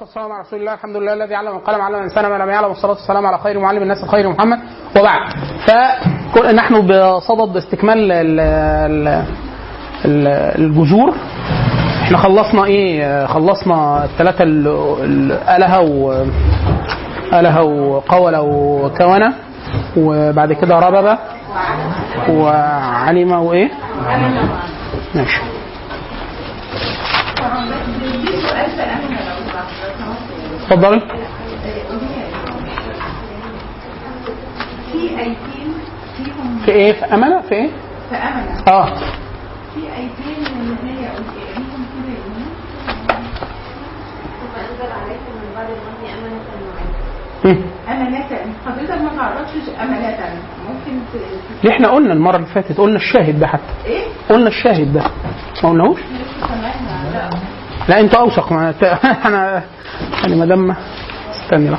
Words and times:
والسلام 0.00 0.32
على 0.32 0.40
رسول 0.42 0.60
الله 0.60 0.74
الحمد 0.74 0.96
لله 0.96 1.12
الذي 1.12 1.34
علم 1.34 1.48
القلم 1.56 1.80
علم 1.80 1.94
الإنسان 1.96 2.26
ما 2.26 2.38
لم 2.44 2.50
يعلم 2.50 2.68
والصلاة 2.68 2.92
والسلام 2.92 3.26
على 3.26 3.38
خير 3.38 3.58
معلم 3.58 3.82
الناس 3.82 4.02
الخير 4.04 4.28
محمد 4.28 4.58
وبعد. 4.96 5.18
فنحن 6.34 6.86
بصدد 6.86 7.56
استكمال 7.56 8.12
ال- 8.12 8.40
ال- 8.40 9.24
ال- 10.04 10.58
الجذور. 10.58 11.14
إحنا 12.02 12.18
خلصنا 12.18 12.64
إيه؟ 12.64 13.26
خلصنا 13.26 14.04
الثلاثة 14.04 14.44
الألهة 14.44 15.80
و 15.80 16.24
ألهة 17.32 17.62
وقول 17.62 18.36
وكونه 18.36 19.32
وبعد 19.96 20.52
كده 20.52 20.78
ربب 20.78 21.18
وعلم 22.28 23.32
وإيه؟ 23.32 23.70
ماشي. 25.14 25.42
اتفضلي 30.72 31.00
في 34.92 34.98
ايتين 35.18 35.74
فيهم 36.16 36.58
في 36.64 36.70
إيه؟ 36.70 36.92
في 36.92 37.04
أمانة؟ 37.14 37.40
في 37.40 37.54
إيه؟ 37.54 37.70
في 38.10 38.16
امنه 38.16 38.62
آه. 38.68 38.94
في 39.74 39.80
ايتين 39.80 40.46
اللي 40.60 40.90
هي 40.90 41.08
ليهم 41.54 41.86
كده 41.92 42.12
يقولون 42.12 42.52
وأنزل 44.54 44.92
عليكم 44.92 45.32
من 45.34 45.52
بعد 45.56 45.66
أمانة 46.18 46.42
معينة 47.44 47.58
مم. 47.60 47.62
امانه 47.88 48.24
حضرتك 48.66 49.02
ما 49.02 49.10
تعرفش 49.16 49.50
امانه 49.82 50.40
ممكن 50.68 51.00
ت- 51.62 51.66
إحنا 51.66 51.88
قلنا 51.88 52.12
المرة 52.12 52.36
اللي 52.36 52.46
فاتت؟ 52.46 52.78
قلنا 52.78 52.96
الشاهد 52.96 53.38
ده 53.40 53.46
حتى. 53.46 53.62
إيه؟ 53.86 54.02
قلنا 54.30 54.48
الشاهد 54.48 54.92
ده. 54.92 55.02
ما 55.64 55.70
قلناهوش؟ 55.70 56.00
لا 57.88 58.00
انت 58.00 58.14
أوثق. 58.14 58.52
أنا 59.26 59.62
يعني 60.22 60.36
ما 60.36 60.46
دام 60.46 60.76
استني 61.34 61.70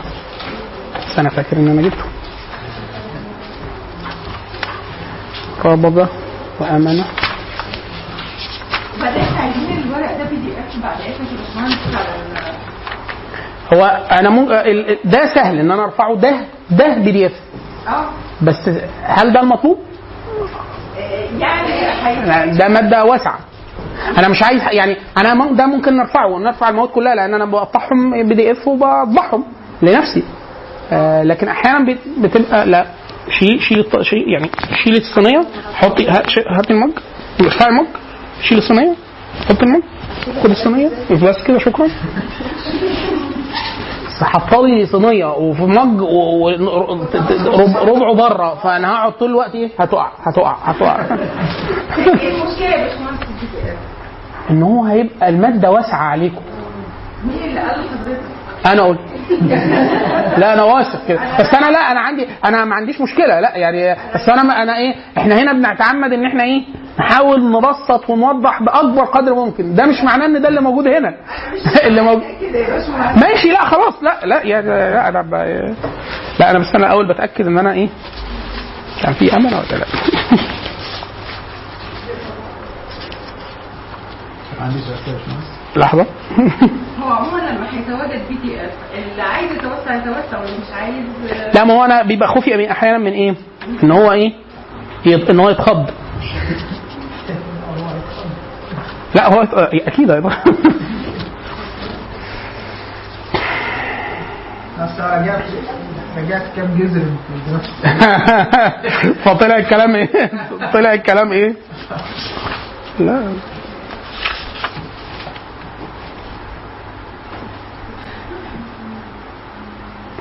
بس 0.95 1.19
أنا 1.19 1.29
فاكر 1.29 1.57
إن 1.57 1.67
أنا 1.67 1.81
جبته. 1.81 2.03
الباشمهندس 11.31 11.95
على 11.95 12.05
ال- 13.71 13.77
هو 13.77 13.85
أنا. 14.11 14.29
ال- 14.51 14.97
ده 15.05 15.33
سهل 15.35 15.59
إن 15.59 15.71
أنا 15.71 15.83
أرفعه. 15.83 16.15
ده 16.15 16.35
ده 16.69 16.95
PDF 16.95 17.33
بس 18.41 18.69
هل 19.03 19.33
ده 19.33 19.39
المطلوب؟ 19.41 19.79
يعني 21.39 21.67
لا، 22.25 22.43
هي- 22.43 22.57
ده 22.57 22.67
مادة 22.67 23.05
واسعة. 23.05 23.39
أنا 24.17 24.27
مش 24.27 24.43
عايز 24.43 24.61
يعني 24.71 24.97
أنا 25.17 25.51
ده 25.51 25.65
ممكن 25.65 25.97
نرفعه 25.97 26.37
نرفع 26.39 26.69
المواد 26.69 26.89
كلها 26.89 27.15
لأن 27.15 27.33
أنا 27.33 27.45
بقطعهم 27.45 28.27
PDF 28.27 28.67
وبطبعهم 28.67 29.43
لنفسي. 29.81 30.23
آه 30.91 31.23
لكن 31.23 31.47
أحيانا 31.47 31.85
بت- 31.85 31.99
بتبقى 32.19 32.65
لا 32.65 32.85
شيل 33.39 33.61
شيل 33.61 33.85
شيل 34.01 34.23
يعني 34.33 34.49
شيل 34.83 34.95
الصينية 34.95 35.45
حطي 35.73 36.07
هاتي 36.09 36.73
ال 36.73 36.78
mug 36.78 36.91
ارفعي 37.41 37.69
ال 37.69 37.73
mug 37.73 37.85
شيل 38.41 38.57
الصينية 38.57 38.95
حطي 39.49 39.63
المج 39.65 39.81
خد 40.43 40.49
الصينية 40.49 40.89
بس 41.11 41.43
كده 41.47 41.57
شكرا. 41.59 41.87
بس 44.07 44.23
حطالي 44.23 44.85
صينية 44.85 45.25
وفي 45.25 45.61
مج 45.63 46.01
و- 46.01 46.05
و- 46.05 46.49
رب- 47.47 47.77
ربعه 47.89 48.13
بره 48.13 48.55
فأنا 48.63 48.91
هقعد 48.93 49.11
طول 49.17 49.29
الوقت 49.29 49.55
إيه؟ 49.55 49.69
هتقع 49.79 50.11
هتقع 50.23 50.55
هتقع. 50.63 50.95
إيه 51.97 52.41
المشكلة 52.41 52.67
يا 52.69 52.83
باشمهندس؟ 52.83 53.27
إن 54.49 54.63
هو 54.63 54.83
هيبقى 54.83 55.29
المادة 55.29 55.71
واسعة 55.71 56.03
عليكم. 56.03 56.41
مين 57.25 57.49
اللي 57.49 57.59
قال؟ 57.59 57.83
أنا 58.65 58.81
قلت. 58.83 58.99
لا 60.37 60.53
أنا 60.53 60.63
واثق 60.63 61.07
كده. 61.07 61.19
بس 61.39 61.53
أنا 61.53 61.71
لا 61.71 61.91
أنا 61.91 61.99
عندي 61.99 62.27
أنا 62.45 62.65
ما 62.65 62.75
عنديش 62.75 63.01
مشكلة. 63.01 63.39
لا 63.39 63.55
يعني 63.57 63.95
بس 64.15 64.29
أنا 64.29 64.63
أنا 64.63 64.77
إيه 64.77 64.95
إحنا 65.17 65.35
هنا 65.35 65.53
بنتعمد 65.53 66.13
إن 66.13 66.25
إحنا 66.25 66.43
إيه 66.43 66.61
نحاول 66.99 67.51
نبسط 67.51 68.09
ونوضح 68.09 68.63
بأكبر 68.63 69.03
قدر 69.05 69.33
ممكن. 69.33 69.75
ده 69.75 69.85
مش 69.85 70.03
معناه 70.03 70.25
إن 70.25 70.41
ده 70.41 70.49
اللي 70.49 70.61
موجود 70.61 70.87
هنا. 70.87 71.13
اللي 71.87 72.01
موجود. 72.01 72.23
يا 72.41 73.15
ماشي 73.21 73.49
لا 73.49 73.65
خلاص. 73.65 74.03
لا 74.03 74.25
لا 74.25 74.43
يعني 74.43 74.67
لا 74.67 75.07
أنا 75.09 75.21
ب... 75.21 75.33
لا 76.39 76.51
أنا 76.51 76.59
بس 76.59 76.75
أنا 76.75 76.85
الأول 76.87 77.07
بتأكد 77.13 77.47
إن 77.47 77.57
أنا 77.57 77.71
إيه 77.73 77.89
كان 79.03 79.13
في 79.13 79.35
أمل 79.35 79.53
ولا 79.53 79.77
لا. 79.79 79.85
لحظة 85.75 86.05
هو 87.03 87.13
عموما 87.13 87.37
لما 87.37 87.67
هيتواجد 87.71 88.21
بي 88.29 88.35
دي 88.43 88.61
اف 88.65 88.71
اللي 89.11 89.21
عايز 89.21 89.51
يتوسع 89.51 89.95
يتوسع 89.95 90.39
واللي 90.39 90.57
مش 90.57 90.73
عايز 90.73 90.95
لا 91.55 91.63
ما 91.63 91.73
هو 91.73 91.85
أنا 91.85 92.01
بيبقى 92.03 92.27
خوفي 92.29 92.57
من- 92.57 92.65
أحيانا 92.69 92.97
من 92.97 93.11
إيه؟ 93.11 93.35
إن 93.83 93.91
هو 93.91 94.11
إيه؟ 94.11 94.33
إن 95.29 95.39
هو 95.39 95.49
يتخض 95.49 95.89
لا 99.15 99.33
هو 99.33 99.41
أكيد 99.87 100.11
هيتخض 100.11 100.53
بس 104.79 104.99
رجعت 104.99 105.41
رجعت 106.17 106.43
كام 106.55 106.77
جذر 106.79 107.05
الدراسة 107.35 107.73
فطلع 109.25 109.55
الكلام 109.55 109.95
إيه؟ 109.95 110.09
طلع 110.73 110.93
الكلام 110.93 111.31
إيه؟ 111.31 111.53
لا 112.99 113.33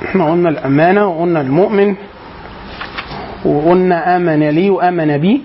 إحنا 0.05 0.31
قلنا 0.31 0.49
الأمانة 0.49 1.07
وقلنا 1.07 1.41
المؤمن 1.41 1.95
وقلنا 3.45 4.15
آمن 4.15 4.49
لي 4.49 4.69
وآمن 4.69 5.17
بي 5.17 5.41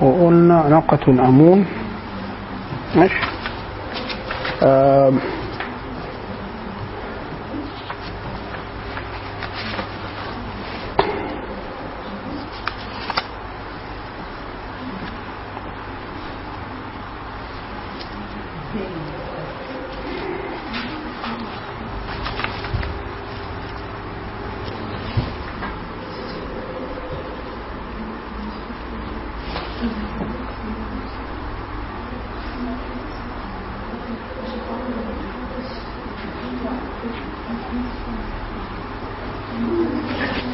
وقلنا 0.00 0.68
ناقة 0.68 1.04
أمون 1.28 1.66
ماشي 2.96 3.14
آم. 4.62 5.18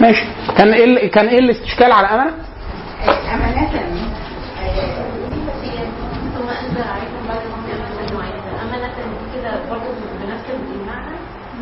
ماشي. 0.08 0.24
كان 0.58 0.72
إيه 0.72 1.10
كان 1.10 1.26
إيه 1.26 1.38
الاستشكال 1.38 1.92
على 1.92 2.06
امانه؟ 2.06 2.32
امانه 3.34 3.70
المعنى 10.74 11.16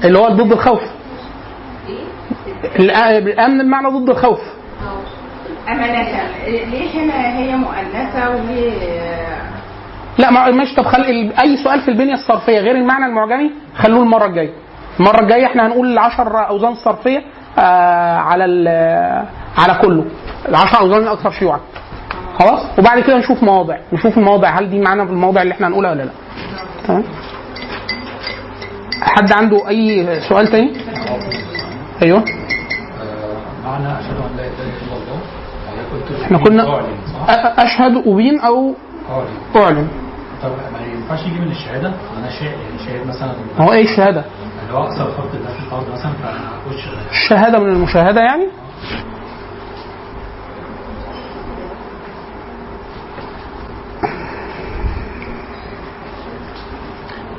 اللي 0.05 0.19
هو 0.19 0.29
ضد 0.29 0.53
الخوف. 0.53 0.81
إيه؟ 1.89 3.19
الأمن 3.21 3.59
بمعنى 3.63 3.89
ضد 3.89 4.11
الخوف. 4.11 4.39
أو 4.89 4.97
امانه 5.69 6.09
ليه 6.47 7.01
هنا 7.05 7.39
هي 7.39 7.57
مؤنثة 7.57 8.31
وليه؟ 8.31 8.97
لا 10.19 10.31
ما 10.31 10.51
ماشي. 10.51 10.75
طب 10.77 10.85
خل 10.87 11.01
ال- 11.03 11.33
أي 11.41 11.57
سؤال 11.65 11.81
في 11.81 11.89
البنية 11.89 12.15
الصرفية 12.15 12.59
غير 12.61 12.75
المعنى 12.77 13.07
المعجمي 13.07 13.51
خلوه 13.77 14.03
المرة 14.03 14.27
الجاية. 14.27 14.53
المرة 15.01 15.21
الجاية 15.21 15.47
إحنا 15.47 15.67
هنقول 15.67 15.93
العشر 15.93 16.49
أوزان 16.49 16.73
الصرفيه 16.73 17.19
آه 17.19 17.23
على 17.59 18.45
ال- 18.45 19.27
على 19.59 19.75
كله. 19.83 20.05
العشر 20.49 20.79
اوزان 20.81 21.03
الاكثر 21.03 21.31
شيوعا 21.31 21.61
خلاص؟ 22.39 22.61
وبعد 22.79 23.01
كده 23.01 23.17
نشوف 23.19 23.43
مواضع. 23.43 23.77
نشوف 23.93 24.19
المواضع. 24.19 24.59
هل 24.59 24.71
دي 24.71 24.81
معانا 24.81 25.05
في 25.05 25.11
المواضع 25.13 25.43
اللي 25.43 25.55
إحنا 25.55 25.67
هنقولها 25.69 25.91
ولا 25.91 26.03
لا؟ 26.03 26.11
تمام؟ 26.87 27.05
حد 29.03 29.33
عنده 29.33 29.69
أي 29.69 30.07
سؤال 30.29 30.49
تاني؟ 30.49 30.73
أيوه. 32.03 32.25
معنى 33.65 33.87
أشهد 33.99 34.17
أن 34.17 34.37
لا 34.37 34.43
إله 34.43 34.63
إلا 34.63 34.97
الله. 34.97 36.25
إحنا 36.25 36.39
كنا؟ 36.39 36.81
أشهد 37.65 38.07
أبين 38.07 38.41
أو 38.41 38.75
اعلن 39.57 39.89
طب 40.43 40.51
ما 40.51 40.79
ينفعش 40.95 41.27
يجي 41.27 41.41
من 41.41 41.51
الشهادة؟ 41.51 41.89
أنا 41.89 42.31
شاهد 42.31 42.43
يعني 42.59 42.79
شاهد 42.87 43.07
مثلا. 43.07 43.33
هو 43.59 43.73
إيه 43.73 43.85
الشهادة؟ 43.85 44.25
لو 44.71 44.85
ده 44.85 45.49
في 45.49 45.93
مثلا 45.93 46.13
الشهاده 47.11 47.59
من 47.59 47.69
المشاهدة 47.73 48.21
يعني؟ 48.21 48.47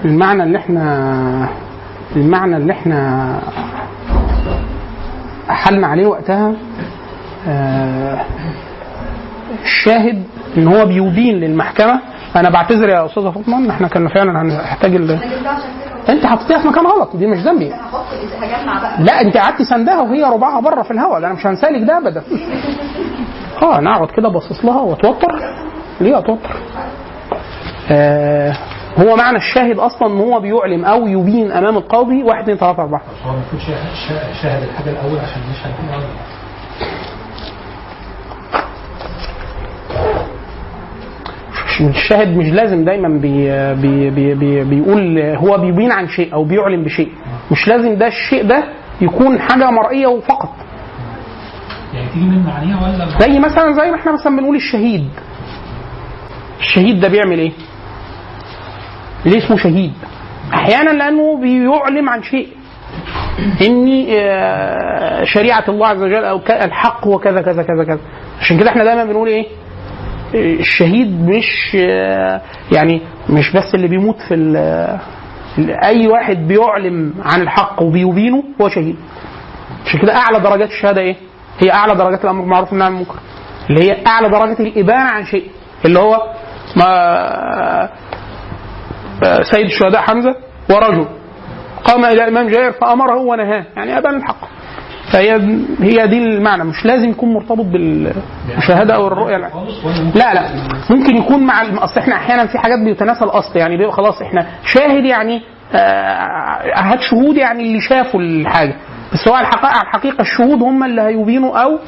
المعنى 0.05 0.43
اللي 0.43 0.57
إحنا 0.57 1.49
المعنى 2.15 2.57
اللي 2.57 2.73
إحنا 2.73 3.39
حلنا 5.49 5.87
عليه 5.87 6.05
وقتها 6.07 6.53
آه، 7.47 8.21
الشاهد 9.63 10.23
إن 10.57 10.67
هو 10.67 10.85
بيبين 10.85 11.35
للمحكمة 11.39 11.99
أنا 12.35 12.49
بعتذر 12.49 12.89
يا 12.89 13.05
أستاذة 13.05 13.29
فاطمة 13.31 13.57
ان 13.57 13.69
إحنا 13.69 13.87
كنا 13.87 14.09
فعلا 14.09 14.41
هنحتاج 14.41 14.95
انت 16.09 16.25
حطيتها 16.25 16.59
في 16.61 16.67
مكان 16.67 16.85
غلط 16.85 17.15
دي 17.15 17.27
مش 17.27 17.37
ذنبي. 17.37 17.69
لا 18.99 19.21
انت 19.21 19.37
قعدتي 19.37 19.63
سندها 19.65 20.01
وهي 20.01 20.23
ربعها 20.23 20.59
بره 20.59 20.81
في 20.83 20.91
الهواء 20.91 21.19
ده 21.19 21.27
أنا 21.27 21.35
مش 21.35 21.45
هنسالك 21.47 21.87
ده 21.87 21.97
ابدا. 21.97 22.23
آه 23.61 23.77
أنا 23.79 23.95
اقعد 23.95 24.07
كده 24.11 24.29
باصص 24.29 24.65
لها 24.65 24.81
وأتوتر. 24.81 25.39
ليه 26.01 26.17
أتوتر؟ 26.17 26.55
آه 27.91 28.53
هو 28.97 29.15
معنى 29.15 29.37
الشاهد 29.37 29.79
أصلا 29.79 30.07
إن 30.07 30.19
هو 30.19 30.39
بيعلم 30.39 30.85
أو 30.85 31.07
يبين 31.07 31.51
أمام 31.51 31.77
القاضي. 31.77 32.23
واحد 32.23 32.41
اثنين 32.41 32.57
ثلاثة 32.57 32.81
أربعة. 32.81 33.01
هو 33.25 33.31
المفروض 33.33 33.61
شاهد, 34.41 34.63
الحاجة 34.63 34.89
الأول 34.89 35.19
عشان 35.19 35.41
يشهد 35.51 35.73
الشاهد 41.81 42.37
مش 42.37 42.45
لازم 42.51 42.85
دايما 42.85 43.07
بي 43.19 43.47
بي 43.75 44.09
بي 44.09 44.33
بي 44.33 44.63
بيقول 44.63 45.19
هو 45.19 45.57
بيبين 45.57 45.91
عن 45.91 46.07
شيء 46.07 46.33
أو 46.33 46.43
بيعلن 46.43 46.83
بشيء 46.83 47.09
مش 47.51 47.67
لازم 47.67 47.95
ده 47.95 48.07
الشيء 48.07 48.43
ده 48.47 48.63
يكون 49.01 49.39
حاجة 49.39 49.69
مرئية 49.71 50.07
وفقط 50.07 50.49
يعني 51.93 52.07
تيجي 52.13 52.25
من 52.25 52.43
معانيها 52.43 52.83
ولا 52.83 53.19
زي 53.19 53.39
مثلا 53.39 53.73
زي 53.73 53.91
ما 53.91 53.95
إحنا 53.95 54.11
مثلا 54.13 54.37
بنقول 54.37 54.55
الشهيد 54.55 55.09
الشهيد 56.59 56.99
ده 56.99 57.07
بيعمل 57.07 57.39
إيه؟ 57.39 57.51
ليه 59.25 59.37
اسمه 59.37 59.57
شهيد؟ 59.57 59.93
أحيانا 60.53 60.89
لأنه 60.89 61.37
بيعلم 61.41 62.09
عن 62.09 62.23
شيء 62.23 62.47
إني 63.61 64.07
آه، 64.21 65.23
شريعة 65.23 65.63
الله 65.69 65.87
عز 65.87 66.03
وجل 66.03 66.23
أو 66.25 66.41
الحق 66.49 67.07
وكذا 67.07 67.41
كذا 67.41 67.63
كذا 67.63 67.83
كذا 67.83 67.99
عشان 68.41 68.59
كده 68.59 68.69
إحنا 68.69 68.83
دايما 68.83 69.03
بنقول 69.05 69.27
إيه؟ 69.27 69.45
الشهيد 70.37 71.29
مش 71.29 71.73
يعني 72.71 73.01
مش 73.29 73.51
بس 73.55 73.75
اللي 73.75 73.87
بيموت 73.87 74.21
في 74.21 74.35
أي 75.83 76.07
واحد 76.07 76.47
بيعلم 76.47 77.13
عن 77.25 77.41
الحق 77.41 77.81
وبيبينه 77.83 78.43
هو 78.61 78.69
شهيد. 78.69 78.95
عشان 79.85 79.99
كده 79.99 80.15
أعلى 80.15 80.39
درجات 80.39 80.69
الشهادة 80.69 81.01
إيه؟ 81.01 81.15
هي 81.59 81.71
أعلى 81.71 81.95
درجات 81.95 82.23
الأمر 82.25 82.41
بالمعروف 82.41 82.69
والنهي 82.71 82.87
عن 82.87 82.93
المنكر. 82.93 83.15
اللي 83.69 83.83
هي 83.83 83.97
أعلى 84.07 84.29
درجه 84.29 84.61
الابانه 84.61 85.09
عن 85.09 85.25
شيء. 85.25 85.47
اللي 85.85 85.99
هو 85.99 86.33
ما 86.75 86.85
آه، 89.23 89.41
سيد 89.43 89.65
الشهداء 89.65 90.01
حمزة 90.01 90.35
ورجل. 90.69 91.07
قام 91.83 92.05
إلى 92.05 92.27
امام 92.27 92.47
جائر 92.47 92.71
فأمره 92.71 93.15
ونهاه. 93.15 93.65
يعني 93.75 93.97
أبان 93.97 94.15
الحق. 94.15 94.47
فهي 95.11 95.31
هي 95.79 96.07
دي 96.07 96.17
المعنى. 96.17 96.63
مش 96.63 96.85
لازم 96.85 97.09
يكون 97.09 97.33
مرتبط 97.33 97.65
بالمشاهده 97.65 98.95
أو 98.95 99.07
الرؤية. 99.07 99.37
لا 99.37 99.47
لا. 100.15 100.33
لا 100.33 100.43
ممكن 100.89 101.17
يكون 101.17 101.43
مع 101.43 101.61
أصل 101.83 101.99
إحنا 101.99 102.15
أحيانا 102.15 102.45
في 102.47 102.57
حاجات 102.57 102.79
بيتناسى 102.79 103.25
الاصل 103.25 103.59
يعني 103.59 103.77
بيبقى 103.77 103.91
خلاص 103.93 104.21
إحنا 104.21 104.45
شاهد 104.65 105.05
يعني 105.05 105.41
آه، 105.73 106.73
هات 106.75 107.01
شهود 107.01 107.37
يعني 107.37 107.63
اللي 107.63 107.81
شافوا 107.81 108.19
الحاجة. 108.21 108.75
بس 109.13 109.27
هو 109.27 109.37
الحقيقة 109.37 109.67
على 109.67 109.81
الحقيقة 109.81 110.21
الشهود 110.21 110.61
هم 110.63 110.83
اللي 110.83 111.01
هيبينوا 111.01 111.57
أو 111.63 111.79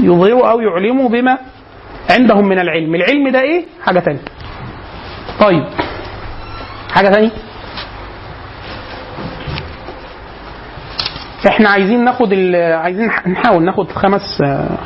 يظهروا 0.00 0.50
أو 0.50 0.60
يعلموا 0.60 1.08
بما 1.08 1.38
عندهم 2.10 2.48
من 2.48 2.58
العلم. 2.58 2.94
العلم 2.94 3.28
ده 3.28 3.40
إيه؟ 3.40 3.64
حاجة 3.84 3.98
تانية. 3.98 4.18
طيب. 5.40 5.64
حاجة 6.94 7.08
تانية؟ 7.08 7.30
إحنا 11.48 11.68
عايزين 11.70 12.04
ناخد 12.04 12.32
عايزين 12.54 13.06
نحاول 13.26 13.64
ناخد 13.64 13.92
خمس 13.92 14.42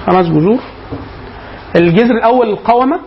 خمس 0.06 0.26
جذور. 0.26 0.58
الجذر 1.76 2.10
الأول 2.14 2.48
القومه 2.50 3.00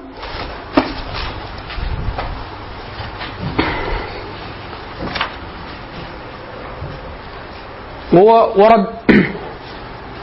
وهو 8.13 8.53
ورد 8.63 8.87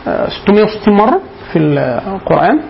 آه، 0.09 0.29
660 0.29 0.95
مرة 0.97 1.21
في 1.53 1.59
القرآن. 1.59 2.61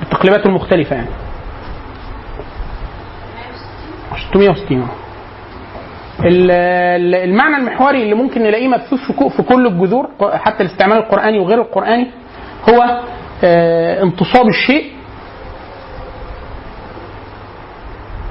بالتقليبات 0.00 0.46
المختلفة 0.46 0.96
يعني. 0.96 1.08
660 4.30 4.78
ال- 4.78 4.82
ال- 4.82 4.99
المعنى 6.24 7.56
المحوري 7.56 8.02
اللي 8.02 8.14
ممكن 8.14 8.42
نلاقيه 8.42 8.68
مبثوث 8.68 9.00
في 9.36 9.42
كل 9.42 9.66
الجذور 9.66 10.08
حتى 10.32 10.62
الاستعمال 10.62 10.96
القرآني 10.96 11.38
وغير 11.38 11.60
القرآني 11.60 12.10
هو 12.70 13.00
آه، 13.44 14.02
انتصاب 14.02 14.48
الشيء 14.48 14.92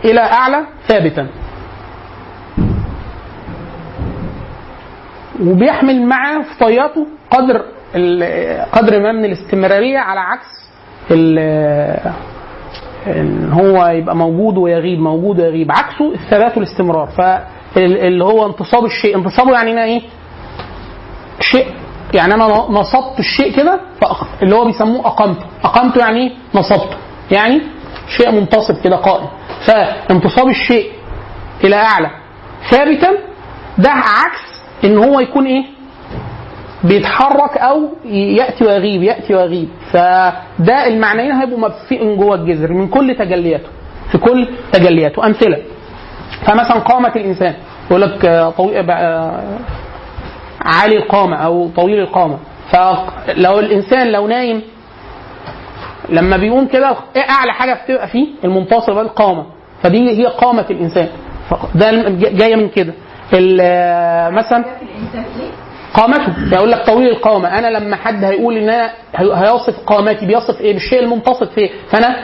إلى 0.06 0.20
أعلى 0.22 0.66
ثابتا. 0.88 1.28
وبيحمل 5.46 6.06
معاه 6.06 6.42
في 6.42 6.60
طياته 6.60 7.08
قدر 7.32 7.62
قدر 8.72 9.00
ما 9.00 9.12
من 9.12 9.26
الاستمرارية 9.26 9.98
على 10.00 10.20
عكس 10.20 10.70
إن 13.08 13.52
هو 13.54 13.88
يبقى 13.88 14.16
موجود 14.16 14.58
ويغيب 14.58 15.00
موجود 15.00 15.40
ويغيب 15.40 15.72
عكسه 15.72 16.14
الثبات 16.14 16.58
والاستمرار. 16.58 17.10
فاللي 17.75 18.24
هو 18.24 18.45
انتصاب 18.45 18.86
الشيء. 18.86 19.18
انتصابه 19.18 19.51
يعني 19.54 19.83
إيه؟ 19.83 20.01
شيء. 21.39 21.68
يعني 22.13 22.33
أنا 22.33 22.45
نصبت 22.69 23.19
الشيء 23.19 23.56
كده 23.56 23.80
اللي 24.44 24.56
هو 24.56 24.66
بيسموه 24.66 25.07
اقمته 25.07 25.45
اقمته 25.63 26.00
يعني 26.00 26.19
إيه؟ 26.19 26.31
نصبته. 26.56 26.98
يعني 27.31 27.62
شيء 28.18 28.31
منتصب 28.31 28.81
كده 28.83 28.95
قائم. 28.95 29.27
فانتصاب 29.66 30.48
الشيء 30.48 30.92
إلى 31.63 31.75
أعلى. 31.75 32.10
ثابتا 32.71 33.12
ده 33.77 33.89
عكس 33.92 34.63
إن 34.83 34.98
هو 34.98 35.19
يكون 35.19 35.45
إيه؟ 35.45 35.63
بيتحرك 36.83 37.57
أو 37.57 37.89
يأتي 38.06 38.66
ويغيب 38.66 39.04
يأتي 39.04 39.36
ويغيب. 39.36 39.69
فده 39.92 40.88
المعنيين 40.88 41.31
هيبقوا 41.31 41.60
مبثوقين 41.60 42.18
جوه 42.18 42.36
الجذر 42.36 42.74
من 42.74 42.88
كل 42.88 43.16
تجلياته. 43.16 43.69
في 44.12 44.18
كل 44.18 44.48
تجلياته. 44.71 45.26
أمثلة. 45.26 45.57
فمثلا 46.45 46.80
قامة 46.80 47.12
الإنسان 47.16 47.54
يقول 47.90 48.02
لك 48.02 48.26
آه، 48.26 48.50
طويل 48.50 48.92
آه، 48.92 49.40
عالي 50.62 50.98
القامة 50.98 51.36
أو 51.38 51.69
طويل 51.76 52.00
القامة. 52.00 52.38
فلو 52.71 53.59
الإنسان 53.59 54.12
لو 54.12 54.28
نايم 54.28 54.62
لما 56.09 56.38
بيقوم 56.38 56.68
كده 56.68 56.95
إيه 57.16 57.30
أعلى 57.30 57.54
حاجة 57.54 57.74
بتبقى 57.83 58.07
فيه؟ 58.07 58.28
المنتصب 58.44 58.98
القامة. 58.98 59.45
فدي 59.83 60.09
هي 60.21 60.26
قامة 60.26 60.66
الإنسان. 60.69 61.07
ده 61.76 61.92
جاية 62.30 62.56
من 62.56 62.69
كده. 62.69 62.94
ال- 63.33 64.33
مثلا 64.33 64.57
إيه؟ 64.66 65.21
قامته. 65.94 66.56
يقول 66.56 66.71
لك 66.71 66.86
طويل 66.86 67.07
القامة. 67.09 67.59
أنا 67.59 67.68
لما 67.68 67.95
حد 67.95 68.24
هيقول 68.24 68.57
إن 68.57 68.69
أنا 68.69 68.92
هي- 69.16 69.33
هيصف 69.33 69.80
قامتي 69.88 70.26
بيصف 70.26 70.62
إيه؟ 70.62 70.74
بالشيء 70.74 71.00
المنتصب 71.00 71.48
فيه. 71.48 71.69
فأنا 71.92 72.16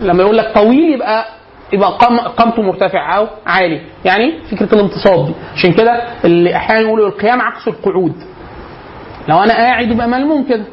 لما 0.00 0.22
يقول 0.22 0.36
لك 0.38 0.54
طويل 0.54 0.94
يبقى 0.94 1.24
يبقى 1.72 1.98
قام 1.98 2.18
قامته 2.20 2.62
مرتفع 2.62 3.16
أو 3.16 3.26
عالي. 3.46 3.80
يعني 4.04 4.32
فكرة 4.50 4.74
الانتصاب 4.74 5.26
دي. 5.26 5.32
عشان 5.54 5.72
كده 5.72 6.02
اللي 6.24 6.56
أحيانا 6.56 6.80
يقولوا 6.80 7.08
القيام 7.08 7.40
عكس 7.40 7.68
القعود. 7.68 8.12
لو 9.28 9.38
أنا 9.42 9.54
قاعد 9.54 9.90
يبقى 9.90 10.08
ملموم 10.08 10.44
كده. 10.48 10.64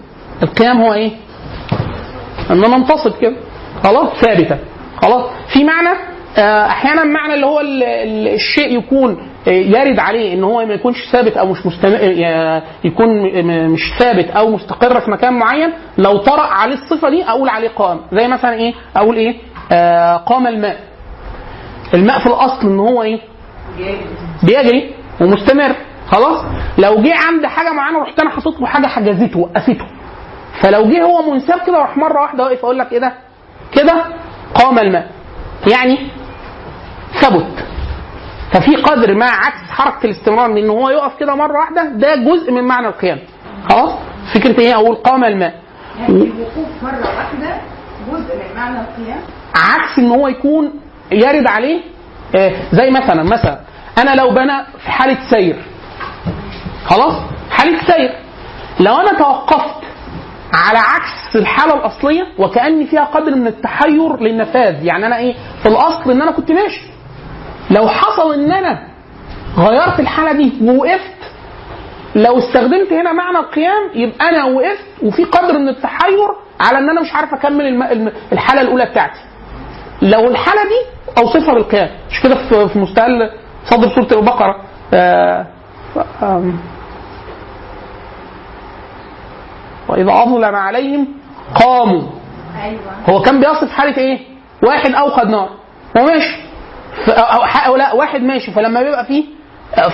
القيام 0.44 0.82
هو 0.82 0.94
إيه؟ 0.94 1.12
إن 2.52 2.64
أنا 2.66 2.75
انتصب 2.75 3.14
كده. 3.22 3.36
خلاص؟ 3.84 4.14
ثابتة. 4.22 4.58
خلاص؟ 5.02 5.24
في 5.54 5.64
معنى 5.64 5.90
آه، 6.38 6.66
أحيانا 6.68 7.04
معنى 7.04 7.34
اللي 7.34 7.46
هو 7.46 7.60
ال- 7.60 7.84
ال- 7.84 8.28
الشيء 8.34 8.78
يكون 8.78 9.18
آه، 9.48 9.52
يرد 9.52 10.00
عليه 10.00 10.34
إن 10.34 10.44
هو 10.44 10.66
ما 10.66 10.74
يكونش 10.74 10.98
ثابت 11.12 11.38
أو 11.38 11.52
مش 11.52 11.66
مستمر 11.66 12.00
آه، 12.25 12.62
يكون 12.84 13.08
مش 13.72 13.82
ثابت 14.00 14.30
أو 14.30 14.50
مستقر 14.50 15.02
في 15.02 15.12
مكان 15.12 15.34
معين. 15.34 15.70
لو 15.98 16.18
طرأ 16.18 16.42
عليه 16.42 16.74
الصفة 16.75 17.10
دي 17.10 17.24
أقول 17.24 17.50
عليه 17.50 17.70
قام 17.70 18.00
زي 18.12 18.28
مثلا 18.28 18.54
إيه؟ 18.54 18.74
أقول 18.96 19.16
إيه؟ 19.16 19.36
قام 20.25 20.48
الماء. 20.48 20.79
الماء 21.93 22.19
في 22.19 22.25
الأصل 22.27 22.67
إن 22.67 22.79
هو 22.79 23.03
إيه؟ 23.03 23.19
بيجري 24.43 24.95
ومستمر. 25.22 25.75
خلاص؟ 26.07 26.45
لو 26.77 27.01
جه 27.01 27.13
عند 27.27 27.45
حاجة 27.45 27.74
معينة 27.74 28.00
رحت 28.00 28.19
أنا 28.19 28.29
حاطط 28.29 28.60
له 28.62 28.67
حاجة 28.67 28.88
حجزته 28.88 29.39
وقفته. 29.39 29.86
فلو 30.62 30.86
جه 30.86 31.03
هو 31.03 31.31
منساب 31.31 31.60
كده 31.67 31.77
راح 31.77 31.98
مرة 31.98 32.22
واحدة 32.22 32.43
واقف 32.43 32.60
أقول 32.65 32.79
لك 32.79 32.91
إيه 32.93 33.00
ده؟ 33.00 33.13
كده 33.72 34.05
قام 34.55 34.79
الماء. 34.79 35.12
يعني 35.72 36.07
ثبت. 37.22 37.65
ففي 38.51 38.75
قدر 38.75 39.13
ما 39.15 39.25
عكس 39.25 39.69
حركة 39.69 40.05
الاستمرار 40.05 40.50
من 40.50 40.57
إن 40.57 40.69
هو 40.69 40.89
يقف 40.89 41.15
كده 41.19 41.36
مرة 41.36 41.57
واحدة 41.57 41.84
ده 41.84 42.15
جزء 42.15 42.51
من 42.51 42.63
معنى 42.63 42.88
القيام. 42.88 43.19
خلاص؟ 43.69 43.91
فكرة 44.34 44.60
إيه؟ 44.60 44.75
أقول 44.75 44.95
قام 44.95 45.24
الماء. 45.24 45.60
يعني 46.00 46.13
الوقوف 46.24 46.84
مرة 46.84 47.15
واحدة 47.17 47.57
جزء 48.12 48.36
من 48.36 48.55
معنى 48.55 48.79
القيام. 48.79 49.22
عكس 49.55 50.00
إن 50.00 50.09
هو 50.12 50.27
يكون 50.27 50.71
يرد 51.12 51.47
عليه 51.47 51.81
آه، 52.35 52.51
زي 52.71 52.89
مثلا 52.89 53.24
مثلا 53.24 53.59
أنا 53.97 54.15
لو 54.15 54.29
بنا 54.29 54.65
في 54.83 54.91
حالة 54.91 55.17
سير 55.29 55.63
خلاص؟ 56.85 57.13
حالة 57.51 57.77
سير. 57.88 58.15
لو 58.79 58.95
أنا 58.97 59.13
توقفت 59.17 59.75
على 60.53 60.77
عكس 60.79 61.35
الحالة 61.35 61.74
الأصلية 61.74 62.27
وكان 62.38 62.85
فيها 62.85 63.03
قدر 63.03 63.35
من 63.35 63.47
التحير 63.47 64.19
للنفاذ 64.19 64.83
يعني 64.85 65.05
أنا 65.05 65.17
إيه؟ 65.17 65.33
في 65.63 65.69
الأصل 65.69 66.12
إن 66.12 66.21
أنا 66.21 66.31
كنت 66.31 66.51
ماشي. 66.51 66.81
لو 67.71 67.88
حصل 67.88 68.33
إن 68.33 68.51
أنا 68.51 68.88
غيرت 69.57 70.00
الحالة 70.00 70.31
دي 70.31 70.53
ووقفت 70.62 71.15
لو 72.15 72.38
استخدمت 72.38 72.93
هنا 72.93 73.12
معنى 73.13 73.38
القيام 73.38 73.89
يبقى 73.95 74.29
أنا 74.29 74.43
وقفت 74.45 74.85
وفي 75.03 75.24
قدر 75.24 75.57
من 75.59 75.69
التحير 75.69 76.27
على 76.59 76.77
إن 76.77 76.89
أنا 76.89 77.01
مش 77.01 77.13
عارف 77.13 77.33
أكمل 77.33 77.81
الحالة 78.31 78.62
الأولى 78.62 78.85
بتاعتي. 78.85 79.19
لو 80.05 80.27
الحالة 80.27 80.63
دي 80.63 80.81
اوصفها 81.21 81.53
بالقيام 81.53 81.89
مش 82.12 82.21
كده 82.21 82.35
في 82.35 82.69
في 82.69 82.79
مستهل 82.79 83.29
صدر 83.65 83.89
سورة 83.89 84.19
البقرة. 84.19 84.55
آه 84.93 85.45
واذا 89.89 90.12
اظلم 90.24 90.55
عليهم 90.55 91.07
قاموا. 91.55 92.01
أيوه. 92.63 92.79
هو 93.09 93.21
كان 93.21 93.39
بيصف 93.39 93.71
حالة 93.71 93.97
إيه؟ 93.97 94.19
واحد 94.63 94.91
أوقد 94.95 95.27
نار. 95.27 95.50
هو 95.97 96.05
ماشي 96.05 96.35
أو 97.67 97.75
لا 97.75 97.93
واحد 97.93 98.21
ماشي. 98.21 98.51
فلما 98.51 98.83
بيبقى 98.83 99.05
فيه 99.05 99.24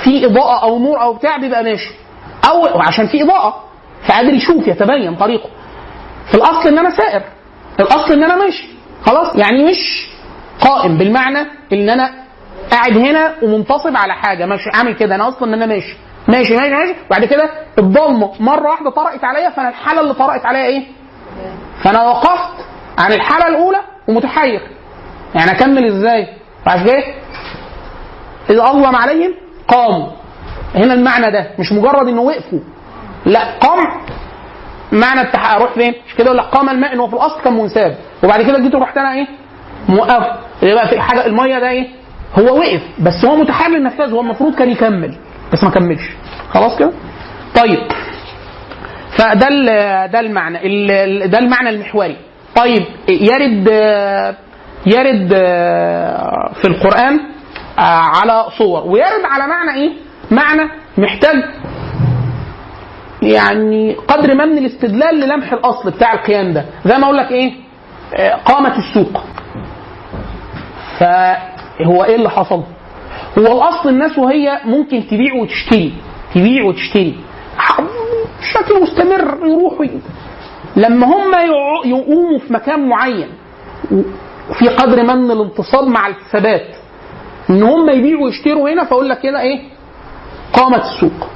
في 0.03 0.25
إضاءة 0.25 0.63
أو 0.63 0.79
نور 0.79 1.01
أو 1.01 1.13
بتاع 1.13 1.37
بيبقى 1.37 1.63
ماشي. 1.63 1.91
أو 2.49 2.79
عشان 2.81 3.07
في 3.07 3.23
إضاءة 3.23 3.63
فقادر 4.07 4.33
يشوف 4.33 4.67
يتبين 4.67 5.15
طريقه. 5.15 5.49
في 6.27 6.35
الأصل 6.35 6.67
إن 6.69 6.77
أنا 6.79 6.89
سائر. 6.89 7.21
الأصل 7.79 8.13
إن 8.13 8.23
أنا 8.23 8.35
ماشي. 8.35 8.67
خلاص؟ 9.05 9.35
يعني 9.35 9.63
مش 9.65 10.07
قائم 10.61 10.97
بالمعنى 10.97 11.39
إن 11.73 11.89
أنا 11.89 12.11
قاعد 12.71 12.97
هنا 12.97 13.33
ومنتصب 13.43 13.95
على 13.95 14.13
حاجة. 14.13 14.45
مش 14.45 14.59
عامل 14.73 14.93
كده. 14.95 15.15
أنا 15.15 15.27
أصلا 15.27 15.47
إن 15.47 15.53
أنا 15.53 15.65
ماشي. 15.65 15.95
ماشي 16.27 16.55
ماشي 16.57 16.73
ماشي. 16.73 16.95
وبعد 17.07 17.25
كده 17.25 17.49
الضلمه 17.77 18.31
مرة 18.39 18.69
واحدة 18.69 18.89
طرقت 18.89 19.23
عليا 19.23 19.49
فأنا 19.49 19.69
الحالة 19.69 20.01
اللي 20.01 20.13
طرقت 20.13 20.45
عليا 20.45 20.65
إيه؟ 20.65 20.83
فأنا 21.83 22.03
وقفت 22.03 22.65
عن 22.97 23.11
الحالة 23.13 23.47
الأولى 23.47 23.79
ومتحير. 24.07 24.61
يعني 25.35 25.51
أكمل 25.51 25.85
إزاي؟ 25.85 26.27
عشان 26.67 26.87
إيه؟ 26.89 27.13
اذا 28.49 28.63
أظلم 28.63 28.95
عليهم 28.95 29.33
قاموا. 29.67 30.07
هنا 30.75 30.93
المعنى 30.93 31.31
ده. 31.31 31.51
مش 31.59 31.71
مجرد 31.71 32.07
إنه 32.07 32.21
وقفوا. 32.21 32.59
لا 33.25 33.57
قام. 33.57 34.01
معنى 34.91 35.21
التح... 35.21 35.53
أروح 35.55 35.73
فين؟ 35.73 35.93
مش 36.07 36.15
كده 36.15 36.25
يقول 36.25 36.37
لك 36.37 36.45
قام 36.45 36.69
الماء 36.69 36.93
انه 36.93 37.07
في 37.07 37.13
الأصل 37.13 37.41
كان 37.41 37.53
منساب. 37.53 37.97
وبعد 38.23 38.41
كده 38.41 38.59
جيت 38.59 38.75
رحت 38.75 38.97
أنا 38.97 39.13
إيه؟ 39.13 39.27
موقف 39.89 40.27
يبقى 40.63 40.87
في 40.87 40.99
حاجة 41.01 41.25
المية 41.25 41.59
ده 41.59 41.69
إيه؟ 41.69 41.87
هو 42.39 42.57
وقف 42.59 42.81
بس 42.99 43.25
هو 43.25 43.35
متحرر 43.35 43.77
للنفاذ 43.77 44.11
هو 44.13 44.21
المفروض 44.21 44.55
كان 44.55 44.69
يكمل 44.69 45.15
بس 45.53 45.63
ما 45.63 45.69
كملش 45.69 46.01
خلاص 46.53 46.79
كده؟ 46.79 46.91
طيب 47.55 47.79
فده 49.17 49.49
ده 50.05 50.19
المعنى 50.19 50.57
ال- 50.67 50.91
ال- 50.91 51.29
ده 51.29 51.39
المعنى 51.39 51.69
المحوري 51.69 52.17
طيب 52.55 52.83
يرد 53.09 53.67
يرد 54.85 55.29
في 56.61 56.65
القرآن 56.65 57.19
آه، 57.79 57.81
على 57.81 58.45
صور 58.57 58.83
ويرد 58.87 59.23
على 59.25 59.47
معنى 59.47 59.73
إيه؟ 59.81 59.91
معنى 60.31 60.69
محتاج 60.97 61.35
يعني 63.21 63.93
قدر 64.07 64.35
ما 64.35 64.45
من 64.45 64.57
الاستدلال 64.57 65.15
للمح 65.19 65.53
الأصل 65.53 65.91
بتاع 65.91 66.13
القيام 66.13 66.53
ده 66.53 66.65
زي 66.85 66.97
ما 66.97 67.03
أقول 67.05 67.17
لك 67.17 67.31
إيه؟ 67.31 67.53
قامت 68.45 68.77
السوق. 68.77 69.23
فهو 70.99 72.03
إيه 72.03 72.15
اللي 72.15 72.29
حصل؟ 72.29 72.63
هو 73.39 73.45
الأصل 73.57 73.89
الناس 73.89 74.17
وهي 74.17 74.59
ممكن 74.65 75.07
تبيع 75.07 75.33
وتشتري 75.33 75.93
تبيع 76.35 76.63
وتشتري. 76.63 77.15
بشكل 78.41 78.81
مستمر 78.83 79.47
يروحوا 79.47 79.85
ي- 79.85 79.99
لما 80.75 81.07
هم 81.07 81.31
يقوموا 81.85 82.39
في 82.39 82.53
مكان 82.53 82.89
معين 82.89 83.27
وفي 84.49 84.67
قدر 84.67 85.03
من 85.03 85.31
الانتصاب 85.31 85.87
مع 85.87 86.07
الثبات 86.07 86.67
إن 87.49 87.63
هم 87.63 87.89
يبيعوا 87.89 88.23
ويشتروا 88.25 88.69
هنا 88.69 88.83
فأقول 88.83 89.09
لك 89.09 89.19
كده 89.21 89.41
إيه؟ 89.41 89.61
قامت 90.53 90.81
السوق. 90.83 91.27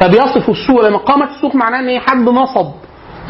فبيصفوا 0.00 0.54
السوق 0.54 0.80
لما 0.88 0.98
قامت 0.98 1.28
السوق 1.30 1.54
معناه 1.54 1.78
إن 1.80 1.88
إيه؟ 1.88 1.98
حد 1.98 2.16
نصب. 2.28 2.70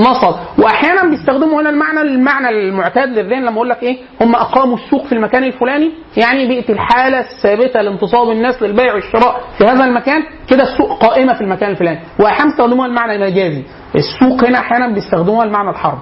نصب 0.01 0.35
وأحيانا 0.59 1.11
بيستخدموا 1.11 1.61
هنا 1.63 1.71
المعنى 1.71 2.01
المعنى 2.01 2.49
المعتاد 2.49 3.09
للذهن 3.09 3.43
لما 3.43 3.57
أقول 3.57 3.69
لك 3.69 3.83
إيه؟ 3.83 3.97
هم 4.21 4.35
أقاموا 4.37 4.77
السوق 4.77 5.07
في 5.07 5.13
المكان 5.13 5.45
الفلاني 5.45 5.91
يعني 6.17 6.49
بقت 6.49 6.71
الحالة 6.71 7.21
الثابتة 7.21 7.81
لانتصاب 7.81 8.31
الناس 8.31 8.63
للبيع 8.63 8.95
والشراء 8.95 9.41
في 9.59 9.65
هذا 9.65 9.85
المكان 9.85 10.23
كده 10.51 10.63
السوق 10.63 10.99
قائمة 11.07 11.35
في 11.35 11.41
المكان 11.41 11.71
الفلاني. 11.71 12.01
وأحيانا 12.21 12.45
بيستخدموها 12.51 12.87
المعنى 12.89 13.15
المجازي. 13.15 13.63
السوق 13.97 14.45
هنا 14.45 14.59
أحيانا 14.59 14.89
بيستخدموها 14.95 15.45
المعنى 15.45 15.71
الحرب. 15.71 15.99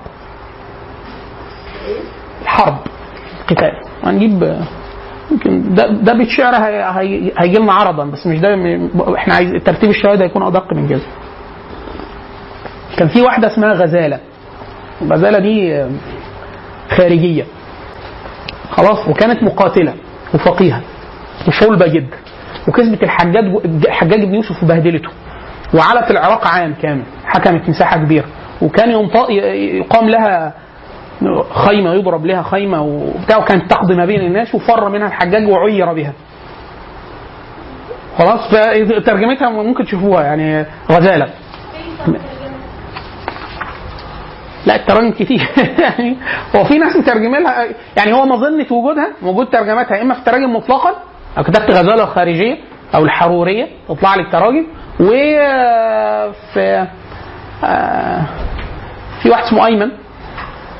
الحرب. 2.42 2.76
قتال 3.48 3.70
هنجيب 4.04 4.56
يمكن 5.30 5.74
ده 5.74 5.86
ده 5.86 6.12
بيت 6.12 6.28
شعر 6.28 6.54
هي- 6.54 6.84
هي- 7.00 7.32
هيجي 7.38 7.58
لنا 7.58 7.72
عرضا 7.72 8.04
بس 8.04 8.26
مش 8.26 8.38
ده 8.40 8.54
إحنا 9.16 9.34
عايز 9.34 9.50
ترتيب 9.64 9.90
الشهاده 9.90 10.24
هيكون 10.24 10.42
أدق 10.42 10.72
من 10.72 10.88
كده. 10.88 11.00
كان 12.96 13.08
في 13.08 13.22
واحدة 13.22 13.46
اسمها 13.46 13.72
غزالة. 13.72 14.18
الغزاله 15.02 15.38
دي 15.38 15.84
خارجية. 16.90 17.44
خلاص 18.70 19.08
وكانت 19.08 19.42
مقاتلة 19.42 19.94
وفقيهة 20.34 20.80
وصلبه 21.48 21.86
جدا 21.86 22.16
وكسبت 22.68 23.02
الحجاج 23.02 23.44
الحجاج 23.64 24.24
بن 24.24 24.34
يوسف 24.34 24.62
وبهدلته. 24.62 25.10
وعلت 25.74 26.10
العراق 26.10 26.46
عام 26.46 26.74
كامل 26.82 27.02
حكمت 27.24 27.68
مساحة 27.68 27.96
كبيرة. 27.96 28.26
وكان 28.62 28.90
يقام 28.90 30.08
لها 30.08 30.52
خيمة 31.54 31.94
يضرب 31.94 32.26
لها 32.26 32.42
خيمة 32.42 32.82
وبتاع 32.82 33.36
وكانت 33.38 33.70
تقضي 33.70 33.94
ما 33.94 34.04
بين 34.04 34.20
الناس 34.20 34.54
وفر 34.54 34.88
منها 34.88 35.06
الحجاج 35.06 35.48
وعير 35.48 35.92
بها. 35.92 36.12
خلاص 38.18 38.40
فترجمتها 38.50 39.50
ممكن 39.50 39.84
تشوفوها 39.84 40.24
يعني 40.24 40.66
غزالة. 40.90 41.28
لا 44.66 44.76
التراجم 44.76 45.10
كتير. 45.10 45.48
يعني 45.84 46.16
هو 46.56 46.64
في 46.64 46.78
ناس 46.78 46.96
مترجم 46.96 47.34
لها 47.36 47.66
يعني 47.96 48.12
هو 48.12 48.26
مظنه 48.26 48.66
وجودها 48.72 49.08
موجود 49.22 49.46
ترجماتها 49.50 50.02
إما 50.02 50.14
في 50.14 50.20
التراجم 50.20 50.56
مطلقا 50.56 50.90
أو 51.38 51.42
كتبت 51.42 51.70
غزالة 51.70 52.02
الخارجيه 52.04 52.56
أو 52.94 53.04
الحرورية 53.04 53.66
تطلع 53.88 54.14
لي 54.14 54.22
التراجم 54.22 54.66
وفي 55.00 56.86
آه، 57.64 58.22
في 59.22 59.30
واحد 59.30 59.42
اسمه 59.44 59.66
أيمن 59.66 59.88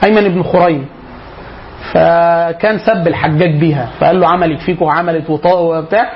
أيمن 0.04 0.28
بن 0.28 0.42
خريم. 0.42 0.86
فكان 1.92 2.78
سب 2.78 3.08
الحجاج 3.08 3.60
بيها 3.60 3.88
فقال 4.00 4.20
له 4.20 4.28
عملت 4.28 4.60
فيك 4.60 4.82
وعملت 4.82 5.30
وبتاع 5.30 6.10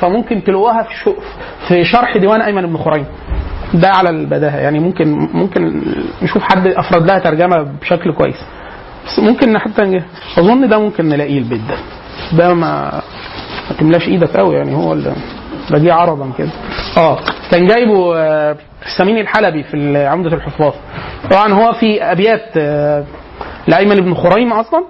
فممكن 0.00 0.44
تلاقوها 0.44 0.82
في 0.82 0.94
شو- 0.94 1.16
في 1.68 1.84
شرح 1.84 2.16
ديوان 2.16 2.40
أيمن 2.42 2.66
بن 2.66 2.76
خريم. 2.76 3.06
ده 3.74 3.88
على 3.88 4.10
البداهة. 4.10 4.56
يعني 4.56 4.78
ممكن 4.78 5.28
ممكن 5.32 5.82
نشوف 6.22 6.42
حد 6.42 6.66
افرد 6.66 7.06
لها 7.06 7.18
ترجمة 7.18 7.62
بشكل 7.80 8.12
كويس. 8.12 8.36
بس 9.06 9.18
ممكن 9.18 9.58
حتى 9.58 10.02
أظن 10.38 10.68
ده 10.68 10.78
ممكن 10.78 11.08
نلاقيه 11.08 11.38
البيت 11.38 11.60
ده. 11.68 11.76
ده 12.38 12.54
ما 12.54 13.02
ما 13.70 13.76
تملاش 13.78 14.08
إيدك 14.08 14.36
قوي 14.36 14.54
يعني. 14.56 14.74
هو 14.74 14.92
اللي 14.92 15.12
بديه 15.70 15.92
عرضا 15.92 16.30
كده. 16.38 16.50
آه. 16.96 17.18
كان 17.50 17.66
جايبه 17.66 18.16
آه، 18.16 18.56
سمين 18.98 19.18
الحلبي 19.18 19.62
في 19.62 20.06
عمدة 20.06 20.36
الحفاظ. 20.36 20.72
طبعا 21.30 21.52
هو 21.52 21.72
في 21.72 22.02
أبيات 22.02 22.44
آه، 22.56 23.04
لأيمن 23.66 23.96
بن 23.96 24.14
خريم 24.14 24.52
أصلا. 24.52 24.84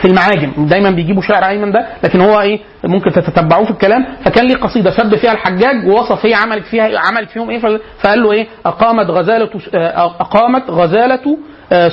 في 0.00 0.04
المعاجم. 0.04 0.52
دايما 0.66 0.90
بيجيبوا 0.90 1.22
شعر 1.22 1.44
ايمن 1.48 1.72
ده 1.72 1.86
لكن 2.04 2.20
هو 2.20 2.40
إيه 2.40 2.60
ممكن 2.84 3.12
تتتبعوه 3.12 3.64
في 3.64 3.70
الكلام. 3.70 4.06
فكان 4.24 4.46
ليه 4.46 4.54
قصيدة 4.56 4.90
سب 4.90 5.14
فيها 5.14 5.32
الحجاج 5.32 5.86
ووصف 5.88 6.26
هي 6.26 6.34
عملت 6.34 6.64
فيها 6.66 6.98
عملت 6.98 7.30
فيهم 7.30 7.50
إيه 7.50 7.58
فقال- 7.58 8.22
له 8.22 8.32
إيه 8.32 8.46
أقامت 8.66 9.10
غزالة 9.10 9.50
أقامت 10.20 10.70
غزالة 10.70 11.36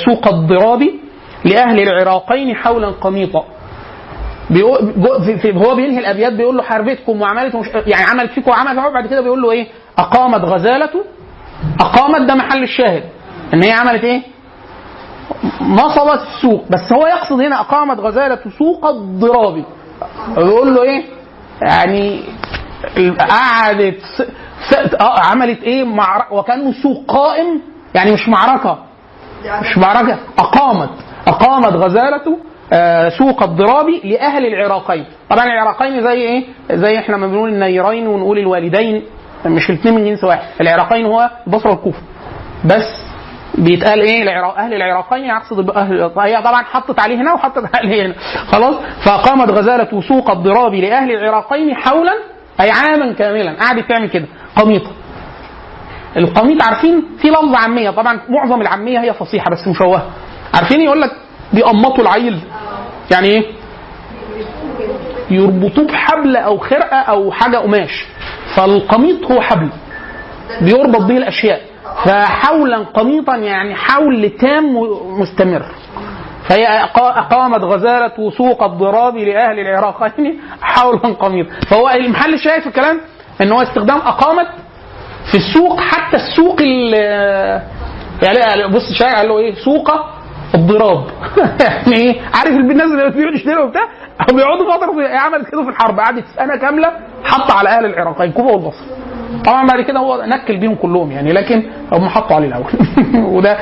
سوق 0.06 0.28
الضراب 0.28 0.84
لأهل 1.46 1.80
العراقين 1.80 2.56
حولا 2.56 2.88
قميطا. 2.90 3.46
هو 5.46 5.76
بينهي 5.76 6.00
الأبيات 6.00 6.34
بيقول 6.34 6.58
له 6.58 6.64
حاربتكم 6.64 7.22
وعملت 7.22 7.56
يعني 7.88 8.06
عملت 8.10 8.32
فيكم 8.32 8.52
وعملت 8.52 8.94
بعد 8.94 9.08
كده 9.08 9.22
بيقول 9.22 9.42
له 9.42 9.52
إيه 9.52 9.68
أقامت 9.98 10.42
غزالة 10.46 10.90
أقامت 11.80 12.22
ده 12.28 12.36
محل 12.36 12.64
الشاهد. 12.64 13.04
إن 13.54 13.64
هي 13.64 13.72
عملت 13.72 14.04
إيه؟ 14.04 14.22
نصبت 15.62 16.20
السوق 16.28 16.64
بس 16.70 16.94
هو 16.94 17.08
يقصد 17.08 17.42
هنا 17.42 17.60
أقامت 17.60 18.00
غزالة 18.00 18.40
سوق 18.58 18.86
الضراب. 18.86 19.66
بيقول 20.38 20.76
له 20.76 20.84
إيه؟ 20.84 21.04
يعني 21.62 22.24
قعدت. 23.20 24.02
آه 25.02 25.20
عملت 25.20 25.64
إيه؟ 25.64 25.84
مع... 25.84 26.26
وكأنه 26.32 26.72
سوق 26.84 27.04
قائم 27.08 27.62
يعني 27.96 28.12
مش 28.12 28.30
معركة 28.30 28.78
مش 29.62 29.78
معركة 29.78 30.18
أقامت 30.40 30.90
أقامت 31.28 31.74
غزالة 31.74 32.38
آه، 32.74 33.10
سوق 33.10 33.44
الضراب 33.44 33.86
لأهل 34.04 34.46
العراقين 34.46 35.06
طبعا 35.30 35.46
العراقين 35.46 36.02
زي 36.04 36.14
إيه؟ 36.22 36.44
زي 36.72 37.00
إحنا 37.00 37.18
ما 37.18 37.28
بنقول 37.28 37.50
النيرين 37.50 38.08
ونقول 38.08 38.38
الوالدين 38.40 39.04
مش 39.46 39.70
الاثنين 39.70 39.96
من 39.96 40.06
جنس 40.06 40.24
واحد. 40.24 40.42
العراقين 40.62 41.06
هو 41.06 41.30
البصره 41.48 41.70
والكوفه 41.72 42.02
بس 42.66 43.11
بيتقال 43.58 44.00
إيه؟ 44.02 44.24
العراق 44.24 44.58
أهل 44.58 44.74
العراقين 44.74 45.26
يقصد 45.26 45.70
أهل 45.70 46.12
هي 46.18 46.42
طبعا 46.42 46.64
حطت 46.64 47.00
عليه 47.00 47.16
هنا 47.16 47.34
وحطت 47.34 47.76
عليه 47.76 48.06
هنا. 48.06 48.16
خلاص؟ 48.52 48.76
فقامت 49.06 49.50
غزالة 49.50 50.02
سوق 50.02 50.32
الضراب 50.32 50.74
لأهل 50.74 51.12
العراقين 51.12 51.76
حولا 51.76 52.14
أي 52.62 52.72
عاما 52.72 53.14
كاملا. 53.14 53.54
قعدت 53.60 53.90
تعمل 53.90 54.10
كده. 54.10 54.26
قميطه 54.56 54.92
القميط 56.18 56.64
عارفين؟ 56.64 57.06
في 57.22 57.30
لفظ 57.30 57.56
عامية. 57.56 57.90
طبعا 57.90 58.20
معظم 58.30 58.62
العامية 58.62 59.00
هي 59.02 59.14
فصيحة 59.14 59.50
بس 59.52 59.68
مشوهة. 59.68 60.10
عارفين 60.54 60.82
يقول 60.82 61.02
لك 61.02 61.12
بيقمطوا 61.54 62.04
العيل. 62.04 62.40
يعني 63.12 63.28
إيه؟ 63.28 63.44
يربطوه 65.30 65.88
بحبل 65.88 66.36
أو 66.36 66.58
خرقة 66.58 66.98
أو 66.98 67.32
حاجة 67.32 67.58
قماش. 67.58 68.06
فالقميط 68.56 69.32
هو 69.32 69.42
حبل. 69.42 69.70
بيربط 70.62 71.02
به 71.02 71.18
الأشياء. 71.18 71.71
فحولا 72.06 72.78
قميطا 72.78 73.36
يعني 73.36 73.76
حول 73.76 74.30
تام 74.30 74.76
مستمر. 75.20 75.66
فهي 76.50 76.84
أقا- 76.86 77.18
أقامت 77.18 77.64
غزالة 77.64 78.32
سوق 78.38 78.64
الضراب 78.64 79.18
لأهل 79.18 79.60
العراقين 79.60 80.40
حولا 80.62 81.00
قميطا. 81.00 81.50
فهو 81.70 81.90
المحل 81.90 82.34
الشاهد 82.34 82.62
في 82.62 82.68
الكلام 82.68 83.02
إن 83.42 83.52
هو 83.52 83.62
استخدام 83.62 83.98
أقامت 83.98 84.48
في 85.32 85.38
السوق 85.38 85.80
حتى 85.80 86.16
السوق 86.18 86.62
ال 86.62 86.94
يعني 88.24 88.68
بص 88.74 88.92
شايع 89.00 89.18
قال 89.18 89.28
له 89.30 89.38
إيه؟ 89.40 89.54
سوق 89.56 89.92
الضراب. 90.56 91.04
يعني 91.62 91.96
إيه؟ 91.96 92.22
عارف 92.34 92.50
الناس 92.52 92.86
اللي 92.92 93.10
بيقعدوا 93.10 93.36
يشتروا 93.36 93.66
وبتاع؟ 93.66 93.82
بيقعدوا 94.34 94.74
فترة 94.78 95.08
عملت 95.18 95.50
كده 95.50 95.64
في 95.64 95.70
الحرب 95.70 96.00
قعدت 96.00 96.24
سنة 96.36 96.56
كاملة 96.56 96.92
حط 97.24 97.52
على 97.52 97.70
أهل 97.70 97.86
العراقين 97.86 98.32
كوبا 98.32 98.52
والبصره 98.52 98.86
طبعا 99.46 99.68
بعد 99.68 99.82
كده 99.82 100.00
هو 100.00 100.24
نكل 100.26 100.58
بيهم 100.58 100.76
كلهم 100.76 101.12
يعني 101.12 101.32
لكن 101.34 101.64
هم 101.92 102.10
حطوا 102.10 102.36
عليه 102.36 102.48
الأول. 102.48 102.72
وده 103.36 103.58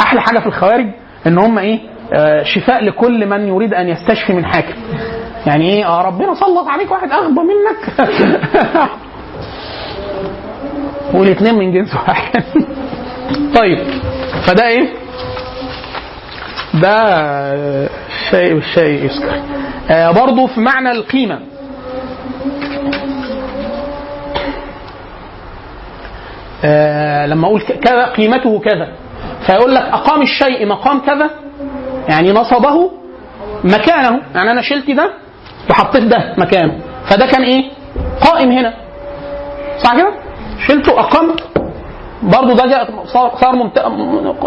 أحلى 0.00 0.20
حاجة 0.20 0.38
في 0.38 0.46
الخوارج 0.46 0.86
إن 1.26 1.38
هم 1.38 1.58
إيه 1.58 1.80
آه، 2.12 2.42
شفاء 2.42 2.84
لكل 2.84 3.26
من 3.26 3.48
يريد 3.48 3.74
أن 3.74 3.88
يستشفي 3.88 4.32
من 4.32 4.44
حاكم. 4.46 4.74
يعني 5.46 5.70
إيه 5.70 5.86
آه 5.86 6.02
ربنا 6.02 6.34
سلط 6.34 6.68
عليك 6.68 6.90
واحد 6.90 7.10
أغبى 7.10 7.40
منك. 7.40 8.10
والاثنين 11.14 11.54
من 11.54 11.72
جنس 11.72 11.94
واحد. 11.94 12.42
طيب 13.58 13.78
فده 14.46 14.68
إيه؟ 14.68 14.88
ده 16.74 16.96
شيء 18.30 18.60
شيء 18.60 19.04
يذكر. 19.04 19.40
آه 19.90 20.10
برضه 20.10 20.46
في 20.46 20.60
معنى 20.60 20.90
القيمة. 20.90 21.40
آه 26.64 27.26
لما 27.26 27.46
أقول 27.46 27.62
كذا 27.62 28.06
قيمته 28.06 28.58
كذا. 28.58 28.88
فيقول 29.46 29.74
لك 29.74 29.82
أقام 29.82 30.22
الشيء 30.22 30.66
مقام 30.66 30.98
كذا 31.00 31.30
يعني 32.08 32.32
نصبه 32.32 32.90
مكانه. 33.64 34.20
يعني 34.34 34.50
أنا 34.50 34.62
شلت 34.62 34.90
ده 34.90 35.10
وحطيت 35.70 36.02
ده 36.02 36.34
مكانه. 36.38 36.78
فده 37.10 37.26
كان 37.26 37.42
إيه؟ 37.42 37.70
قائم 38.20 38.50
هنا. 38.50 38.74
صح 39.78 39.96
كده؟ 39.96 40.10
شلته 40.68 41.00
اقمت 41.00 41.40
برضه 42.22 42.54
ده 42.54 42.88
صار 43.40 43.56
ممت... 43.56 43.78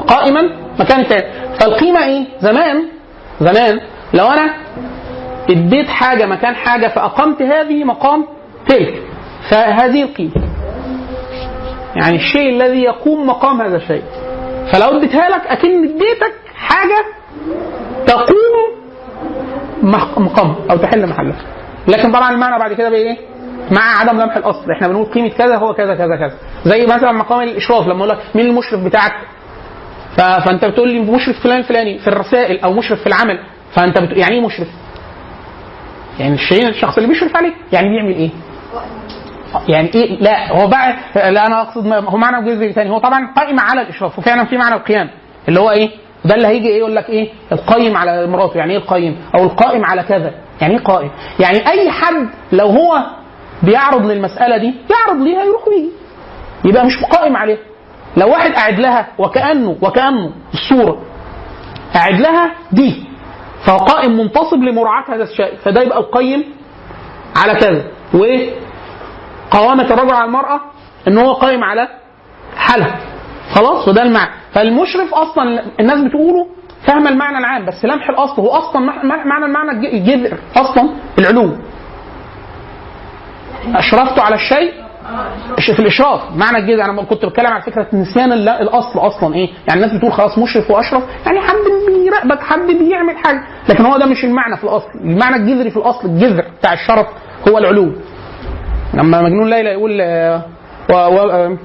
قائما 0.07 0.41
مكان 0.79 1.07
تاني 1.07 1.23
فالقيمة 1.59 2.03
إيه؟ 2.03 2.25
زمان 2.41 2.83
زمان 3.41 3.79
لو 4.13 4.25
أنا 4.27 4.53
اديت 5.49 5.87
حاجة 5.89 6.25
مكان 6.25 6.55
حاجة 6.55 6.87
فأقمت 6.87 7.41
هذه 7.41 7.83
مقام 7.83 8.25
تلك. 8.67 9.01
فهذه 9.49 10.03
القيمة. 10.03 10.31
يعني 12.01 12.15
الشيء 12.15 12.49
الذي 12.49 12.81
يقوم 12.81 13.27
مقام 13.27 13.61
هذا 13.61 13.75
الشيء. 13.77 14.03
فلو 14.73 14.97
اديتها 14.97 15.29
لك 15.29 15.47
أكن 15.47 15.83
اديتك 15.83 16.33
حاجة 16.55 17.05
تقوم 18.07 18.77
مقام 20.17 20.55
أو 20.71 20.77
تحل 20.77 21.07
محله. 21.09 21.35
لكن 21.87 22.11
طبعا 22.11 22.31
المعنى 22.31 22.59
بعد 22.59 22.73
كده 22.73 22.89
بقى 22.89 22.99
إيه؟ 22.99 23.17
مع 23.71 23.99
عدم 23.99 24.21
لمح 24.21 24.37
الأصل. 24.37 24.71
إحنا 24.71 24.87
بنقول 24.87 25.05
قيمة 25.05 25.29
كذا 25.29 25.55
هو 25.55 25.73
كذا 25.73 25.95
كذا 25.95 26.15
كذا. 26.15 26.33
زي 26.65 26.85
مثلا 26.85 27.11
مقام 27.11 27.41
الإشراف 27.41 27.87
لما 27.87 27.97
أقول 27.99 28.09
لك 28.09 28.19
مين 28.35 28.45
المشرف 28.45 28.83
بتاعك. 28.83 29.13
فأنت 30.17 30.65
بتقول 30.65 30.89
لي 30.89 30.99
مشرف 30.99 31.43
فلان 31.43 31.59
الفلاني 31.59 31.99
في 31.99 32.07
الرسائل 32.07 32.59
أو 32.59 32.73
مشرف 32.73 32.99
في 33.01 33.07
العمل. 33.07 33.39
فأنت 33.75 33.97
بت... 33.99 34.17
يعني 34.17 34.35
إيه 34.35 34.41
مشرف؟ 34.45 34.67
يعني 36.19 36.33
الشيء 36.33 36.67
الشخص 36.67 36.97
اللي 36.97 37.09
بيشرف 37.09 37.35
عليك 37.35 37.53
يعني 37.73 37.89
بيعمل 37.89 38.13
إيه؟ 38.15 38.29
يعني 39.67 39.91
إيه 39.95 40.19
لا 40.21 40.51
هو 40.61 40.67
بقى 40.67 40.95
لا 41.31 41.47
أنا 41.47 41.61
أقصد 41.61 41.87
هو 41.87 42.17
معنى 42.17 42.45
جزء 42.45 42.71
ثاني 42.71 42.89
هو 42.89 42.97
طبعا 42.97 43.33
قائم 43.35 43.59
على 43.59 43.81
الإشراف 43.81 44.19
وفعلا 44.19 44.45
في 44.45 44.57
معنى 44.57 44.75
القيام 44.75 45.09
اللي 45.47 45.59
هو 45.59 45.71
إيه؟ 45.71 45.89
ده 46.25 46.35
اللي 46.35 46.47
هيجي 46.47 46.67
إيه 46.67 46.77
يقول 46.79 46.95
لك 46.95 47.09
إيه؟ 47.09 47.29
القيم 47.51 47.97
على 47.97 48.27
مراته. 48.27 48.57
يعني 48.57 48.71
إيه 48.73 48.77
القيم؟ 48.79 49.17
أو 49.35 49.43
القائم 49.43 49.85
على 49.85 50.03
كذا. 50.03 50.31
يعني 50.61 50.73
إيه 50.77 50.83
قائم؟ 50.83 51.09
يعني 51.39 51.57
أي 51.69 51.91
حد 51.91 52.29
لو 52.51 52.67
هو 52.67 53.03
بيعرض 53.63 54.05
للمسألة 54.05 54.57
دي 54.57 54.73
يعرض 54.91 55.21
ليها 55.21 55.43
يروح 55.43 55.67
ويجي. 55.67 55.89
يبقى 56.65 56.85
مش 56.85 57.03
قائم 57.03 57.35
عليها. 57.37 57.57
لو 58.17 58.29
واحد 58.29 58.51
قاعد 58.53 58.79
لها 58.79 59.07
وكأنه 59.17 59.75
وكأنه 59.81 60.31
الصورة 60.53 61.01
قاعد 61.93 62.19
لها 62.19 62.51
دي 62.71 63.03
فهو 63.65 63.77
قائم 63.77 64.17
منتصب 64.17 64.57
لمراعاة 64.63 65.03
هذا 65.15 65.23
الشيء 65.23 65.55
فده 65.63 65.81
يبقى 65.81 65.99
القيم 65.99 66.43
على 67.35 67.55
كذا. 67.59 67.83
وإيه؟ 68.13 68.51
قوامة 69.51 69.83
الرجل 69.83 70.11
على 70.13 70.25
المرأة 70.25 70.59
إن 71.07 71.17
هو 71.17 71.33
قائم 71.33 71.63
على 71.63 71.87
حالها. 72.57 72.99
خلاص؟ 73.55 73.87
وده 73.87 74.03
المعنى. 74.03 74.29
فالمشرف 74.53 75.13
أصلا 75.13 75.63
الناس 75.79 75.99
بتقوله 76.03 76.47
فاهمه 76.87 77.09
المعنى 77.09 77.37
العام 77.37 77.65
بس 77.65 77.85
لمح 77.85 78.09
الأصل. 78.09 78.41
هو 78.41 78.47
أصلا 78.49 78.81
مع- 78.81 79.03
مع- 79.03 79.23
معنى 79.25 79.45
المعنى 79.45 79.71
الج- 79.71 79.93
الجذر 79.93 80.37
أصلا 80.57 80.89
العلو 81.19 81.55
أشرفت 83.75 84.19
على 84.19 84.35
الشيء؟ 84.35 84.73
في 85.75 85.79
الإشراف. 85.79 86.21
معنى 86.35 86.57
الجذر. 86.57 86.85
أنا 86.85 87.03
كنت 87.03 87.25
بتكلم 87.25 87.47
على 87.47 87.61
فكرة 87.61 87.87
نسيان 87.93 88.31
الأصل 88.33 88.99
أصلا 88.99 89.35
إيه؟ 89.35 89.49
يعني 89.67 89.83
الناس 89.83 89.97
بتقول 89.97 90.11
خلاص 90.13 90.37
مشرف 90.37 90.71
وأشرف 90.71 91.03
يعني 91.25 91.39
حد 91.39 91.55
بيراقبك 91.87 92.41
حد 92.43 92.59
بيعمل 92.67 93.17
حاجة. 93.17 93.43
لكن 93.69 93.85
هو 93.85 93.97
ده 93.97 94.05
مش 94.05 94.23
المعنى 94.23 94.57
في 94.57 94.63
الأصل. 94.63 94.89
المعنى 94.95 95.35
الجذري 95.35 95.69
في 95.71 95.77
الأصل 95.77 96.05
الجذر 96.07 96.45
بتاع 96.59 96.73
الشرف 96.73 97.07
هو 97.49 97.57
العلو 97.57 97.91
لما 98.93 99.21
مجنون 99.21 99.49
ليلى 99.49 99.69
يقول 99.69 100.01
آه، 100.01 100.41
و 100.89 100.93
و 100.93 101.29
آه، 101.31 101.57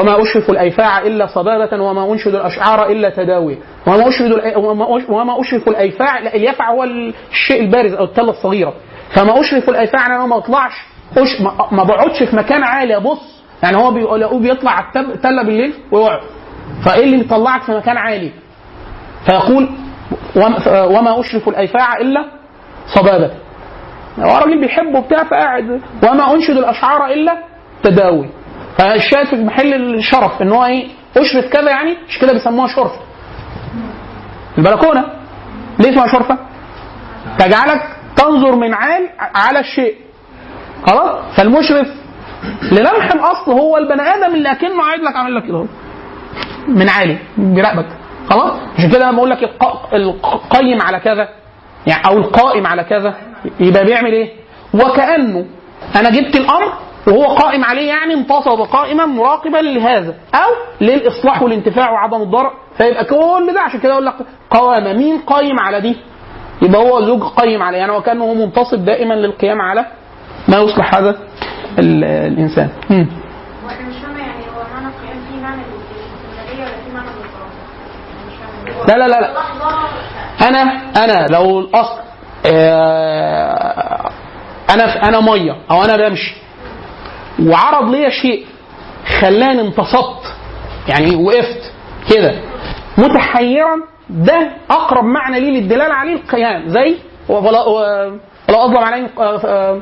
وما 0.00 0.22
أشرف 0.22 0.50
الأيفاع 0.50 0.98
إلا 1.02 1.26
صبابة 1.26 1.82
وما 1.82 2.12
أنشد 2.12 2.34
الأشعار 2.34 2.86
إلا 2.90 3.10
تداوي. 3.10 3.58
وما 3.86 4.08
أشرف 4.08 4.56
وما 4.56 4.84
أش- 4.86 5.10
وما 5.10 5.40
أشرف 5.40 5.68
الأيفاع 5.68 6.18
اليفع 6.18 6.70
هو 6.70 6.84
الشيء 6.84 7.60
البارز 7.60 7.92
أو 7.92 8.04
التلة 8.04 8.30
الصغيرة. 8.30 8.74
فما 9.10 9.40
أشرف 9.40 9.68
الأيفاع 9.68 10.06
أنا 10.06 10.26
ما 10.26 10.36
أطلعش 10.38 10.72
أش 11.16 11.40
ما, 11.72 11.82
بقعدش 11.84 12.22
في 12.22 12.36
مكان 12.36 12.62
عالي 12.62 12.96
أبص. 12.96 13.42
يعني 13.62 13.76
هو 13.76 13.90
بيقول 13.90 14.42
بيطلع 14.42 14.70
على 14.70 14.86
التلة 15.14 15.42
بالليل 15.42 15.74
ويقعد. 15.92 16.20
فإيه 16.84 17.04
اللي 17.04 17.16
بيطلعك 17.16 17.62
في 17.62 17.72
مكان 17.72 17.96
عالي؟ 17.96 18.30
فيقول 19.26 19.68
وما 20.66 21.20
أشرف 21.20 21.48
الأيفاع 21.48 21.96
إلا 21.96 22.24
صبابة. 22.94 23.30
هو 24.20 24.38
راجل 24.38 24.60
بيحبه 24.60 25.00
بتاع 25.00 25.24
فقاعد 25.24 25.80
وما 26.02 26.34
أنشد 26.34 26.56
الأشعار 26.56 27.06
إلا 27.06 27.38
تداوي. 27.82 28.28
فالشاهد 28.78 29.26
في 29.26 29.36
محل 29.36 29.74
الشرف 29.74 30.42
إن 30.42 30.52
هو 30.52 30.64
إيه 30.64 30.88
أشرف 31.16 31.44
كذا 31.52 31.70
يعني 31.70 31.96
مش 32.08 32.18
كده 32.18 32.32
بيسموها 32.32 32.66
شرفه 32.68 33.00
البلكونة 34.58 35.04
ليه 35.78 35.90
اسمها 35.90 36.06
شرفة؟ 36.06 36.38
تجعلك 37.38 37.82
تنظر 38.16 38.56
من 38.56 38.74
عال 38.74 39.08
على 39.34 39.60
الشيء. 39.60 39.94
خلاص؟ 40.86 41.24
فالمشرف 41.36 41.88
للمح 42.72 43.12
الأصل 43.14 43.52
هو 43.52 43.76
البني 43.76 44.02
آدم 44.02 44.34
اللي 44.34 44.52
أكنه 44.52 44.82
قاعد 44.82 45.00
لك 45.00 45.16
عامل 45.16 45.34
لك 45.34 45.44
كده 45.44 45.56
اهو. 45.58 45.66
من 46.68 46.88
عالي 46.88 47.18
بيراقبك. 47.38 47.86
خلاص؟ 48.30 48.52
عشان 48.78 48.90
كده 48.90 49.06
لما 49.10 49.18
أقول 49.18 49.30
لك 49.30 49.42
الق- 49.42 49.94
القيم 49.94 50.82
على 50.82 51.00
كذا 51.00 51.28
يعني 51.86 52.06
أو 52.06 52.18
القائم 52.18 52.66
على 52.66 52.84
كذا. 52.84 53.14
يبقى 53.60 53.84
بيعمل 53.84 54.12
إيه؟ 54.12 54.32
وكأنه 54.74 55.46
أنا 55.96 56.10
جبت 56.10 56.36
الأمر 56.36 56.72
وهو 57.06 57.24
قائم 57.24 57.64
عليه 57.64 57.88
يعني 57.88 58.14
انتصب 58.14 58.60
قائما 58.60 59.06
مراقبا 59.06 59.56
لهذا 59.58 60.14
أو 60.34 60.50
للإصلاح 60.80 61.42
والانتفاع 61.42 61.90
وعدم 61.90 62.22
الضرر 62.22 62.50
فيبقى 62.78 63.04
كل 63.04 63.52
ده 63.54 63.60
عشان 63.60 63.80
كده 63.80 63.92
أقول 63.92 64.06
لك 64.06 64.14
قوامه 64.50 64.92
مين 64.92 65.18
قايم 65.18 65.58
على 65.60 65.80
دي؟ 65.80 65.96
يبقى 66.62 66.80
هو 66.82 67.00
زوج 67.00 67.22
قيم 67.22 67.62
عليه 67.62 67.78
يعني 67.78 67.92
وكانه 67.92 68.34
منتصب 68.34 68.84
دائما 68.84 69.14
للقيام 69.14 69.60
على 69.60 69.86
ما 70.48 70.56
يصلح 70.58 70.94
هذا 70.94 71.10
ال- 71.78 72.04
الإنسان. 72.04 72.68
مم. 72.90 73.06
لا 78.88 78.94
لا 78.98 79.06
لا 79.20 79.30
أنا 80.48 80.62
أنا 81.04 81.26
لو 81.26 81.60
الأصل 81.60 82.00
أنا 84.70 85.08
أنا 85.08 85.20
مية 85.20 85.56
أو 85.70 85.84
أنا 85.84 85.96
بمشي. 86.08 86.34
وعرض 87.42 87.90
ليا 87.90 88.08
شيء 88.08 88.46
خلاني 89.20 89.60
انتصبت. 89.60 90.32
يعني 90.88 91.16
وقفت 91.16 91.72
كده. 92.14 92.34
متحيرا 92.98 93.76
ده 94.10 94.50
أقرب 94.70 95.04
معنى 95.04 95.40
ليه 95.40 95.60
للدلالة 95.60 95.94
عليه 95.94 96.14
القيام. 96.14 96.68
زي 96.68 96.96
ولا 97.28 97.60
و- 97.62 98.18
ولا 98.48 98.64
أظلم 98.64 98.78
عليهم 98.84 99.08
آه، 99.18 99.40
آه، 99.44 99.80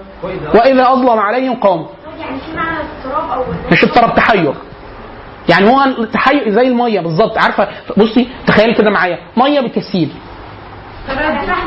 وإذا 0.54 0.92
أظلم 0.92 1.18
عليهم 1.20 1.54
قاموا 1.60 1.86
يعني 2.20 2.38
في 2.40 2.56
معنى 2.56 2.78
اضطراب 3.04 3.30
أو 3.30 3.44
مش 3.72 3.84
اضطراب 3.84 4.14
تحير. 4.14 4.54
يعني 5.48 5.70
هو 5.70 5.84
التحير 5.98 6.50
زي 6.50 6.68
المية 6.68 7.00
بالظبط. 7.00 7.38
عارفة؟ 7.38 7.68
بصي 7.96 8.28
تخيلي 8.46 8.74
كده 8.74 8.90
معايا. 8.90 9.18
مية 9.36 9.60
بتسيل 9.60 10.12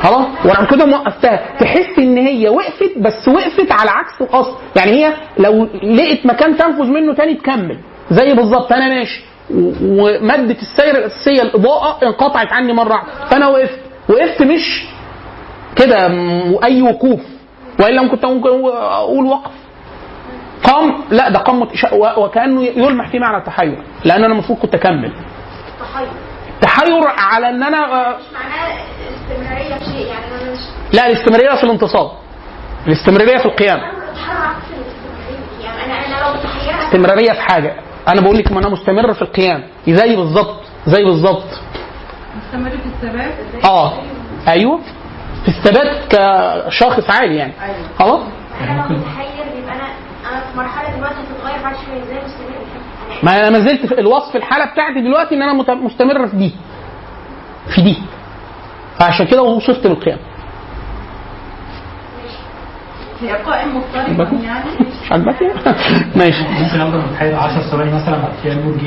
خلاص؟ 0.03 0.25
وأنا 0.45 0.65
كده 0.71 0.85
موقفتها. 0.85 1.39
تحس 1.59 1.99
ان 1.99 2.17
هي 2.17 2.49
وقفت 2.49 2.97
بس 2.97 3.27
وقفت 3.27 3.71
على 3.71 3.89
عكس 3.89 4.21
الاصل 4.21 4.55
يعني 4.75 4.91
هي 4.91 5.13
لو 5.37 5.63
لقيت 5.83 6.25
مكان 6.25 6.57
تنفذ 6.57 6.83
منه 6.85 7.13
تاني 7.13 7.33
تكمل. 7.33 7.77
زي 8.11 8.33
بالظبط 8.33 8.73
أنا 8.73 8.87
ماشي. 8.89 9.21
ومادة 9.81 10.55
السير 10.61 10.97
الأساسية 10.97 11.41
الإضاءة 11.41 12.05
انقطعت 12.05 12.53
عني 12.53 12.73
مرة 12.73 13.03
فأنا 13.29 13.47
وقفت. 13.47 13.79
وقفت 14.09 14.41
مش 14.41 14.85
كده 15.75 16.07
أي 16.63 16.81
وقوف. 16.81 17.19
وإلا 17.79 18.01
ممكن 18.01 18.27
ممكن 18.27 18.49
أقول 18.73 19.25
وقف. 19.25 19.51
قام؟ 20.63 21.01
لا 21.11 21.29
ده 21.29 21.39
قام 21.39 21.67
وكأنه 22.17 22.63
يلمح 22.63 23.09
في 23.11 23.19
معنى 23.19 23.37
التحير. 23.37 23.83
لأن 24.05 24.23
أنا 24.23 24.33
المفروض 24.33 24.59
كنت 24.59 24.75
أكمل. 24.75 25.11
تحير. 25.79 26.07
تحير 26.61 27.03
على 27.17 27.49
إن 27.49 27.63
أنا 27.63 27.77
آه، 27.77 28.17
مش 28.17 28.23
معناه 28.33 28.77
الاستمرارية 29.31 29.75
في 29.75 29.85
شيء 29.85 30.07
يعني 30.07 30.25
أنا 30.25 30.51
مش 30.51 30.59
لا 30.93 31.07
الاستمرارية 31.07 31.55
في 31.55 31.63
الانتصاب 31.63 32.11
الاستمرارية 32.87 33.37
في 33.37 33.45
القيام. 33.45 33.77
يعني 35.63 35.85
أنا 35.85 36.05
أنا 36.05 36.27
لو 36.27 36.33
متحيره 36.39 36.87
استمرارية 36.87 37.31
في 37.31 37.41
حاجة. 37.41 37.75
أنا 38.07 38.21
بقول 38.21 38.37
لك 38.37 38.51
ما 38.51 38.59
أنا 38.59 38.69
مستمر 38.69 39.13
في 39.13 39.21
القيام. 39.21 39.63
زي 39.87 40.15
بالظبط 40.15 40.59
زي 40.87 41.03
بالظبط. 41.03 41.43
مستمر 42.37 42.69
في 42.69 42.85
الثبات؟ 42.85 43.65
آه 43.65 43.93
أيوه. 44.47 44.79
في 45.43 45.47
الثبات 45.47 46.15
كشخص 46.15 47.09
عالي 47.09 47.35
يعني. 47.35 47.53
أيوه. 47.63 47.75
خلاص. 47.99 48.21
أنا 48.61 48.87
لو 48.89 48.97
متحير 48.97 49.45
يبقى 49.57 49.75
أنا 49.75 49.87
أنا 50.31 50.39
في 50.51 50.57
مرحلة 50.57 50.95
دلوقتي 50.97 51.15
هتتغير 51.15 51.63
بعد 51.63 51.75
شوية. 51.85 52.03
إزاي 52.03 52.17
مستمر؟ 52.17 52.57
ما 53.23 53.37
أنا 53.37 53.49
ما 53.49 53.59
زلت 53.59 53.91
الوصف 53.91 54.35
الحالة 54.35 54.65
بتاعتي 54.71 55.01
دلوقتي 55.01 55.35
إن 55.35 55.41
أنا 55.41 55.53
مستمر 55.73 56.27
في 56.27 56.35
دي. 56.37 56.55
في 57.75 57.81
دي. 57.81 57.97
فعشان 58.99 59.25
كده 59.27 59.41
وصفت 59.41 59.87
بالقيام 59.87 60.19
هي 63.21 63.31
قائم 63.33 63.77
مضطرب 63.77 64.43
يعني؟ 64.43 64.69
مش 65.03 65.11
عاجباك 65.11 65.35
ماشي. 66.15 66.43
ممكن 66.43 66.81
افضل 66.81 66.97
متحير 66.97 67.35
10 67.35 67.61
ثواني 67.61 67.91
مثلا 67.95 68.23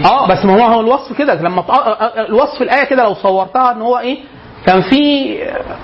آه 0.05 0.27
بس 0.29 0.44
ما 0.44 0.55
هو 0.64 0.73
هو 0.75 0.81
الوصف 0.81 1.18
كده 1.18 1.35
لما 1.35 1.62
ت- 1.62 1.70
آه، 1.70 1.75
آه، 1.92 2.27
الوصف 2.27 2.62
الآية 2.62 2.85
كده 2.85 3.03
لو 3.05 3.14
صورتها 3.14 3.73
إن 3.73 3.83
هو 3.83 3.99
إيه 3.99 4.18
كان 4.66 4.81
في 4.83 5.29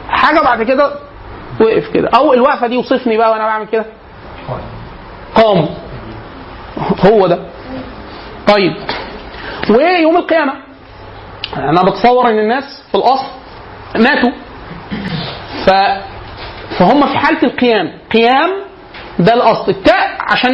حاجة 0.08 0.40
بعد 0.40 0.62
كده 0.62 0.90
وقف 1.60 1.88
كده. 1.94 2.08
أو 2.16 2.32
الوقفة 2.32 2.66
دي 2.66 2.76
وصفني 2.76 3.16
بقى 3.16 3.30
وأنا 3.30 3.44
بعمل 3.46 3.66
كده. 3.66 3.84
قام. 5.34 5.68
هو 7.12 7.26
ده. 7.26 7.38
طيب. 8.48 8.72
ويوم 9.70 10.16
القيامة؟ 10.16 10.52
أنا 11.56 11.82
بتصور 11.82 12.28
إن 12.30 12.38
الناس 12.38 12.64
في 12.92 12.94
الاصل 12.98 13.26
ماتوا. 13.98 14.30
ف 15.66 15.70
فهم 16.78 17.06
في 17.06 17.18
حالة 17.18 17.42
القيام. 17.42 17.92
قيام 18.12 18.50
ده 19.18 19.34
الأصل. 19.34 19.70
التاء 19.70 20.10
عشان 20.20 20.52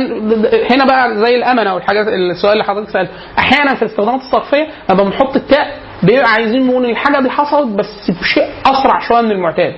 هنا 0.70 0.84
بقى 0.84 1.16
زي 1.18 1.36
الامنه 1.36 1.74
والحاجات 1.74 2.06
السؤال 2.08 2.52
اللي 2.52 2.64
حضرتك 2.64 2.90
سألته. 2.90 3.12
أحيانا 3.38 3.74
في 3.74 3.82
الاستخدامات 3.82 4.20
الصرفية 4.20 4.66
لما 4.90 5.02
بنحط 5.04 5.36
التاء 5.36 5.78
بيبقى 6.02 6.32
عايزين 6.32 6.66
نقول 6.66 6.84
الحاجة 6.90 7.20
دي 7.22 7.30
حصلت 7.30 7.68
بس 7.78 8.10
بشيء 8.20 8.48
أسرع 8.66 9.00
شوية 9.08 9.20
من 9.20 9.30
المعتاد. 9.30 9.74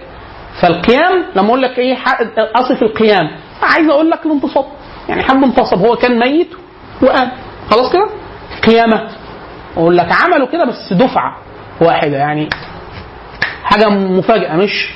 فالقيام 0.60 1.24
لما 1.36 1.48
أقول 1.48 1.62
لك 1.62 1.78
إيه 1.78 1.94
ح- 1.94 2.20
اصف 2.38 2.82
القيام. 2.82 3.30
عايز 3.62 3.88
أقول 3.88 4.10
لك 4.10 4.26
الانتصاب. 4.26 4.64
يعني 5.08 5.22
حد 5.22 5.44
انتصب 5.44 5.78
هو 5.78 5.96
كان 5.96 6.18
ميت 6.18 6.48
وقام. 7.02 7.30
خلاص 7.70 7.92
كده؟ 7.92 8.06
قيامة. 8.66 9.08
أقول 9.76 9.96
لك 9.96 10.08
عملوا 10.22 10.46
كده 10.46 10.64
بس 10.64 10.92
دفعة 10.92 11.36
واحدة. 11.80 12.16
يعني 12.16 12.48
حاجة 13.64 13.88
مفاجأة 13.88 14.57
مش 14.57 14.88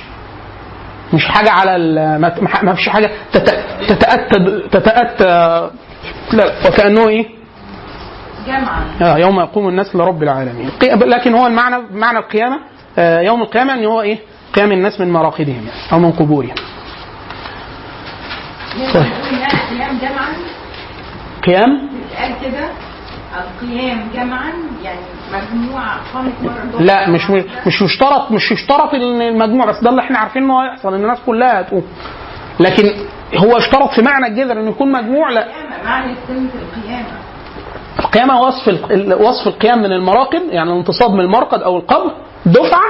مش 1.13 1.25
حاجة 1.25 1.51
على 1.51 1.75
ال- 1.75 2.21
ما 2.61 2.73
فيش 2.75 2.89
حاجة 2.89 3.11
تت- 3.33 3.63
تتاتى 3.89 4.61
تتأتى 4.71 5.69
لا 6.33 6.53
وكأنه 6.67 7.07
إيه؟ 7.07 7.25
جمعا. 8.47 8.85
آه، 9.01 9.17
يوم 9.17 9.39
يقوم 9.39 9.67
الناس 9.69 9.95
لرب 9.95 10.23
العالمين. 10.23 10.69
لكن 10.83 11.33
هو 11.33 11.47
المعنى 11.47 11.83
معنى 11.91 12.17
القيامة 12.19 12.59
آه، 12.97 13.21
يوم 13.21 13.41
القيامة 13.41 13.73
ان 13.73 13.85
هو 13.85 14.01
إيه؟ 14.01 14.17
قيام 14.55 14.71
الناس 14.71 14.99
من 14.99 15.11
مراقدهم 15.13 15.49
يعني 15.55 15.91
أو 15.93 15.99
من 15.99 16.11
قبورهم. 16.11 16.55
طيب. 18.93 19.05
القيام 19.71 19.97
جمعا؟ 20.01 20.33
قيام؟ 21.45 21.89
قال 22.19 22.33
كده 22.41 22.69
القيام 23.37 24.07
جمعا 24.13 24.53
يعني 24.83 24.99
لا 26.79 27.09
مش 27.09 27.29
مش 27.67 27.81
يشترط 27.81 28.31
مش 28.31 28.51
يشترط 28.51 28.93
إن 28.93 29.21
المجموع 29.21 29.65
بس 29.65 29.83
ده 29.83 29.89
اللي 29.89 30.01
إحنا 30.01 30.17
عارفين 30.19 30.43
إنه 30.43 30.63
هيحصل 30.63 30.93
إن 30.93 31.01
الناس 31.03 31.19
كلها 31.25 31.61
هتقوم. 31.61 31.83
لكن 32.59 32.91
هو 33.37 33.57
اشترط 33.57 33.89
في 33.91 34.01
معنى 34.01 34.27
الجذر 34.27 34.51
إنه 34.59 34.69
يكون 34.69 34.91
مجموع؟ 34.91 35.29
لا. 35.29 35.47
معنى 35.85 36.15
كلمة 36.27 36.49
القيامة. 36.77 37.05
القيامة 37.99 38.41
وصف 38.41 38.67
وصف 39.21 39.47
القيام 39.47 39.79
من 39.79 39.91
المراقد 39.91 40.41
يعني 40.49 40.71
الانتصاب 40.71 41.11
من 41.11 41.19
المرقد 41.19 41.61
أو 41.61 41.77
القبر 41.77 42.11
دفعة 42.45 42.89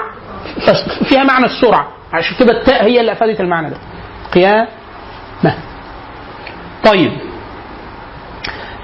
بس 0.57 1.03
فيها 1.09 1.23
معنى 1.23 1.45
السرعة. 1.45 1.87
عشان 2.13 2.35
كده 2.39 2.59
التاء 2.59 2.83
هي 2.85 2.99
اللي 2.99 3.11
أفادت 3.11 3.39
المعنى 3.41 3.69
ده. 3.69 3.77
قيامة. 4.33 4.67
طيب. 6.85 7.11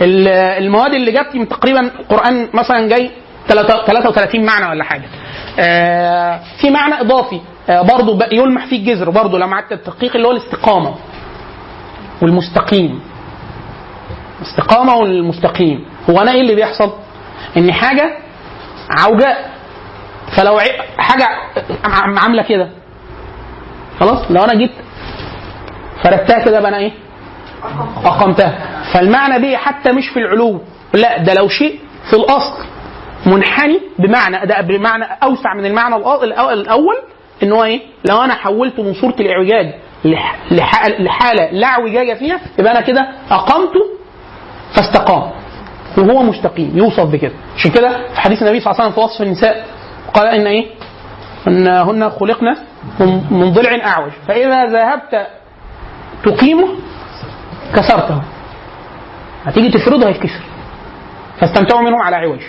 ال- 0.02 0.28
المواد 0.63 0.94
اللي 0.94 1.12
جت 1.12 1.50
تقريبا 1.52 1.80
القرآن 2.00 2.48
مثلا 2.54 2.88
جاي 2.89 3.12
33 3.48 4.46
معنى 4.46 4.66
ولا 4.70 4.84
حاجة. 4.84 5.06
آه، 5.60 6.40
في 6.62 6.70
معنى 6.70 7.02
إضافي. 7.02 7.42
آه، 7.70 7.82
برضه 7.82 8.26
يلمح 8.32 8.66
فيه 8.66 8.78
الجذر. 8.80 9.10
برضه 9.10 9.40
لما 9.40 9.56
عدت 9.56 9.72
التدقيق 9.72 10.16
اللي 10.16 10.28
هو 10.28 10.32
الاستقامة 10.32 10.96
والمستقيم. 12.22 13.02
استقامة 14.42 14.96
والمستقيم. 14.96 15.86
هو 16.10 16.22
أنا 16.22 16.32
إيه 16.32 16.42
اللي 16.42 16.56
بيحصل؟ 16.56 16.92
إن 17.58 17.74
حاجة 17.74 18.18
عوجاء 19.00 19.52
فلو 20.38 20.58
ع- 20.60 20.64
حاجة 20.98 21.28
عم- 21.84 22.20
عاملة 22.20 22.44
كده. 22.44 22.70
خلاص؟ 24.00 24.32
لو 24.32 24.44
أنا 24.44 24.54
جيت 24.56 24.72
فردتها 26.04 26.40
كده 26.46 26.60
بقى 26.60 26.70
أنا 26.70 26.78
إيه؟ 26.78 26.92
أقمتها. 28.06 28.60
فالمعنى 28.94 29.40
دي 29.40 29.58
حتى 29.58 29.92
مش 29.92 30.10
في 30.10 30.20
العلو. 30.20 30.62
لا 30.94 31.18
ده 31.24 31.34
لو 31.34 31.48
شيء 31.48 31.80
في 32.10 32.16
الأصل. 32.16 32.64
منحني 33.25 33.80
بمعنى 33.99 34.45
ده 34.45 34.62
بمعنى 34.62 35.06
أوسع 35.23 35.54
من 35.54 35.65
المعنى 35.65 35.95
الأول 36.54 36.95
إن 37.43 37.51
هو 37.51 37.63
إيه؟ 37.63 37.82
لو 38.10 38.21
أنا 38.23 38.34
حولته 38.34 38.84
من 38.84 38.93
صوره 38.93 39.15
الإعوجاج 39.19 39.73
لح- 40.06 40.51
لح- 40.54 40.99
لحالة 41.01 41.51
لا 41.51 41.67
إعوجاج 41.67 42.17
فيها 42.17 42.39
يبقى 42.60 42.71
أنا 42.71 42.82
كده 42.82 43.08
اقمته 43.32 43.80
فاستقام. 44.75 45.32
وهو 45.97 46.23
مستقيم 46.23 46.71
يوصف 46.78 47.04
بكده. 47.12 47.34
عشان 47.58 47.71
كده 47.71 47.89
في 48.13 48.19
حديث 48.19 48.41
النبي 48.43 48.60
صلى 48.60 48.71
الله 48.71 48.82
عليه 48.84 48.91
وسلم 48.91 48.91
في 48.91 48.99
وصف 49.12 49.21
النساء 49.21 49.65
قال 50.13 50.28
إن 50.28 50.47
إيه؟ 50.47 50.65
إن 51.47 51.67
هن 51.67 52.10
خلقنا 52.10 52.58
من 52.99 53.23
من 53.32 53.54
ضلع 53.54 53.86
أعوج. 53.88 54.12
فإذا 54.28 54.65
ذهبت 54.65 55.28
تقيمه 56.23 56.67
كسرته. 57.75 58.21
هتيجي 59.45 59.69
تفرضه 59.69 60.08
هيتكسر 60.08 60.41
فاستمتعوا 61.39 61.82
منهم 61.82 62.01
على 62.01 62.15
عوج. 62.15 62.39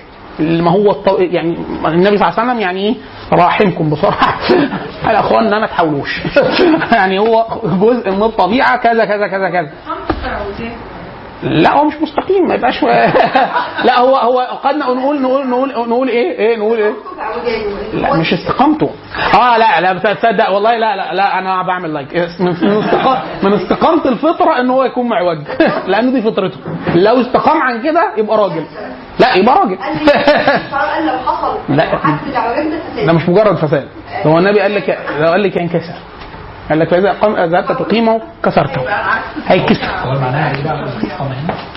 ما 0.41 0.71
هو 0.71 0.91
الط... 0.91 1.21
يعني 1.21 1.57
النبي 1.87 2.19
صلى 2.19 2.29
الله 2.29 2.41
عليه 2.41 2.51
وسلم 2.51 2.61
يعني 2.61 2.89
إيه؟ 2.89 2.95
راحمكم 3.33 3.91
بصراحة. 3.91 4.39
على 5.07 5.19
اخواننا 5.19 5.59
ما 5.59 5.67
تحاولوش. 5.67 6.21
يعني 6.93 7.19
هو 7.19 7.47
جزء 7.65 8.11
من 8.11 8.23
الطبيعة 8.23 8.77
كذا 8.77 9.05
كذا 9.05 9.27
كذا 9.27 9.51
كذا. 9.51 9.71
لا 11.43 11.73
هو 11.73 11.85
مش 11.85 11.95
مستقيم 12.03 12.49
ما 12.49 12.55
يبقاش 12.55 12.83
لا 13.87 13.99
هو 13.99 14.17
هو 14.17 14.41
قد 14.65 14.75
نقول 14.75 15.23
نقول 15.23 15.49
نقول 15.49 15.89
نقول 15.89 16.09
إيه؟ 16.09 16.39
إيه 16.39 16.57
نقول 16.57 16.79
إيه؟ 16.79 16.93
لا 17.95 18.17
مش 18.17 18.33
استقامته 18.33 18.91
آه 19.35 19.59
لا 19.59 19.81
لا 19.81 20.15
تصدق 20.15 20.51
والله 20.51 20.79
لا 20.79 20.97
لا 20.97 21.15
لا 21.15 21.39
أنا 21.39 21.63
بعمل 21.63 21.95
لايك 21.95 22.29
من 22.41 22.55
من 23.43 23.53
استقامة 23.53 24.05
الفطرة 24.09 24.61
إن 24.61 24.71
هو 24.71 24.85
يكون 24.85 25.09
معوج. 25.09 25.39
لأن 25.87 26.13
دي 26.13 26.23
فطرته. 26.23 26.59
لو 26.95 27.21
استقام 27.21 27.63
عن 27.63 27.83
كده 27.83 28.13
يبقى 28.17 28.39
راجل. 28.39 28.65
لا 29.21 29.35
يبقى 29.35 29.55
راجل. 29.59 29.77
قال 30.73 31.07
لو 31.07 31.19
حصل. 31.19 31.59
لا. 31.77 33.07
ده 33.07 33.13
مش 33.13 33.29
مجرد 33.29 33.57
فساد. 33.57 33.89
هو 34.27 34.39
النبي 34.39 34.61
قال 34.61 34.75
لك 34.75 34.99
لو 35.21 35.27
قال 35.27 35.43
لك 35.43 35.57
ينكسر 35.57 35.95
قال 36.69 36.79
لك 36.79 36.89
فاذا 36.89 37.13
ذهبت 37.47 37.73
تقيمه 37.83 38.21
كسرته. 38.45 38.81
هيكسر 39.47 39.85
هو 40.05 40.13
معناها 40.21 40.57
إيه 40.57 40.65
بقى 40.65 40.85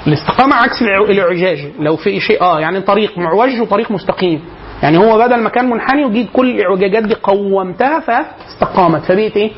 الاستقامة 0.08 0.56
عكس 0.56 0.82
الاعوجاج 0.82 1.68
لو 1.80 1.96
في 1.96 2.20
شيء 2.20 2.42
آه 2.42 2.60
يعني 2.60 2.82
طريق 2.82 3.18
معوج 3.18 3.62
وطريق 3.62 3.92
مستقيم. 3.92 4.42
يعني 4.84 4.98
هو 4.98 5.18
بدل 5.18 5.36
ما 5.44 5.50
كان 5.50 5.70
منحني 5.70 6.06
وجيت 6.06 6.28
كل 6.34 6.50
الاعوجاجات 6.50 7.04
دي 7.04 7.14
قومتها 7.24 8.00
فاستقامت. 8.00 9.02
فبقت 9.04 9.38
إيه؟ 9.38 9.52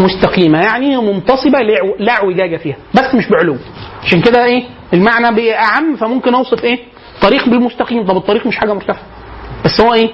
مستقيمة. 0.00 0.58
يعني 0.60 0.96
منتصبة 0.96 1.58
لع- 1.58 1.94
لا 1.98 2.12
اعوجاج 2.12 2.56
فيها. 2.56 2.76
بس 2.94 3.14
مش 3.14 3.28
بعلو. 3.28 3.56
عشان 4.04 4.20
كده 4.20 4.44
إيه؟ 4.44 4.64
المعنى 4.94 5.34
بقى 5.36 5.54
أعم 5.64 5.96
فممكن 5.96 6.34
أوصف 6.34 6.64
إيه؟ 6.64 6.78
طريق 7.22 7.48
بالمستقيم 7.48 8.06
طب 8.06 8.16
الطريق 8.16 8.46
مش 8.46 8.56
حاجة 8.56 8.72
مرتفعة 8.74 9.02
بس 9.64 9.80
هو 9.80 9.94
إيه؟ 9.94 10.10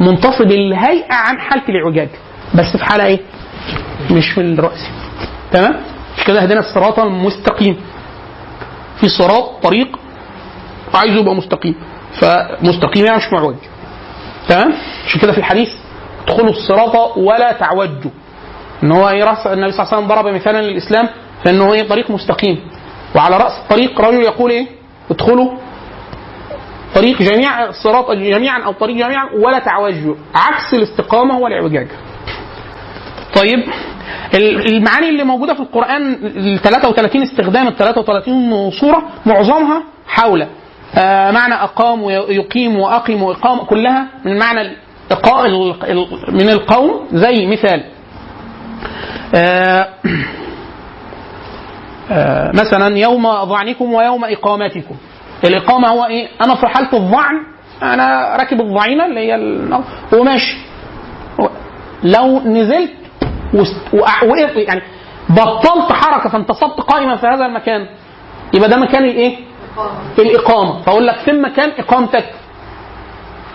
منتصب 0.00 0.50
الهيئة 0.50 1.14
عن 1.14 1.38
حالة 1.40 1.62
الاعوجاج 1.68 2.08
بس 2.54 2.76
في 2.76 2.84
حالة 2.84 3.04
إيه؟ 3.06 3.20
مش 4.10 4.30
في 4.30 4.40
الرأس. 4.40 4.88
تمام؟ 5.52 5.76
مش 6.18 6.24
كده؟ 6.24 6.40
هدينا 6.40 6.60
الصراط 6.60 6.98
المستقيم. 6.98 7.76
في 9.00 9.08
صراط 9.08 9.62
طريق 9.62 9.98
عايزه 10.94 11.20
يبقى 11.20 11.34
مستقيم. 11.34 11.74
فمستقيم 12.20 13.04
يعني 13.04 13.16
مش 13.16 13.32
معوج. 13.32 13.54
تمام؟ 14.48 14.72
عشان 15.06 15.20
كده 15.20 15.32
في 15.32 15.38
الحديث 15.38 15.68
ادخلوا 16.24 16.50
الصراط 16.50 17.16
ولا 17.16 17.52
تعوجوا. 17.52 18.10
إن 18.82 18.92
هو 18.92 19.08
إيه؟ 19.08 19.24
رأس 19.24 19.46
النبي 19.46 19.72
صلى 19.72 19.82
الله 19.82 19.94
عليه 19.94 20.04
وسلم 20.04 20.08
ضرب 20.08 20.34
مثالا 20.34 20.62
للإسلام 20.62 21.08
فإنه 21.44 21.72
إيه؟ 21.72 21.88
طريق 21.88 22.10
مستقيم. 22.10 22.60
وعلى 23.16 23.36
رأس 23.36 23.52
الطريق 23.62 24.00
رجل 24.00 24.22
يقول 24.22 24.50
إيه؟ 24.50 24.66
ادخلوا 25.10 25.50
طريق 26.94 27.22
جميع 27.22 27.68
الصراط 27.68 28.10
جميعا 28.10 28.62
أو 28.62 28.72
طريق 28.72 28.96
جميعا 28.96 29.28
ولا 29.34 29.58
تعوجوا 29.58 30.14
عكس 30.34 30.74
الاستقامة 30.74 31.34
هو 31.34 31.46
الاعوجاج 31.46 31.86
طيب 33.36 33.58
ال- 34.34 34.72
المعاني 34.74 35.08
اللي 35.08 35.24
موجودة 35.24 35.54
في 35.54 35.60
القرآن 35.60 36.12
ال 36.24 36.58
33 36.62 37.22
استخدام 37.22 37.68
ال 37.68 37.76
33 37.76 38.70
صورة 38.70 39.02
معظمها 39.26 39.82
حول 40.06 40.46
آه، 40.98 41.30
معنى 41.30 41.54
أقام 41.54 42.02
ويقيم 42.02 42.76
وأقم 42.78 43.22
وإقام 43.22 43.58
كلها 43.58 44.06
من 44.24 44.38
معنى 44.38 44.76
من 46.28 46.48
القوم 46.50 47.06
زي 47.12 47.46
مثال 47.46 47.84
آه، 49.34 49.88
آه، 52.10 52.50
مثلا 52.54 52.96
يوم 52.98 53.44
ظعنكم 53.44 53.92
ويوم 53.92 54.24
اقامتكم 54.24 54.94
الإقامة 55.44 55.88
هو 55.88 56.04
إيه؟ 56.04 56.28
أنا 56.40 56.54
في 56.54 56.66
حالة 56.66 56.88
الظعن 56.92 57.34
أنا 57.82 58.36
راكب 58.36 58.60
الظعينه 58.60 59.06
اللي 59.06 59.20
هي 59.20 59.34
وماشي. 60.12 60.56
لو 62.04 62.38
نزلت 62.40 62.90
وست- 63.54 63.94
وقع- 63.94 64.24
وقف 64.24 64.56
يعني 64.56 64.82
بطلت 65.28 65.92
حركة 65.92 66.28
فانتصبت 66.30 66.80
قائما 66.80 67.16
في 67.16 67.26
هذا 67.26 67.46
المكان 67.46 67.86
يبقى 68.54 68.68
ده 68.68 68.76
مكان 68.76 69.04
الإيه؟ 69.04 69.36
الإقامة. 70.18 70.82
فأقول 70.82 71.06
لك 71.06 71.16
فين 71.24 71.42
مكان 71.42 71.70
إقامتك؟ 71.78 72.24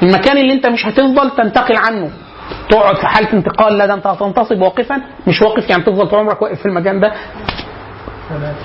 المكان 0.03 0.37
اللي 0.37 0.53
أنت 0.53 0.67
مش 0.67 0.85
هتفضل 0.85 1.31
تنتقل 1.31 1.75
عنه. 1.77 2.11
تقعد 2.69 2.95
في 2.95 3.07
حالة 3.07 3.33
انتقال 3.33 3.77
لا 3.77 3.85
ده 3.85 3.93
أنت 3.93 4.07
هتنتصب 4.07 4.61
واقفا 4.61 5.01
مش 5.27 5.41
واقف 5.41 5.69
يعني 5.69 5.83
تفضل 5.83 6.09
طول 6.09 6.19
عمرك 6.19 6.41
واقف 6.41 6.59
في 6.59 6.65
المكان 6.65 6.99
ده. 6.99 7.13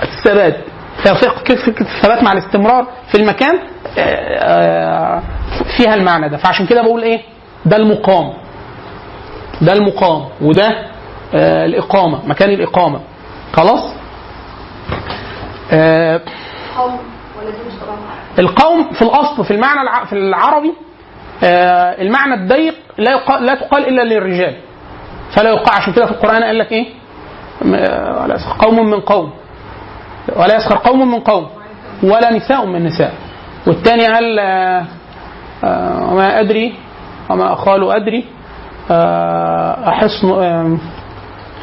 الثبات 0.02 0.56
فكره 0.96 1.80
الثبات 1.80 2.22
مع 2.22 2.32
الاستمرار 2.32 2.86
في 3.08 3.14
المكان؟ 3.18 3.58
آه، 3.98 4.00
آه، 4.38 5.22
فيها 5.76 5.94
المعنى 5.94 6.28
ده. 6.28 6.36
فعشان 6.36 6.66
كده 6.66 6.82
بقول 6.82 7.02
إيه؟ 7.02 7.20
ده 7.66 7.76
المقام. 7.76 8.32
ده 9.60 9.72
المقام. 9.72 10.28
وده 10.40 10.68
آه 11.34 11.64
الإقامة 11.64 12.26
مكان 12.28 12.50
الإقامة. 12.50 13.00
خلاص؟ 13.52 13.94
آه 15.72 16.20
القوم 18.38 18.92
في 18.92 19.02
الأصل 19.02 19.44
في 19.44 19.50
المعنى 19.50 20.06
في 20.06 20.12
العربي 20.12 20.72
آه 21.44 22.02
المعنى 22.02 22.34
الضيق 22.34 22.74
لا 22.98 23.38
لا 23.40 23.54
تقال 23.54 23.88
إلا 23.88 24.02
للرجال. 24.02 24.56
فلا 25.36 25.50
يقال 25.50 25.74
عشان 25.74 25.92
كده 25.92 26.06
في 26.06 26.12
القرآن 26.12 26.44
قال 26.44 26.58
لك 26.58 26.72
يسخر 28.34 28.56
قوم 28.66 28.90
من 28.90 29.00
قوم. 29.00 29.30
ولا 30.36 30.56
يسخر 30.56 30.76
قوم 30.76 31.10
من 31.12 31.20
قوم 31.20 31.46
ولا 32.02 32.32
نساء 32.32 32.66
من 32.66 32.84
نساء. 32.84 33.12
والثاني 33.66 34.06
قال 34.06 34.38
آه، 34.38 34.84
آه، 35.64 36.12
وما 36.12 36.40
أدري 36.40 36.74
وما 37.30 37.52
أخال 37.52 37.92
أدري 37.92 38.24
آه، 38.90 39.88
أحصن 39.88 40.30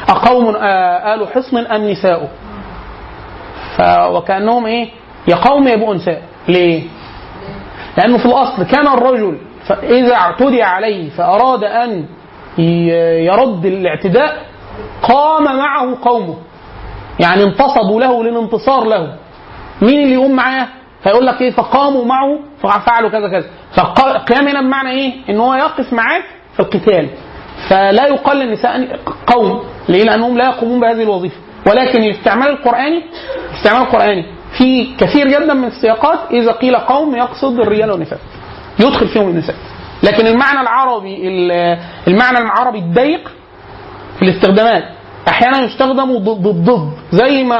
أقوم 0.08 0.56
آل 1.14 1.28
حصن 1.34 1.56
أم 1.56 1.88
نساء. 1.90 2.28
وكأنهم 4.10 4.66
إيه؟ 4.66 4.88
يا 5.28 5.36
قوم 5.36 5.68
يبقوا 5.68 5.94
نساء 5.94 6.22
ليه؟ 6.48 6.82
لأنه 7.98 8.18
في 8.18 8.26
الأصل 8.26 8.62
كان 8.62 8.88
الرجل 8.88 9.38
فإذا 9.66 10.14
اعتدي 10.14 10.62
عليه 10.62 11.10
فأراد 11.10 11.64
أن 11.64 12.04
يرد 13.24 13.66
الاعتداء 13.66 14.36
قام 15.02 15.44
معه 15.44 15.98
قومه. 16.02 16.36
يعني 17.20 17.44
انتصبوا 17.44 18.00
له 18.00 18.24
للانتصار 18.24 18.84
له. 18.84 19.14
مين 19.82 20.02
اللي 20.02 20.14
يقوم 20.14 20.32
معاه؟ 20.32 20.68
فيقول 21.02 21.26
لك 21.26 21.40
إيه؟ 21.40 21.50
فقاموا 21.50 22.04
معه 22.04 22.38
ففعلوا 22.62 23.10
كذا 23.10 23.28
كذا. 23.28 23.46
فالقيام 23.76 24.48
هنا 24.48 24.60
بمعنى 24.60 24.90
إيه؟ 24.90 25.12
إن 25.30 25.40
هو 25.40 25.54
يقف 25.54 25.92
معاك 25.92 26.24
في 26.54 26.60
القتال. 26.60 27.08
فلا 27.68 28.06
يقال 28.06 28.36
للنساء 28.36 28.98
قوم 29.26 29.64
ليه؟ 29.88 30.04
لأنهم 30.04 30.38
لا 30.38 30.44
يقومون 30.44 30.80
بهذه 30.80 31.02
الوظيفة. 31.02 31.36
ولكن 31.66 32.02
الاستعمال 32.02 32.48
القرآني 32.48 33.02
الاستعمال 33.50 33.82
القرآني 33.82 34.24
في 34.58 34.96
كثير 34.96 35.28
جدا 35.28 35.54
من 35.54 35.64
السياقات 35.64 36.18
إذا 36.30 36.52
قيل 36.52 36.76
قوم 36.76 37.16
يقصد 37.16 37.60
الرجال 37.60 37.90
والنساء. 37.90 38.18
يدخل 38.80 39.08
فيهم 39.08 39.28
النساء. 39.28 39.56
لكن 40.02 40.26
المعنى 40.26 40.60
العربي 40.60 41.16
المعنى 42.08 42.38
العربي 42.38 42.78
الضيق 42.78 43.30
في 44.18 44.22
الاستخدامات. 44.22 44.84
أحيانا 45.30 45.58
يستخدم 45.64 46.18
ضد 46.18 46.88
زي 47.12 47.44
ما 47.44 47.56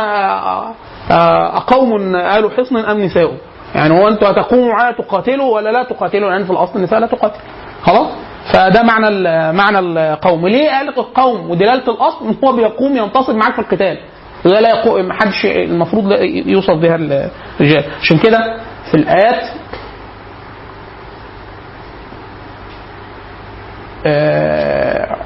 آه، 1.11 1.57
اقوم 1.57 2.17
آل 2.17 2.51
حصن 2.57 2.77
أم 2.77 3.01
نساء 3.01 3.33
يعني 3.75 3.95
هو 4.01 4.09
أنتوا 4.09 4.29
هتقوموا 4.31 4.69
معايا 4.73 4.93
تقاتلوا 4.93 5.55
ولا 5.55 5.71
لا 5.71 5.83
تقاتلوا؟ 5.83 6.31
لأن 6.31 6.45
في 6.45 6.51
الأصل 6.51 6.73
النساء 6.79 6.99
لا 7.01 7.07
تقاتل. 7.07 7.39
خلاص؟ 7.83 8.07
فده 8.53 8.83
معنى 8.83 9.11
معنى 9.53 9.79
القوم. 9.79 10.47
ليه 10.49 10.71
قال 10.71 10.89
القوم؟ 10.89 11.51
ودلالة 11.51 11.83
الأصل 11.95 12.37
هو 12.45 12.53
بيقوم 12.53 12.97
ينتصب 12.97 13.35
معاك 13.35 13.53
في 13.55 13.59
القتال. 13.59 13.99
وده 14.45 14.61
لا 14.61 14.69
يقوم 14.69 15.13
حدش 15.13 15.47
المفروض 15.47 16.07
لا 16.07 16.19
يوصف 16.47 16.75
بها 16.75 16.95
الرجال. 16.97 17.85
عشان 18.03 18.19
كده 18.19 18.39
في 18.91 18.97
الآيات 18.97 19.43
آه، 24.07 25.17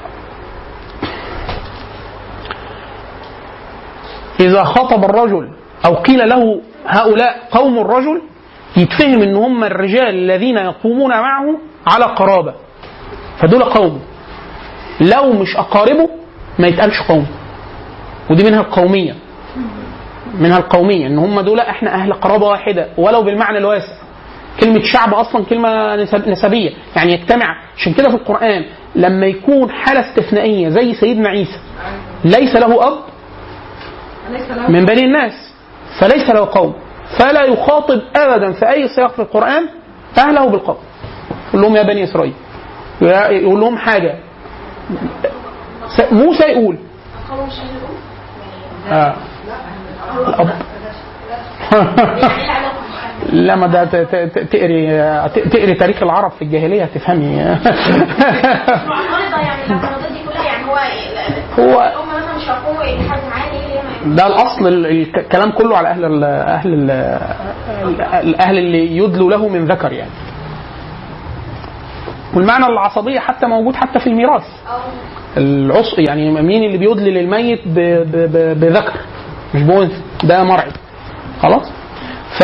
إذا 4.45 4.65
خاطب 4.65 5.05
الرجل 5.05 5.49
أو 5.87 5.95
قيل 5.95 6.29
له 6.29 6.61
هؤلاء 6.87 7.37
قوم 7.51 7.79
الرجل 7.79 8.23
يتفهم 8.77 9.23
إن 9.23 9.37
هم 9.37 9.65
الرجال 9.65 10.09
الذين 10.09 10.57
يقومون 10.57 11.11
معه 11.11 11.45
على 11.87 12.05
قرابة. 12.05 12.55
فدول 13.39 13.65
قوم. 13.65 14.01
لو 15.01 15.33
مش 15.33 15.57
أقاربه 15.57 16.09
ما 16.59 16.67
يتقالش 16.69 17.01
قوم. 17.09 17.27
ودي 18.31 18.45
منها 18.45 18.61
القومية. 18.61 19.15
منها 20.41 20.59
القومية 20.59 21.07
إن 21.07 21.19
هم 21.19 21.41
دول 21.41 21.61
إحنا 21.61 21.95
أهل 21.95 22.13
قرابة 22.13 22.47
واحدة 22.47 22.89
ولو 22.99 23.23
بالمعنى 23.23 23.59
الواسع. 23.59 23.93
كلمة 24.61 24.81
شعب 24.83 25.15
أصلا 25.15 25.45
كلمة 25.45 25.97
نسب- 25.97 26.29
نسبية. 26.29 26.71
يعني 26.97 27.13
يجتمع 27.13 27.57
عشان 27.77 27.95
كده 27.95 28.09
في 28.09 28.15
القرآن 28.15 28.65
لما 28.95 29.27
يكون 29.27 29.71
حالة 29.71 30.01
استثنائية 30.01 30.69
زي 30.69 30.95
سيدنا 30.95 31.29
عيسى 31.29 31.59
ليس 32.25 32.57
له 32.57 32.87
أب 32.89 32.99
من 34.69 34.85
بني 34.85 35.05
الناس. 35.05 35.33
فليس 36.01 36.31
له 36.31 36.49
قوم. 36.53 36.75
فلا 37.19 37.43
يخاطب 37.45 38.01
ابدا 38.17 38.53
في 38.53 38.69
أي 38.71 38.89
سياق 38.89 39.13
في 39.13 39.19
القرآن 39.23 39.69
أهله 40.19 40.49
بالقوم. 40.49 40.77
يقول 41.49 41.63
لهم 41.63 41.77
يا 41.77 41.83
بني 41.83 42.05
إسرائيل. 42.05 42.35
يقول 43.03 43.61
لهم 43.61 43.77
حاجة. 43.79 44.15
موسى 46.13 46.43
يقول. 46.45 46.79
آه. 48.91 49.15
الاب 53.33 53.59
ما 53.59 53.67
ده 53.67 53.85
ت- 53.85 53.97
ت- 53.97 54.39
تقري 54.39 54.87
ت- 55.29 55.39
تقري 55.49 55.75
تاريخ 55.75 56.03
العرب 56.03 56.31
في 56.31 56.43
الجاهلية 56.43 56.83
هتفهمي 56.85 57.37
يعني 57.37 57.59
الاعتراضات 59.67 60.13
دي 60.13 60.19
كلها 60.29 60.45
يعني 60.45 60.65
هو 60.65 60.75
هو- 61.59 61.81
الام 61.83 62.09
مثلا 62.09 62.37
مش 62.37 62.49
ده 64.07 64.27
الأصل 64.27 64.67
ال- 64.69 64.87
الكلام 65.17 65.51
كله 65.51 65.77
على 65.77 65.88
أهل 65.88 66.05
ال 66.05 66.25
أهل 66.25 66.75
ال 66.75 66.90
الاهل 68.29 68.59
اللي 68.59 68.97
يدلوا 68.97 69.31
له 69.31 69.49
من 69.49 69.64
ذكر 69.64 69.93
يعني. 69.93 70.11
والمعنى 72.35 72.67
العصبية 72.67 73.21
حتى 73.21 73.47
موجود 73.47 73.75
حتى 73.77 73.99
في 73.99 74.07
الميراث. 74.07 74.45
العص 75.37 75.99
يعني 75.99 76.31
مين 76.43 76.62
اللي 76.64 76.79
بيدلل 76.79 77.19
الميت 77.19 77.61
ب... 77.69 77.75
ب... 77.79 78.17
ب... 78.33 78.61
بذكر 78.61 78.93
مش 79.55 79.62
بأنثى 79.62 80.01
ده 80.25 80.45
مرعي. 80.45 80.71
خلاص؟ 81.43 81.71
ف... 82.38 82.43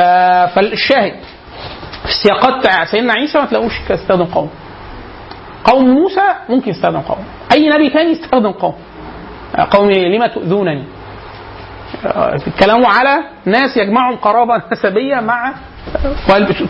فالشاهد 0.54 1.14
في 2.02 2.08
السياقات 2.08 2.58
بتاع 2.60 2.84
سيدنا 2.84 3.12
عيسى 3.12 3.38
ما 3.38 3.44
تلاقوش 3.46 3.72
يستخدم 3.90 4.24
قوم. 4.24 4.50
قوم 5.64 5.88
موسى 5.90 6.22
ممكن 6.48 6.70
يستخدم 6.70 7.00
قوم. 7.00 7.24
أي 7.52 7.68
نبي 7.68 7.90
تاني 7.90 8.10
يستخدم 8.10 8.50
قوم. 8.50 8.74
قوم 9.70 9.90
لما 9.90 10.26
تؤذونني. 10.26 10.84
كلامه 12.60 12.88
على 12.88 13.18
ناس 13.44 13.76
يجمعهم 13.76 14.16
قرابة 14.16 14.62
نسبية 14.72 15.20
مع 15.20 15.52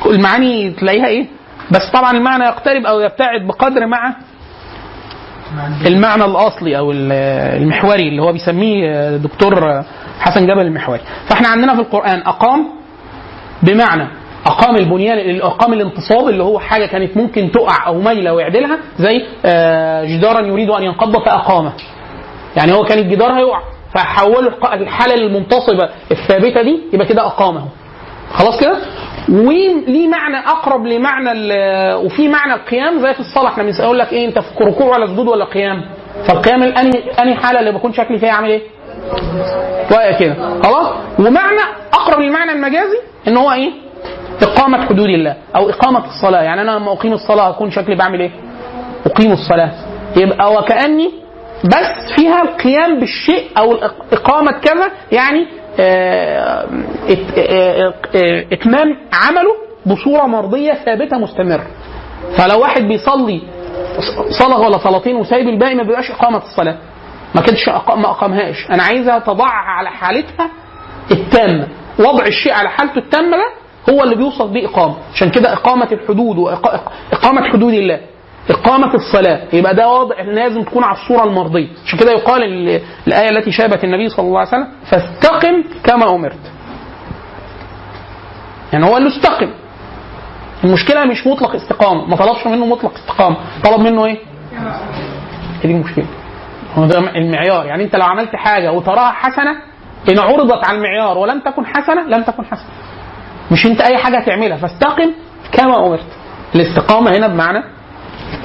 المعاني 0.06 0.70
تلاقيها 0.70 1.06
إيه؟ 1.06 1.26
بس 1.70 1.90
طبعا 1.92 2.11
المعنى 2.11 2.44
يقترب 2.44 2.87
أو 2.87 3.00
يبتعد 3.00 3.46
بقدر 3.46 3.87
مع 3.87 4.14
المعنى 5.87 6.24
الأصلي 6.24 6.78
أو 6.78 6.92
المحوري 6.92 8.09
اللي 8.09 8.22
هو 8.22 8.33
بيسميه 8.33 9.16
دكتور 9.16 9.83
حسن 10.20 10.46
جبل 10.46 10.61
المحوري. 10.66 11.00
فإحنا 11.28 11.48
عندنا 11.48 11.74
في 11.74 11.80
القرآن 11.80 12.20
أقام 12.20 12.68
بمعنى 13.62 14.09
أقام 14.46 14.76
البنيان 14.76 15.40
أقام 15.40 15.72
الانتصاب 15.72 16.28
اللي 16.28 16.42
هو 16.42 16.59
حاجة 16.59 16.87
كانت 16.87 17.16
ممكن 17.16 17.50
تقع 17.50 17.87
أو 17.87 18.00
ميلة 18.00 18.33
ويعدلها 18.33 18.78
زي 18.98 19.26
آه، 19.44 20.04
جدارا 20.04 20.40
يريد 20.40 20.70
أن 20.70 20.83
ينقض 20.83 21.24
فأقامه. 21.24 21.72
يعني 22.56 22.72
هو 22.72 22.85
كان 22.85 22.98
الجدار 22.98 23.33
هيقع. 23.33 23.61
فحوله 23.94 24.53
الحالة 24.72 25.14
المنتصبة 25.14 25.88
الثابتة 26.11 26.62
دي 26.62 26.81
يبقى 26.92 27.07
كده 27.07 27.26
أقامه. 27.26 27.64
خلاص 28.33 28.61
كده؟ 28.61 28.76
وليه 29.29 30.09
معنى 30.09 30.37
أقرب 30.38 30.87
لمعنى 30.87 31.31
وفي 31.94 32.29
معنى 32.29 32.55
القيام 32.55 33.00
زي 33.00 33.14
في 33.14 33.20
الصلاة. 33.20 33.48
إحنا 33.48 33.62
بنقول 33.62 33.98
لك 33.98 34.12
إيه؟ 34.12 34.29
أنت 34.29 34.38
في 34.38 34.64
ركوع 34.64 34.87
ولا 34.96 35.07
سجود 35.07 35.29
ولا 35.29 35.44
قيام؟ 35.44 35.85
فالقيام 36.29 36.62
الانهي 36.62 37.03
انهي 37.22 37.35
حالة 37.35 37.61
اللي 37.61 37.72
بكون 37.72 37.92
شكلي 37.92 38.18
فيها 38.18 38.33
عامل 38.33 38.50
إيه؟ 38.50 38.62
واقع 39.90 40.18
كده. 40.18 40.35
خلاص؟ 40.62 40.88
ومعنى 41.18 41.61
أقرب 41.92 42.20
للمعنى 42.20 42.53
المجازي 42.53 42.98
إن 43.29 43.37
هو 43.37 43.53
إيه؟ 43.53 43.70
إقامة 44.42 44.87
حدود 44.87 45.09
الله 45.09 45.37
أو 45.57 45.70
إقامة 45.70 46.05
الصلاة. 46.07 46.42
يعني 46.42 46.61
أنا 46.61 46.70
لما 46.70 46.92
أقيم 46.92 47.12
الصلاة 47.12 47.50
أكون 47.50 47.70
شكلي 47.70 47.94
بعمل 47.94 48.20
إيه؟ 48.20 48.31
أقيم 49.07 49.33
الصلاة. 49.33 49.70
يبقى 50.16 50.53
وكأني 50.55 51.11
بس 51.64 52.14
فيها 52.16 52.42
القيام 52.42 53.01
بالشيء 53.01 53.51
أو 53.59 53.75
اقامه 54.12 54.51
كذا 54.53 54.90
يعني 55.12 55.46
آه، 55.81 56.66
آه، 57.38 57.94
آه، 58.14 58.44
إتمام 58.53 58.96
عمله 59.12 59.55
بصورة 59.87 60.27
مرضية 60.27 60.73
ثابتة 60.73 61.18
مستمرة. 61.18 61.66
فلو 62.37 62.61
واحد 62.61 62.83
بيصلي 62.83 63.42
صلاة 64.31 64.61
ولا 64.61 64.79
صلاتين 64.79 65.16
وسايب 65.16 65.49
الباقي 65.49 65.75
ما 65.75 65.83
بيبقاش 65.83 66.11
إقامة 66.11 66.38
الصلاة. 66.38 66.77
ما 67.35 67.40
كانش 67.40 67.70
أق- 67.70 67.94
ما 67.94 68.11
أقامهاش. 68.11 68.70
أنا 68.70 68.83
عايزها 68.83 69.18
تضعها 69.18 69.70
على 69.70 69.90
حالتها 69.90 70.51
التامة. 71.11 71.68
وضع 71.99 72.27
الشيء 72.27 72.53
على 72.53 72.68
حالته 72.70 72.99
التامة 72.99 73.37
ده 73.37 73.44
هو 73.94 74.03
اللي 74.03 74.14
بيوصف 74.14 74.46
بيه 74.46 74.66
إقامة. 74.66 74.96
عشان 75.14 75.31
كده 75.31 75.53
إقامة 75.53 75.88
الحدود 75.92 76.38
واقامه 76.38 77.49
حدود 77.53 77.75
الله. 77.75 78.01
إقامة 78.50 78.94
الصلاة. 78.94 79.40
يبقى 79.53 79.74
ده 79.74 79.88
واضح 79.88 80.20
لازم 80.20 80.62
تكون 80.62 80.85
على 80.85 80.96
الصورة 80.98 81.24
المرضية. 81.24 81.68
عشان 81.87 81.98
كده 81.98 82.11
يقال 82.12 82.42
ال- 82.42 82.81
الآية 83.07 83.29
التي 83.31 83.53
شابت 83.53 83.85
النبي 83.85 84.09
صلى 84.09 84.26
الله 84.26 84.38
عليه 84.38 84.48
وسلم 84.48 84.68
فاستقم 84.90 85.64
كما 85.85 86.14
أمرت. 86.14 86.38
يعني 88.72 88.85
هو 88.87 88.92
قال 88.92 89.03
له 89.03 89.09
استقم. 89.09 89.50
المشكلة 90.64 91.05
مش 91.05 91.26
مطلق 91.26 91.55
استقامة. 91.55 92.07
ما 92.07 92.16
طلبش 92.16 92.46
منه 92.46 92.66
مطلق 92.66 92.94
استقامة. 92.94 93.37
طلب 93.64 93.81
منه 93.81 94.05
إيه؟ 94.05 94.18
هي 95.62 95.68
دي 95.68 95.72
المشكلة؟ 95.72 96.07
هو 96.79 96.85
ده 96.85 96.98
المعيار. 96.98 97.66
يعني 97.66 97.85
أنت 97.85 97.96
لو 97.96 98.05
عملت 98.05 98.37
حاجة 98.37 98.72
وتراها 98.72 99.11
حسنة 99.11 99.57
إن 100.09 100.18
عرضت 100.18 100.64
على 100.64 100.76
المعيار 100.76 101.18
ولم 101.18 101.40
تكن 101.40 101.66
حسنة 101.66 102.03
لم 102.03 102.22
تكن 102.22 102.44
حسنة. 102.44 102.68
مش 103.53 103.66
أنت 103.66 103.81
أي 103.81 103.96
حاجة 103.96 104.24
تعملها 104.26 104.57
فاستقم 104.57 105.11
كما 105.53 105.87
أمرت. 105.87 106.07
الاستقامة 106.55 107.11
هنا 107.16 107.26
بمعنى 107.29 107.62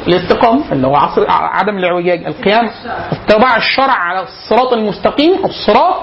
الاستقامة 0.08 0.71
اللي 0.71 0.88
هو 0.88 0.95
عصر 0.95 1.26
عدم 1.30 1.78
الاعوجاج. 1.78 2.26
القيام 2.26 2.69
اتباع 3.12 3.56
الشرع 3.58 3.93
على 3.93 4.21
الصراط 4.24 4.74
المستقيم 4.74 5.45
الصراط 5.45 5.95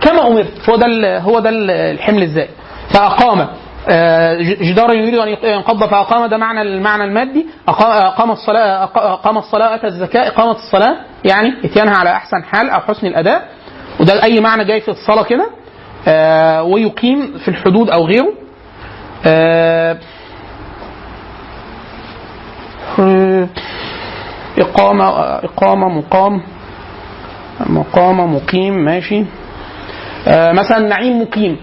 كما 0.00 0.26
أمرت. 0.26 0.70
هو 0.70 0.76
ده 0.76 1.18
هو 1.18 1.38
ده 1.38 1.50
ال- 1.50 1.70
الحمل 1.70 2.22
الزائد. 2.22 2.50
فأقام 2.94 3.46
آه، 3.88 4.34
ج- 4.34 4.62
جدارا 4.62 4.92
يريد 4.92 5.14
أن 5.14 5.28
ينقض 5.28 5.84
فأقام. 5.84 6.26
ده 6.26 6.36
معنى 6.36 6.62
المعنى 6.62 7.04
المادي. 7.04 7.46
أقام 7.68 8.30
الصلاة 8.30 8.84
أقام 8.84 9.38
الصلاة 9.38 9.74
اتى 9.74 9.86
الزكاة. 9.86 10.28
إقامة 10.28 10.50
الصلاة 10.52 10.96
يعني 11.24 11.54
إتيانها 11.64 11.96
على 11.96 12.10
أحسن 12.10 12.44
حال 12.44 12.70
أو 12.70 12.80
حسن 12.80 13.06
الأداء. 13.06 13.48
وده 14.00 14.22
اي 14.22 14.40
معنى 14.40 14.64
جاي 14.64 14.80
في 14.80 14.88
الصلاة 14.90 15.22
كده؟ 15.22 15.50
آه، 16.08 16.62
ويقيم 16.62 17.38
في 17.44 17.48
الحدود 17.48 17.90
أو 17.90 18.06
غيره. 18.06 18.32
آه، 19.26 19.96
إقامة 24.58 25.08
إقامة 25.44 25.88
مقام 25.88 26.42
مقامة 27.66 28.26
مقيم 28.26 28.74
ماشي. 28.84 29.24
آه 30.28 30.52
مثلا 30.52 30.78
نعيم 30.78 31.22
مقيم 31.22 31.56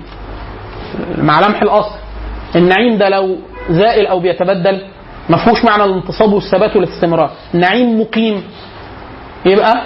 مع 1.18 1.40
لمح 1.40 1.62
الأصل. 1.62 1.96
النعيم 2.56 2.98
ده 2.98 3.10
لو 3.10 3.38
زائل 3.70 4.08
أو 4.08 4.20
بيتبدل 4.20 4.82
ما 5.30 5.38
فيهوش 5.38 5.66
معنى 5.66 5.84
الانتصاب 5.84 6.34
والثبات 6.34 6.76
والاستمرار. 6.76 7.32
نعيم 7.54 8.02
مقيم 8.02 8.44
يبقى 9.46 9.82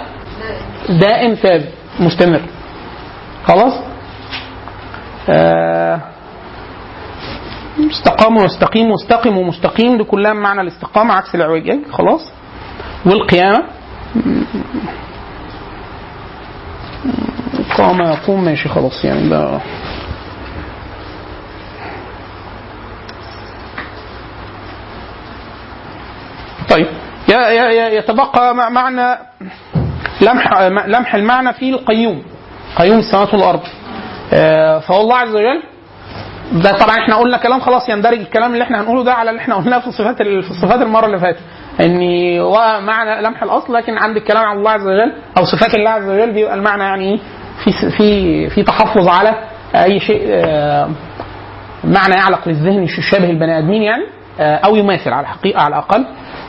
دائم 0.88 1.34
ثابت 1.34 1.68
مستمر. 2.00 2.40
خلاص؟ 3.46 3.72
آه 5.28 6.00
استقام 7.80 8.36
واستقيم 8.36 8.90
واستقم 8.90 9.38
ومستقيم 9.38 9.96
دي 9.98 10.04
كلها 10.04 10.32
معنى 10.32 10.60
الاستقامة 10.60 11.14
عكس 11.14 11.34
الاعوجاج 11.34 11.78
خلاص. 11.92 12.30
والقيامة. 13.06 13.64
قام 17.78 18.00
يقوم 18.02 18.44
ماشي 18.44 18.68
خلاص. 18.68 19.04
يعني 19.04 19.28
ده 19.28 19.60
طيب. 26.70 26.86
يتبقى 27.98 28.54
مع- 28.54 28.68
معنى 28.68 29.18
لمح 30.20 30.58
لمح 30.86 31.14
المعنى 31.14 31.52
في 31.52 31.70
القيوم. 31.70 32.22
قيوم 32.76 32.98
السماوات 32.98 33.34
والارض 33.34 33.60
آه، 34.32 34.78
فهو 34.78 35.00
الله 35.00 35.16
عز 35.16 35.28
وجل 35.34 35.62
ده 36.52 36.72
طبعا 36.78 36.98
إحنا 36.98 37.16
قلنا 37.16 37.36
كلام 37.36 37.60
خلاص 37.60 37.88
يندرج 37.88 38.18
الكلام 38.18 38.52
اللي 38.52 38.64
إحنا 38.64 38.80
هنقوله 38.80 39.04
ده 39.04 39.12
على 39.14 39.30
اللي 39.30 39.40
إحنا 39.40 39.54
قلناه 39.54 39.78
في 39.78 39.90
صفات 39.90 40.20
ال- 40.20 40.42
في 40.42 40.54
صفات 40.54 40.80
المرة 40.82 41.06
اللي 41.06 41.18
فاتت. 41.18 41.38
إن 41.80 41.98
معنى 42.86 43.22
لمح 43.22 43.42
الأصل 43.42 43.74
لكن 43.74 43.98
عند 43.98 44.16
الكلام 44.16 44.44
عن 44.44 44.56
الله 44.58 44.70
عز 44.70 44.86
وجل 44.86 45.12
أو 45.38 45.44
صفات 45.44 45.74
الله 45.74 45.90
عز 45.90 46.08
وجل 46.08 46.32
بيبقى 46.32 46.54
المعنى 46.54 46.82
يعني 46.82 47.12
إيه؟ 47.12 47.18
في 47.64 47.90
في 47.90 48.48
في 48.50 48.62
تحفظ 48.62 49.08
على 49.08 49.34
أي 49.74 50.00
شيء 50.00 50.22
آه، 50.30 50.88
معنى 51.84 52.14
يعلق 52.14 52.48
للذهن 52.48 52.82
يشابه 52.82 53.30
البني 53.30 53.58
آدمين 53.58 53.82
يعني 53.82 54.02
آه، 54.40 54.56
أو 54.56 54.76
يماثل 54.76 55.10
على 55.10 55.20
الحقيقة 55.20 55.60
على 55.60 55.74
الأقل. 55.74 56.04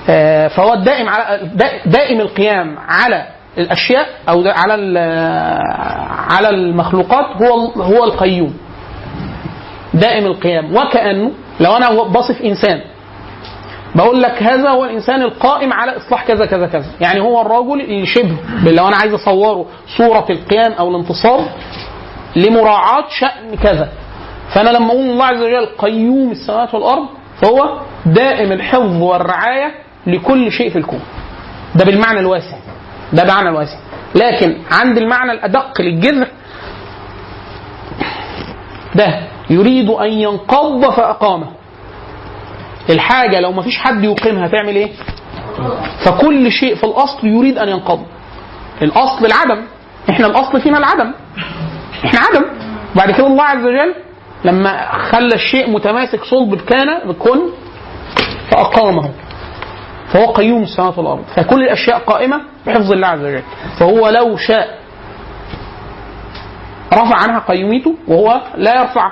آه، 0.10 0.48
فهو 0.48 0.74
الدائم 0.74 1.10
على 1.10 1.40
دا- 1.56 1.82
دائم 1.86 2.22
القيام 2.22 2.76
على 2.88 3.26
الأشياء 3.58 4.06
أو 4.30 4.44
على 4.48 4.74
على 6.30 6.50
المخلوقات 6.50 7.26
هو 7.42 7.82
هو 7.84 8.04
القيوم. 8.04 8.54
دائم 10.04 10.26
القيام. 10.26 10.76
وكأنه 10.76 11.32
لو 11.60 11.78
أنا 11.78 11.90
بصف 12.04 12.42
إنسان 12.42 12.82
بقول 13.96 14.22
لك 14.22 14.44
هذا 14.44 14.70
هو 14.70 14.86
الإنسان 14.86 15.22
القائم 15.22 15.74
على 15.74 15.98
إصلاح 15.98 16.28
كذا 16.28 16.46
كذا 16.46 16.68
كذا. 16.68 16.86
يعني 17.02 17.20
هو 17.22 17.42
الرجل 17.42 17.82
اللي 17.82 18.06
شبه 18.06 18.36
لو 18.72 18.88
أنا 18.88 18.98
عايز 18.98 19.14
أصوره 19.14 19.66
صورة 19.98 20.26
القيام 20.30 20.72
أو 20.72 20.90
الانتصار 20.90 21.40
لمراعاة 22.36 23.06
شأن 23.10 23.56
كذا. 23.64 23.90
فأنا 24.54 24.70
لما 24.70 24.88
أقول 24.88 25.10
الله 25.10 25.26
عز 25.26 25.42
وجل 25.42 25.66
قيوم 25.78 26.32
السماوات 26.32 26.74
والأرض 26.74 27.06
فهو 27.42 27.80
دائم 28.06 28.52
الحفظ 28.52 29.02
والرعاية 29.02 29.72
لكل 30.08 30.52
شيء 30.52 30.70
في 30.70 30.78
الكون. 30.78 31.02
ده 31.76 31.86
بالمعنى 31.86 32.20
الواسع. 32.20 32.58
ده 33.14 33.24
معنى 33.24 33.50
الواسع. 33.50 33.78
لكن 34.16 34.58
عند 34.72 34.98
المعنى 34.98 35.32
الأدق 35.32 35.82
للجذر 35.82 36.28
ده 38.96 39.33
يريد 39.50 39.90
أن 39.90 40.12
ينقض 40.12 40.90
فأقامه. 40.90 41.48
الحاجة 42.90 43.40
لو 43.40 43.52
ما 43.52 43.62
فيش 43.62 43.78
حد 43.78 44.04
يقيمها 44.04 44.48
تعمل 44.48 44.76
إيه؟ 44.76 44.92
فكل 46.06 46.52
شيء 46.52 46.76
في 46.76 46.84
الأصل 46.84 47.28
يريد 47.28 47.58
أن 47.58 47.70
ينقض. 47.70 48.04
الأصل 48.82 49.26
العدم. 49.26 49.64
إحنا 50.10 50.28
الأصل 50.28 50.62
فينا 50.62 50.78
العدم. 50.78 51.14
إحنا 52.06 52.20
عدم. 52.20 52.46
بعد 52.96 53.12
كده 53.12 53.28
الله 53.28 53.44
عز 53.44 53.66
وجل 53.66 53.96
لما 54.46 54.92
خلى 54.92 55.36
الشيء 55.36 55.70
متماسك 55.70 56.24
صلب 56.24 56.56
كان 56.56 57.08
بكن 57.08 57.40
فأقامه. 58.52 59.12
فهو 60.08 60.26
قيوم 60.26 60.64
السماوات 60.64 60.98
والأرض. 60.98 61.24
فكل 61.36 61.64
الأشياء 61.64 62.00
قائمة 62.00 62.42
بحفظ 62.68 62.92
الله 62.92 63.08
عز 63.08 63.20
وجل. 63.20 63.44
فهو 63.80 64.10
لو 64.10 64.38
شاء 64.38 64.80
رفع 66.94 67.16
عنها 67.16 67.40
قيوميته 67.40 67.96
وهو 68.08 68.42
لا 68.56 68.82
يرفع 68.82 69.12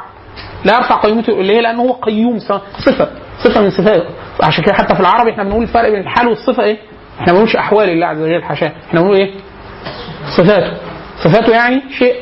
لا 0.66 0.76
يرفع 0.76 0.96
قيوميته 0.96 1.42
ليه؟ 1.42 1.62
لأنه 1.62 1.82
هو 1.82 1.92
قيوم 1.92 2.40
صفة 2.40 3.08
صفة 3.44 3.62
من 3.62 3.70
صفاته 3.70 4.06
عشان 4.44 4.64
كده 4.64 4.74
حتى 4.74 4.94
في 4.96 5.00
العربي 5.00 5.32
إحنا 5.32 5.44
بنقول 5.44 5.64
الفرق 5.64 5.90
بين 5.90 6.00
الحال 6.02 6.28
والصفة 6.28 6.64
إيه؟ 6.64 6.78
إحنا 7.20 7.28
ما 7.28 7.32
بنقولش 7.34 7.56
أحوال 7.56 7.90
الله 7.90 8.06
عز 8.08 8.22
وجل 8.22 8.44
حاشاة. 8.44 8.72
إحنا 8.90 9.02
بنقول 9.02 9.16
إيه؟ 9.18 9.32
صفاته. 10.38 10.74
صفاته 11.24 11.52
يعني 11.54 11.82
شيء 12.00 12.16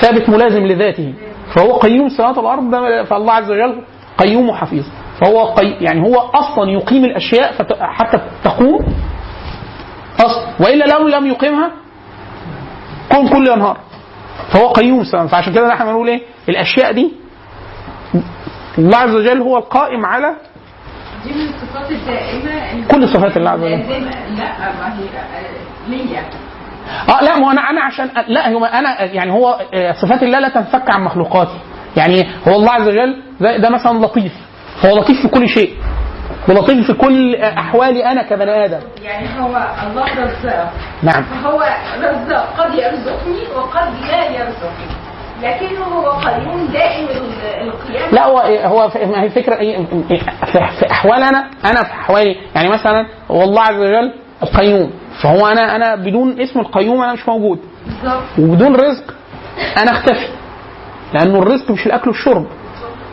ثابت 0.00 0.28
ملازم 0.28 0.66
لذاته. 0.66 1.14
فهو 1.54 1.72
قيوم 1.76 2.06
السماوات 2.06 2.38
والارض 2.38 2.70
ده 2.70 3.04
فالله 3.04 3.32
عز 3.32 3.50
وجل 3.50 3.82
قيوم 4.18 4.48
وحفيظ. 4.48 4.84
فهو 5.20 5.44
قي... 5.44 5.70
يعني 5.80 6.02
هو 6.02 6.16
أصلا 6.18 6.70
يقيم 6.70 7.04
الأشياء 7.04 7.52
فت... 7.52 7.72
حتى 7.80 8.20
تقوم. 8.44 8.78
أصلا 10.20 10.46
وإلا 10.60 10.84
لو 10.84 11.08
لم 11.08 11.26
يقيمها 11.26 11.70
كون 13.12 13.28
كل 13.28 13.48
ينهار. 13.48 13.76
فهو 14.52 14.68
قيوم 14.68 15.00
السماوات 15.00 15.30
فعشان 15.30 15.52
كده 15.52 15.72
إحنا 15.72 15.84
بنقول 15.86 16.08
إيه؟ 16.08 16.20
الأشياء 16.50 16.92
دي 16.92 17.12
الله 18.78 18.96
عز 18.98 19.14
وجل 19.14 19.40
هو 19.40 19.58
القائم 19.58 20.06
على 20.06 20.34
دي 21.24 21.32
من 21.32 21.40
الصفات 21.48 21.90
الدائمة 21.90 22.86
كل 22.88 23.08
صفات 23.08 23.36
الله 23.36 23.50
عز 23.50 23.60
وجل. 23.60 23.70
لا 23.70 24.72
ما 24.80 24.94
هي 24.98 25.04
آه، 25.18 25.88
ليا 25.88 26.24
آه 27.08 27.24
لا 27.24 27.36
ما 27.38 27.52
أنا 27.52 27.60
أنا 27.70 27.82
عشان 27.82 28.10
لا 28.28 28.48
هو 28.52 28.64
أنا 28.64 29.02
يعني 29.02 29.32
هو 29.32 29.60
آه، 29.74 29.92
صفات 29.92 30.22
الله 30.22 30.38
لا 30.38 30.48
تنفك 30.48 30.90
عن 30.90 31.04
مخلوقاته. 31.04 31.58
يعني 31.96 32.26
هو 32.48 32.54
الله 32.56 32.70
عز 32.72 32.88
وجل 32.88 33.22
ده, 33.40 33.56
ده 33.56 33.70
مثلا 33.70 33.98
لطيف. 33.98 34.32
هو 34.86 34.96
لطيف 34.98 35.22
في 35.22 35.28
كل 35.28 35.48
شيء. 35.48 35.76
ولطيف 36.48 36.86
في 36.86 36.92
كل 36.92 37.36
أحوالي 37.36 38.04
أنا 38.12 38.22
كبني 38.22 38.64
آدم. 38.64 38.80
يعني 39.02 39.26
هو 39.40 39.56
الله 39.86 40.04
رزاق 40.04 40.72
نعم. 41.02 41.22
فهو 41.22 41.60
رزاق 41.98 42.54
قد 42.58 42.74
يرزقني 42.74 43.42
وقد 43.56 43.92
لا 44.08 44.24
يرزقني. 44.24 45.09
لكنه 45.42 45.84
هو 45.84 46.10
قيوم 46.10 46.66
دائم 46.72 47.06
ال- 47.08 47.68
القيام 47.68 48.10
لا 48.12 48.24
هو 48.24 48.38
هو 48.64 48.90
ما 49.06 49.22
هي 49.22 49.30
فكرة 49.30 49.54
إيه؟ 49.56 49.78
في 50.80 50.90
أحوال 50.90 51.22
أنا 51.22 51.50
أنا 51.64 51.82
في 51.84 51.90
أحوالي. 51.92 52.36
يعني 52.54 52.68
مثلا 52.68 53.06
هو 53.30 53.42
الله 53.42 53.62
عز 53.62 53.76
وجل 53.76 54.12
القيوم. 54.42 54.90
فهو 55.22 55.46
أنا 55.46 55.76
أنا 55.76 55.94
بدون 55.94 56.40
اسم 56.40 56.60
القيوم 56.60 57.00
أنا 57.02 57.12
مش 57.12 57.28
موجود. 57.28 57.58
بالظبط. 57.86 58.22
وبدون 58.38 58.74
رزق 58.76 59.14
أنا 59.82 59.90
أختفي. 59.90 60.26
لأنه 61.14 61.38
الرزق 61.42 61.70
مش 61.70 61.86
الأكل 61.86 62.08
والشرب. 62.10 62.46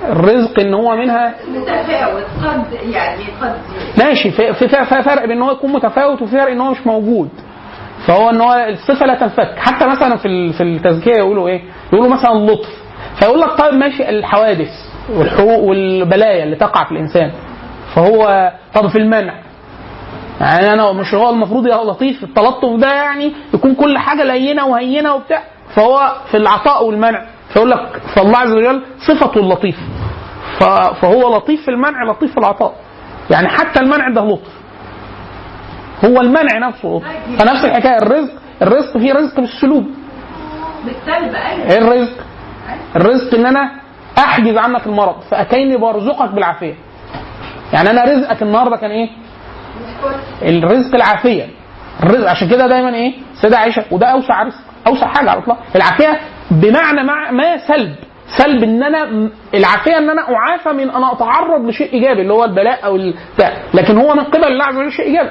الرزق 0.10 0.60
إن 0.60 0.74
هو 0.74 0.96
منها 0.96 1.36
متفاوت. 1.50 2.24
قد 2.44 2.74
يعني 2.90 3.24
قد. 3.42 3.56
ماشي. 4.04 4.32
في 4.32 4.68
فرق 5.04 5.22
بين 5.26 5.32
إن 5.32 5.42
هو 5.42 5.52
يكون 5.52 5.72
متفاوت 5.74 6.22
وفي 6.22 6.32
فرق 6.32 6.52
إن 6.52 6.62
هو 6.62 6.72
مش 6.72 6.88
موجود. 6.88 7.30
فهو 8.08 8.30
إن 8.30 8.42
هو 8.42 8.54
الصفة 8.70 9.06
لا 9.06 9.16
تنفك. 9.16 9.54
حتى 9.58 9.86
مثلا 9.88 10.16
في 10.18 10.54
في 10.54 10.64
التزكية 10.64 11.18
يقولوا 11.18 11.48
إيه؟ 11.48 11.62
يقولوا 11.94 12.14
مثلا 12.14 12.32
اللطف 12.32 12.70
فيقول 13.20 13.42
لك 13.42 13.50
طيب 13.58 13.74
ماشي 13.74 14.10
الحوادث 14.10 14.70
والحقوق 15.14 15.60
والبلايا 15.60 16.44
اللي 16.44 16.56
تقع 16.56 16.84
في 16.86 16.92
الإنسان. 16.92 17.32
فهو 17.96 18.52
طب 18.74 18.88
في 18.88 18.98
المنع. 18.98 19.34
يعني 20.42 20.74
أنا 20.74 20.92
مش 20.92 21.14
هو 21.14 21.30
المفروض 21.30 21.68
يا 21.68 21.76
لطيف 21.84 22.24
التلطف 22.24 22.76
ده 22.80 22.94
يعني 22.94 23.34
يكون 23.54 23.76
كل 23.76 23.98
حاجة 23.98 24.24
لينة 24.24 24.66
وهينة 24.66 25.14
وبتاع. 25.16 25.44
فهو 25.76 26.16
في 26.32 26.38
العطاء 26.38 26.86
والمنع. 26.86 27.26
فيقول 27.50 27.72
لك 27.72 28.02
فالله 28.16 28.38
عز 28.38 28.52
وجل 28.54 28.82
صفته 29.08 29.40
اللطيف. 29.40 29.78
فهو 31.02 31.36
لطيف 31.38 31.62
في 31.62 31.72
المنع 31.72 32.04
لطيف 32.04 32.32
في 32.32 32.38
العطاء. 32.38 32.76
يعني 33.32 33.48
حتى 33.48 33.80
المنع 33.80 34.10
ده 34.10 34.22
لطف. 34.22 34.52
هو 36.06 36.22
المنع 36.22 36.68
نفسه 36.68 36.88
لطف. 36.90 37.06
فنفس 37.40 37.66
الحكاية 37.66 37.98
الرزق 37.98 38.32
الرزق 38.62 38.98
فيه 38.98 39.14
رزق 39.14 39.40
بالسلوب 39.40 39.86
بالسلب 40.86 41.36
أيوه. 41.36 41.72
إيه 41.72 41.78
الرزق؟ 41.78 42.14
الرزق 42.96 43.36
إن 43.36 43.46
أنا 43.46 43.72
أحجز 44.18 44.58
عنك 44.58 44.88
المرض 44.88 45.22
فأتيني 45.32 45.78
برزقك 45.78 46.30
بالعافية. 46.30 46.74
يعني 47.74 47.90
أنا 47.90 48.04
رزقك 48.04 48.42
النهارده 48.42 48.76
كان 48.78 48.92
إيه؟ 48.92 49.10
الرزق 50.42 50.96
العافية. 50.96 51.48
الرزق 52.04 52.30
عشان 52.30 52.50
كده 52.50 52.68
دايما 52.68 52.96
إيه؟ 52.96 53.14
سيدة 53.42 53.58
عائشة 53.58 53.84
وده 53.92 54.08
أوسع 54.08 54.44
رزق 54.44 54.58
أوسع 54.88 55.08
حاجة 55.08 55.30
على 55.30 55.38
الإطلاق. 55.38 55.58
العافية 55.76 56.20
بمعنى 56.52 57.04
مع 57.04 57.32
ما 57.32 57.58
سلب. 57.68 57.96
سلب 58.38 58.64
إن 58.64 58.84
أنا 58.84 59.30
العافية 59.54 59.98
إن 59.98 60.10
أنا 60.10 60.22
أعافى 60.36 60.70
من 60.70 60.90
أن 60.90 61.04
أتعرض 61.04 61.66
لشيء 61.66 61.94
إيجابي 61.94 62.22
اللي 62.22 62.34
هو 62.34 62.44
البلاء 62.46 62.86
أو 62.86 62.96
البتاع 62.96 63.54
لكن 63.74 63.98
هو 63.98 64.14
من 64.16 64.24
قبل 64.24 64.44
الله 64.44 64.66
عز 64.66 64.76
وجل 64.76 64.92
شيء 64.92 65.06
إيجابي. 65.06 65.30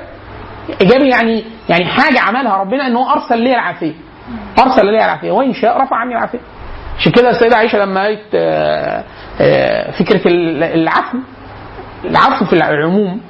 إيجابي 0.81 1.09
يعني 1.09 1.45
يعني 1.69 1.85
حاجة 1.85 2.21
عملها 2.21 2.57
ربنا 2.57 2.87
إن 2.87 2.97
هو 2.97 3.11
أرسل 3.11 3.39
لي 3.39 3.55
العافية. 3.55 3.93
ارسل 4.59 4.87
لي 4.87 5.05
العافية. 5.05 5.31
وإن 5.31 5.53
شاء 5.55 5.83
رفع 5.83 5.97
عني 5.97 6.15
العافية. 6.15 6.39
عشان 6.99 7.13
كده 7.13 7.31
السيدة 7.31 7.57
عائشة 7.57 7.79
لما 7.79 8.03
قالت 8.03 8.21
آه، 8.35 9.05
آه، 9.41 9.91
فكرة 9.91 10.29
ال- 10.29 10.63
العفو 10.65 11.19
العفو 12.05 12.45
في 12.45 12.53
العموم 12.53 13.21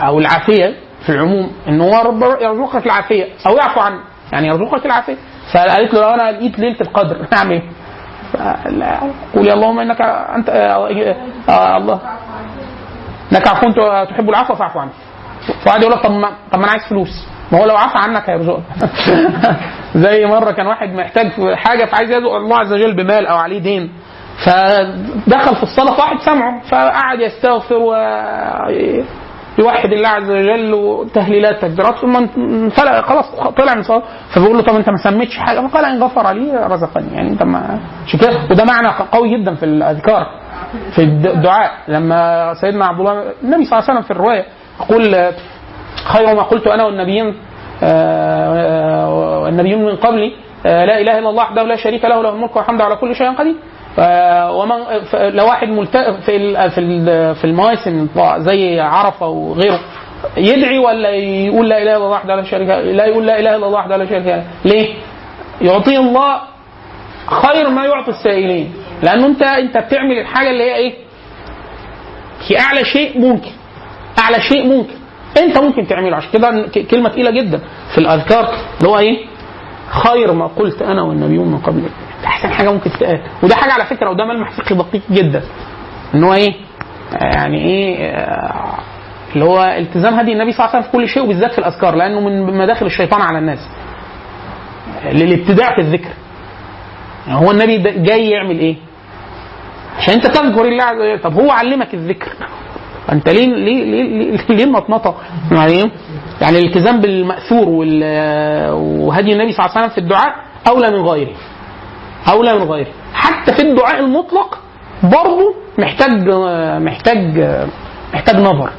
أو 0.00 0.18
العافية 0.18 0.74
في 1.06 1.08
العموم 1.12 1.52
إن 1.68 1.80
هو 1.80 2.02
رب 2.02 2.22
يرزقك 2.42 2.86
العافية 2.86 3.24
أو 3.46 3.56
يعفو 3.56 3.80
عنك 3.80 4.00
يعني 4.32 4.48
يرزقك 4.48 4.86
العافية. 4.86 5.16
فقالت 5.54 5.94
له 5.94 6.00
لو 6.00 6.08
أنا 6.10 6.30
لقيت 6.32 6.58
ليلة 6.58 6.80
القدر 6.80 7.26
أعمل 7.32 7.50
إيه؟ 7.52 7.62
فلا، 8.32 8.98
قولي 9.34 9.52
اللهم 9.52 9.78
إنك 9.78 10.00
أنت 10.36 10.48
آه، 10.48 10.88
آه، 11.48 11.76
الله. 11.76 12.00
إنك 13.32 13.48
عفو 13.48 13.70
تحب 14.10 14.28
العفو 14.30 14.54
فاعف 14.54 14.76
عني 14.76 14.90
فقعد 15.64 15.80
يقول 15.82 15.92
لك 15.92 16.02
طب 16.02 16.10
ما 16.10 16.28
طب 16.52 16.58
ما 16.58 16.64
أنا 16.64 16.72
عايز 16.72 16.82
فلوس. 16.88 17.26
ما 17.52 17.60
هو 17.60 17.64
لو 17.66 17.76
عفى 17.76 17.98
عنك 17.98 18.30
هيرزقك. 18.30 18.62
زي 20.04 20.26
مرة 20.26 20.50
كان 20.50 20.66
واحد 20.66 20.88
محتاج 20.88 21.30
في 21.30 21.56
حاجة 21.56 21.84
فعايز 21.84 22.10
يدعو 22.10 22.36
الله 22.36 22.58
عز 22.58 22.72
وجل 22.72 22.96
بمال 22.96 23.26
أو 23.26 23.36
عليه 23.36 23.58
دين. 23.58 23.92
فدخل 24.44 25.56
في 25.56 25.62
الصلاة 25.62 25.94
فواحد 25.96 26.18
سمعه 26.18 26.62
فقعد 26.70 27.20
يستغفر 27.20 27.74
ويوحد 29.58 29.92
الله 29.92 30.08
عز 30.08 30.30
وجل 30.30 30.74
وتهليلات 30.74 31.62
تكبيرات 31.62 31.94
ثم 31.94 32.16
انفلق 32.16 33.00
خلاص 33.00 33.24
طلع 33.56 33.74
من 33.74 33.80
الصلاه 33.80 34.02
فبيقول 34.34 34.56
له 34.56 34.62
طب 34.62 34.74
أنت 34.74 34.88
ما 34.90 34.96
سميتش 34.96 35.38
حاجة؟ 35.38 35.66
فقال 35.66 35.84
إن 35.84 36.02
غفر 36.02 36.32
لي 36.32 36.66
رزقني. 36.66 37.14
يعني 37.14 37.28
أنت 37.30 37.42
ما 37.42 37.78
وده 38.50 38.64
معنى 38.64 38.88
قوي 39.12 39.38
جدا 39.38 39.54
في 39.54 39.64
الأذكار 39.64 40.26
في 40.94 41.02
الدعاء 41.02 41.70
لما 41.88 42.52
سيدنا 42.60 42.86
عبد 42.86 42.98
الله 43.00 43.12
النبي 43.42 43.64
صلى 43.64 43.78
الله 43.78 43.90
عليه 43.90 43.92
وسلم 43.92 44.02
في 44.02 44.10
الرواية 44.10 44.44
يقول 44.80 45.32
خير 46.04 46.34
ما 46.34 46.42
قلت 46.42 46.66
أنا 46.66 46.84
والنبيين 46.84 47.34
آه، 47.82 49.38
والنبيون 49.42 49.84
من 49.84 49.96
قبلي 49.96 50.32
آه، 50.66 50.84
لا 50.84 51.00
إله 51.00 51.18
إلا 51.18 51.30
الله 51.30 51.42
وحده 51.42 51.62
لا 51.62 51.76
شريك 51.76 52.04
له 52.04 52.22
له 52.22 52.30
الملك 52.30 52.56
والحمد 52.56 52.80
على 52.80 52.96
كل 52.96 53.14
شيء 53.14 53.32
قدير 53.32 53.54
آه، 53.98 54.52
ومن 54.52 54.76
لو 55.14 55.46
واحد. 55.46 55.66
في 55.66 56.20
في 56.26 56.36
ال- 56.80 57.34
في 57.34 57.44
المواسم 57.44 58.08
زي 58.38 58.80
عرفة 58.80 59.26
وغيره 59.26 59.80
يدعي 60.36 60.78
ولا 60.78 61.10
يقول 61.10 61.68
لا 61.68 61.82
إله 61.82 61.90
إلا 61.90 61.96
الله 61.96 62.08
وحده 62.08 62.34
لا 62.36 62.44
شريك 62.44 62.68
لا 62.68 63.04
يقول 63.06 63.26
لا 63.26 63.38
إله 63.40 63.56
إلا 63.56 63.66
الله 63.66 63.78
وحده 63.78 63.96
لا 63.96 64.06
شريك 64.06 64.26
له 64.26 64.44
ليه؟ 64.64 64.94
يعطيه 65.60 65.98
الله 65.98 66.40
خير 67.26 67.68
ما 67.70 67.84
يعطي 67.84 68.10
السائلين 68.10 68.72
لأنه 69.02 69.26
أنت 69.26 69.42
أنت 69.42 69.78
بتعمل 69.78 70.18
الحاجة 70.18 70.50
اللي 70.50 70.62
هي 70.64 70.74
إيه؟ 70.74 70.94
هي 72.48 72.58
أعلى 72.60 72.84
شيء 72.84 73.18
ممكن 73.20 73.50
أعلى 74.18 74.40
شيء 74.40 74.66
ممكن 74.66 74.94
انت 75.42 75.58
ممكن 75.58 75.86
تعمله. 75.86 76.16
عشان 76.16 76.30
كده 76.32 76.68
كلمة 76.90 77.08
تقيلة 77.08 77.30
جدا 77.30 77.60
في 77.94 77.98
الأذكار 77.98 78.48
اللي 78.78 78.88
هو 78.88 78.98
إيه؟ 78.98 79.26
خير 79.90 80.32
ما 80.32 80.46
قلت 80.46 80.82
أنا 80.82 81.02
والنبيون 81.02 81.48
من 81.48 81.58
قبل. 81.58 81.80
ده 82.22 82.26
أحسن 82.26 82.52
حاجة 82.52 82.72
ممكن 82.72 82.90
تتقال. 82.90 83.20
وده 83.42 83.54
حاجة 83.56 83.72
على 83.72 83.84
فكرة 83.84 84.10
وده 84.10 84.24
ملمح 84.24 84.50
فقهي 84.50 84.76
دقيق 84.78 85.02
جدا. 85.10 85.42
إن 86.14 86.24
هو 86.24 86.34
إيه؟ 86.34 86.54
يعني 87.12 87.64
إيه؟ 87.64 88.06
آه، 88.10 88.78
اللي 89.34 89.44
هو 89.44 89.64
التزام 89.78 90.14
هدي 90.14 90.32
النبي 90.32 90.52
صلى 90.52 90.64
الله 90.64 90.76
عليه 90.76 90.78
وسلم 90.78 90.92
في 90.92 90.98
كل 90.98 91.08
شيء 91.08 91.22
وبالذات 91.22 91.52
في 91.52 91.58
الأذكار 91.58 91.94
لأنه 91.94 92.20
من 92.20 92.58
مداخل 92.58 92.86
الشيطان 92.86 93.20
على 93.20 93.38
الناس. 93.38 93.58
للابتداع 95.04 95.74
في 95.74 95.80
الذكر. 95.80 96.10
يعني 97.26 97.40
هو 97.40 97.50
النبي 97.50 97.78
جاي 97.78 98.30
يعمل 98.30 98.58
إيه؟ 98.58 98.76
عشان 99.98 100.14
أنت 100.14 100.26
تذكر 100.26 100.64
الله 100.64 101.16
طب 101.16 101.32
هو 101.34 101.50
علمك 101.50 101.94
الذكر. 101.94 102.32
انت 103.12 103.28
ليه 103.28 103.46
ليه 103.46 103.84
ليه 103.84 104.38
ليه, 104.50 104.64
المطمطه 104.64 105.14
يعني 105.52 105.72
إيه؟ 105.72 105.90
يعني 106.40 106.58
الالتزام 106.58 107.00
بالمأثور 107.00 107.66
وهدي 108.74 109.32
النبي 109.32 109.52
صلى 109.52 109.66
الله 109.66 109.76
عليه 109.76 109.86
وسلم 109.86 109.88
في 109.88 109.98
الدعاء 109.98 110.34
أولى 110.68 110.90
من 110.90 111.06
غيره. 111.06 111.32
أولى 112.32 112.54
من 112.54 112.62
غيره. 112.62 112.88
حتى 113.14 113.52
في 113.52 113.62
الدعاء 113.62 114.00
المطلق 114.00 114.58
برضه 115.02 115.54
محتاج 115.78 116.28
محتاج 116.82 117.38
محتاج 118.14 118.36
نظر. 118.36 118.70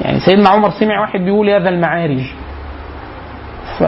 يعني 0.00 0.20
سيدنا 0.20 0.48
عمر 0.48 0.70
سمع 0.70 1.00
واحد 1.00 1.20
بيقول 1.20 1.48
يا 1.48 1.58
ذا 1.58 1.68
المعارج. 1.68 2.22
ف 3.78 3.82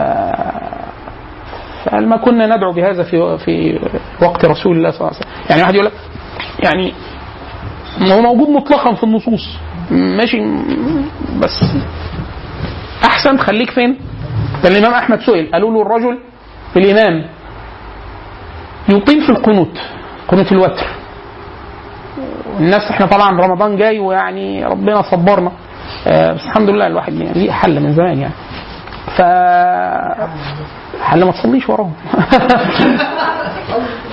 فقال 1.84 2.08
ما 2.08 2.16
كنا 2.16 2.56
ندعو 2.56 2.72
بهذا 2.72 3.02
في 3.02 3.38
في 3.38 3.78
وقت 4.22 4.44
رسول 4.44 4.76
الله 4.76 4.90
صلى 4.90 5.00
الله 5.00 5.10
عليه 5.10 5.18
وسلم؟ 5.18 5.32
يعني 5.50 5.62
واحد 5.62 5.74
يقول 5.74 5.86
لك 5.86 5.92
يعني 6.64 6.92
هو 8.02 8.20
موجود 8.20 8.48
مطلقا 8.48 8.94
في 8.94 9.04
النصوص. 9.04 9.58
ماشي. 9.90 10.40
بس. 11.42 11.64
أحسن 13.04 13.38
خليك 13.38 13.70
فين؟ 13.70 13.96
كان 14.62 14.72
الإمام 14.72 14.94
أحمد 14.94 15.20
سئل 15.20 15.50
قالوا 15.52 15.70
له 15.72 15.82
الرجل 15.82 16.18
الإمام 16.76 17.24
يطيل 18.88 19.22
في 19.22 19.30
القنوت 19.30 19.78
قنوت 20.28 20.52
الوتر. 20.52 20.86
الناس 22.60 22.82
إحنا 22.90 23.06
طبعا 23.06 23.40
رمضان 23.40 23.76
جاي 23.76 23.98
ويعني 23.98 24.64
ربنا 24.64 25.02
صبرنا. 25.02 25.52
آه، 26.06 26.32
بس 26.32 26.40
الحمد 26.40 26.68
لله 26.68 26.86
الواحد 26.86 27.14
يعني 27.14 27.38
ليه 27.38 27.50
حل 27.50 27.80
من 27.80 27.92
زمان 27.94 28.18
يعني. 28.18 28.34
ف 29.18 29.22
ما 31.24 31.32
تصليش 31.32 31.68
وراهم. 31.68 31.92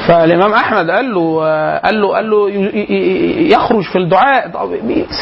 فالإمام 0.07 0.53
أحمد 0.53 0.91
قال 0.91 1.13
له 1.13 1.39
قال 1.79 2.01
له 2.01 2.13
قال 2.15 2.29
له 2.29 2.49
يخرج 3.53 3.83
في 3.83 3.97
الدعاء 3.97 4.51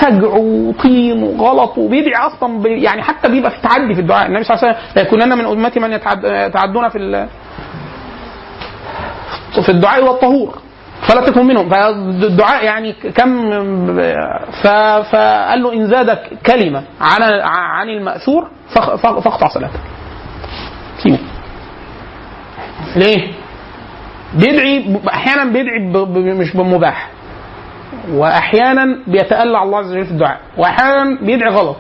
سجع 0.02 0.28
وطين 0.28 1.24
وغلط 1.24 1.78
وبيدعي 1.78 2.28
أصلا 2.28 2.68
يعني 2.68 3.02
حتى 3.04 3.30
بيبقى 3.30 3.52
في 3.52 3.62
تعدي 3.62 3.94
في 3.96 4.02
الدعاء. 4.02 4.28
النبي 4.28 4.44
صلى 4.44 4.56
الله 4.58 4.68
عليه 4.68 4.78
وسلم 4.78 5.04
ليكونن 5.04 5.38
من 5.38 5.46
أمتي 5.46 5.80
من 5.80 5.92
يتعد- 5.94 6.26
يتعدون 6.26 6.90
في 6.90 7.28
في 9.66 9.70
الدعاء 9.70 10.04
والطهور. 10.04 10.58
فلا 11.08 11.22
تكن 11.26 11.46
منهم. 11.46 11.70
فالدعاء 11.70 12.64
يعني 12.66 12.94
كم 12.94 13.52
فقال 14.64 15.64
له 15.64 15.74
إن 15.74 15.88
زادك 15.88 16.20
كلمة 16.46 16.84
عن 17.02 17.22
عن 17.44 17.90
المأثور 17.90 18.48
فاقطع 18.98 19.48
صلاتك 19.48 19.80
سيبه 21.04 21.20
ليه؟ 22.96 23.28
بيدعي 24.34 25.00
أحيانا 25.08 25.44
بيدعي 25.46 25.80
مش 26.34 26.56
بمباح. 26.56 27.10
وأحيانا 28.12 28.98
بيتألى 29.08 29.44
الله 29.64 29.78
عز 29.78 29.92
وجل 29.92 30.06
في 30.06 30.12
الدعاء. 30.12 30.40
وأحيانا 30.58 31.18
بيدعي 31.22 31.50
غلط. 31.50 31.78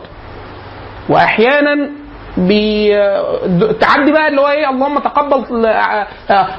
وأحيانا 1.09 1.89
بي 2.38 2.89
تعدي 3.80 4.11
بقى 4.11 4.28
اللي 4.28 4.41
هو 4.41 4.47
إيه 4.47 4.69
اللهم 4.69 4.99
تقبل 4.99 5.45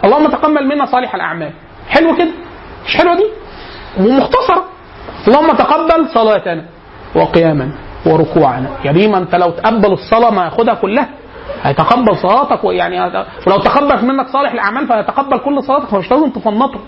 اللهم 0.05 0.27
تقبل 0.29 0.67
منا 0.69 0.87
صالح 0.87 1.15
الأعمال. 1.15 1.51
حلو 1.89 2.17
كده؟ 2.17 2.31
مش 2.87 2.97
حلوة 2.97 3.15
دي؟ 3.15 3.25
ومختصرة. 4.01 4.65
اللهم 5.29 5.53
تقبل 5.53 6.09
صلاتنا 6.15 6.65
وقياما 7.15 7.73
وركوعنا. 8.07 8.69
يا 8.85 8.93
بيه 8.93 9.09
ما 9.09 9.19
أنت 9.19 9.35
لو 9.35 9.51
تقبل 9.51 9.93
الصلاة 9.93 10.31
ما 10.31 10.45
ياخدها 10.45 10.75
كلها 10.75 11.09
هيتقبل 11.63 12.17
صلاتك 12.17 12.65
يعني 12.65 13.01
هت- 13.01 13.27
ولو 13.47 13.59
تقبل 13.59 14.05
منك 14.05 14.29
صالح 14.29 14.53
الأعمال 14.53 14.87
فهيتقبل 14.89 15.39
كل 15.39 15.63
صلاتك 15.63 15.87
فمش 15.89 16.11
لازم 16.11 16.31
تفنطه. 16.31 16.81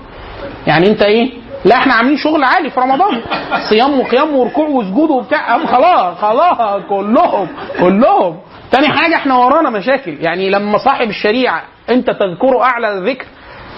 يعني 0.66 0.86
أنت 0.86 1.02
إيه؟ 1.02 1.30
لا 1.64 1.76
إحنا 1.76 1.94
عاملين 1.94 2.16
شغل 2.16 2.44
عالي 2.44 2.70
في 2.70 2.80
رمضان. 2.80 3.22
صيام 3.70 4.00
وقيام 4.00 4.36
وركوع 4.36 4.68
وسجود 4.68 5.10
وبتاع. 5.10 5.54
أم 5.56 5.66
خلاص 5.66 6.18
خلاص 6.18 6.82
كلهم 6.88 7.48
كلهم. 7.80 8.36
تاني 8.70 8.88
حاجة 8.88 9.14
إحنا 9.16 9.34
ورانا 9.36 9.70
مشاكل. 9.70 10.16
يعني 10.20 10.50
لما 10.50 10.78
صاحب 10.78 11.08
الشريعة 11.08 11.62
أنت 11.90 12.10
تذكره 12.10 12.62
أعلى 12.62 13.10
ذكر 13.10 13.24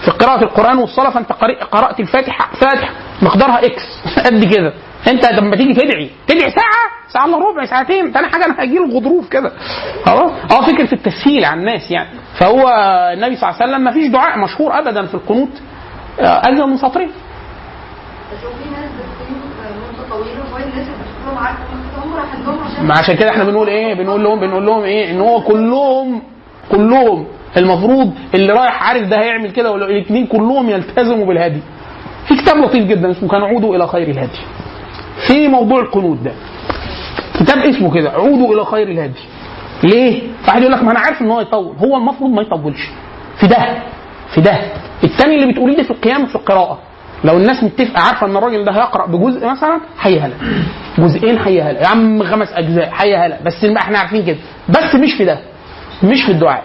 في 0.05 0.11
قراءة 0.11 0.43
القرآن 0.43 0.77
والصلاة 0.77 1.09
قرأ- 1.11 1.63
قرأت 1.71 1.99
الفاتحة 1.99 2.49
فاتحة 2.61 2.93
مقدارها 3.21 3.65
إكس 3.65 3.83
قد 4.25 4.43
كده. 4.55 4.73
أنت 5.07 5.25
لما 5.25 5.55
تيجي 5.55 5.73
تدعي. 5.73 6.09
تدعي 6.27 6.51
ساعة 6.51 6.89
ساعة 7.13 7.25
إلا 7.25 7.37
ربع 7.37 7.65
ساعتين. 7.65 8.13
تاني 8.13 8.27
حاجة 8.27 8.45
أنا 8.45 8.63
هجيله 8.63 8.85
الغضروف 8.85 9.29
كده. 9.29 9.51
خلاص؟ 10.05 10.31
آه 10.51 10.61
فكرة 10.65 10.93
التسهيل 10.93 11.45
على 11.45 11.59
الناس 11.59 11.91
يعني. 11.91 12.09
فهو 12.39 12.69
النبي 13.13 13.35
صلى 13.35 13.49
الله 13.49 13.61
عليه 13.61 13.71
وسلم 13.71 13.81
ما 13.83 13.91
فيش 13.91 14.07
دعاء 14.07 14.39
مشهور 14.39 14.79
ابدا 14.79 15.05
في 15.05 15.13
القنوت. 15.13 15.49
اجمل 16.19 16.67
من 16.67 16.77
سطرين 16.77 17.11
ما 22.81 22.93
عشان 22.97 23.15
كده 23.15 23.29
إحنا 23.29 23.43
بنقول 23.43 23.67
إيه؟ 23.67 23.93
بنقول 23.93 24.23
لهم 24.23 24.39
بنقول 24.39 24.65
لهم 24.65 24.83
إيه؟ 24.83 25.11
إن 25.11 25.19
هو 25.21 25.41
كلهم 25.41 26.21
كلهم 26.71 27.27
المفروض 27.57 28.13
اللي 28.35 28.53
رايح 28.53 28.83
عارف 28.83 29.07
ده 29.07 29.19
هيعمل 29.21 29.51
كده 29.51 29.71
ولا 29.71 29.85
الاثنين 29.85 30.27
كلهم 30.27 30.69
يلتزموا 30.69 31.25
بالهدي. 31.25 31.59
في 32.27 32.35
كتاب 32.35 32.57
لطيف 32.57 32.85
جدا 32.85 33.11
اسمه 33.11 33.29
كان 33.29 33.41
عودوا 33.43 33.75
إلى 33.75 33.87
خير 33.87 34.07
الهدي 34.09 34.39
في 35.27 35.47
موضوع 35.47 35.79
القنوت 35.79 36.17
ده. 36.17 36.31
كتاب 37.39 37.57
اسمه 37.57 37.93
كده 37.93 38.09
عودوا 38.09 38.53
إلى 38.53 38.65
خير 38.65 38.87
الهدي 38.87 39.19
ليه؟ 39.83 40.21
واحد 40.47 40.61
يقول 40.61 40.73
لك 40.73 40.83
ما 40.83 40.91
أنا 40.91 40.99
عارف 40.99 41.21
إن 41.21 41.31
هو 41.31 41.41
يطول. 41.41 41.75
هو 41.77 41.97
المفروض 41.97 42.31
ما 42.31 42.41
يطولش. 42.41 42.89
في 43.39 43.47
ده. 43.47 43.57
في 44.35 44.41
ده. 44.41 44.57
الثاني 45.03 45.35
اللي 45.35 45.51
بتقوليه 45.53 45.77
ده 45.77 45.83
في 45.83 45.91
القيام 45.91 46.25
في 46.25 46.35
القراءة. 46.35 46.79
لو 47.23 47.37
الناس 47.37 47.63
متفقة 47.63 47.99
عارفة 47.99 48.27
إن 48.27 48.37
الراجل 48.37 48.65
ده 48.65 48.71
هيقرأ 48.71 49.05
بجزء 49.07 49.47
مثلا 49.47 49.79
حي 49.97 50.19
هلا 50.19 50.33
جزئين 50.97 51.39
حي 51.39 51.61
هلا 51.61 51.81
يا 51.81 51.87
عم 51.87 52.23
خمس 52.23 52.47
أجزاء 52.53 52.89
حي 52.89 53.15
هلا 53.15 53.37
بس 53.45 53.65
إحنا 53.65 53.99
عارفين 53.99 54.25
كده. 54.25 54.37
بس 54.69 54.95
مش 54.95 55.13
في 55.13 55.25
ده. 55.25 55.39
مش 56.03 56.23
في 56.23 56.31
الدعاء. 56.31 56.63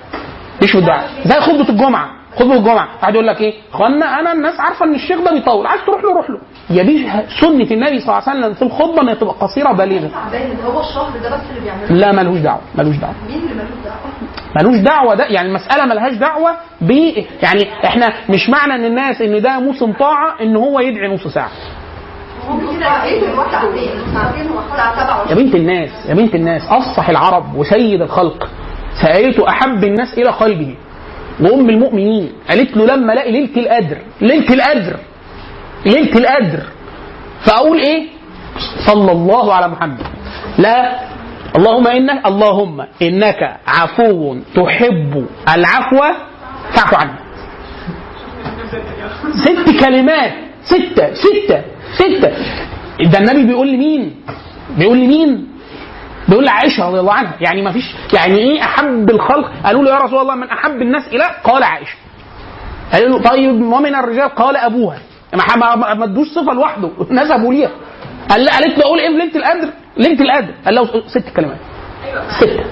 مش 0.64 0.72
في 0.72 0.78
الدعاء 0.78 1.08
زي 1.24 1.40
خطبة 1.40 1.68
الجمعة. 1.68 2.08
خطبة 2.36 2.54
الجمعة. 2.54 2.88
واحد 3.02 3.14
يقول 3.14 3.26
لك 3.26 3.40
إيه؟ 3.40 3.54
أخوانا 3.72 4.20
أنا 4.20 4.32
الناس 4.32 4.60
عارفة 4.60 4.84
إن 4.84 4.94
الشيخ 4.94 5.20
ده 5.24 5.32
بيطول. 5.32 5.66
عايز 5.66 5.80
تروح 5.86 6.04
له 6.04 6.14
روح 6.14 6.30
له. 6.30 6.38
يا 6.70 6.82
بيه 6.82 7.26
سنة 7.40 7.70
النبي 7.70 8.00
صلى 8.00 8.18
الله 8.18 8.28
عليه 8.28 8.40
وسلم 8.40 8.54
في 8.54 8.62
الخطبة 8.62 9.02
انها 9.02 9.14
تبقى 9.14 9.34
قصيرة 9.40 9.72
بالغه 9.72 10.10
هو 10.66 10.80
الشهر 10.80 11.10
ده 11.22 11.36
بس 11.36 11.40
اللي 11.50 11.60
بيعمله؟ 11.60 11.86
لا 11.94 12.12
ملوش 12.12 12.38
دعوة 12.38 12.60
ملوش 12.74 12.96
دعوة. 12.96 13.14
مين 13.28 13.36
اللي 13.38 13.54
ملوش 13.54 13.84
دعوة؟ 13.84 13.96
ملوش 14.60 14.76
دعوة 14.80 15.14
ده 15.14 15.24
يعني 15.24 15.48
المساله 15.48 15.84
ملهاش 15.86 16.14
دعوة 16.14 16.56
ب 16.80 16.90
يعني 17.42 17.84
إحنا 17.84 18.12
مش 18.30 18.48
معنى 18.48 18.74
إن 18.74 18.84
الناس 18.84 19.22
إن 19.22 19.42
ده 19.42 19.58
موسم 19.60 19.92
طاعة 19.92 20.34
إن 20.42 20.56
هو 20.56 20.80
يدعي 20.80 21.14
نص 21.14 21.26
ساعة. 21.26 21.50
7 22.44 22.60
يا 25.30 25.34
بنت 25.34 25.54
الناس 25.54 25.90
يا 26.08 26.14
بنت 26.14 26.34
الناس 26.34 26.62
أفصح 26.70 27.08
العرب 27.08 27.54
وسيد 27.54 28.02
الخلق. 28.02 28.48
سألته 29.02 29.48
أحب 29.48 29.84
الناس 29.84 30.18
إلى 30.18 30.28
قلبه 30.30 30.74
وأم 31.40 31.70
المؤمنين 31.70 32.32
قالت 32.50 32.76
له 32.76 32.86
لما 32.86 33.12
ألاقي 33.12 33.32
ليلة 33.32 33.56
القدر 33.56 33.98
ليلة 34.20 34.54
القدر 34.54 34.96
ليلة 35.86 36.18
القدر 36.18 36.62
فأقول 37.44 37.78
إيه؟ 37.78 38.06
صلى 38.86 39.12
الله 39.12 39.54
على 39.54 39.68
محمد. 39.68 40.06
لا 40.58 41.00
اللهم 41.56 41.86
انك 41.86 42.26
اللهم 42.26 42.84
إنك 43.02 43.56
عفو 43.66 44.36
تحب 44.54 45.26
العفو 45.54 46.00
فاعف 46.74 46.94
عنا 46.94 47.18
ست 49.44 49.84
كلمات 49.84 50.32
ستة 50.62 51.14
ستة 51.14 51.62
ستة. 51.94 52.30
ده 53.10 53.18
النبي 53.18 53.42
بيقول 53.46 53.68
لمين؟ 53.72 54.14
بيقول 54.78 54.98
لمين؟ 54.98 55.48
بيقول 56.28 56.44
لعائشة 56.44 56.88
رضي 56.88 57.00
الله 57.00 57.12
عنها 57.12 57.32
يعني 57.40 57.62
ما 57.62 57.72
فيش 57.72 57.84
يعني 58.12 58.38
إيه 58.38 58.62
أحب 58.62 59.10
الخلق؟ 59.10 59.50
قالوا 59.64 59.84
له 59.84 59.90
يا 59.90 59.98
رسول 59.98 60.18
الله 60.20 60.34
من 60.34 60.50
أحب 60.50 60.82
الناس 60.82 61.08
إلى 61.08 61.24
قال 61.44 61.62
عائشة. 61.62 61.94
قالوا 62.92 63.08
له 63.18 63.22
طيب 63.30 63.62
ومن 63.62 63.94
الرجال 63.94 64.28
قال 64.28 64.56
أبوها 64.56 64.98
ما 65.56 65.74
ما- 65.94 66.04
ادوش 66.04 66.26
صفة 66.28 66.52
لوحده 66.52 66.90
نسبوا 67.10 67.54
ليها. 67.54 67.70
قال 68.30 68.48
قالت 68.50 68.78
له 68.78 68.84
أقول 68.84 68.98
إيه 68.98 69.08
في 69.08 69.16
ليلة 69.18 69.36
القدر؟ 69.36 69.70
ليلة 69.96 70.20
القدر 70.24 70.54
قال 70.64 70.74
له 70.74 70.84
ست 71.06 71.28
كلمات 71.36 71.56
ستة 72.40 72.64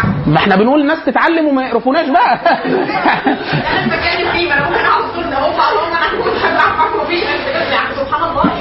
عبد 0.00 0.26
ما 0.26 0.36
إحنا 0.36 0.56
بنقول 0.56 0.80
الناس 0.80 1.04
تتعلم 1.04 1.46
وما 1.46 1.66
يقرفوناش 1.66 2.08
بقى. 2.08 2.38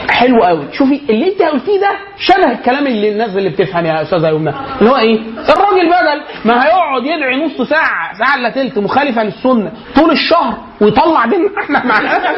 حلو 0.09 0.43
قوي. 0.43 0.64
شوفي 0.74 1.01
اللي 1.09 1.32
انت 1.34 1.41
قلتيه 1.41 1.80
ده 1.80 1.91
شبه 2.18 2.51
الكلام 2.51 2.88
اللي 2.88 3.09
الناس 3.09 3.30
اللي 3.38 3.49
بتفهم 3.49 3.86
يا 3.86 4.01
أستاذة 4.01 4.28
يمنى 4.30 4.53
اللي 4.82 4.89
هو 4.91 4.97
إيه؟ 4.97 5.20
الراجل 5.49 5.88
بدل 5.89 6.22
ما 6.45 6.66
هيقعد 6.66 7.03
يدعي 7.03 7.45
نص 7.45 7.61
ساعة 7.70 8.14
ساعة 8.18 8.36
إلا 8.36 8.49
تلت 8.49 8.78
مخالفه 8.78 9.24
للسنة 9.24 9.72
طول 9.95 10.11
الشهر 10.11 10.57
ويطلع 10.82 11.26
دين 11.26 11.49
إحنا 11.64 11.86
معاه 11.86 12.34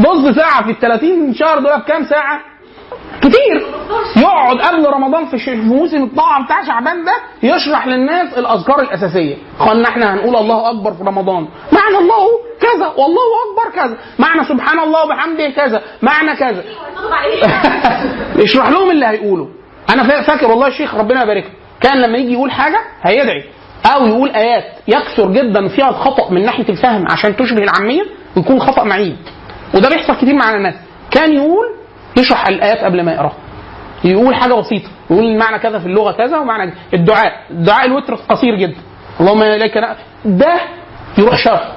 نص 0.00 0.36
ساعة 0.36 0.62
في 0.64 0.70
ال 0.70 0.78
30 0.78 1.34
شهر 1.34 1.58
دول 1.58 1.78
بكام 1.80 2.04
ساعة؟ 2.04 2.40
كتير. 3.28 3.66
يقعد 4.16 4.56
قبل 4.58 4.86
رمضان 4.86 5.26
في, 5.26 5.54
موسم 5.54 6.02
الطاعه 6.02 6.44
بتاع 6.44 6.64
شعبان 6.66 7.04
ده 7.04 7.12
يشرح 7.42 7.86
للناس 7.86 8.38
الأذكار 8.38 8.80
الأساسية. 8.80 9.36
قلنا 9.58 9.88
إحنا 9.88 10.14
هنقول 10.14 10.36
الله 10.36 10.70
أكبر 10.70 10.92
في 10.92 11.02
رمضان. 11.04 11.48
معنى 11.72 11.98
الله 11.98 12.26
كذا 12.60 12.86
والله 12.86 13.22
أكبر 13.44 13.74
كذا. 13.74 13.96
معنى 14.18 14.44
سبحان 14.48 14.78
الله 14.78 15.04
وبحمده 15.04 15.50
كذا 15.50 15.82
معنى 16.02 16.36
كذا. 16.36 16.64
اشرح 18.44 18.68
لهم 18.68 18.90
اللي 18.90 19.06
هيقوله. 19.06 19.48
أنا 19.90 20.02
فا- 20.08 20.22
فاكر 20.22 20.46
والله 20.46 20.66
الشيخ 20.66 20.94
ربنا 20.94 21.22
يبارك. 21.22 21.52
كان 21.80 22.00
لما 22.02 22.18
يجي 22.18 22.32
يقول 22.32 22.50
حاجة 22.50 22.78
هيدعي. 23.02 23.44
أو 23.94 24.06
يقول 24.06 24.30
آيات 24.30 24.64
يكثر 24.88 25.30
جدا 25.32 25.68
فيها 25.68 25.88
الخطأ 25.88 26.30
من 26.30 26.44
ناحية 26.44 26.68
الفهم 26.68 27.04
عشان 27.10 27.36
تشبه 27.36 27.62
العامية 27.62 28.02
ويكون 28.36 28.60
خطأ 28.60 28.84
معيب 28.84 29.16
وده 29.74 29.88
بيحصل 29.88 30.16
كتير 30.16 30.34
مع 30.34 30.50
الناس. 30.54 30.74
كان 31.10 31.32
يقول 31.34 31.66
يشرح 32.16 32.46
الآيات 32.48 32.78
قبل 32.84 33.02
ما 33.04 33.12
يقرأها. 33.12 33.32
يقول 34.04 34.34
حاجة 34.34 34.54
بسيطة. 34.54 34.88
يقول 35.10 35.24
المعنى 35.24 35.58
كذا 35.58 35.78
في 35.78 35.86
اللغة 35.86 36.12
كذا 36.12 36.38
ومعنى. 36.38 36.74
الدعاء. 36.94 37.32
الدعاء 37.50 37.86
الوتر 37.86 38.14
قصير 38.14 38.54
جدا. 38.54 38.76
اللهم 39.20 39.42
اليك 39.42 39.78
ده 40.24 40.60
يروح 41.18 41.36
شرح. 41.38 41.68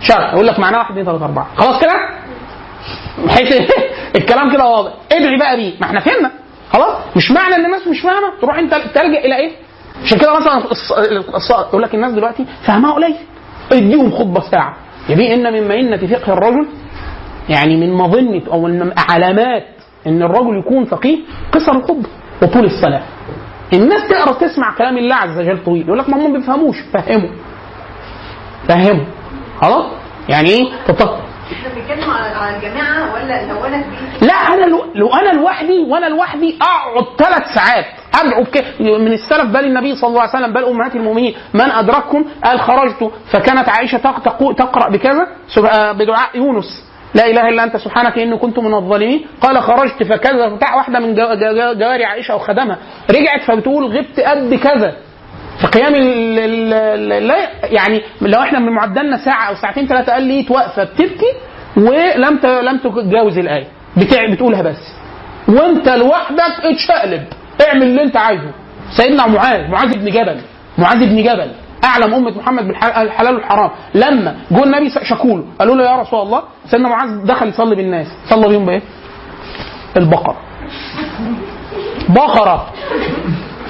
شرح. 0.00 0.32
يقول 0.34 0.46
لك 0.46 0.58
معناه 0.58 0.78
واحد 0.78 0.90
اثنين 0.90 1.04
ثلاثة 1.06 1.24
أربعة. 1.24 1.46
خلاص 1.56 1.80
كده؟ 1.80 2.08
بحيث 3.26 3.70
الكلام 4.16 4.52
كده 4.52 4.64
واضح. 4.66 4.92
ادعي 5.12 5.36
بقى 5.38 5.56
بيه. 5.56 5.72
ما 5.80 5.86
إحنا 5.86 6.00
فهمنا. 6.00 6.30
خلاص؟ 6.72 6.96
مش 7.16 7.30
معنى 7.30 7.54
إن 7.54 7.64
الناس 7.64 7.86
مش 7.88 8.00
فاهمة. 8.00 8.32
تروح 8.40 8.58
انت 8.58 8.74
تلجأ 8.74 9.18
إلى 9.18 9.36
إيه؟ 9.36 9.50
عشان 10.04 10.18
كده 10.18 10.38
مثلا 10.40 10.62
يقول 11.68 11.82
لك 11.82 11.94
الناس 11.94 12.12
دلوقتي 12.12 12.46
فهمها 12.66 12.92
قليل. 12.92 13.16
اديهم 13.72 14.10
خطبة 14.10 14.40
ساعه 14.40 14.76
يا 15.08 15.14
بيه 15.14 15.34
إن 15.34 15.52
من 15.52 15.68
مئنه 15.68 15.96
فقه 16.06 16.32
الرجل 16.32 16.66
يعني 17.50 17.76
من 17.76 17.92
مظنة 17.92 18.42
أو 18.52 18.60
من 18.62 18.92
علامات 19.10 19.64
إن 20.06 20.22
الرجل 20.22 20.58
يكون 20.58 20.84
فقيه 20.84 21.18
قصر 21.52 21.72
الخطبه 21.72 22.08
وطول 22.42 22.64
الصلاة. 22.64 23.02
الناس 23.72 24.08
تقرأ 24.08 24.32
تسمع 24.32 24.74
كلام 24.78 24.98
الله 24.98 25.14
عز 25.14 25.38
وجل 25.38 25.64
طويل 25.64 25.86
يقول 25.86 25.98
لك 25.98 26.08
ما 26.08 26.16
هم 26.16 26.32
ما 26.32 26.38
بيفهموش 26.38 26.76
فهموا. 26.92 27.30
فهموا. 28.68 29.04
خلاص؟ 29.60 29.86
يعني 30.28 30.48
إيه؟ 30.50 30.64
بنتكلم 31.76 32.10
على 32.10 32.56
الجماعة 32.56 33.14
ولا 33.14 33.46
لو 33.46 33.64
أنا 33.64 33.84
لا 34.22 34.34
أنا 34.34 34.66
لو, 34.66 34.84
لو 34.94 35.08
أنا 35.14 35.32
لوحدي 35.40 35.78
وأنا 35.78 36.06
لوحدي 36.06 36.58
أقعد 36.62 37.04
ثلاث 37.18 37.54
ساعات. 37.54 37.84
ادعو 38.14 38.44
من 38.98 39.12
السلف 39.12 39.44
بل 39.44 39.64
النبي 39.64 39.94
صلى 39.94 40.08
الله 40.08 40.20
عليه 40.20 40.30
وسلم 40.30 40.52
بل 40.52 40.64
أمهات 40.64 40.96
المؤمنين. 40.96 41.34
من 41.54 41.70
ادرككم 41.70 42.24
قال 42.44 42.60
خرجت. 42.60 43.10
فكانت 43.32 43.68
عائشة 43.68 43.98
تقرأ 44.58 44.90
بكذا؟ 44.90 45.26
بدعاء 45.92 46.36
يونس. 46.36 46.89
لا 47.14 47.26
إله 47.26 47.48
إلا 47.48 47.64
أنت 47.64 47.76
سبحانك 47.76 48.18
إني 48.18 48.36
كنت 48.36 48.58
من 48.58 48.74
الظالمين. 48.74 49.26
قال 49.40 49.62
خرجت 49.62 50.02
فكذا 50.02 50.48
بتاع 50.48 50.74
واحدة 50.74 50.98
من 51.00 51.14
جو- 51.14 51.34
جو- 51.34 51.72
جواري 51.78 52.04
عائشة 52.04 52.32
أو 52.32 52.38
خدمها 52.38 52.78
رجعت 53.10 53.42
فبتقول 53.46 53.84
غبت 53.96 54.20
قد 54.20 54.54
كذا. 54.54 54.96
فقيام 55.62 55.94
لا 55.94 57.36
يعني 57.64 58.02
لو 58.22 58.40
إحنا 58.42 58.58
من 58.58 58.72
معدلنا 58.72 59.16
ساعة 59.24 59.48
أو 59.48 59.54
ساعتين 59.54 59.86
ثلاثة 59.86 60.12
قال 60.12 60.22
لي 60.22 60.46
واقفه 60.50 60.84
بتبكي 60.84 61.32
ولم 61.76 62.38
لم 62.44 62.78
تتجاوز 62.78 63.38
الآية. 63.38 63.66
بتقولها 63.96 64.62
بس. 64.62 64.80
وأنت 65.48 65.88
لوحدك 65.88 66.52
اتشقلب. 66.64 67.22
اعمل 67.66 67.82
اللي 67.82 68.02
أنت 68.02 68.16
عايزه. 68.16 68.50
سيدنا 68.96 69.26
معاذ 69.26 69.68
معاذ 69.70 69.98
بن 69.98 70.10
جبل 70.10 70.40
معاذ 70.78 70.98
بن 70.98 71.22
جبل. 71.22 71.50
أعلم 71.84 72.14
أمة 72.14 72.30
محمد 72.38 72.68
بالحلال 72.68 73.34
والحرام. 73.34 73.70
لما 73.94 74.36
جو 74.50 74.64
النبي 74.64 74.90
شكوله 75.02 75.44
قالوا 75.58 75.74
له 75.76 75.84
يا 75.84 75.96
رسول 75.96 76.20
الله 76.22 76.42
سيدنا 76.70 76.88
معاذ 76.88 77.26
دخل 77.26 77.48
يصلي 77.48 77.76
بالناس. 77.76 78.06
صلى 78.30 78.48
بيهم 78.48 78.66
بإيه؟ 78.66 78.82
البقرة. 79.96 80.36
بقرة. 82.08 82.66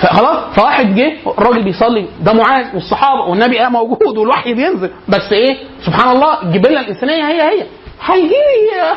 فخلاص 0.01 0.55
فواحد 0.57 0.95
جه 0.95 1.13
الراجل 1.27 1.63
بيصلي. 1.63 2.07
ده 2.21 2.33
معاذ 2.33 2.75
والصحابة 2.75 3.21
والنبي 3.21 3.59
قام 3.59 3.73
موجود 3.73 4.19
والوحي 4.19 4.55
بينزل. 4.55 4.91
بس 5.09 5.33
إيه؟ 5.33 5.57
سبحان 5.87 6.17
الله 6.17 6.43
الجبلة 6.43 6.81
الإنسانية 6.81 7.29
هي 7.29 7.43
هي. 7.43 7.67
هيجي. 8.07 8.29
لي 8.29 8.97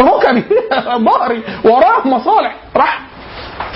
ركبي 0.10 0.44
ظهري 1.04 1.42
وراه 1.64 2.08
مصالح. 2.08 2.56
راح 2.76 3.00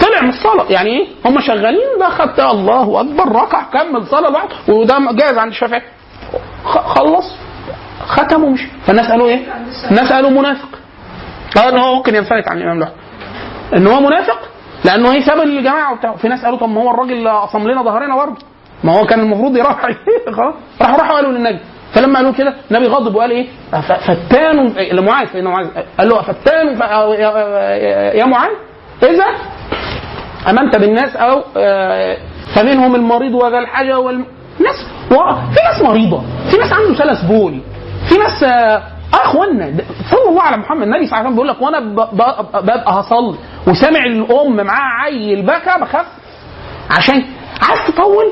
طلع 0.01 0.21
من 0.23 0.29
الصلاة. 0.29 0.67
يعني 0.71 0.91
إيه؟ 0.91 1.07
هم 1.25 1.41
شغالين 1.41 1.99
ده 2.01 2.09
خد 2.09 2.41
الله 2.41 3.01
أكبر. 3.01 3.33
ركع 3.43 3.63
كمل 3.63 4.07
صلاة 4.07 4.31
لوحده 4.31 4.55
وده 4.69 4.99
جاهز 5.13 5.39
عند 5.39 5.51
الشافعي. 5.51 5.83
خلص. 6.65 7.35
ختم 8.07 8.45
ومشي 8.45 8.69
فالناس 8.87 9.11
قالوا 9.11 9.29
إيه؟ 9.29 9.41
الناس 9.91 10.13
قالوا 10.13 10.31
منافق. 10.31 10.69
قالوا 11.57 11.71
إن 11.71 11.79
هو 11.79 11.95
ممكن 11.95 12.15
ينفلت 12.15 12.49
عن 12.49 12.57
الإمام 12.59 12.79
لوحده 12.79 12.95
إن 13.77 13.87
هو 13.87 14.01
منافق؟ 14.01 14.39
لأنه 14.85 15.13
هيساب 15.13 15.41
الجماعة 15.41 15.93
وبتاع. 15.93 16.17
في 16.17 16.29
ناس 16.29 16.45
قالوا 16.45 16.59
طب 16.59 16.69
ما 16.69 16.83
هو 16.83 16.91
الراجل 16.91 17.29
قسم 17.29 17.69
لنا 17.69 17.83
ظهرنا 17.83 18.17
برضه. 18.17 18.37
ما 18.85 18.99
هو 18.99 19.07
كان 19.07 19.21
المفروض 19.21 19.57
يراعي 19.57 19.97
خلاص. 20.37 20.55
راحوا 20.83 20.97
راحوا 20.99 21.17
قالوا 21.17 21.33
للنبي. 21.33 21.59
فلما 21.95 22.17
قالوا 22.19 22.33
كده 22.33 22.55
النبي 22.71 22.87
غضب 22.87 23.15
وقال 23.15 23.31
إيه؟ 23.31 23.47
فتان 24.07 24.67
لمعاذ. 24.93 25.29
سيدنا 25.33 25.51
معاذ 25.51 25.67
قال 25.99 26.09
له 26.09 26.23
فتان 26.23 26.67
يا 28.19 28.25
معاذ. 28.25 28.51
إذا 29.03 29.25
أمنت 30.51 30.77
بالناس 30.77 31.17
أو 31.17 31.43
آه، 31.57 32.17
فمنهم 32.55 32.95
المريض 32.95 33.35
وذا 33.35 33.59
الحاجة 33.59 33.99
وال 33.99 34.25
ناس 34.61 34.87
و... 35.11 35.15
في 35.35 35.61
ناس 35.73 35.83
مريضة 35.83 36.23
في 36.51 36.57
ناس 36.57 36.73
عنده 36.73 36.95
سلس 36.95 37.23
بول 37.23 37.61
في 38.09 38.15
ناس 38.19 38.43
آه 38.43 38.83
اخوانا 39.15 39.75
صلى 40.11 40.29
الله 40.29 40.43
على 40.43 40.57
محمد 40.57 40.83
النبي 40.83 41.07
صلى 41.07 41.19
الله 41.21 41.29
عليه 41.29 41.29
وسلم 41.29 41.33
بيقول 41.35 41.49
لك 41.49 41.63
وأنا 41.63 41.81
ببقى 42.61 43.01
هصلي 43.01 43.35
وسامع 43.67 44.05
الأم 44.07 44.57
معاها 44.57 45.03
عيل 45.05 45.43
بكى 45.47 45.81
بخاف 45.81 46.07
عشان 46.91 47.25
عايز 47.69 47.81
تطول 47.89 48.25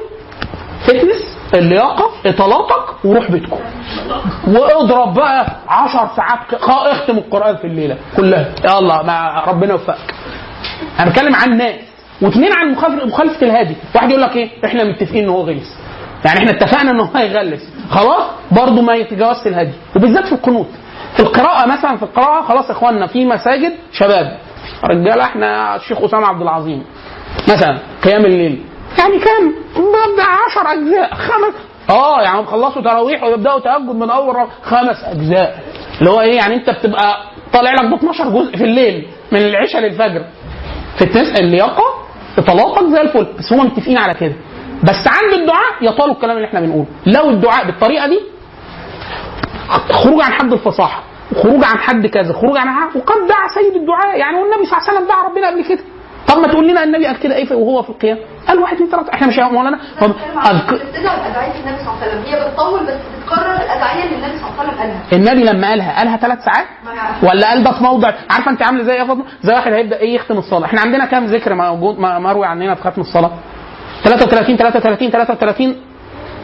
فتنس 0.84 1.38
اللياقة 1.54 2.04
إطالاتك 2.26 3.04
وروح 3.04 3.30
بيتكم. 3.30 3.58
واضرب 4.48 5.14
بقى 5.14 5.46
10 5.68 6.10
ساعات 6.16 6.38
اختم 6.70 7.18
القرآن 7.18 7.56
في 7.56 7.66
الليلة 7.66 7.96
كلها. 8.16 8.52
يلا 8.64 9.02
ما 9.02 9.42
ربنا 9.46 9.72
يوفقك. 9.72 10.14
أنا 11.00 11.10
بتكلم 11.10 11.34
عن 11.34 11.52
الناس 11.52 11.74
واثنين 12.22 12.52
عن 12.52 12.70
مخالفة 13.06 13.46
الهادي. 13.46 13.76
واحد 13.94 14.10
يقول 14.10 14.22
لك 14.22 14.36
إيه؟ 14.36 14.50
إحنا 14.64 14.84
متفقين 14.84 15.24
إن 15.24 15.28
هو 15.30 15.40
غلس. 15.40 15.78
يعني 16.24 16.38
إحنا 16.38 16.50
اتفقنا 16.50 16.90
إن 16.90 17.00
هو 17.00 17.08
هيغلس 17.16 17.62
خلاص؟ 17.90 18.22
برضه 18.52 18.82
ما 18.82 18.94
يتجاوزش 18.94 19.46
الهادي. 19.46 19.72
وبالذات 19.96 20.26
في 20.26 20.32
القنوت. 20.32 20.68
في 21.14 21.20
القراءة 21.20 21.66
مثلا 21.66 21.96
في 21.96 22.02
القراءة 22.02 22.42
خلاص 22.42 22.66
يا 22.66 22.70
اخوانا 22.72 23.06
في 23.06 23.24
مساجد 23.24 23.72
شباب. 23.92 24.38
رجالة 24.84 25.24
إحنا 25.24 25.76
الشيخ 25.76 26.04
أسامة 26.04 26.26
عبد 26.26 26.42
العظيم. 26.42 26.84
مثلا 27.48 27.78
قيام 28.04 28.24
الليل. 28.24 28.62
يعني 28.98 29.18
كام؟ 29.18 29.54
ببدا 29.76 30.22
10 30.50 30.72
أجزاء 30.72 31.14
خمس. 31.14 31.54
آه 31.90 32.22
يعني 32.22 32.46
خلصوا 32.46 32.82
تراويح 32.82 33.22
ويبدأوا 33.24 33.60
تهجد 33.60 33.94
من 33.94 34.10
أول 34.10 34.36
خمس 34.62 35.04
أجزاء. 35.04 35.58
اللي 35.98 36.10
هو 36.10 36.20
إيه؟ 36.20 36.36
يعني 36.36 36.54
أنت 36.54 36.70
بتبقى 36.70 37.16
طالع 37.52 37.72
لك 37.72 37.84
ب 37.84 37.94
12 37.94 38.28
جزء 38.30 38.56
في 38.56 38.64
الليل 38.64 39.06
من 39.32 39.38
العشاء 39.38 39.80
للفجر. 39.82 40.24
في. 40.98 41.40
اللياقة 41.40 41.84
اطلاقك 42.38 42.84
زي 42.84 43.00
الفل. 43.00 43.26
بس 43.38 43.52
هم 43.52 43.66
متفقين 43.66 43.98
على 43.98 44.14
كده. 44.14 44.34
بس 44.82 45.06
عند 45.06 45.32
الدعاء 45.32 45.72
يطالوا 45.82 46.14
الكلام 46.14 46.36
اللي 46.36 46.48
إحنا 46.48 46.60
بنقوله. 46.60 46.86
لو 47.06 47.30
الدعاء 47.30 47.66
بالطريقة 47.66 48.06
دي 48.06 48.20
خروج 49.92 50.22
عن 50.22 50.32
حد 50.32 50.52
الفصاحة 50.52 51.02
خروج 51.42 51.64
عن 51.64 51.78
حد 51.78 52.06
كذا 52.06 52.32
خروج 52.32 52.56
عن 52.56 52.68
حد 52.68 52.96
وقد 52.96 53.26
دعا 53.28 53.48
سيد 53.54 53.76
الدعاء. 53.76 54.18
يعني 54.18 54.36
والنبي 54.36 54.64
صلى 54.66 54.78
الله 54.78 54.88
عليه 54.88 54.98
وسلم 54.98 55.08
دعا 55.08 55.24
ربنا 55.28 55.46
قبل 55.50 55.64
كده. 55.64 55.84
طب 56.28 56.38
ما 56.38 56.46
تقول 56.48 56.68
لنا 56.68 56.84
النبي 56.84 57.06
قال 57.06 57.18
كده 57.18 57.34
إيه 57.34 57.54
وهو 57.54 57.82
في 57.82 57.90
القيام؟ 57.90 58.18
قال 58.48 58.58
واحد 58.58 58.74
اثنين 58.74 58.90
ثلاثة. 58.90 59.12
إحنا 59.14 59.26
مش 59.26 59.38
مولانا. 59.38 59.76
هو- 60.02 60.08
أذك- 60.42 60.72
الأدعية 60.98 61.60
النبي 61.60 61.78
صلى 61.84 61.92
الله 61.92 62.02
عليه 62.02 62.12
وسلم 62.12 62.22
هي 62.26 62.48
بتطول 62.50 62.80
بس 62.86 62.94
بتكرر 63.22 63.54
الأدعية 63.54 64.04
اللي 64.04 64.16
النبي 64.16 64.38
صلى 64.38 64.48
الله 64.50 64.60
عليه 64.60 64.70
وسلم 64.72 64.80
قالها. 64.80 65.02
النبي 65.12 65.44
لما 65.44 65.68
قالها 65.68 65.98
قالها 65.98 66.16
ثلاث 66.16 66.38
ساعات؟ 66.44 66.66
ولا 67.22 67.48
قال 67.48 67.62
ده 67.64 67.72
في 67.72 67.82
موضع؟ 67.84 68.12
عارفة 68.30 68.50
أنت 68.50 68.62
عاملة 68.62 68.84
زي 68.84 68.92
إيه 68.92 68.98
يا 68.98 69.04
فاطمة؟ 69.04 69.24
زي 69.42 69.52
واحد 69.54 69.72
هيبدأ 69.72 69.96
إيه 69.98 70.14
يختم 70.14 70.38
الصلاة. 70.38 70.64
إحنا 70.64 70.80
عندنا 70.80 71.04
كام 71.04 71.24
ذكر 71.24 71.54
موجود 71.54 71.98
مروي 71.98 72.46
عننا 72.46 72.74
في 72.74 72.82
ختم 72.82 73.00
الصلاة؟ 73.00 73.30
33 74.04 74.56
33 74.56 75.10
33 75.10 75.76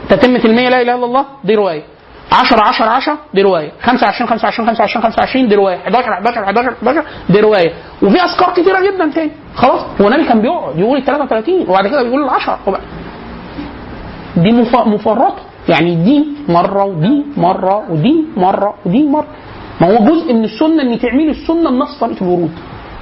تتمة 0.09 0.41
المية 0.45 0.69
لا 0.69 0.83
إله 0.83 0.95
إلا 0.95 1.05
الله؟ 1.05 1.25
دي 1.45 1.55
رواية. 1.55 1.83
10 2.33 2.61
10 2.61 2.85
10 2.91 3.19
دي 3.35 3.43
رواية. 3.43 3.73
25 3.83 4.29
25 4.29 4.67
25 4.69 5.03
25 5.03 5.49
دي 5.49 5.55
رواية. 5.55 5.77
11 5.77 6.13
11 6.13 6.45
11 6.45 6.73
11 6.83 7.05
دي 7.31 7.41
رواية. 7.41 7.73
وفي 8.03 8.17
أذكار 8.21 8.53
كتيرة 8.53 8.81
جدا 8.91 9.11
تاني. 9.15 9.31
خلاص 9.55 9.81
هو 10.01 10.09
النبي 10.09 10.29
كان 10.29 10.41
بيقعد 10.41 10.79
يقول 10.79 10.99
ال 10.99 11.05
33 11.05 11.63
وبعد 11.69 11.87
كده 11.87 12.03
بيقول 12.03 12.25
ال 12.25 12.29
10 12.31 12.59
وبعد 12.67 12.81
دي 14.37 14.53
مف- 14.53 14.87
مفرطة. 14.87 15.43
يعني 15.69 15.95
دي 15.95 16.27
مرة 16.49 16.85
ودي 16.85 17.25
مرة 17.37 17.91
ودي 17.91 18.25
مرة 18.37 18.75
ودي 18.87 19.03
مرة. 19.09 19.27
ما 19.81 19.87
هو 19.91 20.05
جزء 20.05 20.33
من 20.35 20.45
السنة 20.45 20.83
إن 20.83 20.99
تعملي 20.99 21.31
السنة 21.31 21.71
بنص 21.71 21.99
طريقة 22.01 22.23
الورود. 22.25 22.53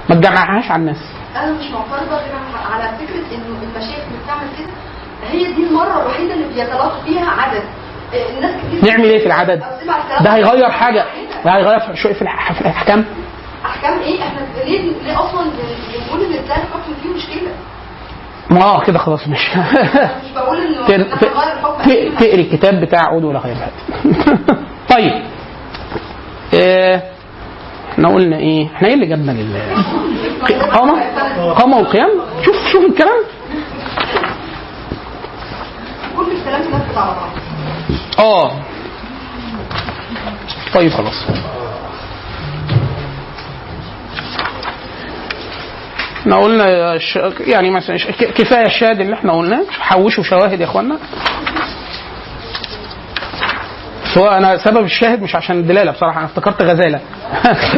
ما 0.08 0.14
تجمعهاش 0.14 0.70
على 0.70 0.80
الناس. 0.80 1.02
أنا 1.36 1.52
مش 1.52 1.64
معترضة 1.70 2.16
على 2.72 2.98
فكرة 2.98 3.36
إنه 3.36 3.44
المشايخ 3.62 4.04
بتعمل 4.24 4.48
كده 4.58 4.72
هي 5.30 5.52
دي 5.52 5.66
المرة 5.66 6.02
الوحيدة 6.02 6.34
اللي 6.34 6.46
بيتلاقى 6.48 6.90
فيها 7.06 7.30
عدد. 7.30 7.62
نعمل 8.82 9.04
إيه 9.04 9.18
في 9.18 9.26
العدد؟ 9.26 9.62
ده 10.20 10.30
هيغير 10.34 10.70
حاجة. 10.70 11.04
ده 11.44 11.50
هيغير 11.50 11.80
في- 11.80 11.96
الأحكام. 12.62 13.04
أحكام 13.66 13.98
إيه؟ 13.98 14.22
إحنا 14.22 14.40
ليه 14.64 14.80
ليه 14.80 15.20
أصلا 15.20 15.44
بنقول 15.44 16.24
إن 16.24 16.32
ده 16.32 16.38
الحكم 16.54 16.94
فيه 17.02 17.08
مشكلة؟ 17.08 17.48
ما 18.50 18.62
آه 18.62 18.80
كده 18.84 18.98
خلاص 18.98 19.28
مش 19.28 19.56
مش 19.56 20.30
بقول 20.34 20.58
إنه 20.60 20.86
تقري 22.18 22.40
الكتاب 22.42 22.80
بتاع 22.80 23.00
عود 23.00 23.24
ولا 23.24 23.40
خير 23.40 23.56
طيب. 24.94 25.22
آه، 26.54 27.02
إحنا 27.92 28.08
قلنا 28.08 28.36
إيه؟ 28.36 28.66
إحنا 28.74 28.88
إيه 28.88 28.94
اللي 28.94 29.06
جابنا 29.06 29.32
لل 29.32 29.56
قامة؟ 30.74 31.02
قامة 31.52 31.76
والقيام 31.76 32.10
شوف 32.44 32.56
شوف 32.72 32.84
الكلام. 32.84 33.20
كل 36.16 36.32
الكلام 36.32 36.62
آه. 38.18 38.52
طيب 40.74 40.90
خلاص. 40.92 41.24
إحنا 46.20 46.36
قلنا. 46.36 46.98
يعني 47.40 47.70
مثلا 47.70 47.96
كفاية 48.36 48.66
الشاهد 48.66 49.00
اللي 49.00 49.14
إحنا 49.14 49.32
قلناه. 49.32 49.64
حوشوا 49.80 50.24
شواهد 50.24 50.60
يا 50.60 50.64
إخوانا. 50.64 50.98
بس 54.14 54.18
هو 54.18 54.28
أنا 54.28 54.56
سبب 54.56 54.84
الشاهد 54.84 55.22
مش 55.22 55.34
عشان 55.36 55.58
الدلالة 55.58 55.92
بصراحة 55.92 56.18
أنا 56.18 56.26
افتكرت 56.26 56.62
غزالة 56.62 57.00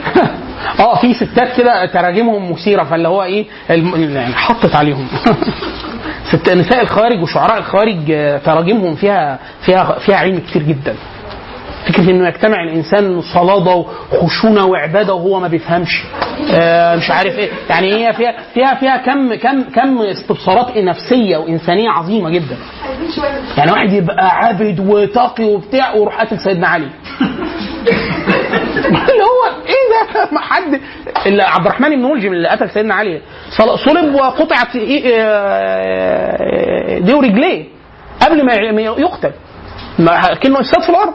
آه 0.81 1.01
في 1.01 1.15
ستات 1.15 1.57
كده 1.57 1.87
تراجمهم 1.87 2.53
مثيرة 2.53 2.85
فاللي 2.85 3.09
هو 3.09 3.23
إيه. 3.23 3.47
يعني 3.69 4.35
حطت 4.35 4.75
عليهم 4.75 5.07
ست 6.33 6.49
نساء 6.51 6.83
الخوارج 6.83 7.23
وشعراء 7.23 7.59
الخوارج 7.59 8.11
آه، 8.11 8.39
تراجمهم 8.39 8.95
فيها 8.95 9.39
فيها 9.61 9.99
فيها 9.99 10.17
علم 10.17 10.39
كتير 10.39 10.63
جدا 10.63 10.95
فكرة 11.89 12.11
إنه 12.11 12.29
يجتمع 12.29 12.63
الإنسان 12.63 13.21
صلاده 13.35 13.85
وخشونه 14.23 14.67
وعباده 14.67 15.15
وهو 15.15 15.41
ما 15.41 15.49
بيفهمش. 15.49 16.03
آه 16.55 16.97
مش 16.97 17.11
عارف 17.11 17.39
إيه. 17.39 17.51
يعني 17.71 17.95
هي 17.95 18.13
فيها 18.13 18.35
فيها 18.55 18.75
فيها 18.75 18.97
كم 18.97 19.35
كم 19.35 19.63
كم 19.63 20.03
استبصارات 20.03 20.77
نفسية 20.77 21.37
وإنسانية 21.37 21.91
عظيمة 21.91 22.31
جدا. 22.31 22.57
يعني 23.59 23.73
واحد 23.73 23.93
يبقى 23.93 24.29
عابد 24.37 24.81
وتقي 24.81 25.45
وبتاع 25.45 25.95
ويروح 25.95 26.19
قاتل 26.19 26.39
سيدنا 26.39 26.69
علي. 26.69 26.89
اللي 28.87 29.23
هو 29.23 29.63
إيه 29.67 30.15
ده؟ 30.15 30.29
ما 30.33 30.41
حد 30.41 30.81
اللي 31.27 31.43
عبد 31.43 31.67
الرحمن 31.67 31.91
بن 31.91 32.03
ملجم 32.03 32.33
اللي 32.33 32.49
قتل 32.49 32.71
سيدنا 32.71 32.95
علي. 32.95 33.21
صل- 33.59 33.79
صلب 33.79 34.15
وقطعت 34.15 34.73
إيه- 34.73 35.03
آه، 35.19 36.99
دي 36.99 37.15
ورجليه 37.15 37.65
قبل 38.23 38.47
ما 38.47 38.55
يقتل. 38.83 39.33
كأنه 40.41 40.61
يساد 40.61 40.83
في 40.83 40.89
الأرض. 40.89 41.13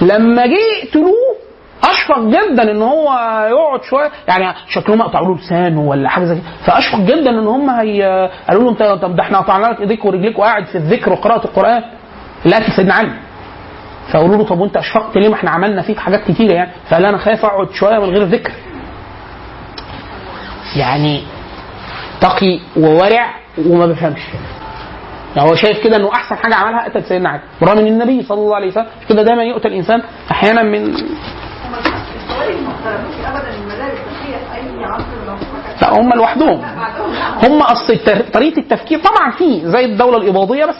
لما 0.00 0.46
جه 0.46 0.58
يقتلوه 0.84 1.36
أشفق 1.84 2.18
جدا 2.18 2.70
إن 2.70 2.82
هو 2.82 3.04
يقعد 3.50 3.82
شوية 3.82 4.10
يعني 4.28 4.54
شكلهم 4.68 5.02
قطعوا 5.02 5.26
له 5.26 5.36
لسانه 5.40 5.80
ولا 5.80 6.08
حاجة 6.08 6.24
زي 6.24 6.34
كده. 6.34 6.44
فأشفق 6.66 6.98
جدا 6.98 7.30
إن 7.30 7.46
هم 7.46 7.70
هي 7.70 8.30
قالوا 8.48 8.62
له 8.64 8.70
انت 8.70 8.82
طب 9.02 9.16
ده 9.16 9.22
إحنا 9.22 9.38
قطعنا 9.38 9.66
لك 9.66 9.80
إيديك 9.80 10.04
ورجليك 10.04 10.38
وقاعد 10.38 10.64
في 10.66 10.74
الذكر 10.78 11.12
وقراءة 11.12 11.44
القرآن. 11.44 11.82
لا 12.44 12.76
سيدنا 12.76 12.94
علي. 12.94 13.12
فقالوا 14.12 14.36
له 14.36 14.44
طب 14.44 14.60
وأنت 14.60 14.76
أشفقت 14.76 15.16
ليه؟ 15.16 15.28
ما 15.28 15.34
إحنا 15.34 15.50
عملنا 15.50 15.82
فيك 15.82 15.98
حاجات 15.98 16.24
كتيرة 16.24 16.52
يعني. 16.52 16.70
فقال 16.90 17.04
أنا 17.06 17.18
خايف 17.18 17.44
أقعد 17.44 17.70
شوية 17.70 17.98
من 17.98 18.04
غير 18.10 18.22
ذكر. 18.24 18.52
يعني 20.76 21.22
تقي 22.20 22.60
وورع 22.76 23.34
وما 23.66 23.86
بيفهمش 23.86 24.20
يعني 25.36 25.50
هو 25.50 25.54
شايف 25.54 25.84
كده 25.84 25.96
إنه 25.96 26.12
أحسن 26.12 26.36
حاجة 26.36 26.54
عملها 26.54 26.84
قتل 26.84 27.04
سيدنا 27.04 27.28
علي. 27.28 27.40
برغم 27.60 27.78
إن 27.78 27.86
النبي 27.86 28.22
صلى 28.22 28.38
الله 28.38 28.56
عليه 28.56 28.66
وسلم 28.66 28.86
كده 29.08 29.22
دايما 29.22 29.44
يقتل 29.44 29.68
الانسان 29.68 30.02
أحيانا 30.30 30.62
من 30.62 30.92
لا 35.82 36.00
هم 36.00 36.12
لوحدهم. 36.12 36.62
هم 37.42 37.62
أصل 37.62 37.98
طريقة 38.32 38.58
التفكير 38.58 38.98
طبعا 39.00 39.30
في 39.30 39.62
زي 39.64 39.84
الدولة 39.84 40.16
الإباضية 40.18 40.64
بس 40.64 40.76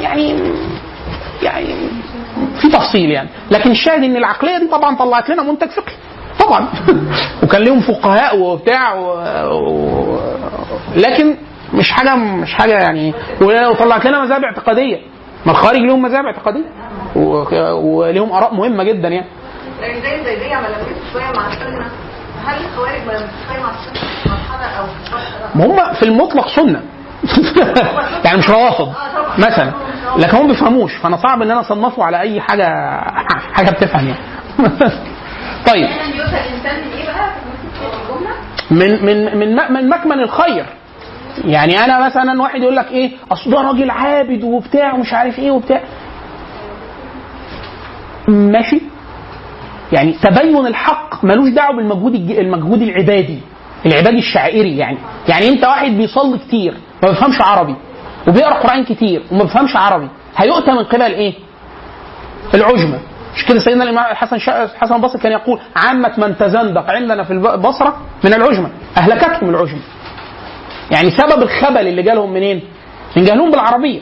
يعني 0.00 0.38
يعني 1.42 1.66
في 2.60 2.68
تفصيل 2.68 3.10
يعني. 3.10 3.28
لكن 3.50 3.70
الشاهد 3.70 4.02
إن 4.04 4.16
العقلية 4.16 4.58
دي 4.58 4.66
طبعا 4.68 4.96
طلعت 4.96 5.30
لنا 5.30 5.42
منتج 5.42 5.68
فقهي. 5.68 5.94
طبعا. 6.40 6.68
وكان 7.42 7.62
لهم 7.62 7.80
فقهاء 7.80 8.38
وبتاع 8.38 8.94
و... 8.94 9.08
و... 9.48 10.20
لكن 10.96 11.36
مش 11.74 11.90
حاجة 11.90 12.14
مش 12.16 12.54
حاجة 12.54 12.72
يعني. 12.72 13.14
وطلعت 13.40 14.06
لنا 14.06 14.24
مذاهب 14.24 14.44
اعتقادية. 14.44 14.98
ما 15.46 15.52
الخارج 15.52 15.78
لهم 15.78 16.02
مذاهب 16.02 16.24
اعتقادية. 16.24 16.64
ولهم 17.74 18.32
آراء 18.32 18.54
مهمة 18.54 18.84
جدا 18.84 19.08
يعني. 19.08 19.26
زي 19.80 20.38
شوية 21.12 21.32
مع 21.36 21.48
السنة. 21.48 21.86
هل 22.46 22.64
الخوارج 22.64 23.06
ما 23.06 23.12
مع 23.60 23.70
السنة 23.70 24.08
في 24.22 24.28
مرحله 24.28 24.66
أو 24.66 24.86
ما 25.54 25.66
هم 25.66 25.94
في 25.94 26.02
المطلق 26.02 26.48
سنة. 26.48 26.82
يعني 28.24 28.38
مش 28.38 28.50
روافض. 28.50 28.92
مثلا. 29.38 29.72
لكن 30.16 30.36
هم 30.36 30.48
بيفهموش. 30.48 30.96
فأنا 30.96 31.16
صعب 31.16 31.42
إن 31.42 31.50
أنا 31.50 31.60
أصنفه 31.60 32.04
على 32.04 32.20
أي 32.20 32.40
حاجة 32.40 32.66
حاجة 33.54 33.70
بتفهم 33.70 34.06
يعني. 34.08 34.20
طيب. 35.70 35.88
يعني 35.88 36.12
الإنسان 36.12 36.92
من؟ 38.70 39.38
من 39.38 39.72
من 39.72 39.88
مكمن 39.88 40.20
الخير. 40.20 40.66
يعني 41.44 41.78
أنا 41.84 42.06
مثلا 42.06 42.42
واحد 42.42 42.62
يقول 42.62 42.76
لك 42.76 42.90
إيه 42.90 43.10
أصل 43.32 43.50
ده 43.50 43.60
راجل 43.62 43.90
عابد 43.90 44.44
وبتاع 44.44 44.94
ومش 44.94 45.12
عارف 45.12 45.38
إيه 45.38 45.50
وبتاع. 45.50 45.80
ماشي؟ 48.28 48.80
يعني 49.92 50.12
تبين 50.12 50.66
الحق 50.66 51.24
ملوش 51.24 51.48
دعوة 51.48 51.76
بالمجهود 51.76 52.14
المجهود 52.14 52.82
العبادي 52.82 53.38
العبادي 53.86 54.18
الشعائري 54.18 54.76
يعني. 54.76 54.98
يعني 55.28 55.48
أنت 55.48 55.64
واحد 55.64 55.90
بيصلي 55.90 56.38
كتير 56.38 56.74
ما 57.02 57.08
بيفهمش 57.08 57.40
عربي 57.40 57.74
وبيقرأ 58.28 58.54
قرآن 58.54 58.84
كتير 58.84 59.22
وما 59.32 59.42
بيفهمش 59.42 59.76
عربي 59.76 60.08
هيؤتى 60.36 60.72
من 60.72 60.84
قبل 60.84 61.02
إيه؟ 61.02 61.34
العجمة. 62.54 62.98
مش 63.36 63.44
كده 63.46 63.58
سيدنا 63.58 63.84
الإمام 63.84 64.04
الحسن. 64.10 64.38
حسن 64.80 64.94
البصري 64.94 65.22
كان 65.22 65.32
يقول 65.32 65.60
عامة 65.76 66.12
من 66.18 66.36
تزندق 66.36 66.90
عندنا 66.90 67.24
في 67.24 67.32
البصره 67.32 67.96
من 68.24 68.34
العجمة 68.34 68.70
أهلكتهم 68.96 69.48
العجمة. 69.50 69.80
يعني 70.92 71.10
سبب 71.10 71.42
الخبل 71.42 71.88
اللي 71.88 72.02
جالهم 72.02 72.32
منين؟ 72.32 72.62
من 73.16 73.24
جهلهم 73.24 73.50
بالعربية. 73.50 74.00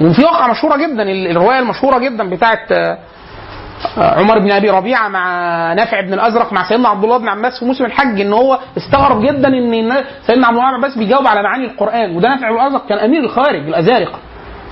وفي 0.00 0.22
واقعة 0.24 0.50
مشهورة 0.50 0.76
جدا 0.76 1.02
ال- 1.02 1.26
الرواية 1.30 1.58
المشهورة 1.58 1.98
جدا 1.98 2.30
بتاعت 2.30 2.72
آه، 2.72 2.98
آه، 3.98 4.18
عمر 4.20 4.38
بن 4.38 4.52
أبي 4.52 4.70
ربيعة 4.70 5.08
مع 5.08 5.26
نافع 5.72 6.00
بن 6.00 6.12
الأزرق 6.14 6.52
مع 6.52 6.68
سيدنا 6.68 6.88
عبد 6.88 7.04
الله 7.04 7.18
بن 7.18 7.28
عباس 7.28 7.58
في 7.58 7.64
موسم 7.64 7.84
الحج 7.84 8.20
إن 8.20 8.32
هو 8.32 8.58
استغرب 8.76 9.22
جدا 9.22 9.48
إن 9.48 10.04
سيدنا 10.26 10.46
عبد 10.46 10.56
الله 10.56 10.68
بن 10.70 10.74
عباس 10.76 10.98
بيجاوب 10.98 11.26
على 11.26 11.42
معاني 11.42 11.64
القرآن. 11.64 12.16
وده 12.16 12.28
نافع 12.28 12.50
بن 12.50 12.56
الأزرق 12.56 12.86
كان 12.88 12.98
أمير 12.98 13.20
الخارج 13.24 13.68
الأزارقة. 13.68 14.18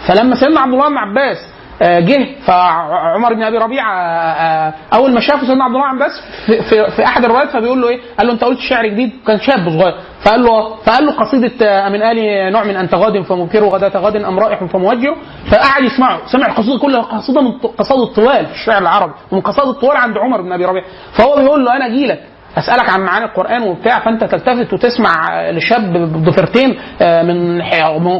فلما 0.09 0.35
سيدنا 0.41 0.61
عبد 0.61 0.73
الله 0.73 0.89
بن 0.89 0.97
عباس 0.97 1.37
جه. 1.83 2.27
فعمر 2.47 3.35
بن 3.35 3.43
أبي 3.43 3.59
ربيعة 3.59 3.95
آه، 3.95 4.75
أول 4.93 5.15
ما 5.15 5.21
شافه 5.21 5.47
سيدنا 5.47 5.65
عبد 5.65 5.75
الله 5.75 5.87
عباس 5.87 6.13
في, 6.47 6.63
في, 6.63 6.91
في 6.91 7.05
أحد 7.05 7.25
الروايات 7.25 7.51
فبيقول 7.51 7.81
له 7.83 7.89
إيه؟ 7.89 8.01
قال 8.19 8.27
له 8.27 8.33
أنت 8.33 8.45
قلت 8.45 8.59
شعر 8.61 8.87
جديد 8.87 9.11
كان 9.27 9.41
شاب 9.41 9.69
صغير. 9.71 9.95
فقال 10.25 10.43
له 10.43 10.75
فقال 10.75 11.07
له 11.07 11.13
قصيدة 11.13 11.67
آه، 11.67 11.89
من 11.89 12.03
آل 12.03 12.53
نوع 12.53 12.65
من 12.65 12.77
أنت 12.77 12.95
غاد 12.95 13.23
فمبكر 13.23 13.65
وغداة 13.65 14.01
غد 14.01 14.17
أم 14.17 14.39
رائح 14.39 14.65
فموجر 14.65 15.17
فقعد 15.51 15.85
يسمعه. 15.85 16.19
سمع 16.27 16.47
القصيدة 16.47 16.79
كلها 16.79 17.03
قصيدة 17.03 17.41
من 17.41 17.53
قصائد 17.53 18.01
الطوال 18.01 18.47
في 18.47 18.53
الشعر 18.53 18.83
العربي 18.83 19.13
ومن 19.33 19.41
قصائد 19.41 19.69
الطوال 19.69 19.97
عند 19.97 20.19
عمر 20.19 20.41
بن 20.43 20.53
أبي 20.53 20.65
ربيعة. 20.65 20.85
فهو 21.13 21.37
بيقول 21.37 21.65
له 21.65 21.77
أنا 21.77 21.87
أجي 21.87 22.07
لك. 22.07 22.21
أسألك 22.59 22.89
عن 22.91 23.01
معاني 23.01 23.25
القرآن 23.25 23.63
وبتاع 23.63 23.99
فأنت 24.01 24.25
تلتفت 24.25 24.73
وتسمع 24.73 25.41
لشاب 25.51 25.93
بضفيرتين 25.93 26.79
آه، 27.03 27.23
من 27.23 27.63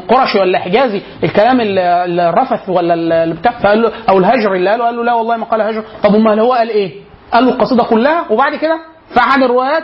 قرشي 0.09 0.39
ولا 0.39 0.59
حجازي 0.59 1.03
الكلام 1.25 1.61
ال- 1.61 1.79
ال- 1.79 2.21
الرفث 2.21 2.69
ولا 2.69 2.95
ال- 2.95 3.13
اللي 3.13 3.35
بتاع 3.35 3.53
فقال 3.53 3.83
له 3.83 3.93
أو 4.09 4.19
الهجر 4.19 4.55
اللي 4.55 4.71
قاله 4.71 4.85
قال 4.85 4.97
له 4.97 5.05
لا 5.05 5.15
والله 5.15 5.37
ما 5.37 5.45
قال 5.45 5.61
هجر. 5.63 5.85
طب 6.03 6.15
أمال 6.15 6.41
هو 6.41 6.53
قال 6.53 6.69
إيه؟ 6.69 6.93
قال 7.33 7.45
له 7.45 7.53
القصيدة 7.53 7.85
كلها 7.85 8.25
وبعد 8.31 8.55
كده 8.55 8.79
احد 9.19 9.43
الروايات. 9.43 9.83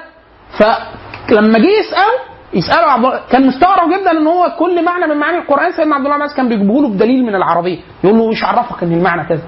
فلما 0.59 1.59
جه 1.59 1.67
يسأله 1.81 2.35
يسأله 2.55 2.87
عبد 2.91 3.21
كان 3.31 3.47
مستغرب 3.47 3.89
جدا 4.01 4.11
إن 4.11 4.27
هو 4.27 4.53
كل 4.59 4.85
معنى 4.85 5.07
من 5.07 5.17
معاني 5.17 5.39
القرآن 5.39 5.73
سيدنا 5.73 5.95
عبد 5.95 6.05
الله 6.05 6.15
عباس 6.17 6.35
كان 6.37 6.49
بيجيبه 6.49 6.83
له 6.83 6.89
بدليل 6.89 7.23
من 7.23 7.35
العربية. 7.35 7.79
يقول 8.05 8.19
له 8.19 8.31
إيش 8.31 8.45
عرفك 8.45 8.83
إن 8.83 8.93
المعنى 8.93 9.25
كذا؟ 9.29 9.43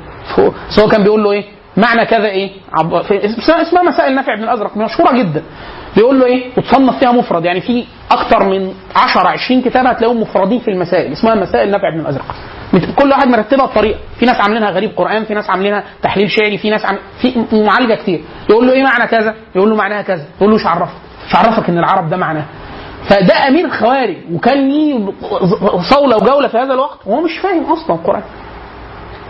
هو 0.81 0.89
كان 0.89 1.03
بيقول 1.03 1.25
له 1.25 1.33
إيه؟ 1.33 1.45
معنى 1.77 2.07
كذا 2.07 2.27
إيه. 2.27 2.51
اسمها 3.41 3.83
مسائل 3.83 4.15
نافع 4.15 4.35
بن 4.35 4.43
الأزرق 4.43 4.77
مشهورة 4.77 5.13
جدا. 5.13 5.43
بيقول 5.97 6.21
له 6.21 6.27
إيه؟ 6.27 6.51
وتصنف 6.59 6.99
فيها 6.99 7.13
مفرد 7.13 7.45
يعني 7.45 7.61
في 7.61 7.85
أكتر 8.11 8.43
من 8.45 8.73
10 8.97 9.29
20 9.29 9.63
كتاب 9.63 9.87
هتلاقيهم 9.87 10.21
مفردين 10.21 10.61
في 10.61 10.69
المسائل 10.71 11.13
اسمها 11.13 11.35
مسائل 11.35 11.71
نافع 11.71 11.91
بن 11.91 12.01
الأزرق. 12.01 12.25
كل 12.97 13.11
واحد 13.11 13.29
مرتبها 13.29 13.67
بطريقة. 13.67 13.99
في 14.19 14.27
ناس 14.27 14.37
عاملينها 14.41 14.71
غريب 14.71 14.91
قرآن 14.97 15.25
في 15.25 15.35
ناس 15.35 15.51
عاملينها 15.51 15.85
تحليل 16.03 16.31
شعري 16.31 16.59
في 16.59 16.71
ناس 16.71 16.85
عم... 16.85 16.97
في 17.23 17.45
معالجة 17.53 17.95
كتير. 17.95 18.21
يقول 18.51 18.67
له 18.67 18.73
إيه 18.73 18.83
معنى 18.83 19.07
كذا؟ 19.07 19.35
يقول 19.57 19.71
له 19.71 19.77
معناها 19.77 20.03
كذا. 20.03 20.25
يقول 20.37 20.51
له 20.51 20.57
إيش 20.57 20.67
عرفك؟ 20.67 20.93
إيش 21.25 21.37
عرفك 21.37 21.69
إن 21.69 21.79
العرب 21.79 22.11
ده 22.11 22.17
معناه 22.17 22.45
فده 23.09 23.49
أمير 23.49 23.65
الخوارج 23.65 24.17
وكان 24.33 24.69
ليه 24.69 25.13
صولة 25.91 26.17
وجولة 26.17 26.49
في 26.49 26.59
هذا 26.59 26.75
الوقت 26.75 26.99
وهو 27.07 27.21
مش 27.21 27.39
فاهم 27.43 27.65
أصلا 27.65 27.97
القرآن. 27.97 28.23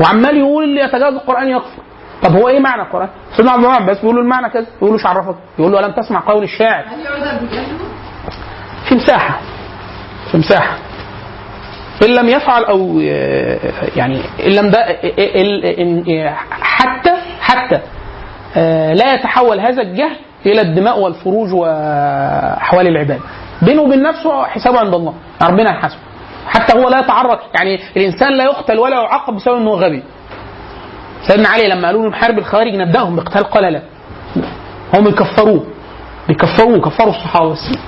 وعمال 0.01 0.37
يقول 0.37 0.65
اللي 0.65 0.81
يتجاوز 0.81 1.15
القرآن 1.15 1.49
يكفر. 1.49 1.83
طب 2.23 2.37
هو 2.37 2.49
إيه 2.49 2.61
معنى 2.61 2.83
القرآن؟ 2.83 3.09
سيدنا 3.37 3.53
عبد 3.53 3.65
الله 3.65 3.77
بن 3.77 3.83
عباس 3.83 3.99
بيقول 4.01 4.17
له 4.17 4.23
المعنى 4.23 4.49
كذا 4.51 4.67
يقول 4.83 4.93
له 5.03 5.09
عرفك؟ 5.09 5.35
يقول 5.59 5.73
له 5.73 5.81
ألم 5.81 5.93
تسمع 5.93 6.21
قول 6.21 6.43
الشاعر؟ 6.43 6.85
في 8.89 8.95
مساحة 8.95 9.39
في 10.31 10.39
مساحة 10.39 10.77
إن 12.03 12.11
لم 12.15 12.29
يفعل 12.29 12.65
أو 12.65 13.01
يعني 13.97 14.21
إن 14.47 14.53
لم 14.53 14.71
ده 14.71 14.87
حتى 16.63 17.11
حتى 17.41 17.81
لا 18.95 19.15
يتحول 19.15 19.61
هذا 19.61 19.83
الجهل 19.83 20.17
إلى 20.47 20.61
الدماء 20.61 20.99
والفروج 21.01 21.53
واحوال 21.55 22.87
العباد 22.87 23.21
بينه 23.63 23.83
وبين 23.83 24.03
نفسه 24.03 24.45
حسابه 24.45 24.79
عند 24.81 24.95
الله 24.95 25.15
ربنا 25.43 25.71
يحاسبه 25.71 26.01
حتى 26.49 26.79
هو 26.79 26.89
لا 26.89 26.99
يتعرض 27.01 27.39
يعني 27.59 27.79
الإنسان 27.97 28.33
لا 28.37 28.45
يقتل 28.45 28.79
ولا 28.79 28.97
يعاقب 29.03 29.35
بسبب 29.37 29.57
إنه 29.57 29.71
غبي 29.71 30.03
سيدنا 31.29 31.49
علي 31.49 31.69
لما 31.69 31.87
قالوا 31.87 32.03
له 32.03 32.09
نحارب 32.09 32.39
الخوارج 32.39 32.75
نبداهم 32.75 33.17
باقتال 33.17 33.45
قال 33.45 33.73
لا 33.73 33.83
هم 34.95 35.09
يكفروه. 35.09 35.65
بيكفروه 36.29 36.81
كفروا 36.81 37.11
الصحابة 37.11 37.51
بس. 37.53 37.79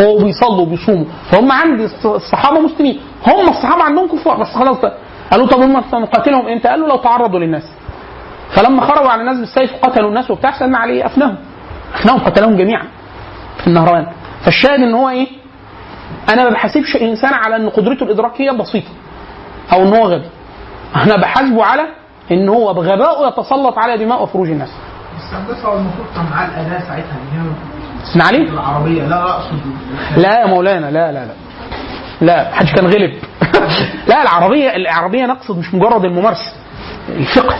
هو 0.00 0.18
بيصلوا 0.18 0.60
وبيصوموا. 0.60 1.04
فهم 1.30 1.52
عند 1.52 1.88
الص- 1.88 2.06
الصحابة 2.06 2.60
مسلمين. 2.60 3.00
هم 3.26 3.48
الصحابة 3.48 3.82
عندهم 3.82 4.08
كفار 4.08 4.36
بس 4.40 4.46
خلاص. 4.54 4.76
قالوا 5.30 5.46
طب 5.46 5.60
هم 5.60 5.72
نقاتلهم 5.92 6.48
إمتى؟ 6.48 6.68
قال 6.68 6.80
له 6.80 6.88
لو 6.88 6.96
تعرضوا 6.96 7.38
للناس. 7.40 7.62
فلما 8.50 8.80
خرجوا 8.82 9.10
على 9.10 9.20
الناس 9.20 9.38
بالسيف 9.38 9.74
وقتلوا 9.74 10.08
الناس 10.08 10.30
وبتاع 10.30 10.58
سيدنا 10.58 10.78
علي 10.78 11.06
أفناهم. 11.06 11.36
أفناهم 11.94 12.18
قتلهم 12.18 12.56
جميعا 12.56 12.84
في 13.60 13.66
النهروان 13.66 14.06
فالشاهد 14.44 14.80
إن 14.80 14.94
هو 14.94 15.08
إيه؟ 15.08 15.26
أنا 16.32 16.44
ما 16.44 16.50
بحاسبش 16.50 16.96
إنسان 16.96 17.34
على 17.34 17.56
إن 17.56 17.68
قدرته 17.68 18.04
الإدراكية 18.04 18.50
بسيطة 18.50 18.88
أو 19.72 19.82
إن 19.82 19.94
هو 19.94 20.06
غبي. 20.06 20.24
أنا 20.96 21.16
بحاسبه 21.16 21.64
على 21.64 21.82
إن 22.32 22.48
هو 22.48 22.74
بغبائه 22.74 23.28
يتسلط 23.28 23.78
على 23.78 23.98
دماء 23.98 24.22
وفروج 24.22 24.50
الناس. 24.50 24.70
بس 25.16 25.34
هندسه 25.34 25.72
المفروض 25.72 26.06
كان 26.14 26.24
معاه 26.30 26.46
الأداة 26.46 26.78
ساعتها 26.78 27.16
اللي 27.32 27.52
هي 28.14 28.22
علي 28.22 28.42
العربية. 28.50 29.02
لا 29.02 29.08
لا 29.08 29.30
أقصد 29.30 29.60
لا 30.16 30.40
يا 30.40 30.46
مولانا 30.46 30.86
لا 30.86 31.12
لا 31.12 31.24
لا. 31.24 31.32
لا 32.20 32.50
محدش 32.50 32.72
كان 32.72 32.86
غلب 32.86 33.12
لا 34.08 34.22
العربية 34.22 34.76
العربية 34.76 35.26
نقصد 35.26 35.58
مش 35.58 35.74
مجرد 35.74 36.04
الممارسة. 36.04 36.52
الفقه 37.08 37.56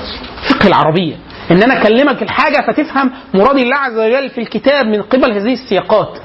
فقه 0.51 0.67
العربية. 0.67 1.17
إن 1.51 1.63
أنا 1.63 1.83
أكلمك 1.83 2.23
الحاجة 2.23 2.67
فتفهم 2.67 3.13
مراد 3.35 3.57
الله 3.59 3.77
عز 3.77 3.99
وجل 3.99 4.31
في 4.31 4.41
الكتاب 4.41 4.87
من 4.87 5.03
قبل 5.03 5.33
هذه 5.33 5.53
السياقات. 5.53 6.19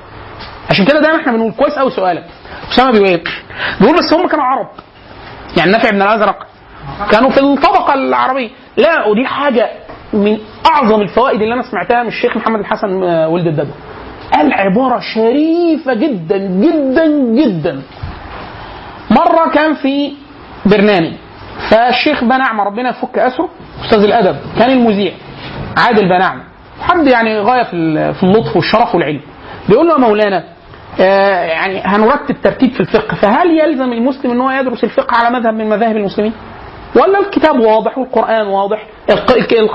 عشان 0.69 0.85
كده 0.85 1.01
دايما 1.01 1.21
إحنا 1.21 1.31
بنقول 1.31 1.51
كويس 1.51 1.73
قوي 1.73 1.91
سؤالك. 1.91 2.25
أسامة 2.71 2.91
بيقول 2.91 3.07
إيه؟ 3.07 3.23
بيقول 3.81 3.97
بس 3.97 4.13
هم 4.13 4.27
كانوا 4.27 4.45
عرب. 4.45 4.67
يعني 5.57 5.71
نافع 5.71 5.89
بن 5.89 6.01
الأزرق 6.01 6.47
كانوا 7.11 7.29
في 7.29 7.39
الطبقة 7.39 7.93
العربية. 7.93 8.49
لا 8.77 9.05
ودي 9.07 9.25
حاجة 9.25 9.69
من 10.13 10.37
أعظم 10.67 11.01
الفوائد 11.01 11.41
اللي 11.41 11.53
أنا 11.53 11.63
سمعتها 11.71 12.01
من 12.03 12.07
الشيخ 12.09 12.37
محمد 12.37 12.59
الحسن 12.59 13.03
آه، 13.03 13.27
ولد 13.29 13.47
الدبا 13.47 13.71
قال 14.33 14.53
عبارة 14.53 14.99
شريفة 14.99 15.93
جدا 15.93 16.37
جدا 16.37 17.07
جدا. 17.35 17.81
مرة 19.11 19.49
كان 19.53 19.73
في 19.73 20.13
برنامج 20.65 21.11
فالشيخ 21.69 22.23
بنعمة 22.23 22.63
ربنا 22.63 22.89
يفك 22.89 23.17
أسره 23.19 23.49
أستاذ 23.85 23.99
الأدب 24.03 24.35
كان 24.59 24.69
المذيع 24.71 25.11
عادل 25.77 26.05
بنعمة 26.09 26.43
حد 26.81 27.07
يعني 27.07 27.39
غاية 27.39 27.63
في 28.13 28.23
اللطف 28.23 28.55
والشرف 28.55 28.95
والعلم. 28.95 29.21
بيقول 29.69 29.87
له 29.87 29.93
يا 29.93 29.99
مولانا 29.99 30.43
آه 30.99 31.43
يعني 31.45 31.81
هنرتب 31.85 32.35
ترتيب 32.43 32.71
في 32.71 32.79
الفقه 32.79 33.15
فهل 33.15 33.59
يلزم 33.59 33.93
المسلم 33.93 34.31
إن 34.31 34.41
هو 34.41 34.51
يدرس 34.51 34.83
الفقه 34.83 35.17
على 35.17 35.39
مذهب 35.39 35.53
من 35.53 35.69
مذاهب 35.69 35.97
المسلمين؟ 35.97 36.33
ولا 36.95 37.19
الكتاب 37.19 37.59
واضح 37.59 37.97
والقرآن 37.97 38.47
واضح 38.47 38.87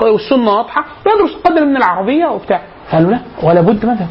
والسنة 0.01 0.51
واضحة 0.57 0.85
يدرس 1.07 1.35
قدر 1.45 1.65
من 1.65 1.77
العربية 1.77 2.25
وبتاع. 2.25 2.61
قالوا 2.91 3.11
لا 3.11 3.19
ولا 3.43 3.61
بد 3.61 3.85
مذهب 3.85 4.07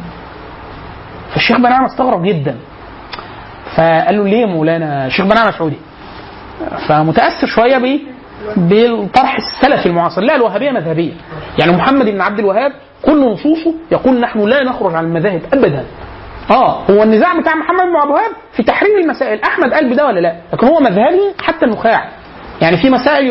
فالشيخ 1.33 1.57
بنعمة 1.57 1.85
استغرب 1.85 2.23
جدا. 2.23 2.55
فقال 3.75 4.17
له 4.17 4.23
ليه 4.23 4.45
مولانا 4.45 5.05
الشيخ 5.05 5.25
بنعمة 5.25 5.51
سعودي؟ 5.51 5.77
فمتأثر 6.87 7.47
شوية 7.47 7.77
بايه؟ 7.77 7.99
بالطرح 8.57 9.37
السلفي 9.37 9.85
المعاصر 9.85 10.21
لا 10.21 10.35
الوهابية 10.35 10.71
مذهبية. 10.71 11.13
يعني 11.59 11.71
محمد 11.71 12.05
بن 12.05 12.21
عبد 12.21 12.39
الوهاب 12.39 12.71
كل 13.05 13.31
نصوصه 13.31 13.73
يقول 13.91 14.19
نحن 14.19 14.39
لا 14.39 14.63
نخرج 14.63 14.95
عن 14.95 15.05
المذاهب 15.05 15.41
ابدا. 15.53 15.85
آه 16.51 16.83
هو 16.91 17.03
النزاع 17.03 17.39
بتاع 17.39 17.55
محمد 17.55 17.85
بن 17.85 17.95
عبد 17.95 18.09
الوهاب 18.11 18.31
في 18.53 18.63
تحرير 18.63 18.97
المسائل. 18.97 19.41
أحمد 19.43 19.73
قال 19.73 19.93
بده 19.93 20.05
ولا 20.05 20.19
لا؟ 20.19 20.35
لكن 20.53 20.67
هو 20.67 20.79
مذهبي 20.79 21.33
حتى 21.41 21.65
النخاع. 21.65 22.09
يعني 22.61 22.77
في 22.77 22.89
مسائل 22.89 23.25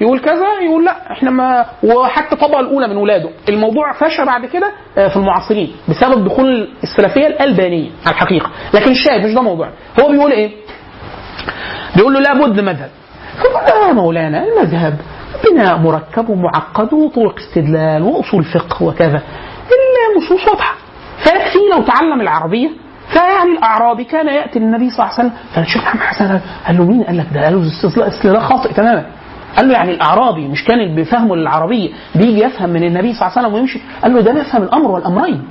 يقول- 0.00 0.20
كذا 0.20 0.46
يقول 0.64 0.84
لا 0.84 1.12
إحنا 1.12 1.30
ما 1.30 1.66
وحتى 1.82 2.32
الطبقة 2.34 2.60
الأولى 2.60 2.88
من 2.88 2.96
ولاده. 2.96 3.30
الموضوع 3.48 3.92
فشى 3.92 4.24
بعد 4.24 4.46
كده 4.46 4.72
آه، 4.98 5.08
في 5.08 5.16
المعاصرين 5.16 5.72
بسبب 5.88 6.24
دخول 6.24 6.68
السلفية 6.82 7.26
الألبانية 7.26 7.90
على 8.06 8.14
الحقيقة. 8.14 8.50
لكن 8.74 8.90
الشاهد 8.90 9.26
مش 9.26 9.34
ده 9.34 9.42
موضوع. 9.42 9.68
هو 10.00 10.08
بيقول 10.08 10.32
إيه؟ 10.32 10.50
بيقول 11.96 12.14
له 12.14 12.20
لابد 12.20 12.60
مذهب. 12.60 12.90
فقال 13.38 13.88
يا 13.88 13.92
مولانا 13.92 14.44
المذهب 14.44 14.96
بناء 15.50 15.76
مركب 15.78 16.28
ومعقد 16.28 16.92
وطرق 16.92 17.34
استدلال 17.38 18.02
وأصول 18.02 18.44
فقه 18.44 18.82
وكذا. 18.82 19.22
النصوص 20.16 20.48
واضحة. 20.48 20.74
فيكفي 21.18 21.58
لو 21.72 21.82
تعلم 21.82 22.20
العربية 22.20 22.70
فيعني 23.14 23.50
الاعرابي 23.58 24.04
كان 24.04 24.26
يأتي 24.28 24.58
للنبي 24.58 24.90
صلى 24.90 24.98
الله 25.06 25.14
عليه 25.18 25.28
وسلم 25.28 25.32
فالشيخ 25.54 25.82
محمد 25.82 26.00
حسن 26.02 26.40
قال 26.66 26.76
له 26.78 26.84
مين 26.84 27.02
قال 27.02 27.16
لك 27.18 27.26
ده؟ 27.34 27.44
قال 27.44 27.54
له 27.54 27.66
استدلال 27.68 28.08
استدلال 28.08 28.42
خاطئ 28.42 28.72
تماما 28.72 29.04
قال 29.56 29.68
له 29.68 29.74
يعني 29.74 29.90
الأعرابي 29.90 30.48
مش 30.48 30.64
كان 30.64 30.94
بفهمه 30.96 31.36
للعربيه 31.36 31.90
بيجي 32.14 32.40
يفهم 32.40 32.68
من 32.70 32.84
النبي 32.84 33.12
صلى 33.14 33.22
الله 33.28 33.38
عليه 33.38 33.46
وسلم 33.48 33.54
ويمشي 33.54 33.80
قال 34.02 34.14
له 34.14 34.20
ده 34.20 34.32
نفهم 34.32 34.62
الأمر 34.62 34.90
والأمرين 34.90 35.42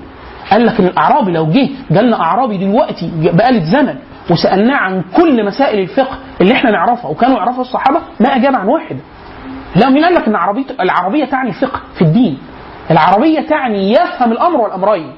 قال 0.52 0.66
لك 0.66 0.80
إن 0.80 0.86
الأعرابي 0.86 1.32
لو 1.32 1.46
جه 1.48 1.70
جالنا 1.92 2.22
أعرابي 2.22 2.58
دلوقتي 2.58 3.12
بآلة 3.16 3.64
زمن 3.72 3.96
وسألناه 4.32 4.76
عن 4.76 5.04
كل 5.16 5.46
مسائل 5.46 5.80
الفقه 5.80 6.18
اللي 6.42 6.54
إحنا 6.54 6.72
نعرفها 6.72 7.12
وكانوا 7.12 7.38
يعرفها 7.38 7.62
الصحابة 7.62 8.00
ما 8.20 8.36
أجاب 8.36 8.56
عن 8.56 8.68
واحد. 8.68 8.98
لا 9.76 9.90
مين 9.90 10.04
قال 10.06 10.14
لك 10.14 10.24
إن 10.28 10.32
العربيه 10.32 10.64
العربية 10.80 11.26
تعني 11.26 11.50
الفقه 11.50 11.80
في 11.96 12.02
الدين؟ 12.02 12.38
العربية 12.92 13.40
تعني 13.42 13.92
يفهم 13.92 14.32
الأمر 14.32 14.62
والأمرين. 14.62 15.12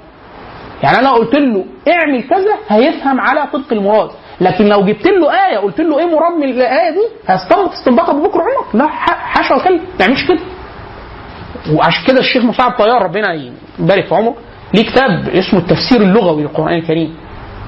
يعني 0.83 0.99
أنا 0.99 1.11
قلت 1.11 1.35
له 1.35 1.65
اعمل 1.89 2.23
كذا 2.23 2.55
هيفهم 2.77 3.19
على 3.21 3.47
طبق 3.53 3.71
المراد، 3.73 4.09
لكن 4.41 4.65
لو 4.65 4.85
جبت 4.85 5.07
له 5.07 5.47
آية 5.47 5.57
قلت 5.57 5.79
له 5.81 5.99
إيه 5.99 6.05
مراد 6.05 6.33
من 6.33 6.43
الآية 6.43 6.89
دي 6.91 7.07
هيستنبط 7.27 7.71
استنباطها 7.71 8.13
ببكره 8.13 8.41
عمرك، 8.41 8.75
لا 8.75 8.87
حاشا 8.87 9.55
وكلا 9.55 9.75
ما 9.75 9.81
يعملش 9.99 10.27
كده. 10.27 10.39
وعشان 11.73 12.05
كده 12.07 12.19
الشيخ 12.19 12.43
مصعب 12.45 12.71
طيار 12.71 13.01
ربنا 13.01 13.33
يبارك 13.79 14.05
في 14.05 14.15
عمره 14.15 14.35
ليه 14.73 14.83
كتاب 14.83 15.29
اسمه 15.29 15.59
التفسير 15.59 16.01
اللغوي 16.01 16.41
للقرآن 16.41 16.73
الكريم 16.73 17.15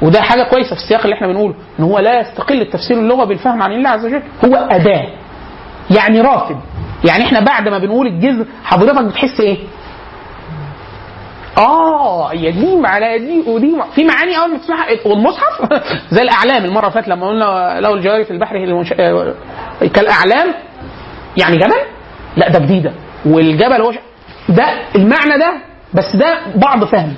وده 0.01 0.21
حاجة 0.21 0.43
كويسة 0.43 0.75
في 0.75 0.81
السياق 0.81 1.01
اللي 1.03 1.15
إحنا 1.15 1.27
بنقوله 1.27 1.53
إن 1.79 1.83
هو 1.83 1.99
لا 1.99 2.19
يستقل 2.19 2.61
التفسير 2.61 2.97
اللغوي 2.99 3.25
بالفهم 3.25 3.61
عن 3.61 3.71
الله 3.71 3.89
عز 3.89 4.05
وجل 4.05 4.21
هو 4.45 4.55
أداة 4.55 5.07
يعني 5.97 6.21
رافد 6.21 6.57
يعني 7.07 7.23
إحنا 7.23 7.39
بعد 7.39 7.67
ما 7.69 7.77
بنقول 7.77 8.07
الجذر 8.07 8.45
حضرتك 8.63 9.03
بتحس 9.03 9.39
إيه؟ 9.39 9.57
آه 11.57 12.31
هي 12.31 12.51
دي 12.51 12.75
معناها 12.75 13.17
دي 13.17 13.43
ودي 13.47 13.75
في 13.95 14.03
معاني 14.05 14.37
أول 14.37 14.51
ما 14.51 14.57
تسمعها 14.57 14.87
والمصحف؟ 15.05 15.83
زي 16.15 16.21
الأعلام 16.21 16.65
المرة 16.65 16.81
اللي 16.81 16.91
فاتت 16.91 17.07
لما 17.07 17.27
قلنا 17.27 17.79
لو 17.79 17.93
الجواري 17.93 18.25
في 18.25 18.31
البحر 18.31 18.55
المنش... 18.55 18.93
آه، 18.99 19.33
كالأعلام 19.93 20.53
يعني 21.37 21.57
جبل؟ 21.57 21.73
لا 22.37 22.49
ده 22.49 22.59
جديدة. 22.59 22.93
والجبل 23.25 23.81
هو 23.81 23.91
ش... 23.91 23.95
ده 24.49 24.65
المعنى 24.95 25.37
ده 25.37 25.53
بس 25.93 26.15
ده 26.15 26.37
بعض 26.55 26.83
فهم 26.83 27.13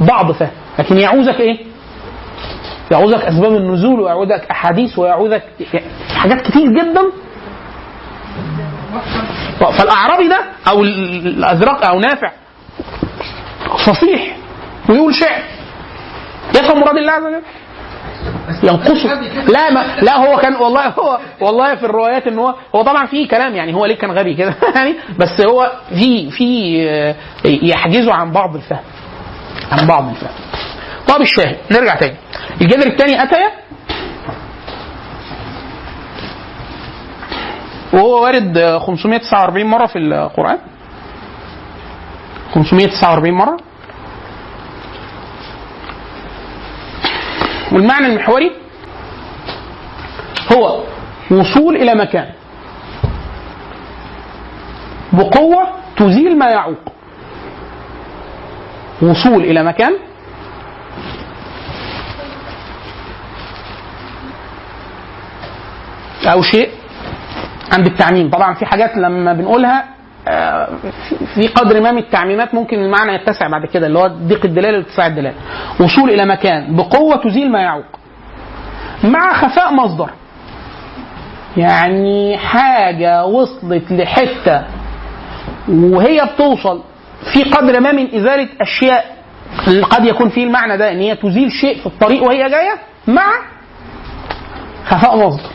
بعض 0.00 0.32
فهم. 0.32 0.50
لكن 0.78 0.98
يعوزك 0.98 1.40
إيه؟ 1.40 1.58
يعوزك 2.90 3.24
أسباب 3.24 3.52
النزول 3.56 4.00
ويعوزك 4.00 4.46
أحاديث 4.50 4.98
ويعوزك 4.98 5.42
حاجات 6.16 6.40
كتير 6.40 6.68
جدا. 6.68 7.02
فالأعرابي 9.78 10.28
ده 10.28 10.40
أو 10.68 10.82
الأزرق 10.82 11.86
أو 11.86 12.00
نافع 12.00 12.30
فصيح 13.86 14.36
ويقول 14.88 15.14
شعر. 15.14 15.42
يفهم 16.54 16.80
مراد 16.80 16.96
الله 16.96 17.12
عز 17.12 17.22
وجل. 17.24 17.42
ينقصه. 18.62 19.20
لا 19.48 19.70
ما 19.70 19.96
لا 20.02 20.16
هو 20.16 20.36
كان 20.36 20.54
والله 20.54 20.86
هو 20.88 21.18
والله 21.40 21.74
في 21.74 21.84
الروايات 21.86 22.26
إن 22.26 22.38
هو 22.38 22.54
هو 22.74 22.82
طبعا 22.82 23.06
في 23.06 23.26
كلام 23.26 23.56
يعني 23.56 23.74
هو 23.74 23.86
ليه 23.86 23.96
كان 23.98 24.10
غبي 24.10 24.34
كده؟ 24.34 24.54
يعني 24.76 24.94
بس 25.18 25.40
هو 25.40 25.72
في 25.88 26.30
في 26.30 26.76
آه، 26.88 27.14
يحجزه 27.44 28.12
عن 28.14 28.32
بعض 28.32 28.54
الفهم. 28.56 28.84
عن 29.72 29.86
بعض 29.86 30.08
الفهم. 30.08 30.30
طب 31.08 31.20
الشاهد 31.20 31.56
نرجع 31.70 31.94
تاني. 31.94 32.16
الجذر 32.60 32.86
الثاني 32.86 33.22
أتى 33.22 33.36
وهو 37.92 38.22
وارد 38.22 38.58
آه، 38.58 38.78
549 38.78 39.66
مرة 39.66 39.86
في 39.86 39.98
القرآن. 39.98 40.58
549 42.54 43.30
مرة. 43.34 43.56
والمعنى 47.72 48.06
المحوري 48.06 48.52
هو 50.52 50.82
وصول 51.30 51.76
إلى 51.76 51.94
مكان 51.94 52.30
بقوة 55.12 55.68
تزيل 55.96 56.38
ما 56.38 56.50
يعوق. 56.50 56.92
وصول 59.02 59.44
إلى 59.44 59.62
مكان 59.62 59.92
أو 66.26 66.42
شيء 66.42 66.70
عند 67.72 67.86
التعميم. 67.86 68.30
طبعا 68.30 68.54
في 68.54 68.66
حاجات 68.66 68.96
لما 68.96 69.32
بنقولها 69.32 69.84
في- 71.08 71.26
في 71.34 71.48
قدر 71.48 71.80
ما 71.80 71.92
من 71.92 71.98
التعميمات 71.98 72.54
ممكن 72.54 72.78
المعنى 72.78 73.14
يتسع 73.14 73.48
بعد 73.48 73.66
كده 73.66 73.86
اللي 73.86 73.98
هو 73.98 74.06
ضيق 74.06 74.44
الدلالة 74.44 74.78
واتساع 74.78 75.06
الدلالة. 75.06 75.34
وصول 75.80 76.10
إلى 76.10 76.26
مكان 76.26 76.76
بقوة 76.76 77.16
تزيل 77.16 77.52
ما 77.52 77.60
يعوق. 77.60 77.84
مع 79.04 79.32
خفاء 79.32 79.72
مصدر. 79.74 80.10
يعني 81.56 82.38
حاجة 82.38 83.24
وصلت 83.26 83.92
لحتة 83.92 84.62
وهي 85.68 86.28
بتوصل 86.34 86.82
في 87.32 87.42
قدر 87.42 87.80
ما 87.80 87.92
من 87.92 88.14
إزالة 88.14 88.48
أشياء. 88.60 89.04
قد 89.90 90.04
يكون 90.06 90.28
فيه 90.28 90.44
المعنى 90.44 90.76
ده 90.76 90.92
إن 90.92 90.98
هي 90.98 91.16
تزيل 91.16 91.50
شيء 91.52 91.80
في 91.80 91.86
الطريق 91.86 92.22
وهي 92.22 92.50
جاية 92.50 92.74
مع 93.06 93.32
خفاء 94.86 95.16
مصدر. 95.16 95.50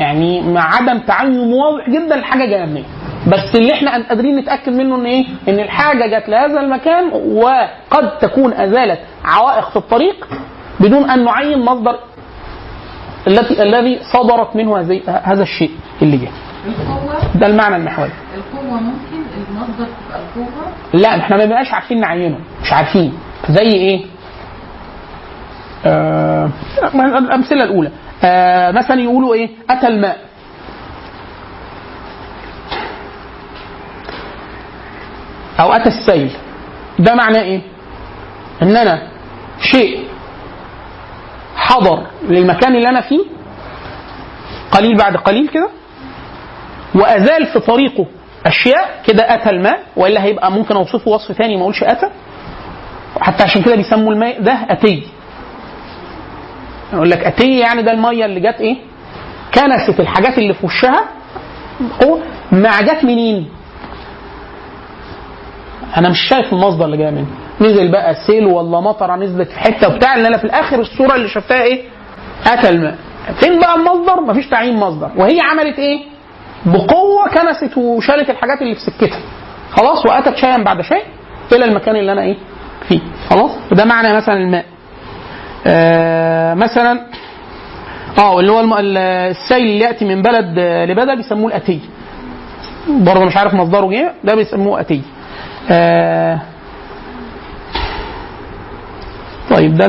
يعني 0.00 0.40
مع 0.40 0.74
عدم 0.76 0.98
تعين 0.98 1.38
واضح 1.52 1.90
جدا 1.90 2.14
الحاجة 2.14 2.44
جاية 2.44 2.64
منين 2.66 2.84
بس 3.26 3.54
اللي 3.56 3.72
إحنا 3.72 4.08
قادرين 4.08 4.36
نتأكد 4.36 4.72
منه 4.72 4.94
إن 4.96 5.04
إيه؟ 5.06 5.24
إن 5.48 5.60
الحاجة 5.60 6.18
جت 6.18 6.28
لهذا 6.28 6.60
المكان 6.60 7.08
وقد 7.12 8.18
تكون 8.18 8.52
أزالت 8.52 9.00
عوائق 9.24 9.70
في 9.70 9.76
الطريق 9.76 10.28
بدون 10.80 11.10
أن 11.10 11.24
نعين 11.24 11.58
مصدر 11.64 11.98
التي 13.26 13.62
الذي 13.62 13.98
صدرت 14.12 14.56
منه 14.56 14.80
هذه 14.80 15.00
هذا 15.24 15.42
الشيء 15.42 15.70
اللي 16.02 16.16
جه. 16.16 16.28
ده 17.34 17.46
المعنى 17.46 17.76
المحوري. 17.76 18.10
القوة 18.36 18.80
ممكن 18.80 19.22
المصدر 19.50 19.86
تبقى 19.86 20.20
القوة 20.20 20.72
لا 20.92 21.08
إحنا 21.16 21.36
ما 21.36 21.44
بنبقاش 21.44 21.72
عارفين 21.72 22.00
نعينه 22.00 22.38
مش 22.62 22.72
عارفين 22.72 23.12
زي 23.50 23.72
إيه؟ 23.72 24.04
آه 25.86 26.48
الأمثلة 26.94 27.64
الأولى 27.64 27.90
آه 28.24 28.70
مثلا 28.70 29.00
يقولوا 29.00 29.34
إيه؟ 29.34 29.48
أتى 29.70 29.86
الماء 29.88 30.16
أو 35.62 35.72
أتى 35.72 35.88
السيل. 35.88 36.30
ده 36.98 37.14
معناه 37.14 37.40
إيه؟ 37.42 37.60
ان 38.62 38.76
أنا 38.76 39.02
شيء 39.60 40.04
حضر 41.56 42.06
للمكان 42.28 42.76
اللي 42.76 42.88
أنا 42.88 43.00
فيه 43.00 43.20
قليل 44.70 44.96
بعد 44.96 45.16
قليل 45.16 45.48
كده 45.48 45.68
وأزال 46.94 47.46
في 47.46 47.60
طريقه 47.60 48.06
أشياء 48.46 49.02
كده 49.06 49.34
أتى 49.34 49.50
الماء 49.50 49.82
وإلا 49.96 50.24
هيبقى 50.24 50.52
ممكن 50.52 50.74
أوصفه 50.76 51.10
وصف 51.10 51.32
ثاني 51.32 51.56
ما 51.56 51.62
أقولش 51.62 51.82
أتى. 51.82 52.10
حتى 53.20 53.42
عشان 53.42 53.62
كده 53.62 53.74
بيسموا 53.76 54.12
الماء 54.12 54.42
ده 54.42 54.52
أتي. 54.70 55.02
يقول 56.92 57.10
لك 57.10 57.18
أتي 57.24 57.58
يعني 57.58 57.82
ده 57.82 57.92
المية 57.92 58.24
اللي 58.24 58.40
جت 58.40 58.60
إيه؟ 58.60 58.76
كنست 59.54 60.00
الحاجات 60.00 60.38
اللي 60.38 60.54
في 60.54 60.66
وشها 60.66 61.04
مع 62.52 62.80
جت 62.80 63.04
منين؟ 63.04 63.48
أنا 65.96 66.08
مش 66.08 66.18
شايف 66.28 66.52
المصدر 66.52 66.84
اللي 66.84 66.96
جاي 66.96 67.10
منه. 67.10 67.26
نزل 67.60 67.90
بقى 67.92 68.14
سيل 68.26 68.46
ولا 68.46 68.80
مطره 68.80 69.16
نزلت 69.16 69.48
في 69.48 69.58
حتة 69.58 69.88
وبتاع 69.88 70.14
ان 70.14 70.26
أنا 70.26 70.38
في 70.38 70.44
الآخر 70.44 70.80
الصورة 70.80 71.14
اللي 71.14 71.28
شفتها 71.28 71.62
إيه؟ 71.62 71.82
اتى 72.46 72.68
الماء 72.68 72.96
فين 73.40 73.58
بقى 73.60 73.74
المصدر؟ 73.74 74.20
مفيش 74.20 74.46
تعيين 74.48 74.76
مصدر. 74.76 75.10
وهي 75.16 75.40
عملت 75.40 75.78
إيه؟ 75.78 75.98
بقوة 76.66 77.28
كنست 77.34 77.78
وشالت 77.78 78.30
الحاجات 78.30 78.62
اللي 78.62 78.74
في 78.74 78.80
سكتها. 78.80 79.20
خلاص 79.70 80.06
وأتت 80.06 80.36
شيئا 80.36 80.62
بعد 80.62 80.80
شيء 80.80 81.02
إلى 81.52 81.64
المكان 81.64 81.96
اللي 81.96 82.12
أنا 82.12 82.22
إيه؟ 82.22 82.36
فيه. 82.88 83.00
خلاص؟ 83.30 83.50
وده 83.72 83.84
معنى 83.84 84.16
مثلا 84.16 84.34
الماء. 84.34 84.64
آه 85.66 86.54
مثلا 86.54 87.00
آه 88.18 88.40
اللي 88.40 88.52
هو 88.52 88.78
السيل 88.78 89.56
اللي 89.66 89.78
يأتي 89.84 90.04
من 90.04 90.22
بلد 90.22 90.54
آه، 90.58 90.84
لبلد 90.84 91.16
بيسموه 91.16 91.46
الأتي. 91.48 91.80
برضه 92.88 93.24
مش 93.24 93.36
عارف 93.36 93.54
مصدره 93.54 93.90
إيه 93.90 94.12
ده 94.24 94.34
بيسموه 94.34 94.80
أتي. 94.80 95.02
آه 95.70 96.38
طيب 99.50 99.74
ده 99.76 99.86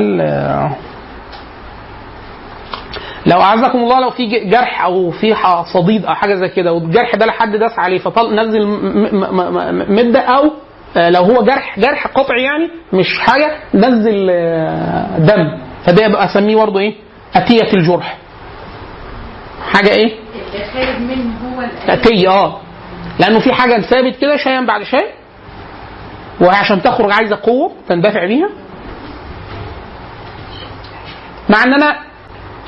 لو 3.26 3.40
أعزكم 3.40 3.78
الله 3.78 4.00
لو 4.00 4.10
في 4.10 4.26
جرح 4.26 4.84
أو 4.84 5.10
في 5.10 5.34
صديد 5.72 6.04
أو 6.04 6.14
حاجة 6.14 6.34
زي 6.34 6.48
كده 6.48 6.72
والجرح 6.72 7.14
ده 7.14 7.26
لحد 7.26 7.56
داس 7.56 7.78
عليه 7.78 7.98
فطل 7.98 8.34
نزل 8.34 8.66
مدة 9.92 10.20
أو 10.20 10.50
آه، 10.96 11.10
لو 11.10 11.22
هو 11.22 11.44
جرح 11.44 11.78
جرح 11.78 12.06
قطعي 12.06 12.42
يعني 12.42 12.70
مش 12.92 13.18
حاجة 13.20 13.56
نزل 13.74 14.28
آه، 14.30 15.18
دم 15.18 15.58
فده 15.86 16.04
يبقى 16.06 16.24
أسميه 16.24 16.56
برضه 16.56 16.80
إيه؟ 16.80 16.94
أتية 17.36 17.72
الجرح. 17.72 18.16
حاجة 19.72 19.88
إيه؟ 19.90 20.12
خارج 20.72 21.00
منه 21.00 21.34
هو 21.56 21.60
الآية 21.60 21.92
أتية 22.00 22.28
آه 22.28 22.60
لأنه 23.20 23.40
في 23.40 23.52
حاجة 23.52 23.80
ثابت 23.80 24.16
كده 24.16 24.36
شيئا 24.36 24.60
بعد 24.66 24.82
شيء 24.82 25.06
وهي 26.40 26.56
عشان 26.56 26.82
تخرج 26.82 27.12
عايزة 27.12 27.38
قوة 27.42 27.72
تندفع 27.88 28.24
بيها. 28.26 28.48
مع 31.48 31.62
ان 31.64 31.74
أنا 31.74 31.96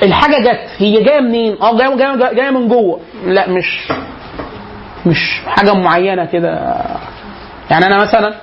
الحاجة 0.03 0.37
جت 0.39 0.69
هي 0.77 1.03
جاية 1.03 1.19
منين؟ 1.19 1.57
آه 1.61 1.77
جاية 1.77 1.95
جاية 1.95 2.33
جاية 2.33 2.49
من 2.49 2.67
جوه. 2.67 2.99
لا 3.25 3.49
مش 3.49 3.91
مش 5.05 5.41
حاجة 5.47 5.73
معينة 5.73 6.25
كده. 6.25 6.75
يعني 7.71 7.85
أنا 7.85 7.97
مثلا 8.01 8.33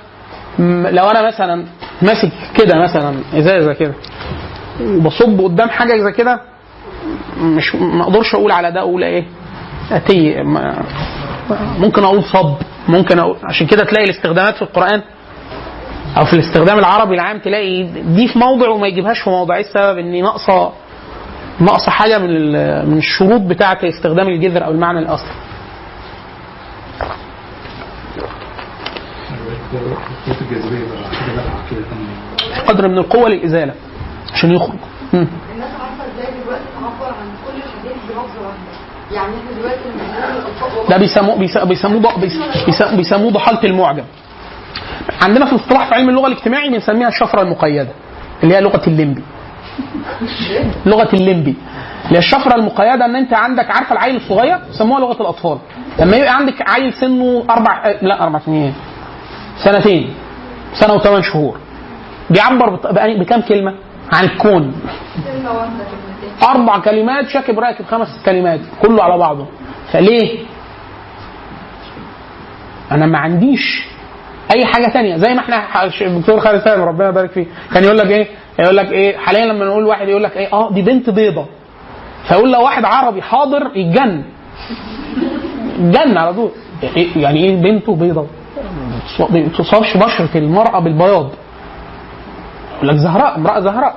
لو 0.91 1.03
أنا 1.09 1.27
مثلا 1.27 1.65
ماسك 2.01 2.31
كده 2.57 2.79
مثلا 2.83 3.15
إزازة 3.33 3.73
كده 3.73 3.93
وبصب 4.81 5.41
قدام 5.41 5.69
حاجة 5.69 5.97
زي 5.97 6.11
كده 6.11 6.39
مش 7.37 7.75
ما 7.75 8.03
أقدرش 8.03 8.35
أقول 8.35 8.51
على 8.51 8.71
ده 8.71 8.79
أقول 8.79 9.03
إيه 9.03 9.23
اتي 9.91 10.43
ممكن 11.79 12.03
أقول 12.03 12.23
صب. 12.23 12.55
ممكن 12.87 13.19
أقول 13.19 13.37
عشان 13.43 13.67
كده 13.67 13.83
تلاقي 13.83 14.05
الاستخدامات 14.05 14.55
في 14.55 14.61
القرآن 14.61 15.01
أو 16.17 16.25
في 16.25 16.33
الاستخدام 16.33 16.79
العربي 16.79 17.15
العام 17.15 17.39
تلاقي 17.39 17.83
دي 17.83 18.27
في 18.27 18.39
موضع 18.39 18.69
وما 18.69 18.87
يجيبهاش 18.87 19.19
في 19.21 19.29
موضع. 19.29 19.55
إيه 19.55 19.61
السبب؟ 19.61 19.97
ان 19.97 20.23
ناقصه 20.23 20.71
ناقصة 21.59 21.91
حاجة 21.91 22.17
من 22.17 22.51
من 22.89 22.97
الشروط 22.97 23.41
بتاعة 23.41 23.77
استخدام 23.83 24.27
الجذر 24.27 24.65
أو 24.65 24.71
المعنى 24.71 24.99
حاجة 24.99 25.31
تانية 31.89 32.65
قدر 32.67 32.87
من 32.87 32.97
القوة 32.97 33.29
للإزالة 33.29 33.73
عشان 34.33 34.51
يخرج. 34.51 34.75
مم. 35.13 35.27
الناس 35.53 35.69
عارفه 35.81 36.03
إزاي 36.13 36.33
دلوقتي 36.43 36.63
تعبر 36.79 37.13
عن 37.13 37.27
كل 37.47 37.57
الحاجات 37.57 37.95
بلفظ 38.07 38.45
واحدة 38.45 38.71
يعني 39.15 39.33
إحنا 39.37 39.51
دلوقتي 39.59 40.89
ده 40.89 40.97
بيسموه 40.97 41.35
بيس- 41.37 41.57
بيسموه 41.57 41.99
ض- 42.01 42.19
بيس- 42.19 42.65
بيس- 42.65 42.83
بيسموه 42.93 43.31
ضحاله 43.31 43.63
المعجم. 43.63 44.03
عندنا 45.21 45.45
في 45.45 45.51
الاصطلاح 45.53 45.87
في 45.87 45.95
علم 45.95 46.09
اللغة 46.09 46.27
الاجتماعي 46.27 46.69
بنسميها 46.69 47.07
الشفرة 47.07 47.41
المقيدة 47.41 47.87
اللي 48.43 48.55
هي 48.55 48.61
لغة 48.61 48.81
الليمبي. 48.87 49.23
لغة 50.91 51.09
الليمبي. 51.13 51.55
اللي 52.05 52.15
هي 52.15 52.19
الشفرة 52.19 52.55
المقيدة 52.55 53.05
إن 53.05 53.15
أنت 53.15 53.33
عندك 53.33 53.71
عارفه 53.71 53.93
العيل 53.93 54.15
الصغير؟ 54.15 54.57
يسموها 54.69 54.99
لغة 54.99 55.21
الأطفال. 55.21 55.57
لما 55.99 56.17
يبقى 56.17 56.35
عندك 56.35 56.69
عيل 56.69 56.93
سنه 56.93 57.43
أربع 57.49 57.93
لا 58.01 58.23
أربع 58.23 58.39
سنين. 58.39 58.73
سنتين. 59.63 60.13
سنة 60.73 60.93
وثمان 60.93 61.21
شهور. 61.23 61.57
بيعبر 62.29 62.69
بكام 63.19 63.41
كلمة؟ 63.41 63.73
عن 64.13 64.23
الكون. 64.23 64.73
أربع 66.43 66.79
كلمات 66.79 67.27
شاكب 67.27 67.59
راكب 67.59 67.85
خمس 67.85 68.07
كلمات 68.25 68.59
كله 68.81 69.03
على 69.03 69.17
بعضه. 69.17 69.45
فليه؟ 69.91 70.39
أنا 72.91 73.05
ما 73.05 73.17
عنديش 73.17 73.85
أي 74.51 74.65
حاجة 74.65 74.87
تانية 74.87 75.17
زي 75.17 75.33
ما 75.33 75.39
إحنا 75.39 75.85
الدكتور 76.01 76.39
خالد 76.39 76.61
فهمي 76.61 76.83
ربنا 76.83 77.09
يبارك 77.09 77.31
فيه 77.31 77.45
كان 77.73 77.83
يقول 77.83 77.97
لك 77.97 78.07
إيه؟ 78.07 78.27
يقول 78.59 78.77
لك 78.77 78.91
إيه؟ 78.91 79.17
حاليا 79.17 79.45
لما 79.45 79.65
نقول 79.65 79.83
واحد 79.85 80.07
يقول 80.07 80.23
لك 80.23 80.37
إيه؟ 80.37 80.53
آه 80.53 80.71
دي 80.73 80.81
بنت 80.81 81.09
بيضة. 81.09 81.45
فيقول 82.27 82.51
لو 82.51 82.63
واحد 82.63 82.85
عربي 82.85 83.21
حاضر 83.21 83.71
يتجن. 83.75 84.23
يتجن 85.79 86.17
على 86.17 86.33
طول. 86.33 86.51
يعني 87.15 87.39
إيه 87.43 87.55
بنته 87.55 87.95
بيضة؟ 87.95 88.27
ما 89.19 89.47
تصابش 89.57 89.97
بشرة 89.97 90.37
المرأة 90.37 90.79
بالبياض. 90.79 91.29
يقول 92.75 92.87
لك 92.87 92.95
زهراء 92.95 93.35
امرأة 93.35 93.59
زهراء. 93.59 93.95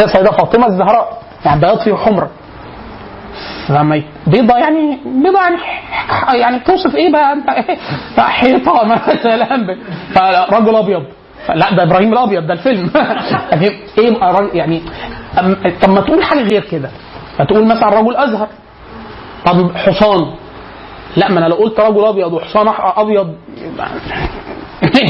السيده 0.00 0.30
فاطمة 0.30 0.66
الزهراء. 0.66 1.22
يعني 1.46 1.60
بياض 1.60 1.78
فيه 1.78 1.94
حمره 1.94 2.30
لما 3.70 4.02
بيضة 4.26 4.56
يعني 4.56 4.98
بيضة 5.04 5.38
يعني 5.40 5.56
يعني 6.40 6.58
بتوصف 6.58 6.94
إيه 6.96 7.12
بقى؟ 7.12 7.36
حيطة 8.18 8.84
مثلا 8.84 9.76
فرجل 10.14 10.76
أبيض. 10.76 11.02
لا 11.54 11.74
ده 11.74 11.82
إبراهيم 11.82 12.12
الأبيض 12.12 12.46
ده 12.46 12.52
الفيلم. 12.52 12.90
يعني 13.52 13.70
إيه 13.98 14.16
يعني 14.54 14.82
طب 15.82 15.90
ما 15.90 16.00
تقول 16.00 16.24
حاجة 16.24 16.42
غير 16.42 16.64
كده. 16.64 16.90
ما 17.38 17.44
تقول 17.44 17.66
مثلا 17.66 17.88
رجل 17.88 18.16
أزهر. 18.16 18.48
طب 19.46 19.76
حصان. 19.76 20.26
لا 21.16 21.28
ما 21.30 21.38
أنا 21.38 21.46
لو 21.46 21.56
قلت 21.56 21.80
رجل 21.80 22.04
أبيض 22.04 22.32
وحصان 22.32 22.68
أبيض 22.96 23.34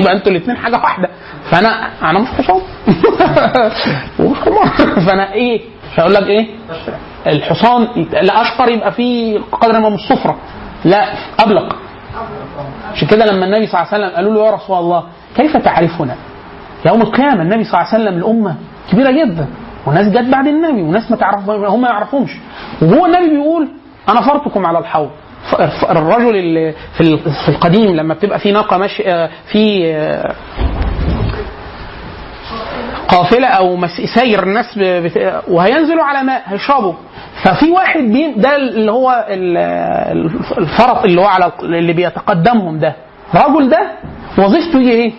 يبقى 0.00 0.12
أنتوا 0.16 0.32
الاثنين 0.32 0.56
حاجة 0.56 0.76
واحدة. 0.76 1.08
فانا 1.50 1.90
أنا 2.02 2.18
مش 2.18 2.28
حصان. 2.28 2.60
ومش 4.18 4.38
حمار 4.38 4.66
فأنا 5.06 5.32
إيه؟ 5.32 5.60
مش 5.96 6.00
هقول 6.00 6.14
لك 6.14 6.26
إيه؟ 6.26 6.46
الحصان 7.26 7.88
لا 8.22 8.42
اشقر 8.42 8.68
يبقى 8.68 8.92
فيه 8.92 9.38
قدر 9.52 9.80
من 9.80 9.94
الصفرة. 9.94 10.36
لا 10.84 11.04
ابلق 11.40 11.76
عشان 12.92 13.08
كده 13.08 13.24
لما 13.26 13.46
النبي 13.46 13.66
صلى 13.66 13.80
الله 13.82 13.92
عليه 13.92 14.04
وسلم 14.04 14.16
قالوا 14.16 14.34
له 14.34 14.46
يا 14.46 14.50
رسول 14.50 14.78
الله 14.78 15.04
كيف 15.36 15.56
تعرفنا؟ 15.56 16.14
يوم 16.86 17.02
القيامة 17.02 17.42
النبي 17.42 17.64
صلى 17.64 17.80
الله 17.80 17.92
عليه 17.94 18.04
وسلم 18.04 18.18
الامه 18.18 18.56
كبيرة 18.92 19.10
جدا 19.10 19.46
وناس 19.86 20.08
جت 20.08 20.28
بعد 20.32 20.46
النبي 20.46 20.82
وناس 20.82 21.10
ما 21.10 21.16
تعرف 21.16 21.50
هم 21.50 21.80
ما 21.80 21.88
يعرفهمش. 21.88 22.30
وهو 22.82 23.06
النبي 23.06 23.30
بيقول 23.30 23.68
أنا 24.08 24.20
فرطكم 24.20 24.66
على 24.66 24.78
الحوض. 24.78 25.10
الرجل 25.90 26.74
في 26.96 27.48
القديم 27.48 27.96
لما 27.96 28.14
بتبقى 28.14 28.38
في 28.38 28.52
ناقة 28.52 28.76
ماشي 28.78 29.02
آه، 29.12 29.30
في 29.52 29.92
آه، 29.94 30.34
قافلة 33.08 33.46
أو 33.46 33.86
ساير 34.14 34.42
الناس 34.42 34.78
وهينزلوا 35.48 36.02
على 36.04 36.22
ماء 36.26 36.42
هيشربوا. 36.46 36.92
ففي 37.42 37.70
واحد 37.70 38.00
بين 38.00 38.40
ده 38.40 38.56
اللي 38.56 38.92
هو 38.92 39.26
ال- 39.28 39.56
الفرط 40.58 41.04
اللي 41.04 41.20
هو 41.20 41.24
على 41.26 41.52
اللي 41.62 41.92
بيتقدمهم 41.92 42.78
ده. 42.78 42.96
الرجل 43.34 43.68
ده 43.68 43.90
وظيفته 44.38 44.78
إيه؟ 44.80 45.12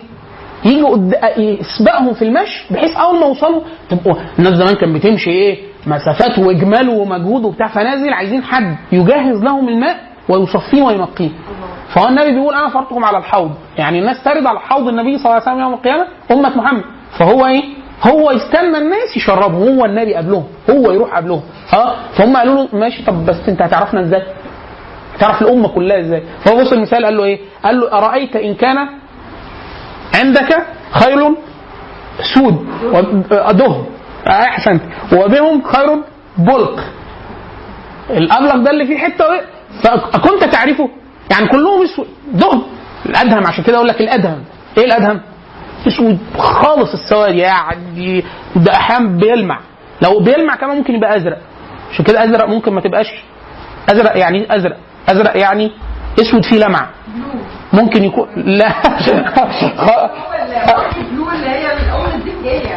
يجي 0.64 0.84
يسبقهم 1.36 2.14
في 2.14 2.22
المشي 2.24 2.66
بحيث 2.74 2.96
أول 2.96 3.20
ما 3.20 3.26
يوصلوا 3.26 3.60
تبقوا 3.90 4.14
الناس 4.38 4.52
زمان 4.54 4.74
كانت 4.74 4.94
بتمشي 4.96 5.30
إيه؟ 5.30 5.58
مسافات 5.86 6.38
واجمال 6.38 6.88
ومجهود 6.88 7.44
وبتاع 7.44 7.68
فنازل 7.68 8.12
عايزين 8.12 8.42
حد 8.42 8.76
يجهز 8.92 9.42
لهم 9.44 9.68
الماء 9.68 9.96
ويصفيه 10.28 10.82
وينقيه. 10.82 11.30
فهو 11.94 12.08
النبي 12.08 12.30
بيقول 12.30 12.54
أنا 12.54 12.68
فرضكم 12.68 13.04
على 13.04 13.18
الحوض. 13.18 13.50
يعني 13.78 13.98
الناس 13.98 14.22
ترد 14.24 14.46
على 14.46 14.60
حوض 14.60 14.88
النبي 14.88 15.18
صلى 15.18 15.24
الله 15.26 15.34
عليه 15.34 15.42
وسلم 15.42 15.58
يوم 15.60 15.74
القيامة 15.74 16.06
أمة 16.30 16.56
محمد. 16.56 16.82
فهو 17.18 17.46
إيه؟ 17.46 17.62
هو 18.06 18.30
يستنى 18.30 18.78
الناس 18.78 19.16
يشربهم 19.16 19.78
هو 19.78 19.84
النبي 19.84 20.14
قبلهم 20.14 20.44
هو 20.70 20.90
يروح 20.92 21.16
قبلهم. 21.16 21.42
آه 21.74 21.94
فهم 22.18 22.36
قالوا 22.36 22.54
له 22.54 22.68
ماشي 22.72 23.02
طب 23.04 23.26
بس 23.26 23.36
انت 23.48 23.62
هتعرفنا 23.62 24.00
إزاي؟ 24.00 24.22
تعرف 25.20 25.42
الأمة 25.42 25.68
كلها 25.68 26.00
إزاي؟ 26.00 26.22
فهو 26.44 26.60
بص 26.60 26.72
المثال 26.72 27.04
قال 27.04 27.16
له 27.16 27.24
إيه؟ 27.24 27.38
قال 27.64 27.80
له 27.80 27.92
أرأيت 27.92 28.36
إن 28.36 28.54
كان 28.54 28.76
عندك 30.14 30.56
خيل 30.92 31.36
سود 32.34 32.66
ودهن 33.30 33.84
أحسنت. 34.26 34.82
وبهم 35.12 35.62
خير 35.62 35.88
بلق. 36.38 36.80
الأبلق 38.10 38.56
ده 38.56 38.70
اللي 38.70 38.86
فيه 38.86 38.98
حتة 38.98 39.24
إيه؟ 39.32 39.40
فكنت 40.12 40.44
تعرفه؟ 40.44 40.88
يعني 41.30 41.48
كلهم 41.48 41.82
اسود 41.82 42.06
دهن 42.32 42.62
الأدهم 43.06 43.46
عشان 43.46 43.64
كده 43.64 43.76
أقول 43.76 43.88
لك 43.88 44.00
الأدهم. 44.00 44.44
إيه 44.78 44.84
الأدهم؟ 44.84 45.20
اسود 45.88 46.18
خالص 46.38 46.92
السواد 46.92 47.34
يعني 47.34 48.24
ده 48.56 48.72
أحيانا 48.72 49.08
بيلمع. 49.18 49.60
لو 50.02 50.18
بيلمع 50.20 50.56
كمان 50.56 50.76
ممكن 50.76 50.94
يبقى 50.94 51.16
أزرق. 51.16 51.38
عشان 51.92 52.04
كده 52.04 52.24
أزرق 52.24 52.48
ممكن 52.48 52.72
ما 52.72 52.80
تبقاش 52.80 53.06
أزرق 53.90 54.16
يعني 54.18 54.56
أزرق. 54.56 54.76
أزرق 55.08 55.36
يعني 55.36 55.72
أسود 56.20 56.44
فيه 56.44 56.58
لمعه 56.58 56.88
ممكن 57.72 58.04
يكون 58.04 58.28
لا. 58.36 58.68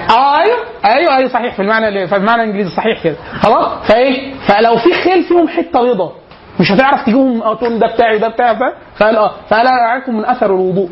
آه 0.10 0.40
أيوه. 0.42 0.58
أيوه 0.86 1.18
أيوه 1.18 1.30
صحيح. 1.30 1.56
في 1.56 1.62
المعنى 1.62 2.08
في 2.08 2.16
المعنى 2.16 2.44
الإنجليزي 2.44 2.70
صحيح 2.76 3.04
كده. 3.04 3.16
خلاص؟ 3.42 3.88
فإيه؟ 3.88 4.34
فلو 4.48 4.78
في 4.78 4.94
خيل 4.94 5.24
فيهم 5.24 5.48
حتة 5.48 5.82
بيضاء 5.82 6.12
مش 6.60 6.72
هتعرف 6.72 7.02
تجيبهم 7.06 7.42
أو 7.42 7.54
تقول 7.54 7.80
ده 7.80 7.88
بتاعي 7.88 8.20
ده 8.20 8.28
بتاعي 8.28 8.56
فاهم؟ 8.56 8.74
فقال 8.96 9.16
آه 9.18 9.32
فقال 9.50 9.68
اعرفكم 9.68 10.16
من 10.18 10.26
أثر 10.26 10.46
الوضوء. 10.46 10.90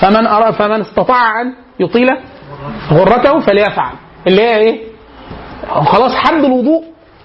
فمن 0.00 0.26
أرى 0.26 0.52
فمن 0.52 0.80
استطاع 0.80 1.40
أن 1.40 1.54
يطيل 1.80 2.10
غرته 2.92 3.40
فليفعل. 3.40 3.92
اللي 4.26 4.42
هي 4.42 4.56
إيه؟ 4.56 4.80
خلاص 5.68 6.14
حد 6.14 6.44
الوضوء 6.44 6.84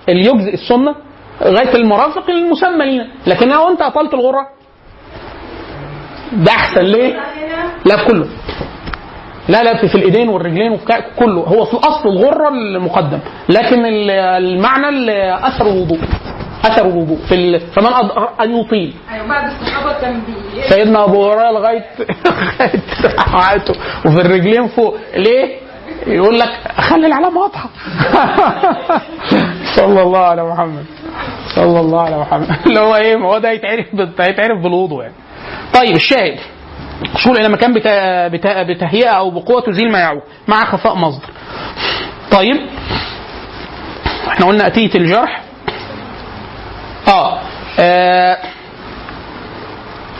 اللي 0.10 0.26
يجزئ 0.26 0.54
السنة 0.54 0.96
لغايه 1.42 1.76
المرافق 1.76 2.30
المسمى 2.30 2.86
لينا. 2.86 3.08
لكن 3.28 3.50
لو 3.50 3.68
انت 3.70 3.82
أطلت 3.82 4.14
الغرة. 4.14 4.48
ده 6.34 6.52
أحسن 6.52 6.82
ليه؟ 6.82 7.20
لا 7.86 7.98
في 7.98 8.06
كله. 8.06 8.28
لا 9.50 9.64
لا 9.64 9.88
في, 9.88 9.96
الإيدين 9.96 10.30
والرجلين 10.30 10.72
وفي 10.72 10.86
كله. 11.20 11.42
هو 11.42 11.66
في 11.66 11.74
الأصل 11.74 12.10
الغرة 12.10 12.50
المقدم 12.50 13.20
لكن 13.50 13.86
ال- 13.86 14.12
المعنى 14.12 14.90
ال- 14.90 15.10
أثر 15.44 15.66
الوضوء. 15.68 16.00
اثر 16.66 16.86
الوضوء 16.86 17.18
في 17.30 17.36
ال- 17.36 17.60
فمن 17.60 17.88
أض- 17.88 18.42
أن 18.42 18.56
يطيل. 18.56 18.94
أيوه 19.14 19.28
بعد 19.28 19.52
الصحابه 19.62 19.94
كان 20.02 20.22
سيدنا 20.70 21.04
أبو 21.04 21.26
هريرة 21.32 21.52
لغايه 21.52 21.86
لغاية 22.26 22.82
حياته 23.18 23.74
وفي 24.06 24.22
الرجلين 24.22 24.68
فوق. 24.68 24.98
ليه؟ 25.16 25.56
يقول 26.08 26.40
لك 26.40 26.50
خلي 26.78 27.08
العلامة 27.08 27.42
واضحة. 27.42 27.70
صلى 29.78 30.02
الله 30.02 30.20
على 30.20 30.44
محمد. 30.44 30.86
صلى 31.56 31.80
الله 31.80 32.02
على 32.02 32.18
محمد. 32.20 32.48
اللي 32.68 32.80
هو 32.80 32.96
إيه؟ 32.96 33.16
ما 33.16 33.28
هو 33.30 33.38
ده 33.38 33.50
هيتعرف 33.50 33.86
هيتعرف 34.20 34.64
بالوضوء 34.64 35.02
يعني. 35.02 35.14
طيب 35.74 35.96
الشاهد. 35.96 36.40
وصول 37.16 37.38
إلى 37.38 37.50
مكان 37.50 37.74
بتا... 37.74 38.28
بتا... 38.28 38.64
بتهيئة 38.64 39.10
أو 39.10 39.30
بقوة 39.32 39.62
تزيل 39.62 39.92
ما 39.92 40.00
يعوق 40.00 40.24
مع 40.48 40.66
خفاء 40.66 40.96
مصدر. 40.96 41.30
طيب 42.32 42.58
إحنا 44.28 44.46
قلنا 44.46 44.68
اتيه 44.68 44.96
الجرح. 44.96 45.42
آه, 47.12 47.40
آه. 47.80 48.38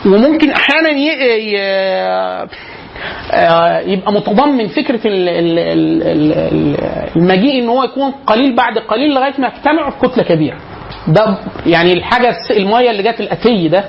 وممكن 0.06 0.50
أحيانا. 0.50 0.88
ي... 0.88 1.58
آه، 3.32 3.78
يبقى 3.80 4.12
متضمن 4.12 4.68
فكرة 4.68 5.06
ال- 5.06 5.28
ال- 5.28 5.58
ال- 5.58 6.02
ال- 6.02 6.32
ال- 6.32 7.08
المجيء 7.16 7.62
إن 7.62 7.68
هو 7.68 7.84
يكون 7.84 8.10
قليل 8.26 8.56
بعد 8.56 8.78
قليل 8.78 9.14
لغاية 9.14 9.34
ما 9.38 9.46
يجتمعوا 9.48 9.90
في 9.90 10.08
كتلة 10.08 10.24
كبيرة. 10.24 10.56
ده 11.08 11.38
يعني 11.66 11.92
الحاجة 11.92 12.34
المية 12.50 12.90
اللي 12.90 13.02
جت 13.02 13.20
الأتي 13.20 13.68
ده 13.68 13.84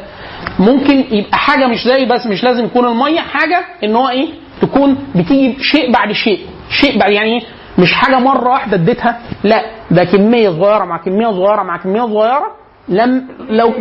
ممكن 0.60 1.04
يبقى 1.12 1.38
حاجة 1.38 1.68
مش 1.68 1.84
زي 1.88 2.06
بس 2.06 2.28
مش 2.28 2.44
لازم 2.44 2.66
يكون 2.66 2.86
المية 2.86 3.20
حاجة 3.20 3.66
إن 3.84 3.96
هو 3.96 4.10
إيه 4.10 4.28
تكون 4.62 4.98
بتيجي 5.16 5.56
شيء 5.64 5.92
بعد 5.92 6.12
شيء 6.12 6.40
شيء 6.70 7.00
بعد 7.00 7.12
يعني 7.12 7.44
مش 7.80 7.94
حاجة 7.94 8.20
مرة 8.20 8.50
واحدة 8.50 8.76
اديتها 8.76 9.20
لا 9.44 9.62
ده 9.92 10.04
كمية 10.04 10.50
صغيرة 10.50 10.86
مع 10.86 10.98
كمية 10.98 11.28
صغيرة 11.28 11.64
مع 11.64 11.78
كمية 11.78 12.02
صغيرة 12.02 12.63
لم 12.90 13.28
لو 13.50 13.74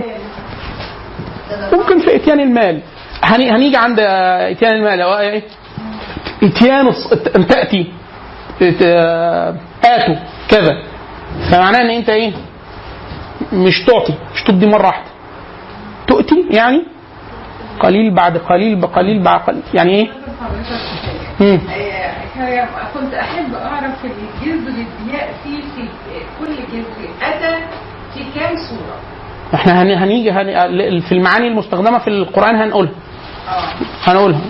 ممكن 1.72 1.98
في 2.00 2.16
إتيان 2.16 2.40
المال. 2.40 2.80
هني 3.24 3.50
هنيجي 3.50 3.76
عند 3.76 4.00
إتيان 4.00 4.72
المال. 4.74 5.02
هو 5.02 5.18
إيه؟ 5.18 5.42
إتيان 6.42 6.92
ان 7.36 7.46
تأتي؟ 7.46 7.92
إت- 8.60 8.82
آه، 8.84 9.54
آتوا. 9.84 10.14
كذا. 10.48 10.82
فمعناه 11.50 11.80
إن 11.80 11.90
أنت 11.90 12.08
إيه؟ 12.08 12.32
مش 13.52 13.84
تعطي. 13.84 14.14
مش 14.34 14.42
تدي 14.42 14.66
مرة 14.66 14.86
واحدة. 14.86 15.10
تؤتي 16.06 16.46
يعني؟ 16.50 16.84
قليل 17.80 18.14
بعد 18.14 18.38
قليل 18.38 18.76
بقليل 18.80 19.22
بعد 19.22 19.40
قليل. 19.40 19.62
يعني 19.74 19.92
إيه؟ 19.94 20.08
مم. 21.40 21.60
كنت 22.94 23.14
أحب 23.14 23.54
أعرف 23.54 24.04
الجذر 24.04 24.68
الضياء 24.68 25.34
فيه 25.44 25.60
في 25.60 25.88
كل 26.40 26.54
جذر 26.72 27.08
أتى 27.22 27.58
في 28.14 28.24
كام 28.40 28.56
صوره؟ 28.56 28.96
إحنا 29.54 29.82
هن- 29.82 29.98
هنيجي 30.02 30.30
هن... 30.30 31.00
في 31.00 31.12
المعاني 31.12 31.48
المستخدمة 31.48 31.98
في 31.98 32.08
القرآن 32.08 32.56
هنقولها. 32.56 32.92
آه. 33.48 34.10
هنقولها. 34.10 34.40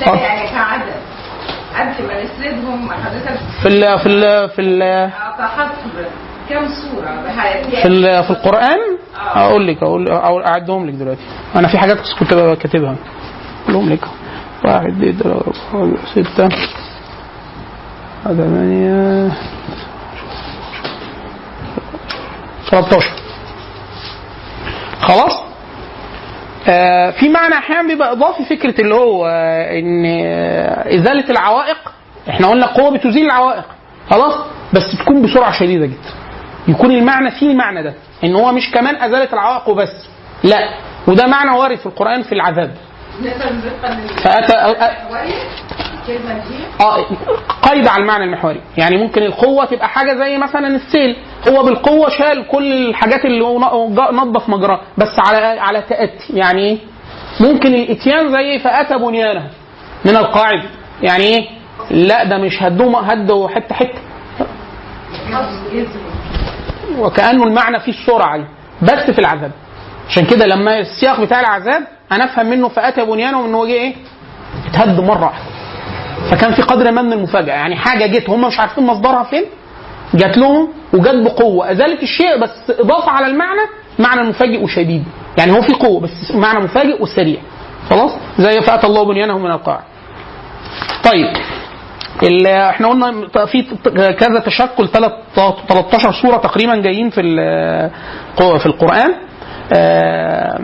لا 0.00 0.14
يعني 0.14 0.48
كعدد. 0.50 0.82
قبل 1.74 2.06
ما 2.06 2.24
نسردهم 2.24 2.90
حضرتك. 2.90 3.38
في 3.62 3.68
ال... 3.68 3.98
في 3.98 4.06
ال... 4.06 4.48
في 4.50 4.60
ال... 4.62 4.82
آه، 4.82 5.10
صوره 6.68 7.06
بها- 7.24 7.82
في 7.82 7.88
ال- 7.88 8.24
في 8.24 8.30
القرآن؟ 8.30 8.78
أقول 9.34 9.66
لك 9.66 9.82
أقول 9.82 10.08
أو 10.08 10.40
أعدهم 10.40 10.86
لك 10.86 10.94
دلوقتي. 10.94 11.20
أنا 11.56 11.68
في 11.68 11.78
حاجات 11.78 11.98
كنت 12.18 12.34
كاتبها. 12.34 12.96
أقولهم 13.64 13.90
لك. 13.92 14.04
واحد 14.64 14.86
اثنين 14.86 15.12
ثلاثة 15.12 15.52
أربعة 15.74 15.96
ستة. 16.14 16.48
ثمانية 18.24 19.32
13 22.72 23.10
خلاص؟ 25.00 25.38
آه 26.68 27.10
في 27.10 27.28
معنى 27.28 27.54
أحيانا 27.54 27.88
بيبقى 27.88 28.12
إضافي 28.12 28.44
فكرة 28.44 28.80
اللي 28.80 28.94
هو 28.94 29.26
آه 29.26 29.78
إن 29.78 30.04
آه 30.06 30.94
إزالة 30.94 31.30
العوائق. 31.30 31.76
إحنا 32.28 32.46
قلنا 32.46 32.64
القوة 32.66 32.90
بتزيل 32.90 33.26
العوائق. 33.26 33.64
خلاص؟ 34.10 34.34
بس 34.74 34.82
تكون 34.98 35.22
بسرعة 35.22 35.52
شديدة 35.52 35.86
جدا. 35.86 36.10
يكون 36.68 36.90
المعنى 36.90 37.30
فيه 37.30 37.50
المعنى 37.50 37.82
ده 37.82 37.94
إن 38.24 38.34
هو 38.34 38.52
مش 38.52 38.70
كمان 38.70 38.96
أزالة 38.96 39.32
العوائق 39.32 39.68
وبس. 39.68 40.08
لا. 40.44 40.58
وده 41.06 41.26
معنى 41.26 41.50
وارد 41.50 41.78
في 41.78 41.86
القرآن 41.86 42.22
في 42.22 42.32
العذاب. 42.32 42.74
دي 46.48 46.64
آه 46.80 47.06
قيد 47.62 47.86
على 47.86 48.02
المعنى 48.02 48.24
المحوري. 48.24 48.60
يعني 48.78 48.96
ممكن 48.96 49.22
القوة 49.22 49.64
تبقى 49.64 49.88
حاجة 49.88 50.14
زي 50.18 50.38
مثلا 50.38 50.66
السيل. 50.76 51.16
هو 51.48 51.62
بالقوة 51.62 52.08
شال 52.08 52.48
كل 52.48 52.88
الحاجات 52.88 53.24
اللي 53.24 53.44
نظف 54.12 54.48
مجراه. 54.48 54.80
بس 54.98 55.18
على 55.18 55.60
على 55.60 55.82
تأتي. 55.82 56.32
يعني 56.32 56.62
إيه 56.62 56.78
ممكن 57.40 57.74
الإتيان 57.74 58.32
زي 58.32 58.58
فاتى 58.58 58.98
بنيانه 58.98 59.50
من 60.04 60.16
القاعدة. 60.16 60.68
يعني 61.02 61.24
إيه؟ 61.24 61.48
لا 61.90 62.24
ده 62.24 62.38
مش 62.38 62.62
هدوا 62.62 63.00
هدوا 63.00 63.48
حتة 63.48 63.74
حتة. 63.74 64.00
وكأنه 66.98 67.44
المعنى 67.44 67.80
فيه 67.80 67.92
السرعة 67.92 68.36
دي. 68.36 68.44
بس 68.82 69.10
في 69.10 69.18
العذاب. 69.18 69.50
عشان 70.08 70.24
كده 70.26 70.46
لما 70.46 70.78
السياق 70.78 71.20
بتاع 71.20 71.40
العذاب 71.40 71.82
أنا 72.12 72.24
افهم 72.24 72.46
منه 72.46 72.68
فاتى 72.68 73.04
بنيانه 73.04 73.46
ان 73.46 73.54
هو 73.54 73.66
جه 73.66 73.72
إيه؟ 73.72 73.94
اتهد 74.70 75.00
مرة 75.00 75.24
واحدة. 75.24 75.44
فكان 76.30 76.54
في 76.54 76.62
قدر 76.62 76.90
ما 76.90 77.02
من 77.02 77.12
المفاجأة. 77.12 77.54
يعني 77.54 77.76
حاجة 77.76 78.06
جت 78.06 78.30
هم 78.30 78.40
مش 78.48 78.60
عارفين 78.60 78.86
مصدرها 78.86 79.22
فين 79.24 79.44
جات 80.14 80.38
لهم 80.38 80.68
وجت 80.94 81.14
بقوة. 81.14 81.70
ازالت 81.72 82.02
الشيء 82.02 82.42
بس 82.42 82.70
إضافة 82.80 83.10
على 83.10 83.26
المعنى 83.26 83.60
معنى 83.98 84.22
مفاجئ 84.28 84.62
وشديد 84.64 85.04
يعني 85.38 85.52
هو 85.52 85.62
في 85.62 85.72
قوة 85.72 86.00
بس 86.00 86.30
معنى 86.34 86.60
مفاجئ 86.64 87.02
وسريع. 87.02 87.40
خلاص؟ 87.90 88.10
زي 88.38 88.60
فأتى 88.60 88.86
الله 88.86 89.04
بنيانه 89.04 89.38
من 89.38 89.50
القاع 89.50 89.80
طيب 91.04 91.26
إحنا 92.46 92.88
قلنا 92.88 93.28
في 93.46 93.62
كذا 94.18 94.38
تشكل 94.46 94.88
ثلاث 94.88 95.12
13 95.68 96.12
سورة 96.12 96.36
تقريبا 96.36 96.76
جايين 96.76 97.10
في 97.10 97.20
في 98.36 98.66
القرآن. 98.66 99.14
آه، 99.76 100.60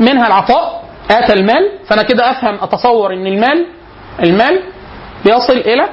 منها 0.00 0.26
العطاء 0.26 0.84
آتى 1.10 1.32
المال 1.32 1.70
فأنا 1.86 2.02
كده 2.02 2.30
أفهم 2.30 2.54
أتصور 2.54 3.12
إن 3.14 3.26
المال 3.26 3.66
المال 4.22 4.60
بيصل 5.24 5.52
إلى 5.56 5.88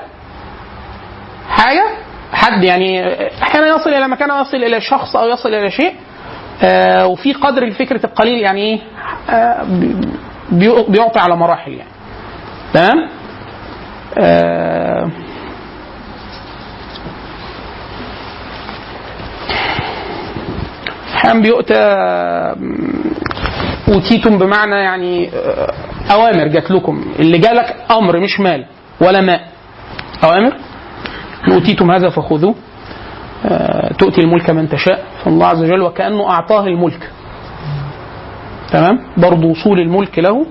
حاجة 1.50 1.86
حد 2.34 2.64
يعني 2.64 3.14
أحيانا 3.44 3.68
يصل 3.68 3.90
إلى 3.90 4.08
مكان 4.08 4.32
أو 4.32 4.42
يصل 4.42 4.58
إلى 4.58 4.82
شخص 4.82 5.16
أو 5.16 5.28
يصل 5.28 5.54
إلى 5.54 5.72
شيء 5.72 5.96
آه 6.64 7.08
وفي 7.08 7.34
قدر 7.34 7.64
لفكره 7.66 8.06
القليل 8.06 8.42
يعني 8.42 8.62
إيه 8.62 8.80
آه 9.30 9.64
بي- 10.52 10.86
بيعطي 10.90 11.20
على 11.20 11.36
مراحل 11.36 11.72
يعني. 11.74 11.90
تمام؟ 12.74 13.10
آه 14.18 15.10
أحيانا 21.16 21.40
بيؤتى 21.42 21.76
أوتيتم 23.88 24.38
بمعنى 24.38 24.76
يعني 24.76 25.30
آه، 25.30 25.74
أوامر 26.12 26.48
جات 26.48 26.72
لكم. 26.72 27.06
اللي 27.20 27.38
جالك 27.38 27.76
أمر 27.92 28.20
مش 28.20 28.40
مال 28.40 28.66
ولا 29.02 29.22
ماء. 29.22 29.48
أوامر؟ 30.24 30.54
أوتيتم 31.52 31.92
هذا 31.92 32.10
فخذوه. 32.10 32.56
آه، 33.46 33.94
تؤتي 33.94 34.22
الملك 34.22 34.50
من 34.50 34.70
تشاء. 34.70 35.04
فالله 35.24 35.48
عز 35.48 35.64
وجل 35.64 35.82
وكأنه 35.82 36.30
أعطاه 36.30 36.68
الملك. 36.68 37.12
تمام؟ 38.72 39.00
برضه 39.18 39.48
وصول 39.48 39.80
الملك 39.80 40.20
له. 40.20 40.46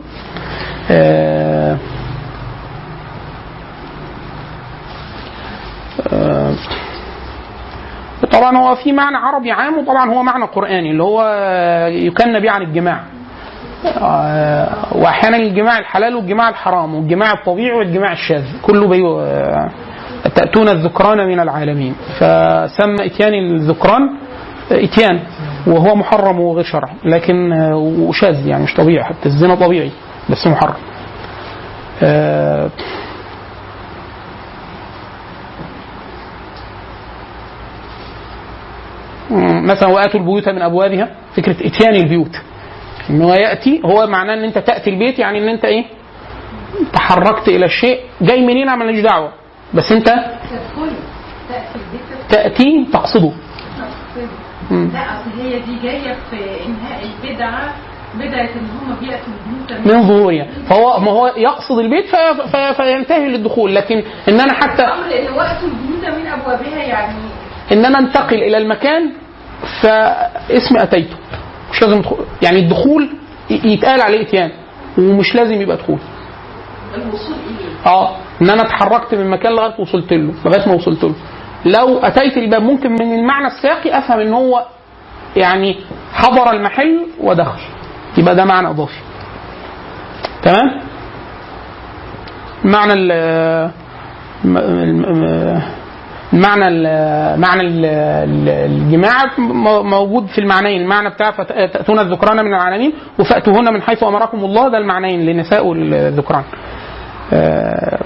آه، 0.90 1.78
طبعا 8.32 8.56
هو 8.56 8.74
في 8.74 8.93
معنى 8.93 9.16
عربي 9.16 9.51
عام 9.52 9.78
وطبعا 9.78 10.11
هو 10.11 10.23
معنى 10.23 10.44
قرآني 10.44 10.90
اللي 10.90 11.02
هو 11.02 11.23
يكن 11.89 12.40
به 12.40 12.51
عن 12.51 12.62
الجماع 12.62 13.01
واحيانا 14.93 15.36
الجماع 15.36 15.78
الحلال 15.78 16.15
والجماع 16.16 16.48
الحرام 16.48 16.94
والجماع 16.94 17.32
الطبيعي 17.32 17.78
والجماع 17.78 18.12
الشاذ. 18.12 18.44
كله 18.62 18.89
بي 18.89 19.02
آه، 19.06 19.70
تأتون 20.35 20.69
الذكران 20.69 21.27
من 21.28 21.40
العالمين. 21.40 21.94
فسمى 22.19 23.06
إتيان 23.06 23.35
الذكران 23.35 24.11
إتيان 24.73 25.20
وهو 25.66 25.94
محرم 25.94 26.40
وغير 26.40 26.65
شرعي 26.65 26.94
لكن 27.05 27.52
آه، 27.52 27.77
وشاذ 27.77 28.47
يعني 28.47 28.62
مش 28.65 28.74
طبيعي 28.74 29.05
حتى 29.05 29.27
الزنا 29.27 29.55
طبيعي 29.55 29.90
بس 30.31 30.47
محرم. 30.47 30.74
آه، 32.02 32.70
مثلا 39.62 39.89
وآتوا 39.89 40.20
البيوت 40.20 40.48
من 40.48 40.62
أبوابها 40.62 41.09
فكرة 41.36 41.66
إتيان 41.66 41.94
البيوت. 41.94 42.36
إن 43.11 43.23
هو 43.23 43.35
يأتي 43.35 43.81
هو 43.85 44.07
معناه 44.07 44.35
إن 44.35 44.45
أنت 44.45 44.59
تأتي 44.59 44.91
البيت 44.91 45.19
يعني 45.19 45.39
إن 45.39 45.49
أنت 45.49 45.65
إيه؟ 45.65 45.85
تحركت 46.93 47.49
إلى 47.49 47.65
الشيء. 47.67 48.01
جاي 48.21 48.41
منين؟ 48.41 48.69
أنا 48.69 48.85
ماليش 48.85 49.01
دعوة. 49.01 49.33
بس 49.75 49.93
أنت 49.93 50.15
تأتي 52.29 52.87
تقصده. 52.93 53.33
لا 54.71 55.01
اصل 55.01 55.41
هي 55.43 55.59
دي 55.59 55.79
جاية 55.83 56.15
في 56.31 56.37
انهاء 56.67 57.05
البدعه 57.05 57.75
بدعه 58.15 58.41
ان 58.41 58.69
هم 58.81 58.97
بياتوا 59.01 59.33
البيوت 59.47 59.87
من 59.87 60.03
ظهورها 60.09 60.47
فهو 60.69 61.01
ما 61.01 61.11
هو 61.11 61.27
يقصد 61.37 61.79
البيت 61.79 62.07
في 62.07 62.17
في 62.53 62.75
فينتهي 62.75 63.29
للدخول. 63.29 63.75
لكن 63.75 64.03
إن 64.29 64.41
أنا 64.41 64.53
حتى 64.53 64.83
أمر 64.83 65.05
ان 65.05 65.35
وقتوا 65.35 65.69
البيوت 65.69 66.15
من 66.19 66.27
ابوابها 66.27 66.83
يعني 66.85 67.19
إن 67.73 67.85
أنا 67.85 67.99
انتقل 67.99 68.43
إلى 68.43 68.57
المكان 68.59 69.13
فاسم 69.83 70.77
أتيته. 70.77 71.17
مش 71.75 71.83
لازم 71.83 72.01
دخول. 72.01 72.19
يعني 72.43 72.59
الدخول 72.59 73.09
يتقال 73.51 74.01
عليه 74.01 74.23
إتيان 74.23 74.51
ومش 74.99 75.35
لازم 75.35 75.61
يبقى 75.63 75.77
دخول. 75.77 75.99
الوصول 76.95 77.35
إليه. 77.47 77.87
آه 77.93 78.17
إن 78.43 78.51
أنا 78.51 78.63
اتحركت 78.63 79.15
من 79.15 79.31
مكان 79.31 79.53
لغايه 79.53 79.81
وصلت 79.81 80.13
له 80.13 80.35
لغاية 80.45 80.69
ما 80.69 80.75
وصلت 80.75 81.05
له. 81.05 81.15
لو 81.65 81.99
أتيت 81.99 82.37
الباب 82.37 82.63
ممكن 82.63 82.93
من 82.93 83.15
المعنى 83.15 83.47
السياقي 83.47 83.99
أفهم 83.99 84.21
إن 84.21 84.33
هو 84.35 84.65
يعني 85.37 85.77
حضر 86.13 86.51
المحل 86.53 87.07
ودخل. 87.21 87.61
يبقى 88.19 88.35
ده 88.37 88.45
معنى 88.45 88.71
إضافي. 88.71 89.01
تمام؟ 90.43 90.81
معنى 96.35 96.69
ال 96.69 96.86
المعنى 96.86 97.40
معنى 97.40 97.61
ال- 97.61 97.85
ال- 97.85 98.48
الجماع 98.48 99.24
م- 99.39 99.90
موجود 99.90 100.27
في 100.27 100.39
المعنيين. 100.40 100.82
المعنى 100.82 101.11
بتاع 101.11 101.31
فت- 101.31 101.52
تأتون 101.52 101.98
الذكران 101.98 102.44
من 102.44 102.55
العالمين 102.55 102.93
وفأتوهن 103.19 103.73
من 103.74 103.82
حيث 103.82 104.02
أمركم 104.02 104.44
الله. 104.44 104.69
ده 104.69 104.78
المعنيين 104.78 105.20
للنساء 105.20 105.66
والذكران 105.66 106.43
آه، 107.32 107.98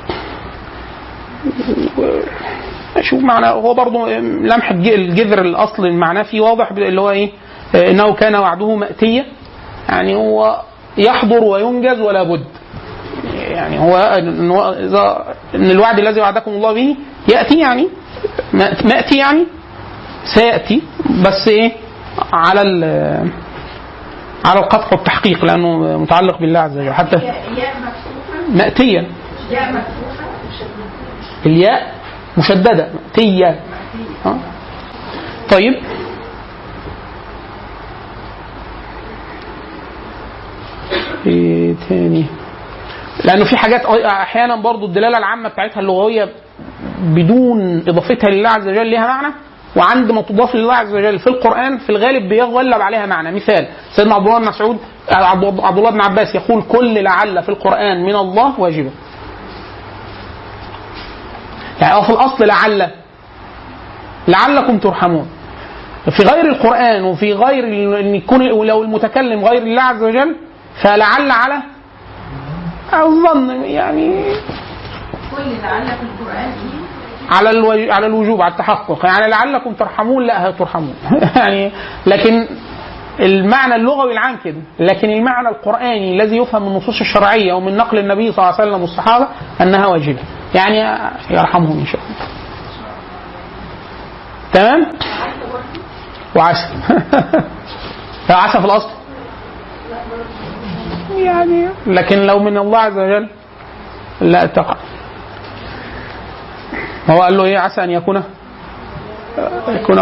شوف 3.00 3.22
معنى 3.22 3.46
هو 3.46 3.74
برضه 3.74 4.18
لمح 4.18 4.70
الج- 4.70 4.88
الجذر 4.92 5.40
الأصل 5.40 5.86
المعناه 5.86 6.22
فيه 6.22 6.40
واضح 6.40 6.70
اللي 6.70 7.00
هو 7.00 7.10
إيه؟ 7.10 7.30
آه، 7.74 7.90
إنه 7.90 8.12
كان 8.14 8.34
وعده 8.34 8.74
مأتية. 8.74 9.24
يعني 9.88 10.14
هو 10.14 10.60
يحضر 10.98 11.44
وينجز 11.44 12.00
ولا 12.00 12.22
بد. 12.22 12.44
يعني 13.50 13.78
هو 13.78 13.96
إن 15.54 15.70
الوعد 15.70 15.98
الذي 15.98 16.20
وعدكم 16.20 16.50
الله 16.50 16.72
به 16.74 16.96
يأتي 17.28 17.58
يعني 17.58 17.88
مأتي 18.84 19.18
يعني؟ 19.18 19.46
سيأتي 20.34 20.82
بس 21.24 21.48
إيه؟ 21.48 21.72
على 22.32 22.62
ال- 22.62 23.30
على 24.44 24.58
القطع 24.60 24.88
والتحقيق 24.92 25.44
لأنه 25.44 25.98
متعلق 25.98 26.38
بالله 26.38 26.60
عز 26.60 26.78
وجل. 26.78 26.92
حتى 26.92 27.16
مأتيا. 28.48 29.06
الياء 31.46 31.94
مشددة. 32.38 32.88
تيا 33.14 33.60
آه. 34.26 34.36
طيب. 35.50 35.74
إيه 41.26 41.74
تاني؟ 41.88 42.26
لأنه 43.24 43.44
في 43.44 43.56
حاجات 43.56 43.84
أحيانا 44.04 44.56
برضو 44.56 44.86
الدلالة 44.86 45.18
العامة 45.18 45.48
بتاعتها 45.48 45.80
اللغوية 45.80 46.28
بدون 47.00 47.78
إضافتها 47.88 48.30
لله 48.30 48.48
عز 48.50 48.68
وجل 48.68 48.86
ليها 48.86 49.06
معنى 49.06 49.34
وعند 49.76 50.12
ما 50.12 50.22
تضاف 50.22 50.54
لله 50.54 50.74
عز 50.74 50.94
وجل 50.94 51.18
في 51.18 51.26
القرآن 51.26 51.78
في 51.78 51.90
الغالب 51.90 52.28
بيغلب 52.28 52.80
عليها 52.80 53.06
معنى. 53.06 53.32
مثال 53.32 53.68
سيدنا 53.96 54.14
عبد 54.14 54.26
الله 54.26 54.38
بن 54.38 54.44
مسعود 54.48 54.78
عبد 55.10 55.78
الله 55.78 55.90
بن 55.90 56.00
عباس 56.00 56.34
يقول 56.34 56.62
كل 56.62 57.02
لعل 57.04 57.42
في 57.42 57.48
القرآن 57.48 58.02
من 58.02 58.16
الله 58.16 58.60
واجبه 58.60 58.90
يعني 61.80 61.94
هو 61.94 62.02
في 62.02 62.10
الاصل 62.10 62.44
لعل. 62.46 62.90
لعلكم 64.28 64.78
ترحمون. 64.78 65.28
في 66.10 66.22
غير 66.22 66.44
القرآن 66.46 67.04
وفي 67.04 67.32
غير 67.32 67.64
إن 68.00 68.14
يكون 68.14 68.42
لو 68.66 68.82
المتكلم 68.82 69.44
غير 69.44 69.62
الله 69.62 69.82
عز 69.82 70.02
وجل 70.02 70.36
فلعل 70.82 71.30
على 71.30 71.62
الظن 72.94 73.50
يعني. 73.64 74.24
كل 75.36 75.42
لعل 75.62 75.86
في 75.86 76.02
القرآن 76.02 76.36
إيه؟ 76.36 76.88
على 77.30 77.50
الوج... 77.50 77.90
على 77.90 78.06
الوجوب 78.06 78.42
على 78.42 78.52
التحقق. 78.52 79.06
يعني 79.06 79.30
لعلكم 79.30 79.72
ترحمون 79.72 80.26
لا 80.26 80.50
ترحمون. 80.50 80.94
يعني 81.36 81.72
لكن 82.06 82.48
المعنى 83.20 83.74
اللغوي 83.74 84.12
العام 84.12 84.36
كده. 84.44 84.60
لكن 84.80 85.10
المعنى 85.10 85.48
القرآني 85.48 86.22
الذي 86.22 86.36
يفهم 86.36 86.62
من 86.62 86.68
النصوص 86.68 87.00
الشرعية 87.00 87.52
ومن 87.52 87.76
نقل 87.76 87.98
النبي 87.98 88.32
صلى 88.32 88.38
الله 88.44 88.60
عليه 88.60 88.70
وسلم 88.70 88.80
والصحابة 88.82 89.28
أنها 89.60 89.86
واجبة. 89.86 90.20
يعني 90.54 90.98
يرحمهم 91.30 91.78
إن 91.80 91.86
شاء 91.86 92.00
الله. 92.00 92.28
تمام؟ 94.52 94.92
وعسى 96.36 96.68
عسى 98.30 98.58
في 98.58 98.64
الأصل. 98.64 98.97
يعني. 101.24 101.68
لكن 101.86 102.18
لو 102.18 102.38
من 102.38 102.56
الله 102.56 102.78
عز 102.78 102.98
وجل 102.98 103.28
لا 104.20 104.46
تقع 104.46 104.76
هو 107.10 107.22
قال 107.22 107.36
له 107.36 107.44
إيه؟ 107.44 107.58
عسى 107.58 107.84
أن 107.84 107.90
يكون 107.90 108.22
يكون 109.68 109.98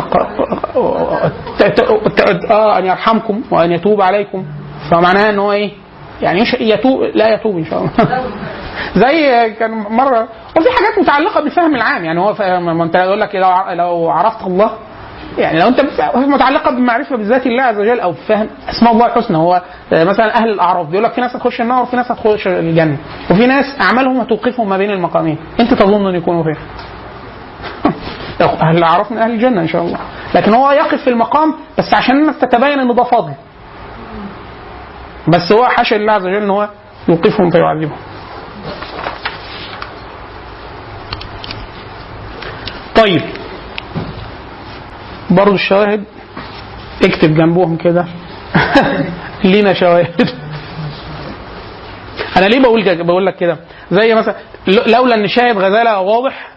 آه 2.51 2.78
أن 2.78 2.86
يرحمكم 2.86 3.43
وأن 3.51 3.72
يتوب 3.72 4.01
عليكم. 4.01 4.44
فمعناها 4.90 5.30
إن 5.30 5.38
هو 5.38 5.52
إيه؟ 5.52 5.70
يعني 6.22 6.44
يتوب 6.60 7.02
لا 7.02 7.34
يتوب 7.34 7.56
إن 7.56 7.64
شاء 7.64 7.78
الله. 7.78 7.90
زي 9.06 9.51
كان 9.59 9.70
مره 9.70 10.28
وفي 10.56 10.68
حاجات 10.70 10.98
متعلقة 10.98 11.40
بالفهم 11.40 11.74
العام. 11.74 12.05
يعني 12.05 12.20
هو 12.20 12.34
ما 12.60 12.84
أنت 12.84 12.94
يقول 12.94 13.20
لك 13.20 13.34
لو 13.76 14.10
عرفت 14.10 14.47
الله 14.47 14.70
يعني 15.38 15.60
لو 15.60 15.68
انت 15.68 15.80
متعلقة 16.14 16.70
بمعرفة 16.70 17.16
بذات 17.16 17.46
الله 17.46 17.62
عز 17.62 17.78
وجل 17.78 18.00
أو 18.00 18.12
فهم 18.12 18.48
أسماء 18.68 18.92
الله 18.92 19.06
الحسنى 19.06 19.36
هو 19.36 19.62
مثلا 19.92 20.36
أهل 20.36 20.48
الأعراف 20.50 20.86
بيقول 20.86 21.04
لك 21.04 21.12
في 21.12 21.20
ناس 21.20 21.36
هتخش 21.36 21.60
النار 21.60 21.82
وفي 21.82 21.96
ناس 21.96 22.12
هتخش 22.12 22.46
الجنة 22.46 22.96
وفي 23.30 23.46
ناس 23.46 23.64
أعمالهم 23.80 24.20
هتوقفهم 24.20 24.68
ما 24.68 24.76
بين 24.78 24.90
المقامين 24.90 25.38
أنت 25.60 25.74
تظن 25.74 26.06
أن 26.06 26.14
يكونوا 26.14 26.42
فين؟ 26.42 26.56
أهل 28.62 28.78
الأعراف 28.78 29.12
من 29.12 29.18
أهل 29.18 29.30
الجنة 29.30 29.60
إن 29.60 29.68
شاء 29.68 29.82
الله 29.82 29.98
لكن 30.34 30.54
هو 30.54 30.70
يقف 30.70 31.02
في 31.02 31.10
المقام 31.10 31.54
بس 31.78 31.94
عشان 31.94 32.16
الناس 32.16 32.38
تتبين 32.38 32.78
ان 32.80 32.94
ده 32.94 33.04
فضل 33.04 33.32
بس 35.28 35.52
هو 35.52 35.64
حاشا 35.64 35.94
لله 35.94 36.12
عز 36.12 36.26
وجل 36.26 36.42
إن 36.42 36.50
هو 36.50 36.68
يوقفهم 37.08 37.50
فيعذبهم 37.50 37.98
طيب 42.96 43.35
برضو 45.30 45.54
الشواهد 45.54 46.04
اكتب 47.04 47.34
جنبهم 47.34 47.76
كده. 47.76 48.06
لينا 49.44 49.72
شواهد. 49.72 50.30
أنا 52.36 52.46
ليه 52.46 52.60
بقول 52.60 53.04
بقول 53.04 53.26
لك 53.26 53.36
كده. 53.36 53.56
زي 53.90 54.14
مثلا 54.14 54.34
لولا 54.66 55.14
إن 55.14 55.28
شاهد 55.28 55.56
غزالة 55.56 56.00
واضح 56.00 56.48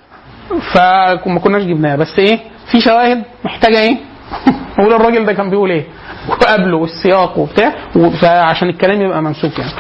فما 0.73 1.39
كناش 1.39 1.63
جبناها. 1.63 1.95
بس 1.95 2.19
إيه؟ 2.19 2.39
في 2.71 2.81
شواهد 2.81 3.23
محتاجة 3.43 3.79
إيه؟ 3.79 3.97
نقول 4.79 4.93
الراجل 4.93 5.25
ده 5.25 5.33
كان 5.33 5.49
بيقول 5.49 5.71
إيه؟ 5.71 5.85
وقبله 6.29 6.77
والسياق 6.77 7.37
وبتاع 7.37 7.73
فعشان 8.21 8.69
الكلام 8.69 9.01
يبقى 9.01 9.21
ممسوك 9.21 9.59
يعني. 9.59 9.71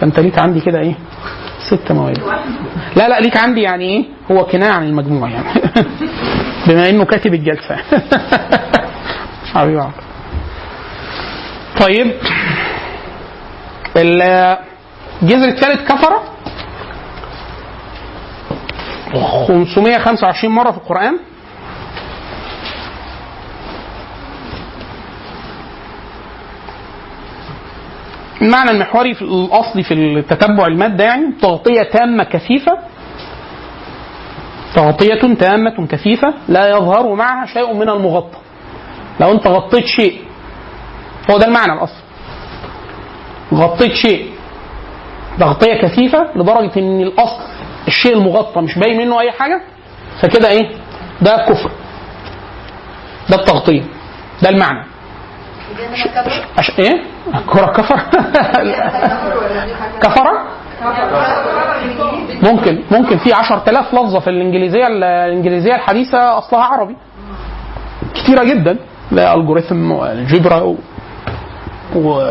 فأنت 0.00 0.20
ليك 0.20 0.38
عندي 0.38 0.60
كده 0.60 0.78
إيه؟ 0.78 0.94
ست 1.70 1.92
مواد. 1.92 2.18
لا 2.96 3.08
لا 3.08 3.20
ليك 3.20 3.36
عندي 3.36 3.60
يعني 3.62 3.84
إيه؟ 3.84 4.04
هو 4.30 4.44
كنايه 4.44 4.70
عن 4.70 4.84
المجموع 4.84 5.30
يعني. 5.30 5.48
بما 6.66 6.88
إنه 6.90 7.04
كاتب 7.04 7.34
الجلسة. 7.34 7.76
حبيبي. 9.54 9.88
طيب 11.80 12.12
الجذر 13.96 15.48
الثالث 15.48 15.92
كفره 15.92 16.22
525 19.12 20.54
مرة 20.54 20.70
في 20.70 20.76
القرآن؟ 20.76 21.18
المعنى 28.42 28.70
المحوري 28.70 29.14
في 29.14 29.22
الاصلي 29.22 29.82
في 29.82 29.94
التتبع 29.94 30.66
المادة 30.66 31.04
يعني 31.04 31.32
تغطية 31.42 31.82
تامة 31.82 32.24
كثيفة؟ 32.24 32.78
تغطية 34.74 35.34
تامة 35.34 35.86
كثيفة 35.86 36.34
لا 36.48 36.68
يظهر 36.68 37.14
معها 37.14 37.46
شيء 37.46 37.74
من 37.74 37.88
المغطى. 37.88 38.38
لو 39.20 39.32
انت 39.32 39.46
غطيت 39.46 39.86
شيء 39.86 40.22
هو 41.30 41.38
ده 41.38 41.46
المعنى 41.46 41.72
الاصلي 41.72 42.02
غطيت 43.54 43.92
شيء 43.92 44.32
تغطية 45.40 45.82
كثيفة 45.82 46.26
لدرجة 46.36 46.78
إن 46.78 47.00
الأصل 47.00 47.42
الشيء 47.88 48.16
المغطى 48.16 48.60
مش 48.60 48.78
باين 48.78 48.98
منه 48.98 49.20
أي 49.20 49.32
حاجة 49.32 49.62
فكده 50.20 50.48
إيه؟ 50.48 50.70
ده 51.22 51.36
كفر. 51.48 51.70
ده 53.30 53.36
التغطية. 53.36 53.82
ده 54.42 54.48
المعنى. 54.50 54.84
أش... 56.58 56.70
إيه؟ 56.78 57.02
الكرة 57.34 57.66
كفر 57.66 57.96
كفرة 60.02 60.46
ممكن 62.42 62.78
ممكن 62.90 63.18
في 63.18 63.32
10000 63.32 63.94
لفظة 63.94 64.20
في 64.20 64.30
الإنجليزية 64.30 64.86
الإنجليزية 64.86 65.74
الحديثة 65.74 66.38
أصلها 66.38 66.62
عربي. 66.64 66.96
كتيرة 68.14 68.44
جدا. 68.44 68.76
لا 69.10 69.34
الجوريثم 69.34 69.90
والجبرا 69.92 70.60
و... 70.60 70.76
و... 71.96 72.22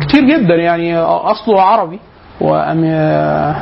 كتير 0.00 0.24
جدا 0.24 0.54
يعني 0.54 0.98
أصله 0.98 1.62
عربي 1.62 1.98
واميرال 2.40 3.56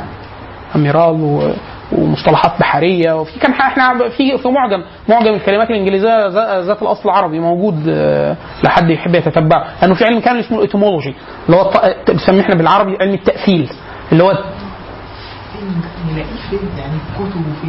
و... 1.23 1.51
ومصطلحات 1.91 2.59
بحرية 2.59 3.13
وفي 3.21 3.39
كان 3.39 3.51
إحنا 3.51 4.09
في 4.09 4.37
في 4.37 4.47
معجم 4.47 4.83
معجم 5.09 5.33
الكلمات 5.33 5.69
الإنجليزية 5.69 6.27
ذا- 6.27 6.61
ذات 6.61 6.81
الأصل 6.81 7.09
العربي 7.09 7.39
موجود 7.39 7.85
آه، 7.89 8.35
لحد 8.63 8.89
يحب 8.89 9.15
يتتبعه 9.15 9.65
لأنه 9.81 9.93
في 9.95 10.05
علم 10.05 10.19
كان 10.19 10.39
اسمه 10.39 10.57
ال 10.57 10.63
etymology 10.63 11.15
اللي 11.45 11.57
هو 11.57 11.61
الط- 11.61 12.11
بنسميه 12.11 12.41
إحنا 12.41 12.55
بالعربي 12.55 12.97
علم 13.01 13.13
التاثيل 13.13 13.69
اللي 14.11 14.23
هو 14.23 14.33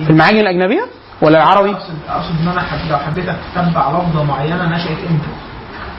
في 0.04 0.10
المعاجم 0.10 0.38
الأجنبية 0.38 0.82
ولا 1.22 1.38
العربي؟ 1.38 1.70
أقصد 1.70 1.94
اقصد 2.08 2.30
إن 2.42 2.48
أنا 2.48 2.62
لو 2.90 2.96
حبيت 2.98 3.24
اتتبع 3.28 3.90
لفظة 3.90 4.22
معينة 4.24 4.66
نشأت 4.68 4.98
إمتى؟ 5.10 5.30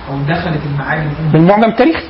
أو 0.10 0.18
دخلت 0.36 0.60
المعاجم 0.66 1.02
إمتى؟ 1.04 1.32
بالمعجم 1.38 1.64
التاريخي 1.64 2.04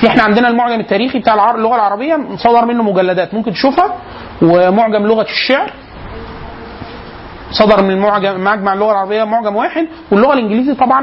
في 0.00 0.06
إحنا 0.06 0.22
عندنا 0.22 0.48
المعجم 0.48 0.80
التاريخي 0.80 1.18
بتاع 1.18 1.50
اللغة 1.54 1.74
العربية 1.74 2.18
صدر 2.36 2.64
منه 2.64 2.82
مجلدات. 2.82 3.34
ممكن 3.34 3.52
تشوفها. 3.52 3.94
ومعجم 4.42 5.06
لغة 5.06 5.22
الشعر. 5.22 5.70
صدر 7.50 7.82
من 7.82 7.98
معجم 7.98 8.44
مجمع 8.44 8.72
اللغة 8.72 8.90
العربية 8.90 9.24
معجم 9.24 9.56
واحد. 9.56 9.86
واللغة 10.10 10.32
الإنجليزي 10.32 10.74
طبعا 10.74 11.00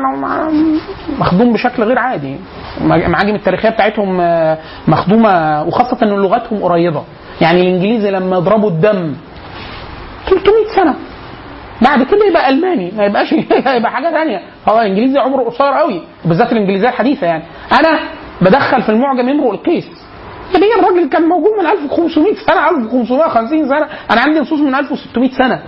مخدوم 1.20 1.54
بشكل 1.54 1.84
غير 1.84 2.00
عادي. 2.00 2.36
المعاجم 2.82 3.36
التاريخية 3.36 3.70
بتاعتهم 3.70 4.22
آه، 4.22 4.58
مخدومة. 4.88 5.64
وخاصة 5.64 5.98
إن 6.04 6.10
لغتهم 6.10 6.64
قريبة. 6.64 7.04
يعني 7.42 7.62
الإنجليزي 7.62 8.12
لما 8.12 8.38
يضربوا 8.38 8.70
الدم 8.70 9.14
300 10.30 10.76
سنة. 10.76 10.96
بعد 11.82 12.04
كده 12.04 12.26
يبقى 12.30 12.50
ألماني. 12.50 12.92
ما 12.98 13.06
يبقاش 13.06 13.32
يبقى 13.78 13.92
حاجة 13.92 14.12
ثانية 14.12 14.42
هو 14.70 14.82
الإنجليزي 14.82 15.20
عمره 15.20 15.44
قصير 15.44 15.74
قوي 15.74 16.02
بالذات 16.26 16.52
الإنجليزية 16.52 16.90
الحديثة 16.90 17.28
يعني. 17.28 17.44
أنا 17.72 18.00
بدخل 18.42 18.82
في 18.82 18.90
المعجم 18.90 19.30
امرؤ 19.30 19.52
القيس. 19.52 19.86
هي 20.56 20.80
الراجل 20.80 21.10
كان 21.10 21.22
موجود 21.24 21.52
من 21.60 21.68
1500 21.68 22.36
سنة 22.36 22.70
1550 22.70 23.70
سنة. 23.70 23.88
أنا 24.12 24.22
عندي 24.22 24.40
نصوص 24.40 24.60
من 24.60 24.76
1600 24.76 25.30
سنة. 25.32 25.64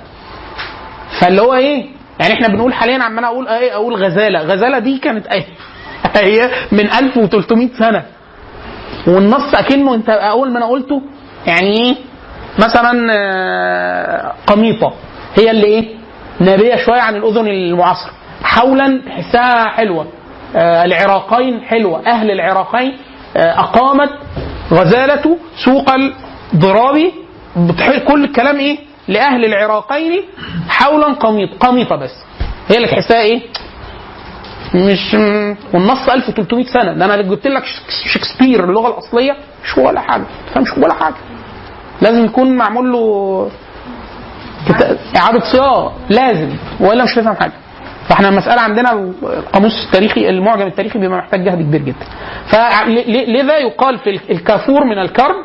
فاللي 1.22 1.42
هو 1.42 1.54
إيه؟ 1.54 1.86
يعني 2.20 2.34
إحنا 2.34 2.48
بنقول 2.48 2.74
حاليا 2.74 3.04
عمال 3.04 3.24
أقول 3.24 3.48
إيه؟ 3.48 3.74
أقول 3.74 3.96
غزالة. 3.96 4.40
غزالة 4.40 4.80
دي 4.80 4.98
كانت 4.98 5.28
إيه؟ 5.28 5.46
هي 6.24 6.50
من 6.72 6.80
1300 6.80 7.70
سنة. 7.80 8.04
والنص 9.08 9.56
أكنه 9.56 9.96
أنت 9.96 10.10
أول 10.10 10.52
ما 10.52 10.58
أنا 10.58 10.66
قلته 10.66 11.02
يعني 11.48 11.68
إيه؟ 11.78 11.96
مثلا 12.60 13.08
آه، 13.12 14.34
قميطه 14.48 14.94
هي 15.36 15.52
اللي 15.52 15.66
إيه؟ 15.66 15.96
نابية 16.40 16.76
شوية 16.76 17.02
عن 17.02 17.16
الأذن 17.16 17.48
المعاصره 17.48 18.12
حولا 18.44 19.02
تحسها 19.06 19.70
حلوة. 19.70 20.08
العراقين 20.56 21.62
حلوة. 21.62 22.08
أهل 22.08 22.32
العراقين 22.32 22.98
آه، 23.38 23.60
أقامت 23.60 24.10
غزالة 24.72 25.38
سوق 25.66 25.86
الضراب. 26.54 27.12
بتح- 27.58 27.98
كل 28.08 28.24
الكلام 28.24 28.58
إيه؟ 28.60 28.78
لأهل 29.08 29.46
العراقين 29.46 30.22
حولا 30.70 31.14
قميط 31.14 31.50
قميطة 31.64 31.96
بس. 31.96 32.12
هي 32.68 32.78
اللي 32.78 32.88
تحسها 32.88 33.22
إيه؟ 33.22 33.42
مش 34.76 35.14
والنص 35.74 36.10
1300 36.10 36.66
سنة. 36.66 36.94
ده 36.94 37.06
أنا 37.06 37.22
جبت 37.22 37.48
لك 37.48 37.66
شك- 37.66 37.90
شكسبير 38.14 38.64
اللغة 38.64 38.88
الأصلية. 38.88 39.36
مش 39.64 39.78
ولا 39.78 40.02
حاجة. 40.02 40.22
ما 40.22 40.28
تفهمش 40.52 40.78
ولا 40.78 40.94
حاجة. 40.94 41.16
لازم 42.02 42.26
يكون 42.26 42.58
معمول 42.58 42.92
له 42.92 43.50
إعادة 45.18 45.40
صياغة. 45.52 45.94
لازم. 46.10 46.50
والا 46.80 47.04
مش 47.04 47.18
هتفهم 47.18 47.36
حاجة. 47.36 47.54
فاحنا 48.10 48.30
المسألة 48.30 48.62
عندنا 48.62 48.92
القاموس 49.24 49.72
التاريخي 49.88 50.30
المعجم 50.30 50.68
التاريخي 50.68 51.00
بيبقى 51.00 51.18
محتاج 51.18 51.44
جهد 51.46 51.62
كبير 51.62 51.82
جدا. 51.82 52.06
فلذا 52.52 53.58
يقال 53.58 53.98
في 54.00 54.20
الكافور 54.32 54.84
من 54.86 55.00
الكرم 55.00 55.36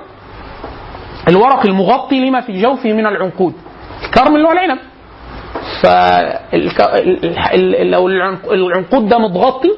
الورق 1.29 1.67
المغطي 1.67 2.21
لما 2.29 2.41
في 2.41 2.63
جوفه 2.63 2.93
من 2.93 3.07
العنقود. 3.07 3.55
الكرم 4.05 4.37
اللي 4.37 4.49
هو 4.49 4.53
العنب. 4.53 4.79
فلو 5.83 8.09
العنقود 8.53 9.09
ده 9.09 9.19
متغطي 9.19 9.71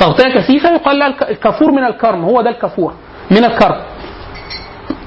تغطية 0.00 0.28
كثيفة 0.38 0.72
يقال 0.74 0.98
لها 0.98 1.06
الك- 1.06 1.30
الكافور 1.30 1.72
من 1.72 1.84
الكرم 1.84 2.24
هو 2.24 2.42
ده 2.42 2.50
الكافور 2.50 2.92
من 3.30 3.44
الكرم. 3.44 3.76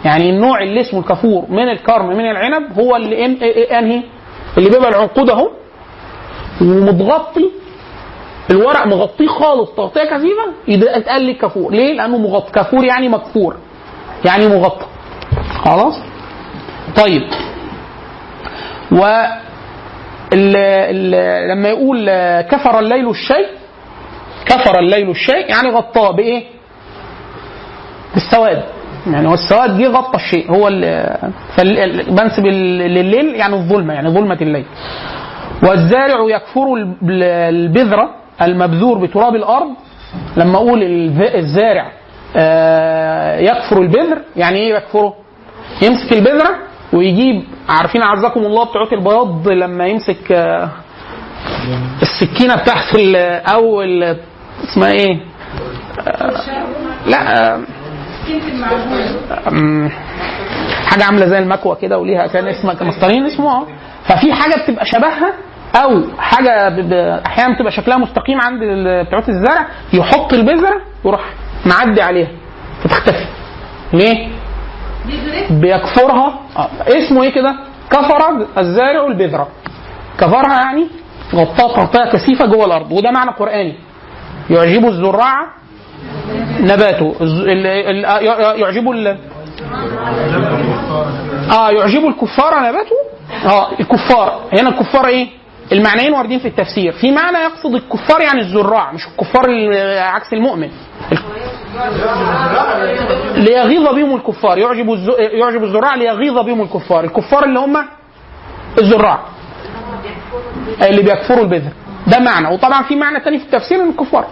يعني 0.06 0.30
النوع 0.30 0.64
اللي 0.64 0.82
اسمه 0.82 1.00
الكافور 1.00 1.46
من 1.50 1.70
الكرم 1.70 2.08
من 2.08 2.30
العنب 2.32 2.80
هو 2.80 2.96
اللي 2.96 3.16
إن- 3.28 3.40
إيه- 3.40 3.74
إنهي؟ 3.74 4.02
اللي 4.58 4.70
بيبقى 4.70 4.90
العنقود 4.90 5.30
أهو. 5.30 5.50
ومتغطي. 6.61 7.49
الورق 8.52 8.88
مغطيه 8.88 9.27
خالص 9.27 9.69
تغطية 9.77 10.03
كثيفة 10.03 10.45
يبقى 10.68 10.98
اتقال 10.98 11.22
لي 11.22 11.34
كافور. 11.34 11.72
ليه؟ 11.72 11.94
لأنه 11.94 12.18
مغطى 12.18 12.52
كافور 12.52 12.86
يعني 12.86 13.10
مكفور. 13.10 13.56
يعني 14.26 14.48
مغطى. 14.48 14.86
خلاص؟ 15.64 15.94
طيب. 16.95 17.23
و 18.91 19.06
ال 20.34 20.56
ال 20.56 21.49
لما 21.49 21.69
يقول 21.69 22.06
كفر 22.41 22.80
الليل 22.80 23.10
الشيء 23.10 23.48
كفر 24.45 24.80
الليل 24.80 25.10
الشيء 25.10 25.49
يعني 25.49 25.69
غطاه 25.69 26.11
بإيه؟ 26.11 26.44
بالسواد. 28.14 28.64
يعني 29.11 29.27
هو 29.27 29.34
السواد 29.34 29.77
جه 29.77 29.88
غطى 29.88 30.15
الشيء. 30.18 30.52
هو 30.52 30.69
بنسب 32.14 32.45
لليل 32.45 33.36
يعني 33.36 33.56
الظلمة 33.56 33.94
يعني 33.94 34.10
ظلمة 34.10 34.38
الليل. 34.41 34.65
والزارع 35.64 36.36
يكفر 36.36 36.73
الب- 36.73 36.98
البذرة 37.49 38.10
المبذور 38.41 38.98
بتراب 38.98 39.36
الأرض 39.36 39.69
لما 40.38 40.57
أقول 40.57 40.84
الزارع 41.36 41.91
آه، 42.36 43.40
يكفر 43.40 43.81
البذر 43.81 44.22
يعني 44.36 44.60
إيه 44.60 44.76
يكفره؟ 44.76 45.14
يمسك 45.81 46.14
البذرة 46.14 46.49
ويجيب 46.94 47.44
عارفين 47.69 48.02
أعزكم 48.02 48.40
الله 48.40 48.64
بتوع 48.65 48.88
البياض 48.94 49.48
لما 49.48 49.88
يمسك 49.88 50.31
آه، 50.31 50.69
السكينة 52.02 52.56
بتاعت 52.56 52.95
أو 53.53 53.81
اسمها 54.64 54.91
إيه؟ 54.91 55.19
آه، 56.07 56.31
لا 57.07 57.57
حاجة 60.86 61.03
عاملة 61.03 61.26
زي 61.27 61.38
المكوة 61.38 61.76
كده 61.76 61.98
وليها 61.98 62.27
كان 62.27 62.48
اسمها 62.48 62.73
مسطرين 62.84 63.26
اسمه 63.26 63.65
ففي 64.03 64.34
حاجة 64.34 64.64
بتبقى 64.64 64.86
شبهها 64.86 65.34
أو 65.76 66.02
حاجة 66.20 66.68
أحيانا 67.26 67.54
بتبقى 67.56 67.72
شكلها 67.72 67.98
مستقيم 67.98 68.41
عند 68.41 68.62
ال- 68.64 69.04
بتوع 69.06 69.20
الزرع 69.30 69.66
يحط 69.94 70.34
البذرة 70.34 70.82
ويروح 71.04 71.22
معدي 71.66 72.02
عليها 72.02 72.28
فتختفي 72.84 73.26
ليه؟ 73.94 74.28
بيكفرها. 75.50 76.40
آه. 76.58 76.70
اسمه 76.88 77.24
إيه 77.24 77.30
كده؟ 77.34 77.56
كفر 77.91 78.48
الزارع 78.58 79.08
البذرة. 79.08 79.48
كفرها 80.20 80.62
يعني 80.62 80.88
غطاها 81.36 81.86
تغطيه 81.86 82.12
كثيفة 82.12 82.46
جوه 82.46 82.66
الأرض 82.66 82.91
وده 82.91 83.12
معنى 83.12 83.32
قرآني. 83.32 83.76
يعجب 84.50 84.86
الزراع 84.86 85.48
نباته. 86.60 87.16
آه، 87.22 88.20
يعجب 88.56 88.90
ال- 88.91 89.18
آه 91.52 91.70
يعجب 91.72 92.06
الكفار 92.08 92.60
نباته. 92.60 92.96
آه 93.46 93.72
الكفار. 93.80 94.40
هنا 94.54 94.70
الكفار 94.70 95.08
إيه؟ 95.08 95.28
المعنيين 95.72 96.14
واردين 96.14 96.40
في 96.40 96.48
التفسير. 96.48 96.91
في 96.91 97.12
معنى 97.12 97.38
يقصد 97.38 97.76
الكفار 97.76 98.22
يعني 98.22 98.40
الزراع 98.41 98.91
مش 98.91 99.08
الكفار 99.08 99.46
ال- 99.50 100.00
عكس 100.00 100.34
المؤمن. 100.34 100.70
ليغيظ 103.36 103.88
بهم 103.96 104.16
الكفار. 104.16 104.58
يعجب. 104.58 104.90
يعجب 105.20 105.64
الزراع 105.64 105.96
ليغيظ 105.96 106.40
بهم 106.40 106.62
الكفار. 106.62 107.04
الكفار 107.04 107.44
اللي 107.44 107.60
هم 107.60 107.78
الزراع. 108.82 109.20
اللي 110.82 111.02
بيكفروا 111.02 111.44
البذر. 111.44 111.72
ده 112.08 112.20
معنى. 112.20 112.48
وطبعا 112.54 112.84
في 112.84 112.96
معنى 112.96 113.20
تاني 113.20 113.40
في 113.40 113.46
التفسير 113.46 113.82
إن 113.82 113.90
الكفار. 113.90 114.26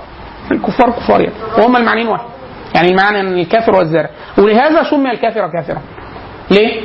الكفار 0.52 0.92
كفار 0.92 1.22
يعني. 1.22 1.36
وهم 1.58 1.78
المعنيين 1.78 2.08
واحد. 2.08 2.26
يعني 2.76 2.90
المعنى 2.90 3.20
إن 3.20 3.40
الكافر 3.40 3.76
والزارع. 3.76 4.10
ولهذا 4.38 4.84
سمي 4.90 5.12
الكافر 5.12 5.48
كافرا. 5.48 5.82
ليه؟ 6.52 6.82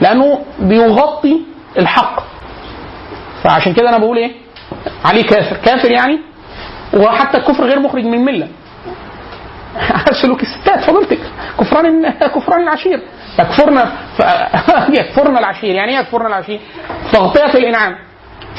لأنه 0.00 0.38
بيغطي 0.58 1.40
الحق. 1.78 2.22
فعشان 3.46 3.74
كده 3.74 3.88
أنا 3.88 3.98
بقول 3.98 4.16
إيه؟ 4.16 4.32
عليه 5.04 5.22
كافر. 5.22 5.56
كافر 5.56 5.90
يعني؟ 5.90 6.20
وحتى 6.94 7.38
الكفر 7.38 7.64
غير 7.64 7.78
مخرج 7.78 8.04
من 8.04 8.14
المله 8.14 8.48
سلوك 10.22 10.42
الستات 10.42 10.80
فضلتك. 10.80 11.18
كفران 11.60 12.10
كفران 12.10 12.62
العشير. 12.62 13.00
يكفرنا. 13.38 13.92
يكفرنا 14.98 15.38
العشير. 15.38 15.74
يعني 15.74 15.92
إيه 15.92 15.98
يكفرنا 15.98 16.28
العشير؟ 16.28 16.60
تغطية 17.12 17.58
الإنعام. 17.58 17.96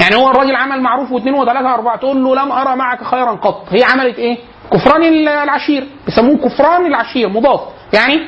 يعني 0.01 0.15
هو 0.15 0.31
الراجل 0.31 0.55
عمل 0.55 0.81
معروف 0.81 1.11
واثنين 1.11 1.33
وثلاثة 1.33 1.65
وأربعة 1.65 1.97
تقول 1.97 2.23
له 2.23 2.35
لم 2.35 2.51
أرى 2.51 2.75
معك 2.75 3.03
خيرا 3.03 3.31
قط. 3.31 3.65
هي 3.71 3.83
عملت 3.83 4.19
إيه؟ 4.19 4.37
كفران 4.73 5.03
العشير. 5.27 5.87
بيسموه 6.05 6.37
كفران 6.37 6.85
العشير 6.85 7.29
مضاف. 7.29 7.61
يعني 7.93 8.27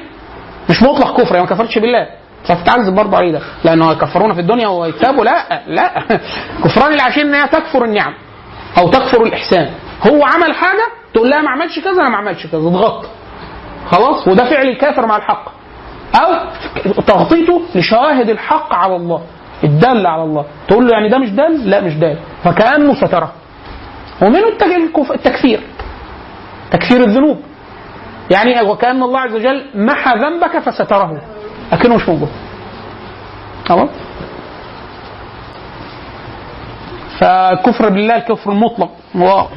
مش 0.69 0.84
مطلق 0.84 1.22
كفر 1.22 1.36
يعني 1.36 1.48
ما 1.49 1.56
كفرتش 1.56 1.77
بالله. 1.77 2.07
فتتعذب 2.43 2.95
برضه 2.95 3.17
عليه 3.17 3.31
ده 3.31 3.41
لأنه 3.63 3.91
هيكفرونا 3.91 4.33
في 4.33 4.39
الدنيا 4.39 4.67
ويكتبوا 4.67 5.25
لا 5.25 5.61
لا. 5.67 5.91
كفران 6.63 6.93
العشير 6.93 7.23
إن 7.23 7.33
هي 7.33 7.47
تكفر 7.47 7.85
النعم 7.85 8.13
أو 8.77 8.89
تكفر 8.89 9.23
الإحسان. 9.23 9.69
هو 10.07 10.23
عمل 10.23 10.53
حاجة 10.55 10.83
تقول 11.13 11.29
لها 11.29 11.41
ما 11.41 11.49
عملش 11.49 11.79
كذا 11.79 11.91
أنا 12.01 12.09
ما 12.09 12.17
عملش 12.17 12.47
كذا. 12.47 12.59
اتغطى. 12.61 13.07
خلاص؟ 13.91 14.27
وده 14.27 14.43
فعل 14.49 14.67
الكافر 14.67 15.05
مع 15.05 15.17
الحق. 15.17 15.49
أو 16.15 16.33
تغطيته 17.07 17.61
لشواهد 17.75 18.29
الحق 18.29 18.73
على 18.73 18.95
الله. 18.95 19.21
الدل 19.63 20.07
على 20.07 20.23
الله. 20.23 20.45
تقول 20.67 20.87
له 20.87 20.91
يعني 20.93 21.09
ده 21.09 21.17
مش 21.17 21.29
دال 21.29 21.69
لا 21.69 21.81
مش 21.81 21.93
دال 21.93 22.17
فكأنه 22.43 22.93
ستره. 22.93 23.31
ومنه 24.21 24.47
التكفير. 25.15 25.59
تكفير 26.71 26.99
الذنوب. 27.03 27.39
يعني 28.31 28.61
وكأن 28.61 29.03
الله 29.03 29.19
عز 29.19 29.35
وجل 29.35 29.65
محى 29.75 30.11
ذنبك 30.19 30.59
فستره. 30.59 31.21
لكنه 31.71 31.95
مش 31.95 32.09
موجود 32.09 32.29
خلاص 33.69 33.89
فالكفر 37.19 37.89
بالله 37.89 38.15
الكفر 38.15 38.51
المطلق 38.51 38.89
هو 39.15 39.47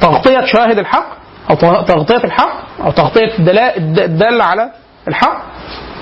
تغطية 0.00 0.44
شواهد 0.44 0.78
الحق 0.78 1.06
أو 1.50 1.54
تغطية 1.82 2.24
الحق 2.24 2.52
أو 2.84 2.90
تغطية 2.90 3.32
الدالة 3.38 4.44
على 4.44 4.70
الحق 5.08 5.42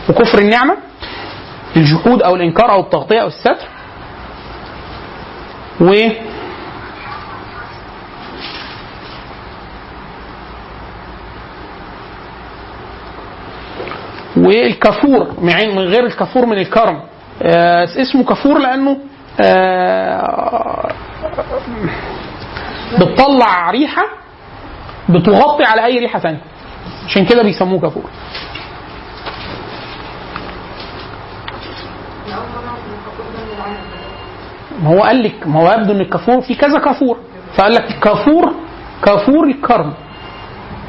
وكفر 0.08 0.38
النعمة 0.38 0.76
الجحود 1.76 2.22
أو 2.22 2.34
الإنكار 2.36 2.72
أو 2.72 2.80
التغطية 2.80 3.20
أو 3.22 3.26
الستر. 3.26 3.56
و 5.80 5.94
والكفور 14.36 15.26
مع- 15.42 15.64
من 15.74 15.78
غير 15.78 16.06
الكفور 16.06 16.46
من 16.46 16.58
الكرم. 16.58 17.00
آه، 17.42 17.84
اسمه 17.84 18.24
كفور 18.24 18.58
لأنه 18.58 18.98
آه، 19.40 20.92
بتطلع 23.00 23.70
ريحة 23.70 24.02
بتغطي 25.08 25.64
على 25.64 25.84
أي 25.84 25.98
ريحة 25.98 26.18
ثانية. 26.18 26.40
عشان 27.06 27.24
كده 27.26 27.42
بيسموه 27.42 27.80
كفور 27.80 28.04
ما 34.82 34.88
هو 34.90 35.02
قال 35.02 35.22
لك 35.22 35.46
ما 35.46 35.60
هو 35.60 35.72
يبدو 35.72 35.92
إن 35.92 36.00
الكفور 36.00 36.40
في 36.40 36.54
كذا 36.54 36.78
كفور 36.78 37.18
فقال 37.56 37.74
لك 37.74 37.98
كفور 38.02 38.54
كفور 39.02 39.46
الكرم 39.46 39.92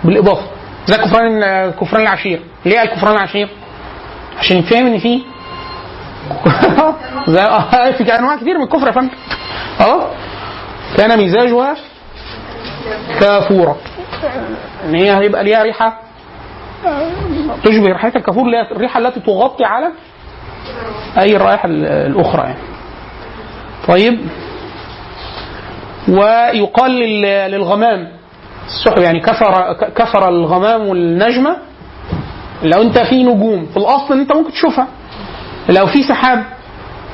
بالإضافة. 0.04 0.48
زي 0.88 0.98
كفران 0.98 1.72
كفران 1.72 2.02
العشير. 2.02 2.42
ليه 2.66 2.80
قال 2.80 2.90
كفران 2.90 3.14
العشير؟ 3.16 3.50
عشان 4.40 4.58
يفهم 4.58 4.86
إن 4.88 5.00
في 5.00 5.22
زي 7.34 7.42
آه، 7.42 7.92
في 7.92 8.16
أنواع 8.20 8.36
كتير 8.38 8.58
من 8.58 8.64
الكفر 8.64 8.88
يا 8.88 8.92
فندم. 8.92 9.10
خلاص 9.80 10.04
كان 10.98 11.20
مزاجها 11.26 11.76
كافورا 13.20 13.76
إن 14.86 14.96
هي 14.96 15.18
هيبقى 15.18 15.44
ليها 15.44 15.64
ريحة 15.64 16.00
تشبه 17.64 17.88
ريحة 17.88 18.12
الكافور 18.16 18.46
اللي 18.46 18.58
هي 18.58 18.72
الريحة 18.72 19.00
التي 19.00 19.20
تغطي 19.20 19.66
على 19.66 19.92
أي 21.18 21.36
الرائحه 21.36 21.68
ال- 21.68 21.86
الأخرى 21.86 22.42
يعني. 22.44 22.60
طيب. 23.88 24.20
ويقال 26.08 26.92
لل- 26.92 27.52
للغمام. 27.52 28.08
السحب 28.66 28.98
يعني 28.98 29.20
كفر 29.20 29.74
كفر 29.96 30.30
الغمام 30.30 30.88
والنجمه 30.88 31.58
لو 32.64 32.82
انت 32.82 33.00
في 33.00 33.24
نجوم 33.24 33.66
في 33.66 33.78
الأصل 33.78 34.14
انت 34.20 34.32
ممكن 34.36 34.52
تشوفها. 34.52 34.88
لو 35.70 35.86
في 35.88 36.04
سحاب 36.04 36.44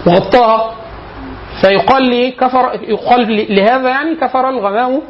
وغطاها 0.05 0.75
فيقال 1.61 2.03
لي 2.03 2.31
كفر 2.31 2.79
يقال 2.87 3.45
لهذا 3.55 3.89
يعني 3.89 4.15
كفر 4.15 4.49
الغمام 4.49 5.01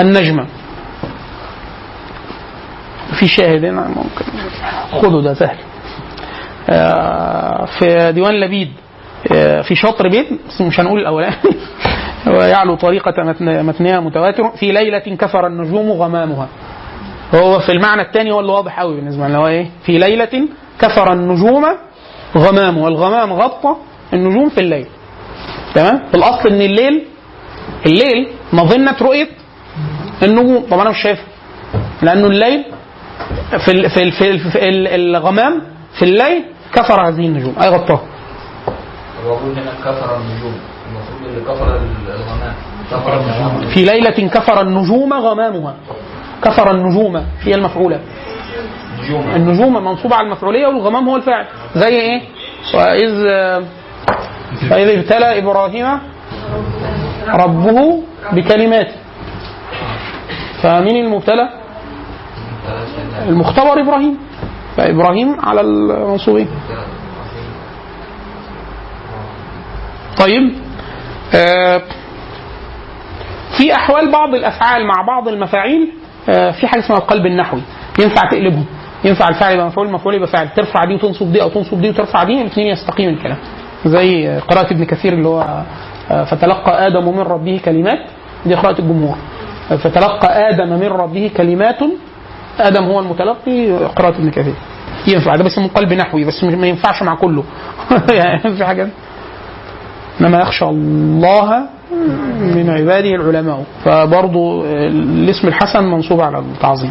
النجمه 0.00 0.46
في 3.18 3.26
شاهد 3.28 3.64
هنا؟ 3.64 3.88
ممكن. 3.88 4.24
خدوا 4.92 5.22
ده 5.22 5.34
سهل. 5.34 5.56
آه، 6.70 7.64
في 7.64 8.12
ديوان 8.12 8.34
لبيد. 8.40 8.72
آه، 9.34 9.62
في 9.62 9.74
شطر 9.74 10.08
بيت 10.08 10.26
بس 10.48 10.60
مش 10.60 10.80
هنقول 10.80 11.00
الأولاني. 11.00 11.36
ويعلو 12.26 12.74
طريقة 12.74 13.12
متن- 13.22 13.62
متنها 13.62 14.00
متواتر. 14.00 14.50
في 14.50 14.72
ليلة 14.72 14.98
كفر 14.98 15.46
النجوم 15.46 15.90
غمامها. 15.92 16.48
هو 17.34 17.60
في 17.60 17.72
المعنى 17.72 18.02
الثاني 18.02 18.32
هو 18.32 18.40
اللي 18.40 18.52
واضح 18.52 18.80
قوي 18.80 18.96
بالنسبة 18.96 19.28
لنا 19.28 19.38
هو 19.38 19.46
إيه؟ 19.46 19.70
في 19.86 19.98
ليلة 19.98 20.48
كفر 20.80 21.12
النجوم 21.12 21.64
غمام 22.36 22.78
والغمام 22.78 23.32
غطى 23.32 23.76
النجوم 24.12 24.48
في 24.48 24.60
الليل. 24.60 24.86
تمام؟ 25.74 26.02
في 26.10 26.14
الأصل 26.14 26.48
إن 26.48 26.60
الليل 26.60 27.04
الليل 27.86 28.28
مظنة 28.52 28.96
رؤية 29.02 29.28
النجوم. 30.22 30.66
طب 30.70 30.78
أنا 30.78 30.90
مش 30.90 31.02
شايفها. 31.02 31.24
لأنه 32.02 32.26
الليل 32.26 32.64
في 33.64 33.70
ال 33.70 33.90
في 33.90 34.02
ال 34.02 34.12
في, 34.12 34.30
ال 34.30 34.38
في 34.38 34.68
ال 34.68 34.88
الغمام 34.88 35.62
في 35.98 36.04
الليل 36.04 36.44
كفر 36.74 37.08
هذه 37.08 37.26
النجوم. 37.26 37.54
أي 37.62 37.68
غطاها. 37.68 38.02
هو 39.26 39.36
بيقول 39.36 39.58
هنا 39.58 39.72
كفر 39.84 40.16
النجوم. 40.16 40.54
المفروض 40.88 41.28
اللي 41.28 41.40
كفر 41.40 41.80
الغمام. 42.14 42.54
كفر 42.90 43.20
النجوم. 43.20 43.70
في 43.74 43.84
ليلة 43.84 44.28
كفر 44.28 44.60
النجوم 44.60 45.12
غمامها. 45.14 45.74
كفر 46.44 46.70
النجوم 46.70 47.16
هي 47.40 47.54
المفعولة. 47.54 48.00
نجوم. 49.02 49.24
النجوم 49.36 49.84
منصوبة 49.84 50.16
على 50.16 50.26
المفعولية 50.26 50.66
والغمام 50.66 51.08
هو 51.08 51.16
الفاعل. 51.16 51.46
زي 51.74 51.88
إيه؟ 52.00 52.20
وإذ 52.74 53.24
فإذ 54.70 54.98
ابتلى 54.98 55.38
إبراهيم 55.38 55.98
ربه 57.28 58.02
بكلمات. 58.32 58.88
فمين 60.62 61.04
المبتلى؟ 61.04 61.48
المختبر 63.28 63.80
إبراهيم. 63.80 64.18
فإبراهيم 64.76 65.40
على 65.40 65.60
المنصوبين 65.60 66.48
طيب 70.18 70.52
آه 71.34 71.82
في 73.58 73.74
أحوال 73.74 74.12
بعض 74.12 74.34
الأفعال 74.34 74.86
مع 74.86 75.02
بعض 75.06 75.28
المفاعيل 75.28 75.92
في 76.26 76.66
حاجة 76.66 76.80
اسمها 76.80 76.98
القلب 76.98 77.26
النحوي. 77.26 77.60
ينفع 77.98 78.22
تقلبهم. 78.30 78.64
ينفع 79.04 79.28
الفعل 79.28 79.52
يبقى 79.54 79.66
مفعول 79.66 79.90
مفعول 79.90 80.14
يبقى 80.14 80.28
فاعل. 80.28 80.48
ترفع 80.48 80.84
دي 80.84 80.94
وتنصب 80.94 81.32
دي 81.32 81.42
أو 81.42 81.48
تنصب 81.48 81.80
دي 81.80 81.88
وترفع 81.88 82.22
دي 82.24 82.40
الاثنين 82.40 82.66
يستقيم 82.66 83.08
الكلام. 83.08 83.36
زي 83.86 84.38
قراءة 84.38 84.72
ابن 84.72 84.84
كثير 84.84 85.12
اللي 85.12 85.28
هو 85.28 85.62
آه، 86.10 86.24
فتلقى 86.24 86.86
آدم 86.86 87.08
من 87.16 87.20
ربه 87.20 87.60
كلمات. 87.64 87.98
دي 88.46 88.54
قراءة 88.54 88.80
الجمهور. 88.80 89.16
فتلقى 89.68 90.48
آدم 90.50 90.68
من 90.68 90.86
ربه 90.88 91.30
كلمات. 91.36 91.78
آدم 92.60 92.84
هو 92.84 93.00
المتلقي 93.00 93.70
قراءة 93.72 94.16
ابن 94.16 94.30
كثير. 94.30 94.54
ينفع. 95.08 95.36
ده 95.36 95.44
بس 95.44 95.58
من 95.58 95.68
قلب 95.68 95.92
نحوي 95.92 96.24
بس 96.24 96.44
ما 96.44 96.66
ينفعش 96.66 97.02
مع 97.02 97.14
كله. 97.14 97.44
يعني 98.24 98.56
في 98.56 98.64
حاجة. 98.64 98.88
إنما 100.20 100.40
يخشى 100.40 100.64
الله 100.64 101.62
من 102.40 102.70
عباده 102.70 103.14
العلماء. 103.14 103.64
فبرضه 103.84 104.64
الاسم 104.86 105.48
الحسن 105.48 105.84
منصوب 105.84 106.20
على 106.20 106.38
التعظيم. 106.38 106.90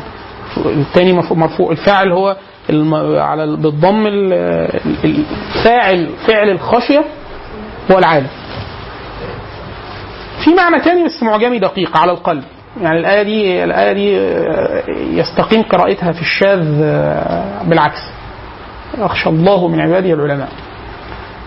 الثاني 0.66 1.14
مرفوع- 1.32 1.72
الفاعل 1.72 2.12
هو. 2.12 2.36
على 3.20 3.44
ال- 3.44 3.58
بالضم 3.58 4.08
ال- 4.08 4.34
ال- 5.06 5.24
الفاعل 5.56 6.10
فعل 6.28 6.50
الخشية 6.50 7.04
هو 7.92 7.98
العالم 8.00 8.28
في 10.44 10.54
معنى 10.56 10.80
تاني 10.84 11.06
بس 11.06 11.24
معجمي 11.24 11.60
دقيق 11.60 11.98
على 11.98 12.12
القلب. 12.12 12.44
يعني 12.82 13.00
الآية 13.00 13.24
دي 13.24 13.64
الآية 13.64 13.94
دي 13.94 14.20
آه، 14.20 14.84
يستقيم 15.14 15.62
قراءتها 15.64 16.12
في 16.12 16.22
الشاذ 16.22 16.82
آه، 16.84 17.64
بالعكس. 17.64 18.00
يخشى 18.98 19.30
الله 19.30 19.68
من 19.68 19.80
عباده 19.80 20.14
العلماء. 20.14 20.50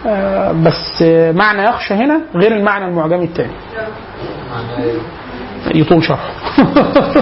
آه، 0.07 0.53
بس 0.53 1.03
معنى 1.37 1.65
يخشى 1.65 1.95
هنا 1.95 2.21
غير 2.35 2.57
المعنى 2.57 2.85
المعجمي 2.85 3.25
الثاني 3.25 3.53
يطول 5.75 6.05
شرح 6.05 6.33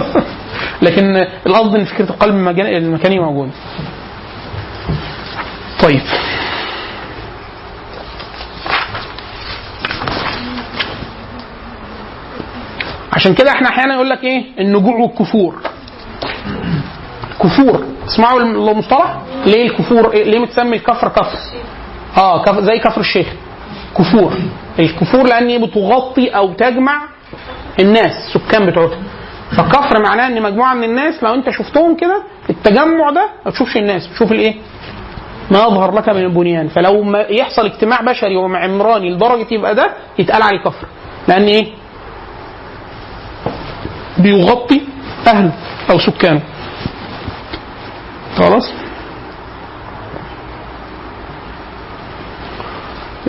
لكن 0.81 1.27
القصد 1.45 1.75
إن 1.75 1.85
فكرة 1.85 2.09
القلب 2.09 2.35
المكاني 2.57 3.19
موجوده 3.19 3.51
طيب. 5.83 6.01
عشان 13.13 13.33
كده 13.33 13.51
إحنا 13.51 13.69
أحيانا 13.69 13.93
يقول 13.93 14.09
لك 14.09 14.23
إيه؟ 14.23 14.43
النجوع 14.59 14.95
والكفور. 14.95 15.55
كفور. 17.39 17.83
اسمعوا 18.07 18.39
المصطلح؟ 18.39 19.17
ليه 19.45 19.65
الكفور؟ 19.69 20.15
ليه 20.15 20.39
متسمي 20.39 20.77
الكفر 20.77 21.07
كفر؟ 21.07 21.37
آه 22.17 22.43
كف 22.43 22.59
زي 22.59 22.79
كفر 22.79 23.01
الشيخ. 23.01 23.27
كفور. 23.97 24.33
الكفور 24.79 25.23
لأن 25.27 25.65
بتغطي 25.65 26.29
أو 26.29 26.53
تجمع 26.53 27.01
الناس 27.79 28.11
السكان 28.35 28.65
بتوعتها 28.65 28.97
فكفر 29.57 30.03
معناه 30.03 30.27
إن 30.27 30.41
مجموعة 30.41 30.73
من 30.73 30.83
الناس 30.83 31.23
لو 31.23 31.33
أنت 31.33 31.49
شفتهم 31.49 31.95
كده 31.97 32.23
التجمع 32.49 33.09
ده 33.09 33.29
ما 33.45 33.51
تشوفش 33.51 33.77
الناس 33.77 34.09
تشوف 34.13 34.31
الإيه؟ 34.31 34.55
ما 35.51 35.57
يظهر 35.59 35.91
لك 35.95 36.09
من 36.09 36.17
البنيان. 36.17 36.67
فلو 36.67 37.03
ما 37.03 37.19
يحصل 37.19 37.65
اجتماع 37.65 38.01
بشري 38.01 38.35
وعمراني 38.35 39.09
لدرجة 39.09 39.47
يبقى 39.53 39.75
ده 39.75 39.89
يتقال 40.19 40.41
عليه 40.43 40.59
كفر. 40.59 40.87
لأن 41.27 41.43
إيه؟ 41.45 41.67
بيغطي 44.17 44.81
أهله 45.27 45.51
أو 45.91 45.99
سكانه. 45.99 46.41
خلاص؟ 48.37 48.71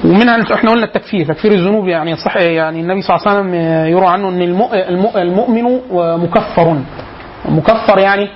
ومنها 0.05 0.55
إحنا 0.55 0.71
قلنا 0.71 0.85
التكفير 0.87 1.27
تكفير 1.27 1.53
الذنوب 1.53 1.89
يعني 1.89 2.17
صح 2.17 2.37
يعني 2.37 2.81
النبي 2.81 3.03
صلى 3.03 3.17
الله 3.17 3.29
عليه 3.29 3.41
وسلم 3.41 3.55
يروى 3.93 4.07
عنه 4.07 4.29
إن 4.29 4.41
المؤ- 4.41 4.73
المؤ- 4.73 5.17
المؤمن 5.17 5.81
مكفر. 6.23 6.77
مكفر 7.49 7.99
يعني؟ 7.99 8.29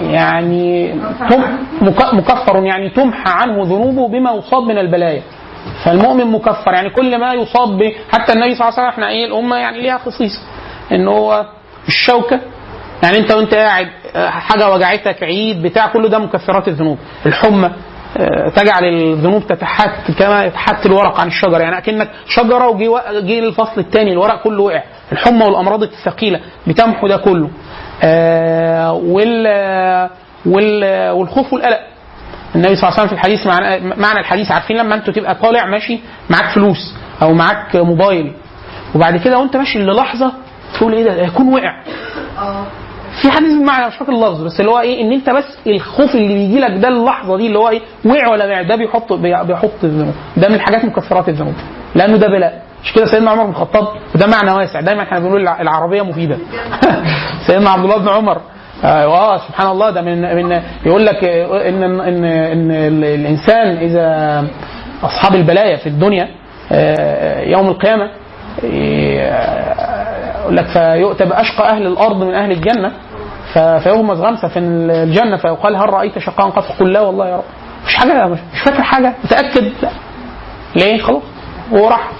يعني 0.00 0.94
مكفر 2.12 2.64
يعني 2.64 2.90
تمحى 2.90 3.22
عنه 3.26 3.62
ذنوبه 3.64 4.08
بما 4.08 4.32
يصاب 4.32 4.62
من 4.62 4.78
البلايا. 4.78 5.22
فالمؤمن 5.84 6.26
مكفر 6.26 6.72
يعني 6.72 6.90
كل 6.90 7.18
ما 7.20 7.32
يصاب 7.34 7.68
به 7.78 7.92
حتى 8.12 8.32
النبي 8.32 8.54
صلى 8.54 8.68
الله 8.68 8.78
عليه 8.78 8.88
وسلم 8.88 8.88
إحنا 8.88 9.08
إيه 9.08 9.26
الأمة 9.26 9.56
يعني 9.56 9.82
ليها 9.82 9.98
خصيصه 9.98 10.40
إن 10.92 11.08
هو 11.08 11.46
الشوكة 11.88 12.40
يعني 13.02 13.18
أنت 13.18 13.32
وأنت 13.32 13.54
قاعد 13.54 13.88
حاجة 14.16 14.70
وجعتك 14.70 15.22
عيد 15.22 15.62
بتاع 15.62 15.86
كل 15.86 16.08
ده 16.08 16.18
مكفرات 16.18 16.68
الذنوب. 16.68 16.98
الحمى 17.26 17.70
تجعل 18.56 18.84
الذنوب 18.84 19.46
تتحت 19.46 20.10
كما 20.18 20.44
يتحت 20.44 20.86
الورق 20.86 21.20
عن 21.20 21.26
الشجرة. 21.26 21.58
يعني 21.58 21.78
أكنك 21.78 22.10
شجرة 22.26 22.68
وجي 22.68 22.88
جه 23.10 23.38
الفصل 23.38 23.80
الثاني 23.80 24.12
الورق 24.12 24.42
كله 24.42 24.62
وقع. 24.62 24.82
الحمى 25.12 25.44
والأمراض 25.44 25.82
الثقيلة 25.82 26.40
بتمحو 26.66 27.06
ده 27.08 27.16
كله. 27.16 27.50
آه، 28.02 28.92
وال 28.92 29.46
وال 30.46 31.10
والخوف 31.10 31.52
والقلق. 31.52 31.80
النبي 32.54 32.76
صلى 32.76 32.88
الله 32.88 32.92
عليه 33.00 33.02
وسلم 33.02 33.06
في 33.08 33.12
الحديث 33.14 33.46
معنى, 33.46 33.94
معنى 33.96 34.20
الحديث 34.20 34.50
عارفين 34.52 34.76
لما 34.76 34.94
أنت 34.94 35.10
تبقى 35.10 35.34
طالع 35.34 35.64
ماشي 35.66 36.00
معاك 36.30 36.54
فلوس 36.54 36.94
أو 37.22 37.32
معاك 37.34 37.76
موبايل 37.76 38.32
وبعد 38.94 39.16
كده 39.16 39.38
وأنت 39.38 39.56
ماشي 39.56 39.78
للحظة 39.78 40.32
تقول 40.74 40.92
إيه 40.94 41.04
ده؟ 41.04 41.14
ده 41.16 41.22
يكون 41.22 41.54
وقع. 41.54 41.74
في 43.22 43.30
حديث 43.30 43.48
بالمعنى 43.54 43.86
مش 43.86 43.96
فاكر 43.96 44.12
اللفظ 44.12 44.42
بس 44.42 44.60
اللي 44.60 44.70
هو 44.70 44.80
إيه 44.80 45.02
إن 45.02 45.12
أنت 45.12 45.30
بس 45.30 45.44
الخوف 45.66 46.14
اللي 46.14 46.34
بيجي 46.34 46.60
لك 46.60 46.70
ده 46.82 46.88
اللحظة 46.88 47.36
دي 47.36 47.46
اللي 47.46 47.58
هو 47.58 47.68
إيه 47.68 47.80
وقع 48.04 48.28
ولا 48.28 48.46
وقع 48.46 48.62
ده 48.62 48.76
بيحط 48.76 49.12
بي- 49.12 49.44
بيحط 49.44 49.84
الذنوب 49.84 50.14
ده 50.36 50.48
من 50.48 50.54
الحاجات 50.54 50.84
مكفرات 50.84 51.28
الذنوب 51.28 51.54
لأنه 51.94 52.16
ده 52.16 52.26
بلاء. 52.26 52.62
مش 52.84 52.92
كده 52.92 53.06
سيدنا 53.06 53.30
عمر 53.30 53.44
بن 53.44 53.50
الخطاب؟ 53.50 53.88
وده 54.14 54.26
معنى 54.26 54.52
واسع 54.52 54.80
دايما 54.80 55.02
إحنا 55.02 55.18
بنقول 55.18 55.40
الع- 55.42 55.60
العربية 55.60 56.02
مفيدة. 56.02 56.38
سيدنا 57.46 57.70
عبد 57.70 57.84
الله 57.84 57.96
بن 57.98 58.08
عمر 58.08 58.40
آه 58.84 59.38
سبحان 59.48 59.66
الله 59.70 59.90
ده 59.90 60.02
من 60.02 60.36
من 60.36 60.62
يقول 60.86 61.06
لك 61.06 61.24
آه، 61.24 61.68
ان 61.68 61.82
ان 61.82 62.24
إن 62.24 62.70
ال- 62.70 63.04
الإنسان 63.04 63.76
إذا 63.76 64.44
أصحاب 65.04 65.34
البلايا 65.34 65.76
في 65.76 65.86
الدنيا 65.88 66.28
آه، 66.72 67.40
يوم 67.40 67.68
القيامة 67.68 68.10
آه، 68.64 70.11
يقول 70.42 70.56
لك 70.56 70.66
فيؤتى 70.66 71.24
بأشقى 71.24 71.68
أهل 71.70 71.86
الأرض 71.86 72.22
من 72.22 72.34
أهل 72.34 72.50
الجنة 72.52 72.92
فيغمز 73.52 74.20
غمسة 74.20 74.48
في 74.48 74.58
الجنة 74.58 75.36
فيقال 75.36 75.76
هل 75.76 75.90
رأيت 75.94 76.18
شقاء 76.18 76.50
قد 76.50 76.62
فقل 76.62 76.92
لا 76.92 77.00
والله 77.00 77.28
يا 77.28 77.36
رب. 77.36 77.44
مش 77.86 77.96
حاجة 77.96 78.26
مش 78.26 78.38
فاكر 78.64 78.82
حاجة. 78.82 79.14
متأكد؟ 79.24 79.72
لا. 79.82 79.90
ليه؟ 80.76 81.02
خلاص. 81.02 81.22
هو 81.72 81.88
راح 81.88 82.10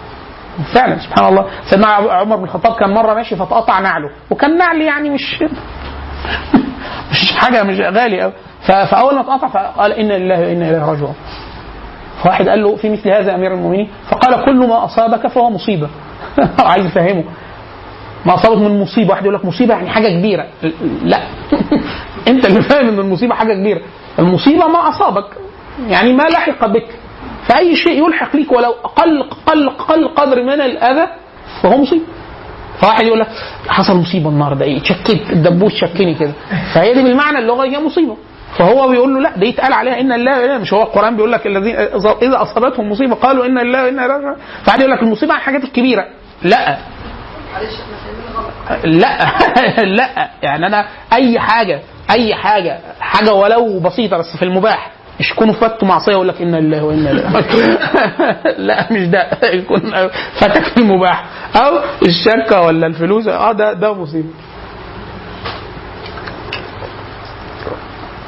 فعلا 0.75 0.99
سبحان 0.99 1.29
الله. 1.29 1.47
سيدنا 1.71 1.87
عمر 1.87 2.37
بن 2.37 2.45
الخطاب 2.45 2.75
كان 2.75 2.91
مرة 2.91 3.15
ماشي 3.15 3.37
فاتقطع 3.37 3.81
نعله. 3.81 4.11
وكان 4.31 4.59
نعل 4.59 4.81
يعني 4.81 5.11
مش 5.11 5.43
مش 7.13 7.33
حاجة 7.37 7.63
مش 7.63 7.81
غالي 7.81 8.21
قوي 8.23 8.33
فأول 8.67 9.15
ما 9.15 9.21
اتقطع 9.21 9.49
فقال 9.49 9.93
إنا 9.93 10.13
لله 10.13 10.41
وأنا 10.41 10.69
إليه 10.71 10.87
راجعون. 10.87 11.15
فواحد 12.23 12.49
قال 12.49 12.63
له 12.63 12.77
في 12.77 12.91
مثل 12.91 13.09
هذا 13.11 13.35
أمير 13.35 13.55
المؤمنين؟ 13.55 13.89
فقال 14.11 14.45
كل 14.45 14.69
ما 14.69 14.85
أصابك 14.85 15.27
فهو 15.27 15.51
مصيبة. 15.51 15.89
عايز 16.59 16.87
يفهمه. 16.87 17.25
ما 18.27 18.35
أصابك 18.35 18.59
من 18.59 18.81
مصيبة 18.81 19.11
واحد 19.11 19.23
يقول 19.23 19.35
لك 19.35 19.45
مصيبة 19.45 19.75
يعني 19.75 19.91
حاجة 19.91 20.09
كبيرة. 20.09 20.47
لا. 21.05 21.21
أنت 22.29 22.47
اللي 22.47 22.63
فاهم 22.63 22.89
إن 22.89 22.99
المصيبة 22.99 23.35
حاجة 23.35 23.53
كبيرة. 23.55 23.81
المصيبة 24.19 24.69
ما 24.69 24.89
أصابك 24.89 25.27
يعني 25.89 26.13
ما 26.13 26.23
لحق 26.23 26.67
بك. 26.67 26.87
فأي 27.49 27.77
شيء 27.77 28.07
يلحق 28.07 28.37
ليك 28.37 28.53
ولو 28.53 28.71
أقل 28.85 29.21
أقل 29.21 29.69
أقل 29.69 30.09
قدر 30.09 30.43
من 30.43 30.61
الأذى 30.61 31.07
فهو 31.63 31.77
مصيبة. 31.79 32.05
فواحد 32.81 33.05
يقول 33.05 33.21
لك 33.21 33.29
حصل 33.69 33.97
مصيبة 33.97 34.29
النهارده 34.29 34.65
إيه؟ 34.65 34.83
شكيت 34.83 35.31
الدبوس 35.31 35.73
شكني 35.73 36.15
كده. 36.15 36.33
فهي 36.75 36.95
دي 36.95 37.03
بالمعنى 37.03 37.39
اللغوي 37.39 37.77
هي 37.77 37.81
مصيبة. 37.81 38.17
فهو 38.59 38.89
بيقول 38.89 39.15
له 39.15 39.21
لا 39.21 39.37
دي 39.37 39.47
يتقال 39.47 39.73
عليها 39.73 40.01
إن 40.01 40.13
الله 40.13 40.45
إله 40.45 40.59
مش 40.59 40.73
هو 40.73 40.83
القرآن 40.83 41.17
بيقول 41.17 41.33
لك 41.33 41.47
الذين 41.47 41.77
إذا 42.23 42.43
أصابتهم 42.43 42.91
مصيبة 42.91 43.15
قالوا 43.15 43.47
إن 43.47 43.59
الله 43.59 43.85
وإنا 43.85 44.37
فواحد 44.65 44.81
يقول 44.81 44.93
لك 44.93 45.03
المصيبة 45.03 45.33
عن 45.33 45.39
الحاجات 45.39 45.65
الكبيره 45.65 46.07
لا. 46.43 46.79
معلش 47.53 47.75
إحنا 47.81 48.41
غلط. 48.41 48.85
لا 48.85 49.19
لا. 49.99 50.31
يعني 50.43 50.67
أنا 50.67 50.87
أي 51.13 51.41
حاجة 51.41 51.81
أي 52.11 52.35
حاجة 52.35 52.79
حاجة 53.01 53.33
ولو 53.35 53.81
بسيطة 53.81 54.17
بس 54.17 54.37
في 54.37 54.45
المباح 54.45 54.91
مش 55.21 55.31
يكونوا 55.31 55.55
فاتوا 55.55 55.89
معصية 55.89 56.13
يقول 56.13 56.29
لك 56.29 56.41
إنا 56.43 56.57
لله 56.57 56.85
وأنا 56.85 57.11
إليه 57.11 57.29
لا 58.67 58.93
مش 58.93 59.07
ده. 59.09 59.27
يكون 59.59 59.93
فاتك 60.35 60.65
في 60.65 60.77
المباح. 60.77 61.25
أو 61.57 61.79
الشركة 62.07 62.61
ولا 62.61 62.87
الفلوس. 62.87 63.27
آه 63.29 63.53
ده 63.53 63.73
ده 63.73 63.95
مصيبة. 63.95 64.29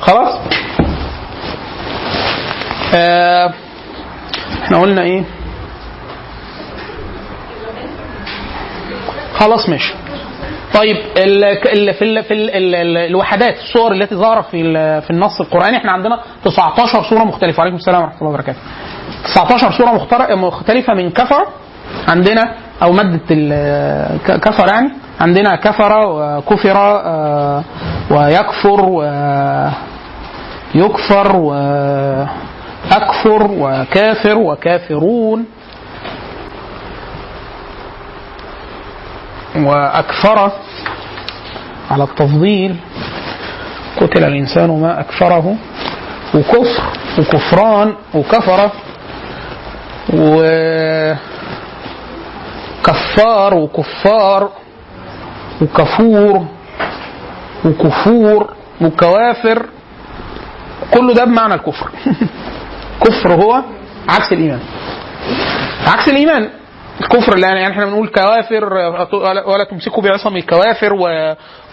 خلاص؟ 0.00 0.38
آه 2.94 3.52
إحنا 4.64 4.78
قلنا 4.80 5.02
إيه؟ 5.02 5.22
خلاص 9.34 9.68
ماشي. 9.68 9.94
طيب 10.74 10.96
ال 11.16 11.56
في 11.94 12.02
ال 12.04 12.22
في 12.24 12.34
ال 12.34 12.50
ال 12.50 12.74
ال 12.74 12.96
الوحدات 12.96 13.56
الصور 13.58 13.92
التي 13.92 14.14
ظهرت 14.14 14.44
في 14.50 14.62
في 15.00 15.10
النص 15.10 15.40
القرآني 15.40 15.76
إحنا 15.76 15.92
عندنا 15.92 16.20
19 16.44 17.02
صورة 17.10 17.24
مختلفة. 17.24 17.60
عليكم 17.60 17.76
السلام 17.76 18.02
ورحمة 18.02 18.18
الله 18.18 18.28
وبركاته. 18.30 18.58
19 19.24 19.70
صورة 19.72 19.90
مختلفة 20.36 20.94
من 20.94 21.10
كفر 21.10 21.46
عندنا 22.08 22.54
أو 22.82 22.92
مادة 22.92 23.18
كفر 24.38 24.68
يعني 24.68 24.90
عندنا 25.20 25.56
كفر 25.56 25.92
وكفر 26.06 26.76
آه، 26.76 27.64
ويكفر 28.10 28.80
ويكفر 30.74 31.36
وأكفر 31.36 33.42
وكافر 33.50 34.38
وكافرون. 34.38 35.44
وأكفر 39.56 40.52
على 41.90 42.04
التفضيل 42.04 42.76
قتل 44.00 44.24
الإنسان 44.24 44.80
ما 44.80 45.00
أكفره 45.00 45.56
وكفر 46.34 46.82
وكفران 47.18 47.94
وكفر 48.14 48.70
وكفار 52.82 53.54
وكفار 53.54 54.50
وكفور 55.62 56.46
وكفور 57.64 58.52
وكوافر 58.80 59.66
كله 60.94 61.14
ده 61.14 61.24
بمعنى 61.24 61.54
الكفر. 61.54 61.90
كفر 63.04 63.32
هو 63.32 63.62
عكس 64.08 64.32
الإيمان. 64.32 64.60
عكس 65.86 66.08
الإيمان. 66.08 66.48
الكفر 67.00 67.32
اللي 67.34 67.46
يعني 67.46 67.68
إحنا 67.68 67.86
بنقول 67.86 68.08
كوافر 68.08 68.74
ولا 69.46 69.64
تمسكوا 69.70 70.02
بعصم 70.02 70.36
الكوافر 70.36 70.92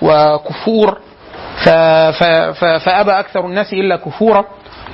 وكفور. 0.01 0.97
ف 1.65 1.69
ف 2.19 2.23
ف 2.59 2.65
فأبى 2.65 3.11
أكثر 3.11 3.45
الناس 3.45 3.73
إلا 3.73 3.95
كفورا. 3.95 4.45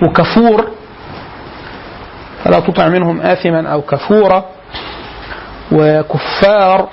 وكفور 0.03 0.71
فلا 2.43 2.59
تطع 2.59 2.87
منهم 2.87 3.21
آثما 3.21 3.67
أو 3.73 3.81
كفورا. 3.81 4.45
وكفار 5.71 6.89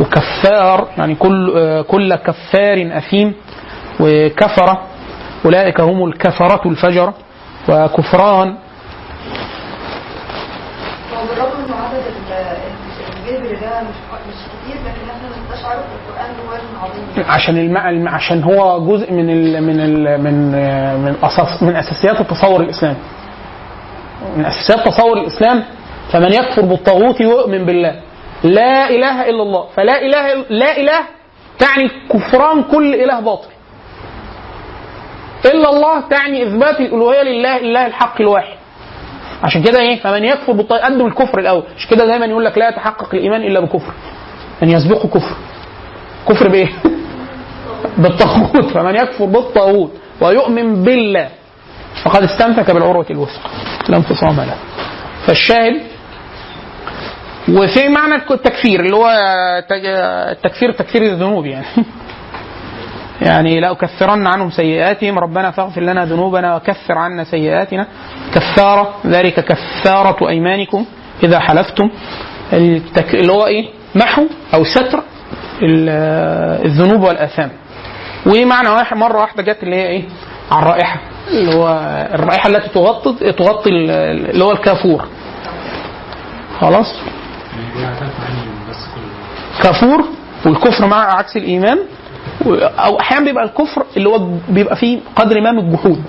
وكفار 0.00 0.88
يعني 0.98 1.14
كل 1.14 1.82
كل 1.88 2.14
كفار 2.14 2.90
أثيم. 2.92 3.34
وكفر 4.00 4.78
أولئك 5.44 5.80
هم 5.80 6.04
الكفرة 6.04 6.68
الفجرة 6.68 7.14
وكفران 7.68 8.56
بالرغم 11.28 11.74
عدد 11.84 12.02
ال- 12.06 12.32
ال- 12.32 13.32
الجذر 13.32 13.60
ده 13.60 13.80
مش 13.82 14.34
كتير 14.52 14.76
لكن 14.82 15.10
إحنا 15.10 15.28
القرآن 15.28 16.32
بوزن 16.36 16.76
عظيم 16.82 17.30
عشان 17.30 17.58
الم... 17.58 18.08
عشان 18.08 18.42
هو 18.42 18.86
جزء 18.86 19.12
من 19.12 19.30
ال... 19.30 19.62
من 19.62 19.80
ال... 19.80 20.20
من 20.20 20.52
من 21.04 21.16
أساس 21.22 21.62
من 21.62 21.76
أساسيات 21.76 22.20
التصور 22.20 22.60
الاسلامي. 22.60 22.96
من 24.36 24.44
أساسيات 24.44 24.88
تصور 24.88 25.18
الإسلام 25.18 25.64
فمن 26.12 26.32
يكفر 26.32 26.62
بالطاغوت 26.62 27.20
يؤمن 27.20 27.64
بالله. 27.64 28.00
لا 28.44 28.90
إله 28.90 29.28
إلا 29.30 29.42
الله، 29.42 29.66
فلا 29.76 30.02
إله 30.02 30.34
لا 30.50 30.76
إله 30.76 31.00
تعني 31.58 31.90
كفران 32.10 32.62
كل 32.62 32.94
إله 32.94 33.20
باطل. 33.20 33.48
إلا 35.44 35.68
الله 35.70 36.00
تعني 36.00 36.42
إثبات 36.42 36.80
الألوهية 36.80 37.22
لله 37.22 37.56
الاله 37.56 37.86
الحق 37.86 38.20
الواحد. 38.20 38.56
عشان 39.42 39.62
كده 39.62 39.80
إيه؟ 39.80 40.00
فمن 40.00 40.24
يكفر 40.24 40.52
بالطاغوت 40.52 40.84
قدم 40.84 41.06
الكفر 41.06 41.38
الأول، 41.38 41.62
عشان 41.76 41.90
كده 41.90 42.06
دايما 42.06 42.26
يقول 42.26 42.44
لك 42.44 42.58
لا 42.58 42.68
يتحقق 42.68 43.14
الإيمان 43.14 43.42
إلا 43.42 43.60
بكفر. 43.60 43.92
ان 44.62 44.70
يسبقه 44.70 45.08
كفر. 45.08 45.36
كفر 46.28 46.48
بإيه؟ 46.48 46.68
بالطاغوت 47.98 48.64
فمن 48.64 48.94
يكفر 48.94 49.24
بالطاغوت 49.24 49.92
ويؤمن 50.20 50.82
بالله 50.82 51.28
فقد 52.04 52.22
استمسك 52.22 52.70
بالعروة 52.70 53.06
الوثقى 53.10 53.50
لا 53.88 53.96
انفصام 53.96 54.36
له 54.36 54.54
فالشاهد 55.26 55.80
وفي 57.48 57.88
معنى 57.88 58.14
التكفير 58.14 58.80
اللي 58.80 58.96
هو 58.96 59.08
التكفير 60.32 60.72
تكفير 60.72 61.02
الذنوب 61.02 61.46
يعني 61.46 61.66
يعني 63.26 63.60
لا 63.60 63.70
أكفرن 63.70 64.26
عنهم 64.26 64.50
سيئاتهم 64.50 65.18
ربنا 65.18 65.50
فاغفر 65.50 65.80
لنا 65.80 66.04
ذنوبنا 66.04 66.56
وكفر 66.56 66.98
عنا 66.98 67.24
سيئاتنا. 67.24 67.86
كفارة 68.34 68.94
ذلك 69.06 69.40
كفارة 69.44 70.28
أيمانكم 70.28 70.84
إذا 71.22 71.38
حلفتم. 71.38 71.90
التك... 72.52 73.14
اللي 73.14 73.32
هو 73.32 73.46
إيه؟ 73.46 73.68
محو 73.94 74.22
أو 74.54 74.64
ستر 74.64 74.98
ال- 75.62 75.88
الذنوب 76.66 77.02
والآثام. 77.02 77.50
ومعنى 78.26 78.68
واحد 78.68 78.96
مرة 78.96 79.20
واحدة 79.20 79.42
جت 79.42 79.62
اللي 79.62 79.76
هي 79.76 79.86
إيه؟ 79.86 80.02
على 80.50 80.62
الرائحة 80.62 81.00
اللي 81.30 81.54
هو 81.54 81.68
الرائحة 82.14 82.48
التي 82.48 82.68
تغطي 82.68 83.32
تغطي 83.32 83.70
ال- 83.70 83.90
اللي 84.30 84.44
هو 84.44 84.52
الكافور. 84.52 85.08
خلاص؟ 86.60 86.94
كل 87.54 87.80
كفور 89.68 90.04
والكفر 90.46 90.86
مع 90.86 91.14
عكس 91.18 91.36
الإيمان. 91.36 91.78
و- 91.78 92.01
أو 92.78 93.00
أحيانا 93.00 93.24
بيبقى 93.24 93.44
الكفر 93.44 93.84
اللي 93.96 94.08
هو 94.08 94.18
بيبقى 94.48 94.76
فيه 94.76 95.00
قدر 95.16 95.40
ما 95.40 95.52
من 95.52 95.58
الجحود 95.58 96.02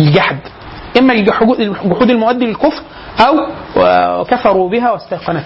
الجحد. 0.00 0.38
إما 0.98 1.12
الجحود 1.14 2.10
المؤدي 2.10 2.46
للكفر 2.46 2.82
أو 3.20 3.34
آه، 3.82 4.24
كفروا 4.24 4.70
بها 4.70 4.90
واستيقنتها. 4.92 5.44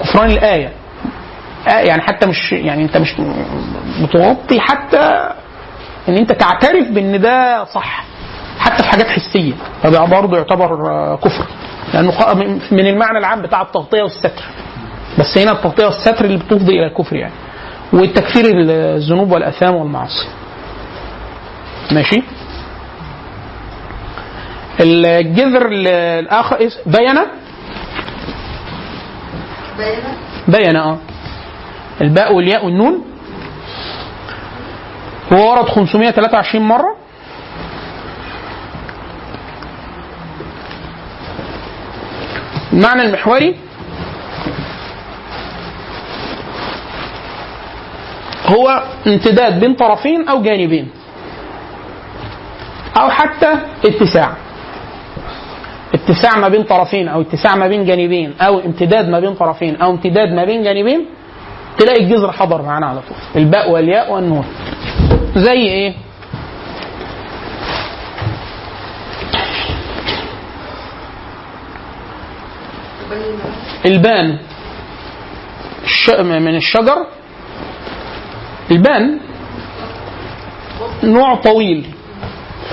كفران 0.00 0.30
الآية. 0.30 0.72
آه 1.68 1.70
يعني 1.80 2.02
حتى 2.02 2.26
مش 2.26 2.52
يعني 2.52 2.82
أنت 2.82 2.96
مش 2.96 3.14
بتغطي 4.02 4.60
حتى 4.60 5.30
إن 6.08 6.14
أنت 6.16 6.32
تعترف 6.32 6.88
بإن 6.90 7.20
ده 7.20 7.64
صح 7.64 8.04
حتى 8.58 8.82
في 8.82 8.88
حاجات 8.88 9.06
حسية. 9.06 9.52
فده 9.82 10.04
برضه 10.04 10.36
يعتبر 10.36 10.90
آه، 10.90 11.16
كفر. 11.16 11.44
لأنه 11.94 12.12
من 12.72 12.86
المعنى 12.86 13.18
العام 13.18 13.42
بتاع 13.42 13.62
التغطية 13.62 14.02
والستر. 14.02 14.44
بس 15.18 15.38
هنا 15.38 15.52
التغطية 15.52 15.84
والستر 15.86 16.24
اللي 16.24 16.36
بتفضي 16.36 16.72
إلى 16.72 16.86
الكفر 16.86 17.16
يعني. 17.16 17.32
والتكفير 17.92 18.44
الذنوب 18.46 19.32
والأثام 19.32 19.74
والمعاصي. 19.74 20.28
ماشي؟ 21.92 22.22
الجذر 24.80 25.68
الآخر 25.72 26.66
اس- 26.66 26.78
بين؟ 26.86 27.16
بينه 29.78 30.16
بين 30.48 30.76
آه. 30.76 30.98
الباء 32.00 32.34
والياء 32.34 32.64
والنون. 32.64 33.04
هو 35.32 35.50
ورد 35.50 35.68
523 35.68 36.64
مرة. 36.64 36.96
المعنى 42.72 43.02
المحوري 43.02 43.56
هو 48.46 48.82
امتداد 49.06 49.60
بين 49.60 49.74
طرفين 49.74 50.28
أو 50.28 50.42
جانبين. 50.42 50.88
أو 53.00 53.10
حتى 53.10 53.52
اتساع. 53.84 54.32
اتساع 55.94 56.38
ما 56.38 56.48
بين 56.48 56.62
طرفين 56.62 57.08
أو 57.08 57.20
اتساع 57.20 57.56
ما 57.56 57.68
بين 57.68 57.84
جانبين 57.84 58.34
أو 58.40 58.58
امتداد 58.60 59.08
ما 59.08 59.20
بين 59.20 59.34
طرفين 59.34 59.76
أو 59.76 59.90
امتداد 59.90 60.32
ما 60.32 60.44
بين 60.44 60.62
جانبين 60.62 61.06
تلاقي 61.78 62.00
الجذر 62.04 62.32
حضر 62.32 62.62
معانا 62.62 62.86
على 62.86 63.00
طول. 63.00 63.42
الباء 63.42 63.70
والياء 63.70 64.12
والنون. 64.12 64.44
زي 65.36 65.52
إيه؟ 65.52 65.94
البان. 73.86 74.38
من 76.20 76.56
الشجر 76.56 77.06
البان 78.70 79.20
نوع 81.04 81.34
طويل. 81.34 81.86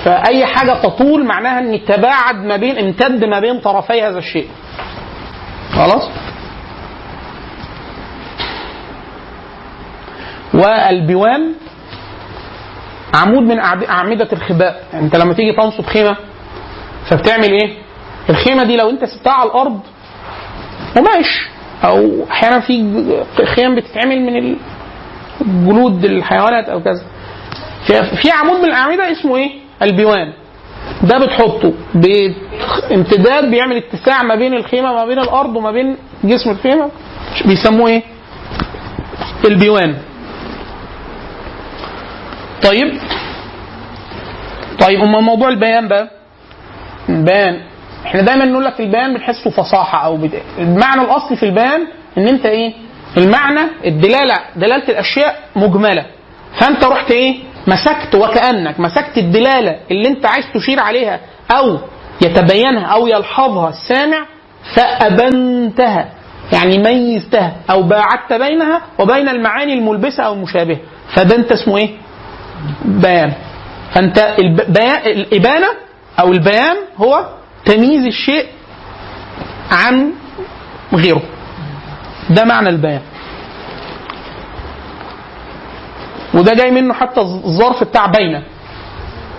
فأي 0.06 0.46
حاجة 0.46 0.74
تطول 0.74 1.26
معناها 1.26 1.60
أن 1.60 1.86
تباعد 1.86 2.36
ما 2.36 2.58
بين 2.58 2.78
امتد 2.78 3.24
ما 3.24 3.40
بين 3.40 3.60
طرفي 3.60 4.02
هذا 4.02 4.18
الشيء. 4.18 4.48
خلاص؟ 5.74 6.10
والبوان 10.54 11.54
عمود 13.14 13.44
من 13.44 13.60
أعمدة 13.90 14.28
الخباء. 14.34 14.84
يعني 14.94 15.06
أنت 15.06 15.16
لما 15.16 15.34
تيجي 15.34 15.54
تنصب 15.54 15.86
خيمة 15.86 16.18
فبتعمل 17.10 17.52
إيه؟ 17.52 17.78
الخيمة 18.30 18.64
دي 18.64 18.78
لو 18.78 18.90
أنت 18.90 19.06
سبتها 19.06 19.34
على 19.34 19.50
الأرض 19.50 19.80
قماش. 20.96 21.48
أو 21.84 22.26
أحيانا 22.32 22.60
في 22.60 23.04
خيام 23.56 23.76
بتتعمل 23.76 24.22
من 24.22 24.56
جلود 25.42 26.06
الحيوانات 26.06 26.70
أو 26.70 26.82
كذا. 26.84 27.04
في- 28.22 28.32
عمود 28.32 28.60
من 28.60 28.66
الأعمدة 28.66 29.12
اسمه 29.12 29.36
إيه؟ 29.38 29.50
البيوان. 29.82 30.34
ده 31.04 31.18
بتحطه. 31.26 31.74
بامتداد 31.94 33.52
بيعمل 33.52 33.78
اتساع 33.78 34.24
ما 34.24 34.36
بين 34.36 34.54
الخيمة 34.54 34.94
ما 34.94 35.06
بين 35.06 35.20
الأرض 35.20 35.56
وما 35.56 35.72
بين 35.72 35.98
جسم 36.24 36.50
الخيمة. 36.52 36.90
بيسموه 37.46 37.88
إيه؟ 37.90 38.04
البيوان. 39.46 39.96
طيب. 42.64 42.94
طيب 44.82 45.00
أما 45.02 45.20
موضوع 45.22 45.50
البيان 45.50 45.88
بقى. 45.88 46.10
البيان. 47.10 47.62
إحنا 48.06 48.22
دايما 48.22 48.46
نقول 48.46 48.66
لك 48.66 48.80
البيان 48.82 49.14
بنحسه 49.14 49.50
فصاحة 49.50 50.06
أو 50.06 50.18
بد... 50.18 50.42
المعنى 50.60 51.02
الأصلي 51.02 51.38
في 51.38 51.44
البيان 51.46 51.88
إن 52.18 52.28
أنت 52.28 52.46
إيه؟ 52.46 52.74
المعنى 53.18 53.60
الدلالة 53.86 54.36
دلالة 54.56 54.90
الأشياء 54.90 55.40
مجملة. 55.56 56.06
فأنت 56.60 56.84
رحت 56.86 57.12
إيه؟ 57.12 57.36
مسكت 57.68 58.16
وكأنك 58.16 58.80
مسكت 58.80 59.18
الدلالة 59.18 59.76
اللي 59.92 60.08
أنت 60.10 60.26
عايز 60.26 60.46
تشير 60.54 60.80
عليها 60.80 61.20
أو 61.52 61.80
يتبينها 62.22 62.86
أو 62.86 63.08
يلحظها 63.08 63.70
السامع 63.70 64.26
فأبنتها 64.76 66.10
يعني 66.54 66.78
ميزتها 66.78 67.56
أو 67.70 67.82
باعدت 67.84 68.34
بينها 68.34 68.82
وبين 69.00 69.30
المعاني 69.30 69.74
الملبسة 69.74 70.24
أو 70.24 70.34
المشابهه 70.34 70.78
فده 71.16 71.36
أنت 71.36 71.52
اسمه 71.52 71.78
إيه؟ 71.78 71.90
بيان. 72.86 73.34
فأنت 73.94 74.18
الإبانة 75.06 75.68
أو 76.20 76.32
البيان 76.32 76.76
هو 76.98 77.26
تمييز 77.66 78.06
الشيء 78.06 78.46
عن 79.72 80.12
غيره. 80.94 81.22
ده 82.30 82.46
معنى 82.46 82.70
البيان. 82.70 83.02
وده 86.34 86.54
جاي 86.54 86.72
منه 86.72 86.94
حتى 86.94 87.22
الظرف 87.22 87.84
بتاع 87.84 88.06
بين. 88.06 88.44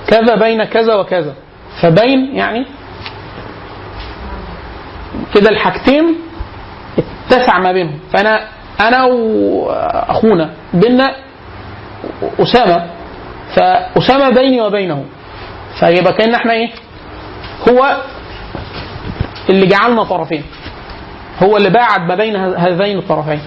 كذا 0.07 0.35
بين 0.35 0.65
كذا 0.65 0.95
وكذا. 0.95 1.35
فبين 1.83 2.37
يعني 2.37 2.67
كده 5.35 5.51
الحاجتين 5.51 6.15
اتسع 7.29 7.59
ما 7.59 7.73
بينهم. 7.73 7.99
فأنا 8.13 8.49
أنا 8.81 9.05
وأخونا 9.05 10.51
بينا 10.75 11.15
أسامة. 12.41 12.87
فأسامة 13.57 14.31
بيني 14.31 14.61
وبينه. 14.61 15.05
فيبقى 15.81 16.13
كأن 16.13 16.35
إحنا 16.35 16.53
إيه؟ 16.53 16.71
هو 17.71 17.97
اللي 19.51 19.67
جعلنا 19.67 20.05
طرفين. 20.05 20.45
هو 21.43 21.57
اللي 21.57 21.71
باعد 21.71 22.01
ما 22.01 22.15
بين 22.15 22.37
هذين 22.37 22.99
الطرفين. 22.99 23.41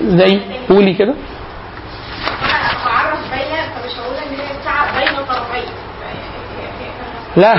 زي 0.00 0.40
قولي 0.68 0.94
كده. 0.94 1.14
بعرف 2.86 3.18
بين 3.32 3.56
فمش 3.74 3.98
هقول 3.98 4.16
ان 4.16 4.30
هي 4.40 4.60
بتاع 4.60 4.98
بين 5.00 5.26
طرفين 5.26 5.64
لا. 7.36 7.54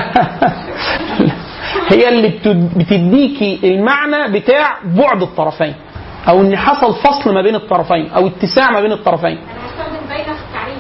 هي 1.92 2.10
اللي 2.10 2.28
بتد- 2.28 2.78
بتديكي 2.78 3.60
المعنى 3.64 4.40
بتاع 4.40 4.78
بعد 4.84 5.22
الطرفين 5.22 5.76
أو 6.30 6.42
إن 6.42 6.58
حصل 6.58 6.94
فصل 6.96 7.34
ما 7.34 7.42
بين 7.42 7.56
الطرفين 7.56 8.12
أو 8.12 8.28
اتساع 8.28 8.72
ما 8.72 8.82
بين 8.82 8.92
الطرفين. 8.92 9.38
أنا 9.38 9.66
هستخدم 9.66 10.08
بين 10.16 10.34
في 10.34 10.42
التعريف. 10.50 10.78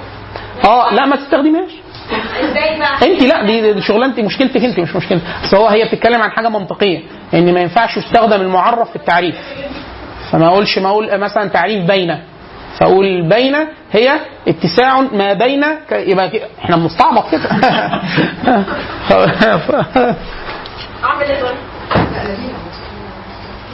آه 0.65 0.94
لا 0.94 1.06
ما 1.06 1.15
تستخدمهاش 1.15 1.72
إزاي 2.11 2.80
بقى؟ 2.80 3.07
انت 3.11 3.21
لا 3.23 3.45
دي, 3.45 3.73
دي 3.73 3.81
شغلانتي 3.81 4.21
مشكلتك 4.21 4.63
انت 4.63 4.80
مش 4.80 4.95
مشكلتي. 4.95 5.23
بس 5.43 5.55
هو 5.55 5.67
هي 5.67 5.85
بتتكلم 5.85 6.21
عن 6.21 6.31
حاجة 6.31 6.49
منطقية 6.49 6.99
ان 7.34 7.53
ما 7.53 7.59
ينفعش 7.61 7.97
يستخدم 7.97 8.41
المعرف 8.41 8.89
في 8.89 8.95
التعريف. 8.95 9.35
فما 10.31 10.47
اقولش 10.47 10.77
ما 10.80 10.89
أقول 10.89 11.17
مثلا 11.19 11.49
تعريف 11.49 11.85
بين. 11.91 12.19
فاقول 12.80 13.21
بين 13.30 13.55
هي 13.91 14.19
اتساع 14.47 15.01
ما 15.01 15.34
بين 15.34 15.63
يبقى 15.91 16.31
إحنا 16.63 16.75
بنستعبط 16.75 17.31
كده. 17.31 17.49
أعمل 21.03 21.23
إيه؟ 21.25 21.43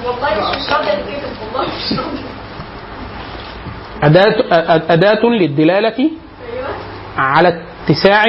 والله 0.06 0.30
مش 0.30 0.72
والله 1.53 1.68
مش 1.68 1.99
أداة 4.03 4.35
أداة 4.93 5.26
للدلالة. 5.26 5.93
أيوه. 5.97 6.10
على 7.20 7.62
اتساع 7.86 8.24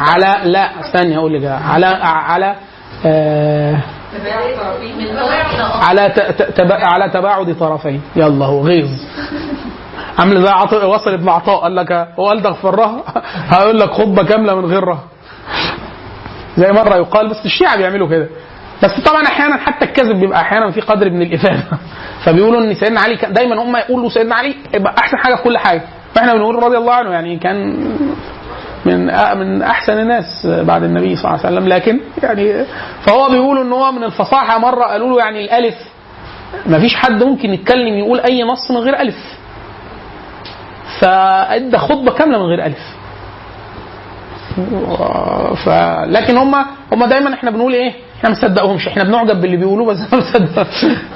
على 0.00 0.50
لا 0.50 0.80
استني 0.80 1.16
هقول 1.16 1.34
لك 1.42 1.44
على 1.44 1.86
على 2.02 2.54
آه 3.06 3.78
على 5.82 6.00
على 6.84 7.10
تباعد 7.10 7.56
طرفين. 7.60 8.02
يلا 8.16 8.46
هو 8.46 8.60
غيظ. 8.66 8.88
عامل 10.18 10.42
زي 10.42 10.48
عطاء 10.48 10.88
وصل 10.90 11.10
ابن 11.12 11.28
عطاء 11.28 11.60
قال 11.60 11.76
لك 11.76 11.92
هو 11.92 12.28
قال 12.28 12.42
تغفرها 12.42 13.02
هيقول 13.50 13.78
لك 13.80 13.90
خطبة 13.90 14.22
كاملة 14.24 14.54
من 14.54 14.64
غيرها 14.64 15.00
زي 16.56 16.72
مرة 16.72 16.96
يقال 16.96 17.28
بس 17.28 17.36
الشيعة 17.44 17.76
بيعملوا 17.76 18.08
كده. 18.08 18.28
بس 18.82 18.90
طبعا 19.06 19.22
أحيانا 19.26 19.56
حتى 19.56 19.84
الكذب 19.84 20.20
بيبقى 20.20 20.40
أحيانا 20.40 20.70
في 20.70 20.80
قدر 20.80 21.10
من 21.10 21.22
الإفادة. 21.22 21.62
فبيقولوا 22.24 22.60
إن 22.60 22.74
سيدنا 22.74 23.00
علي 23.00 23.16
دايما 23.30 23.62
هم 23.62 23.76
يقولوا 23.76 24.08
سيدنا 24.08 24.34
علي 24.34 24.54
يبقى 24.74 24.94
أحسن 24.98 25.16
حاجة 25.16 25.34
في 25.34 25.42
كل 25.42 25.58
حاجة. 25.58 25.82
فاحنا 26.14 26.34
بنقول 26.34 26.62
رضي 26.62 26.76
الله 26.76 26.92
عنه 26.92 27.10
يعني 27.10 27.38
كان 27.38 27.74
من 28.84 29.06
من 29.38 29.62
أحسن 29.62 29.92
الناس 29.92 30.46
بعد 30.46 30.82
النبي 30.82 31.16
صلى 31.16 31.24
الله 31.24 31.46
عليه 31.46 31.56
وسلم. 31.56 31.68
لكن 31.68 32.00
يعني 32.22 32.64
فهو 33.06 33.28
بيقولوا 33.28 33.62
إن 33.64 33.72
هو 33.72 33.92
من 33.92 34.04
الفصاحة 34.04 34.58
مرة 34.58 34.84
قالوا 34.84 35.08
له 35.08 35.18
يعني 35.18 35.44
الألف. 35.44 35.74
ما 36.66 36.78
فيش 36.80 36.96
حد 36.96 37.22
ممكن 37.22 37.54
يتكلم 37.54 37.98
يقول 37.98 38.20
أي 38.20 38.42
نص 38.42 38.70
من 38.70 38.76
غير 38.76 39.00
ألف. 39.00 39.38
فأدى 41.00 41.78
خطبة 41.78 42.12
كاملة 42.12 42.38
من 42.38 42.44
غير 42.44 42.64
ألف. 42.66 42.98
ف... 45.64 45.68
لكن 46.06 46.36
هم 46.36 46.54
هم 46.92 47.04
دايما 47.04 47.34
إحنا 47.34 47.50
بنقول 47.50 47.72
إيه؟ 47.74 47.92
إحنا 48.18 48.30
ما 48.30 48.36
نصدقهمش 48.36 48.88
إحنا 48.88 49.04
بنعجب 49.04 49.40
باللي 49.40 49.56
بيقولوه 49.56 49.86
بس 49.86 49.96
ما 50.12 50.18
بنصدق 50.18 50.66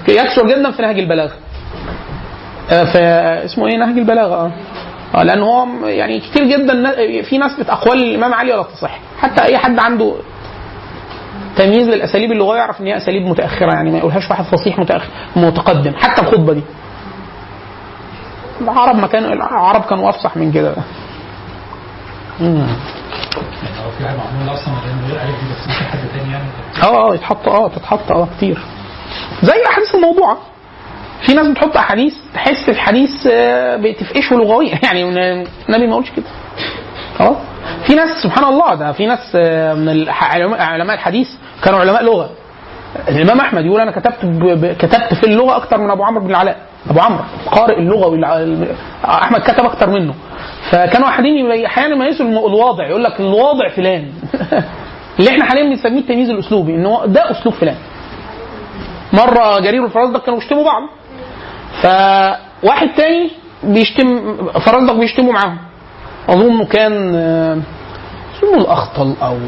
يكثر 0.08 0.46
جدا 0.48 0.70
في 0.70 0.82
نهج 0.82 0.98
البلاغة. 0.98 1.32
في 2.68 2.98
اسمه 3.44 3.66
إيه؟ 3.66 3.76
نهج 3.76 3.98
البلاغة. 3.98 4.34
آه. 4.34 4.52
آه 5.14 5.22
لأن 5.22 5.42
هو 5.42 5.66
يعني 5.86 6.20
كتير 6.20 6.44
جدا 6.44 6.92
في 7.22 7.38
ناس 7.38 7.50
اقوال 7.68 8.02
الإمام 8.02 8.34
علي 8.34 8.52
ولا 8.52 8.62
تصح 8.62 8.98
حتى 9.20 9.42
أي 9.44 9.58
حد 9.58 9.78
عنده 9.78 10.14
تمييز 11.56 11.88
للأساليب 11.88 12.32
اللغويه 12.32 12.58
يعرف 12.58 12.80
إن 12.80 12.86
هي 12.86 12.96
أساليب 12.96 13.22
متأخرة 13.26 13.72
يعني 13.72 13.90
ما 13.90 13.98
يقولهاش 13.98 14.30
واحد 14.30 14.44
فصيح 14.44 14.78
متأخر 14.78 15.08
متقدم 15.36 15.94
حتى 15.94 16.20
الخطبة 16.22 16.52
دي. 16.52 16.62
العرب 18.60 18.96
ما 18.96 19.06
كانوا 19.06 19.32
العرب 19.32 19.82
كانوا 19.82 20.08
أفصح 20.10 20.36
من 20.36 20.52
كده. 20.52 20.74
مم. 22.40 22.66
هو 23.84 23.90
في 23.98 24.06
حاجة 24.06 24.16
معموله 24.16 24.54
أصلا 24.54 24.74
من 24.74 25.10
غير 25.10 25.20
الف 25.22 25.30
دي 25.40 25.52
بس 25.52 25.68
ممكن 25.68 25.84
حد 25.84 25.98
تاني 26.18 26.32
يعني 26.32 26.44
آه 26.82 27.10
آه 27.10 27.14
يتحط 27.14 27.48
آه 27.48 27.68
تتحط 27.68 28.10
آه 28.12 28.28
كتير. 28.36 28.58
زي 29.42 29.52
الاحاديث 29.52 29.94
الموضوعه 29.94 30.36
في 31.26 31.34
ناس 31.34 31.48
بتحط 31.48 31.76
أحاديث 31.76 32.14
تحس 32.34 32.68
الحديث 32.68 33.10
آه، 33.32 33.76
بتفقشه 33.76 34.36
لغويا. 34.36 34.78
يعني 34.84 35.02
النبي 35.68 35.86
ما 35.86 35.94
قالش 35.94 36.10
كده. 36.10 36.24
خلاص؟ 37.18 37.36
في 37.86 37.94
ناس 37.94 38.08
سبحان 38.22 38.44
الله 38.44 38.74
ده 38.74 38.92
في 38.92 39.06
ناس 39.06 39.32
آه، 39.36 39.74
من 39.74 40.08
علماء 40.08 40.94
الحديث 40.94 41.28
كانوا 41.64 41.80
علماء 41.80 42.04
لغة. 42.04 42.30
الإمام 43.08 43.40
أحمد 43.40 43.66
يقول 43.66 43.80
أنا 43.80 43.90
كتبت. 43.90 44.16
كتبت 44.78 45.14
في 45.14 45.24
اللغة 45.24 45.56
أكتر 45.56 45.78
من 45.78 45.90
أبو 45.90 46.04
عمرو 46.04 46.24
بن 46.24 46.30
العلاء. 46.30 46.56
أبو 46.90 47.00
عمرو 47.00 47.24
قارئ 47.50 47.78
اللغة. 47.78 48.66
أحمد 49.04 49.40
كتب 49.40 49.64
أكتر 49.64 49.90
منه. 49.90 50.14
فكانوا 50.70 51.08
أحيانا 51.08 51.66
أحيانا 51.66 51.94
يميزوا 51.94 52.26
الواضع 52.26 52.86
يقول 52.86 53.04
لك 53.04 53.20
الواضع 53.20 53.68
فلان. 53.68 54.12
اللي 55.18 55.30
إحنا 55.30 55.44
حاليا 55.44 55.64
بنسميه 55.64 56.00
التمييز 56.00 56.30
الأسلوبي 56.30 56.74
إن 56.74 57.12
ده 57.12 57.30
أسلوب 57.30 57.54
فلان. 57.54 57.76
مرة 59.12 59.60
جرير 59.60 59.82
والفرزدق 59.82 60.24
كانوا 60.24 60.38
بيشتموا 60.38 60.64
بعض. 60.64 60.82
فواحد 61.82 62.88
تاني 62.96 63.30
بيشتم 63.62 64.36
فرزدق 64.60 64.92
بيشتموا 64.92 65.32
معاهم. 65.32 65.58
أظن 66.28 66.64
كان 66.64 67.14
آه، 67.14 67.58
اسمه 68.38 68.54
الأخطل 68.58 69.14
أو 69.22 69.38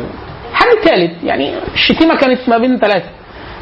حد 0.52 0.66
ثالث 0.84 1.24
يعني 1.24 1.54
الشتيمة 1.74 2.16
كانت 2.16 2.48
ما 2.48 2.58
بين 2.58 2.78
ثلاثة. 2.78 3.08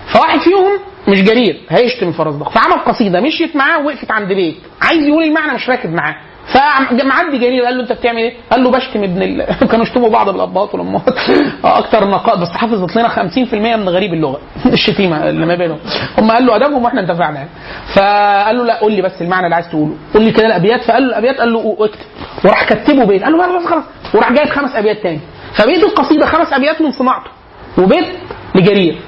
فواحد 0.06 0.40
فيهم 0.40 0.78
مش 1.08 1.22
جرير 1.22 1.60
هيشتم 1.70 2.08
الفرزدق 2.08 2.48
فعمل 2.48 2.84
قصيدة 2.84 3.20
مشيت 3.20 3.56
معاه 3.56 3.78
ووقفت 3.78 4.10
عند 4.10 4.28
بيت. 4.32 4.56
عايز 4.82 5.02
يقول 5.06 5.24
المعنى 5.24 5.52
مش 5.54 5.68
راكب 5.70 5.92
معاه. 5.92 6.16
فمعدي 6.46 7.38
جرير 7.38 7.64
قال 7.64 7.74
له 7.76 7.82
انت 7.82 7.92
بتعمل 7.92 8.18
إيه؟ 8.18 8.34
قال 8.50 8.64
له 8.64 8.70
بشتم 8.70 9.02
ابن 9.02 9.22
ال... 9.22 9.46
كانوا 9.70 9.84
يشتموا 9.86 10.08
بعض 10.10 10.30
بالاباط 10.30 10.74
والامهات 10.74 11.08
آه، 11.64 11.78
أكتر 11.78 12.08
نقاط. 12.08 12.38
بس 12.38 12.48
حافظت 12.48 12.96
لنا 12.96 13.08
50% 13.08 13.54
من 13.54 13.88
غريب 13.88 14.14
اللغة. 14.14 14.40
الشتيمه 14.66 15.28
اللي 15.28 15.46
ما 15.46 15.54
بينهم. 15.54 15.78
هم 16.18 16.30
قال 16.30 16.46
له 16.46 16.56
أدبهم 16.56 16.84
وإحنا 16.84 17.00
انتفعنا 17.00 17.36
يعني. 17.36 17.48
فقال 17.94 18.56
له 18.58 18.64
لا 18.64 18.80
قول 18.80 18.92
لي 18.92 19.02
بس 19.02 19.22
المعنى 19.22 19.44
اللي 19.44 19.54
عايز 19.54 19.68
تقوله. 19.68 19.94
قول 20.14 20.22
لي 20.22 20.30
كده 20.32 20.46
الابيات 20.46 20.82
فقال 20.84 21.02
له 21.02 21.08
الابيات 21.08 21.38
قال 21.40 21.52
له 21.52 21.76
اكتب. 21.80 21.98
وراح 22.44 22.64
كتبه 22.72 23.04
بيت. 23.04 23.22
قال 23.22 23.32
له 23.32 23.58
بس 23.58 23.66
خلاص. 23.66 23.84
وراح 24.14 24.32
جايب 24.32 24.48
خمس 24.48 24.76
أبيات 24.76 25.02
تاني. 25.02 25.20
فبيت 25.54 25.84
القصيدة 25.84 26.26
خمس 26.26 26.52
أبيات 26.52 26.80
من 26.82 26.92
صناعته. 26.92 27.30
وبيت 27.78 28.06
لجرير. 28.54 28.98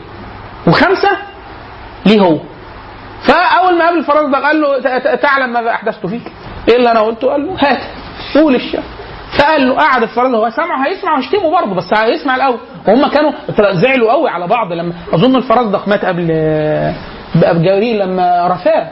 وخمسة 0.66 1.10
ليه 2.06 2.20
هو. 2.20 2.38
فأول 3.22 3.78
ما 3.78 3.84
قابل 3.84 3.98
الفرزدق 3.98 4.38
قال 4.42 4.60
له 4.60 4.78
"ت- 4.80 4.86
ت- 4.86 5.22
تعلم 5.22 5.52
ماذا 5.52 5.70
أحدثت 5.70 6.06
فيك؟ 6.06 6.32
إيه 6.68 6.76
اللي 6.76 6.90
أنا 6.90 7.00
قلته 7.00 7.30
قال 7.30 7.46
له 7.46 7.52
هات 7.58 7.80
قول 8.34 8.54
الشعر 8.54 8.82
فقال 9.38 9.68
له 9.68 9.74
قعد 9.74 10.02
الفرزدق 10.02 10.38
هو 10.38 10.50
سامع 10.50 10.86
هيسمع 10.86 11.16
ويشتمه 11.16 11.50
برضه 11.50 11.74
بس 11.74 11.94
هيسمع 11.98 12.36
الأول. 12.36 12.58
وهم 12.88 13.06
كانوا 13.08 13.32
زعلوا 13.72 14.12
قوي 14.12 14.30
على 14.30 14.46
بعض 14.46 14.72
لما 14.72 14.92
أظن 15.12 15.36
الفرزدق 15.36 15.88
مات 15.88 16.04
قبل 16.04 16.26
جرير 17.62 17.96
لما 18.04 18.48
رفاه 18.48 18.88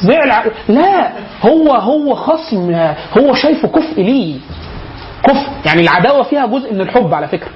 زعل 0.00 0.50
لا 0.68 1.12
هو 1.42 1.72
هو 1.74 2.14
خصم 2.14 2.72
هو 3.18 3.34
شايفه 3.34 3.68
كفء 3.68 4.02
ليه. 4.02 4.38
كفء 5.24 5.48
يعني 5.66 5.80
العداوة 5.82 6.22
فيها 6.22 6.46
جزء 6.46 6.74
من 6.74 6.80
الحب 6.80 7.14
على 7.14 7.28
فكرة. 7.28 7.50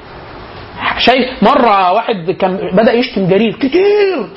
شايف 0.98 1.42
مرة 1.42 1.92
واحد 1.92 2.30
كان 2.30 2.58
بدأ 2.72 2.92
يشتم 2.92 3.28
جرير 3.28 3.52
كتير 3.56 4.28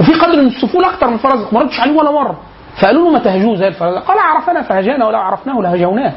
وفي 0.00 0.12
قدر 0.14 0.40
من 0.42 0.46
السفول 0.46 0.84
أكتر 0.84 1.10
من 1.10 1.16
فرزدق 1.16 1.52
ما 1.54 1.60
ردش 1.60 1.80
عليه 1.80 1.92
ولا 1.92 2.10
مرة. 2.10 2.40
فقالوا 2.76 3.04
له 3.04 3.10
ما 3.10 3.18
تهجوه 3.18 3.56
زي 3.56 3.68
الفرزدق 3.68 4.04
قال 4.04 4.18
عرفنا 4.18 4.62
فهجانا 4.62 5.06
ولو 5.06 5.18
عرفناه 5.18 5.60
لهجوناه 5.60 6.12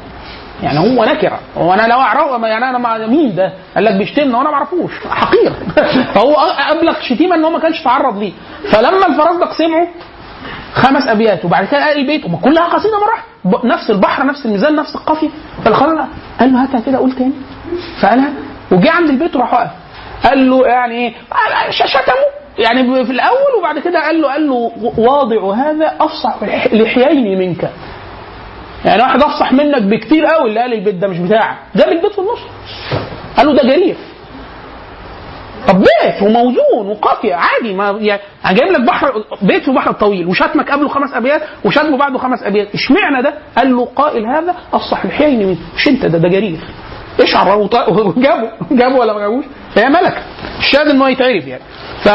يعني 0.62 0.78
هو 0.78 1.04
نكرة. 1.04 1.38
هو 1.58 1.74
أنا 1.74 1.86
لو 1.86 2.00
اعرفه 2.00 2.46
يعني 2.46 2.70
أنا 2.70 2.78
مع 2.78 2.98
مين 2.98 3.34
ده؟ 3.34 3.52
قال 3.74 3.84
لك 3.84 3.94
بيشتمنا 3.94 4.38
وأنا 4.38 4.50
ما 4.50 4.56
أعرفوش. 4.56 4.92
حقير. 5.10 5.52
فهو 6.14 6.34
أبلغ 6.70 7.00
شتيمة 7.00 7.34
إن 7.34 7.44
هو 7.44 7.50
ما 7.50 7.58
كانش 7.58 7.82
تعرض 7.82 8.18
ليه. 8.18 8.32
فلما 8.70 9.06
الفرزدق 9.06 9.52
سمعوا 9.52 9.86
خمس 10.74 11.08
أبيات. 11.08 11.44
وبعد 11.44 11.64
كده 11.64 11.84
قال 11.86 11.98
البيت. 11.98 12.22
كلها 12.42 12.64
قصيدة 12.64 12.94
مرة. 13.00 13.64
نفس 13.64 13.90
البحر 13.90 14.26
نفس 14.26 14.46
الميزان 14.46 14.76
نفس 14.76 14.94
القافية. 14.94 15.28
فالخلل 15.64 16.04
قال 16.40 16.52
له 16.52 16.62
هاتها 16.62 16.80
كده 16.80 16.98
قول 16.98 17.12
تاني. 17.12 17.32
فقالها. 18.00 18.32
وجه 18.72 18.90
عند 18.90 19.10
البيت 19.10 19.36
وراح 19.36 19.54
واقف. 19.54 19.70
قال 20.24 20.50
له 20.50 20.66
يعني 20.66 20.94
إيه 20.94 21.14
شتمه. 21.70 22.43
يعني 22.58 23.04
في 23.04 23.12
الأول 23.12 23.54
وبعد 23.58 23.78
كده 23.78 24.00
قال 24.06 24.20
له 24.22 24.28
قال 24.32 24.46
له 24.48 24.72
واضع 24.98 25.54
هذا 25.54 25.92
أفصح 26.00 26.36
لح- 26.42 26.74
لحيين 26.74 27.38
منك. 27.38 27.70
يعني 28.84 29.02
واحد 29.02 29.22
أفصح 29.22 29.52
منك 29.52 29.82
بكتير 29.82 30.26
قوي 30.26 30.48
اللي 30.48 30.60
قال 30.60 30.72
البيت 30.72 30.94
ده 30.94 31.08
مش 31.08 31.18
بتاعك. 31.18 31.56
جاب 31.76 31.88
البيت 31.88 32.12
في 32.12 32.18
النص. 32.18 32.40
قال 33.36 33.46
له 33.46 33.54
ده 33.54 33.62
جرير 33.68 33.96
طب 35.68 35.78
بيت 35.78 36.22
وموزون 36.22 36.86
وقافية 36.88 37.34
عادي 37.34 37.74
ما 37.74 37.90
يعني 38.00 38.20
أنا 38.44 38.52
جايب 38.52 38.72
لك 38.72 38.80
بحر 38.80 39.24
بيت 39.42 39.64
في 39.64 39.70
بحر 39.70 39.92
طويل 39.92 40.26
وشتمك 40.26 40.70
قبله 40.70 40.88
خمس 40.88 41.14
أبيات 41.14 41.42
وشتمه 41.64 41.96
بعده 41.96 42.18
خمس 42.18 42.42
أبيات. 42.42 42.74
اشمعنى 42.74 43.22
ده؟ 43.22 43.34
قال 43.56 43.76
له 43.76 43.84
قائل 43.96 44.26
هذا 44.26 44.54
أفصح 44.72 45.04
الحين 45.04 45.38
منه 45.46 45.56
مش 45.76 45.88
أنت 45.88 46.06
ده 46.06 46.18
ده 46.18 46.28
جرير 46.28 46.58
وط- 47.56 47.88
وجابه 47.88 48.50
جابه 48.70 48.96
ولا 48.96 49.12
ما 49.12 49.20
جابوش؟ 49.20 49.44
هي 49.76 49.88
ملكه 49.88 50.22
الشاهد 50.58 50.88
إن 50.88 51.00
هو 51.02 51.06
يتعرف 51.08 51.46
يعني. 51.46 51.62
ف 52.04 52.08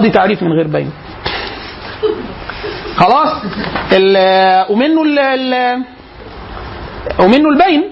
دي 0.00 0.10
تعريف 0.10 0.42
من 0.42 0.52
غير 0.52 0.66
بين 0.66 0.90
خلاص؟ 2.96 3.32
ال- 3.92 4.66
ومنه 4.72 5.02
ال 5.34 5.82
ومنه 7.18 7.48
البين. 7.48 7.84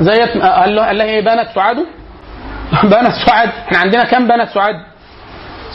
زي 0.00 0.22
قال 0.40 0.76
له 0.76 1.04
إيه 1.04 1.20
بنت 1.20 1.48
سعاد؟ 1.54 1.76
بنت 2.92 3.12
سعاد. 3.26 3.48
إحنا 3.66 3.78
عندنا 3.78 4.04
كام 4.04 4.26
بنت 4.28 4.48
سعاد؟ 4.54 4.74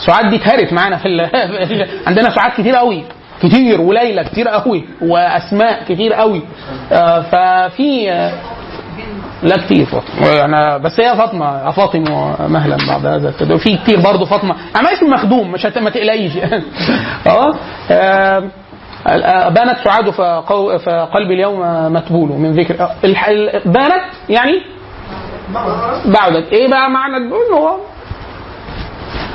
سعاد 0.06 0.30
دي 0.30 0.36
اتهرت 0.36 0.72
معانا 0.72 0.96
في 0.96 1.08
ال... 1.08 1.20
عندنا 2.06 2.30
سعاد 2.30 2.52
كتير 2.52 2.76
قوي. 2.76 3.04
كتير 3.42 3.80
وليلى 3.80 4.24
كتير 4.24 4.48
قوي 4.48 4.84
وأسماء 5.00 5.84
كتير 5.88 6.12
قوي. 6.12 6.42
آه 6.92 7.20
ففي 7.20 8.10
آه 8.12 8.32
لا 9.42 9.56
كتير 9.56 9.86
فاطمة. 9.86 10.28
يعني 10.28 10.78
بس 10.78 11.00
هي 11.00 11.16
فاطمة 11.16 11.70
فاطمة 11.70 12.46
مهلا 12.48 12.76
بعد 12.88 13.06
هذا 13.06 13.28
التدور. 13.28 13.58
في 13.58 13.76
كتير 13.76 14.00
برضه 14.00 14.24
فاطمة. 14.26 14.54
أنا 14.76 14.92
اسم 14.92 15.06
مخدوم 15.10 15.52
مش 15.52 15.66
هت... 15.66 15.78
ما 15.78 15.90
تقلقيش. 15.90 16.32
آه؟ 17.26 17.54
آه، 17.90 19.48
بانت 19.48 19.76
سعاد 19.84 20.10
فقو- 20.10 20.78
فقلبي 20.78 21.34
اليوم 21.34 21.60
متبول 21.92 22.28
من 22.28 22.52
ذكر 22.52 22.80
آه، 22.80 22.90
الح- 23.04 23.28
ال- 23.28 23.60
بانت؟ 23.64 24.04
يعني؟ 24.28 24.62
بعدت. 26.04 26.52
إيه 26.52 26.68
بقى 26.68 26.90
معنى 26.90 27.16
البول؟ 27.16 27.38
هو 27.54 27.76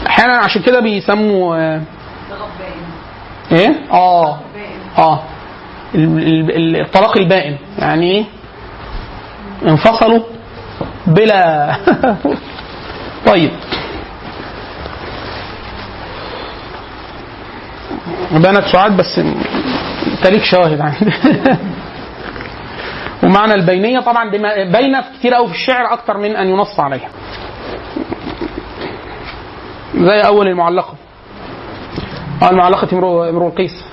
أحيانا 0.07 0.33
عشان 0.37 0.61
كده 0.61 0.79
بيسموا 0.79 1.55
آه، 1.57 1.81
إيه؟ 3.51 3.73
آه. 3.91 4.37
آه. 4.97 5.19
ال- 5.95 6.17
ال- 6.17 6.55
ال- 6.55 6.81
الطلاق 6.81 7.17
البائن. 7.17 7.55
يعني 7.79 8.11
إيه؟ 8.11 8.23
انفصلوا 9.63 10.23
بلا 11.07 11.75
طيب. 13.27 13.51
بنت 18.31 18.63
سعاد 18.71 18.97
بس 18.97 19.21
تليك 20.23 20.43
شواهد 20.43 20.81
عندي 20.81 21.11
ومعنى 23.23 23.53
البينية 23.53 23.99
طبعا 23.99 24.29
في 25.01 25.17
كتير 25.19 25.33
قوي 25.33 25.47
في 25.47 25.53
الشعر 25.53 25.93
أكتر 25.93 26.17
من 26.17 26.35
أن 26.35 26.47
ينص 26.47 26.79
عليها. 26.79 27.09
زي 29.95 30.21
أول 30.25 30.47
المعلقة. 30.47 30.93
المعلقة 32.51 32.87
امرؤ 32.93 33.29
امرؤ 33.29 33.47
القيس. 33.47 33.83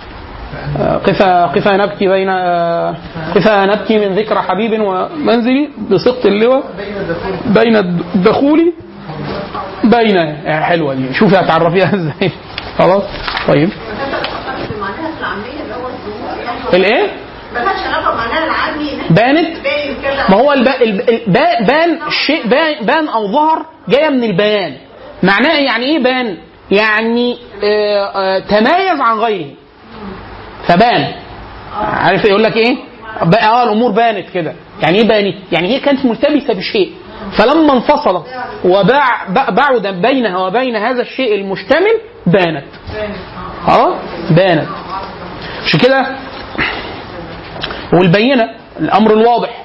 قفا 1.07 1.47
قفا 1.47 1.77
نبكي 1.77 2.09
بين 2.09 2.31
قفا 3.35 3.67
نبكي 3.67 3.99
من 3.99 4.15
ذكرى 4.15 4.43
حبيب 4.43 4.81
ومنزلي 4.81 5.69
بسقط 5.91 6.27
اللواء 6.27 6.63
بين 7.47 7.77
الدخول 7.77 8.73
بين 9.85 10.17
آه، 10.17 10.61
حلوة 10.61 10.95
دي. 10.95 11.15
شوفي 11.15 11.37
هتعرفيها 11.37 11.95
إزاي. 11.97 12.31
خلاص؟ 12.79 13.03
طيب. 13.49 13.71
الإيه؟ 16.75 17.07
بانت؟ 19.11 19.57
ما 20.31 20.37
هو 20.37 20.53
الب... 20.53 20.69
الب... 20.69 21.33
بان 21.67 21.99
الشيء 22.09 22.47
بان, 22.47 22.87
بان 22.87 23.09
أو 23.09 23.33
ظهر 23.33 23.67
جاية 23.89 24.09
من 24.09 24.25
البيان. 24.25 24.73
معناه 25.23 25.59
يعني 25.59 25.85
إيه 25.87 25.99
بان؟ 26.03 26.37
يعني 26.71 27.37
آه 27.65 28.05
آه 28.15 28.39
تمايز 28.39 29.01
عن 29.01 29.19
غيره. 29.19 29.51
فبان. 30.67 31.13
عارف 31.75 32.25
يقول 32.25 32.43
لك 32.43 32.57
إيه؟ 32.57 32.77
آه 33.43 33.63
الأمور 33.63 33.91
بانت 33.91 34.31
كده. 34.31 34.55
يعني 34.83 34.99
إيه 34.99 35.09
بانت؟ 35.09 35.35
يعني 35.53 35.69
هي 35.69 35.81
كانت 35.81 36.05
ملتبسة 36.07 36.55
بشيء. 36.55 36.93
فلما 37.39 37.73
انفصلت 37.73 38.25
وباع 38.65 39.29
بعد 39.51 39.87
بينها 39.87 40.39
وبين 40.39 40.77
هذا 40.77 41.03
الشيء 41.03 41.35
المشتمل 41.35 42.01
بانت. 42.27 42.65
آه؟ 43.69 43.99
بانت. 44.31 44.69
عشان 45.65 45.81
كده 45.81 46.07
والبينة 47.93 48.51
الأمر 48.81 49.13
الواضح. 49.13 49.65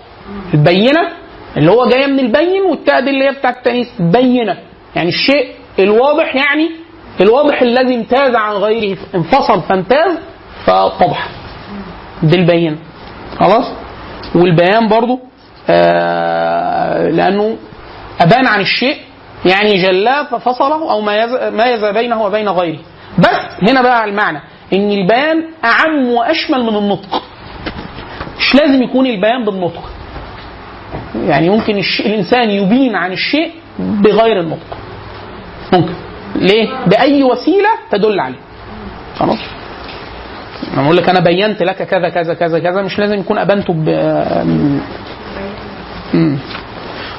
البينة 0.53 1.09
اللي 1.57 1.71
هو 1.71 1.85
جاية 1.89 2.07
من 2.07 2.19
البين 2.19 2.61
والتاء 2.61 3.01
دي 3.01 3.09
اللي 3.09 3.25
هي 3.25 3.31
بتاعت 3.31 3.57
التانيث. 3.57 3.87
بينة. 3.99 4.57
يعني 4.95 5.09
الشيء 5.09 5.47
الواضح 5.79 6.35
يعني 6.35 6.71
الواضح 7.21 7.61
الذي 7.61 7.95
امتاز 7.95 8.35
عن 8.35 8.53
غيره. 8.53 8.97
انفصل 9.15 9.61
فامتاز 9.61 10.17
فاتضح 10.65 11.27
دي 12.23 12.35
البينه 12.35 12.77
خلاص؟ 13.39 13.65
والبيان 14.35 14.87
برضو 14.87 15.19
آه 15.69 17.09
لأنه 17.09 17.57
أبان 18.21 18.47
عن 18.47 18.59
الشيء 18.61 18.97
يعني 19.45 19.77
جلاه 19.83 20.23
ففصله 20.23 20.91
أو 20.91 21.01
ميز 21.01 21.29
ميز 21.53 21.85
بينه 21.85 22.21
وبين 22.23 22.49
غيره. 22.49 22.79
بس 23.19 23.69
هنا 23.69 23.81
بقى 23.81 24.05
المعنى 24.05 24.41
إن 24.73 24.91
البيان 24.91 25.43
أعم 25.65 26.07
وأشمل 26.09 26.63
من 26.63 26.75
النطق. 26.75 27.21
مش 28.39 28.55
لازم 28.55 28.83
يكون 28.83 29.05
البيان 29.05 29.45
بالنطق. 29.45 29.83
يعني 31.27 31.49
ممكن 31.49 31.77
الش... 31.77 31.99
الإنسان 32.01 32.49
يبين 32.49 32.95
عن 32.95 33.11
الشيء 33.11 33.51
بغير 33.79 34.39
النطق. 34.39 34.77
ممكن. 35.73 35.93
ليه؟ 36.35 36.69
بأي 36.87 37.23
وسيلة 37.23 37.69
تدل 37.91 38.19
عليه. 38.19 38.39
خلاص؟ 39.17 39.39
أنا 40.73 40.81
بقول 40.83 40.97
لك 40.97 41.09
أنا 41.09 41.19
بينت 41.19 41.63
لك 41.63 41.75
كذا 41.75 42.09
كذا 42.09 42.33
كذا 42.33 42.59
كذا 42.59 42.81
مش 42.81 42.99
لازم 42.99 43.19
يكون 43.19 43.37
أبنته 43.37 43.73
ب 43.73 43.89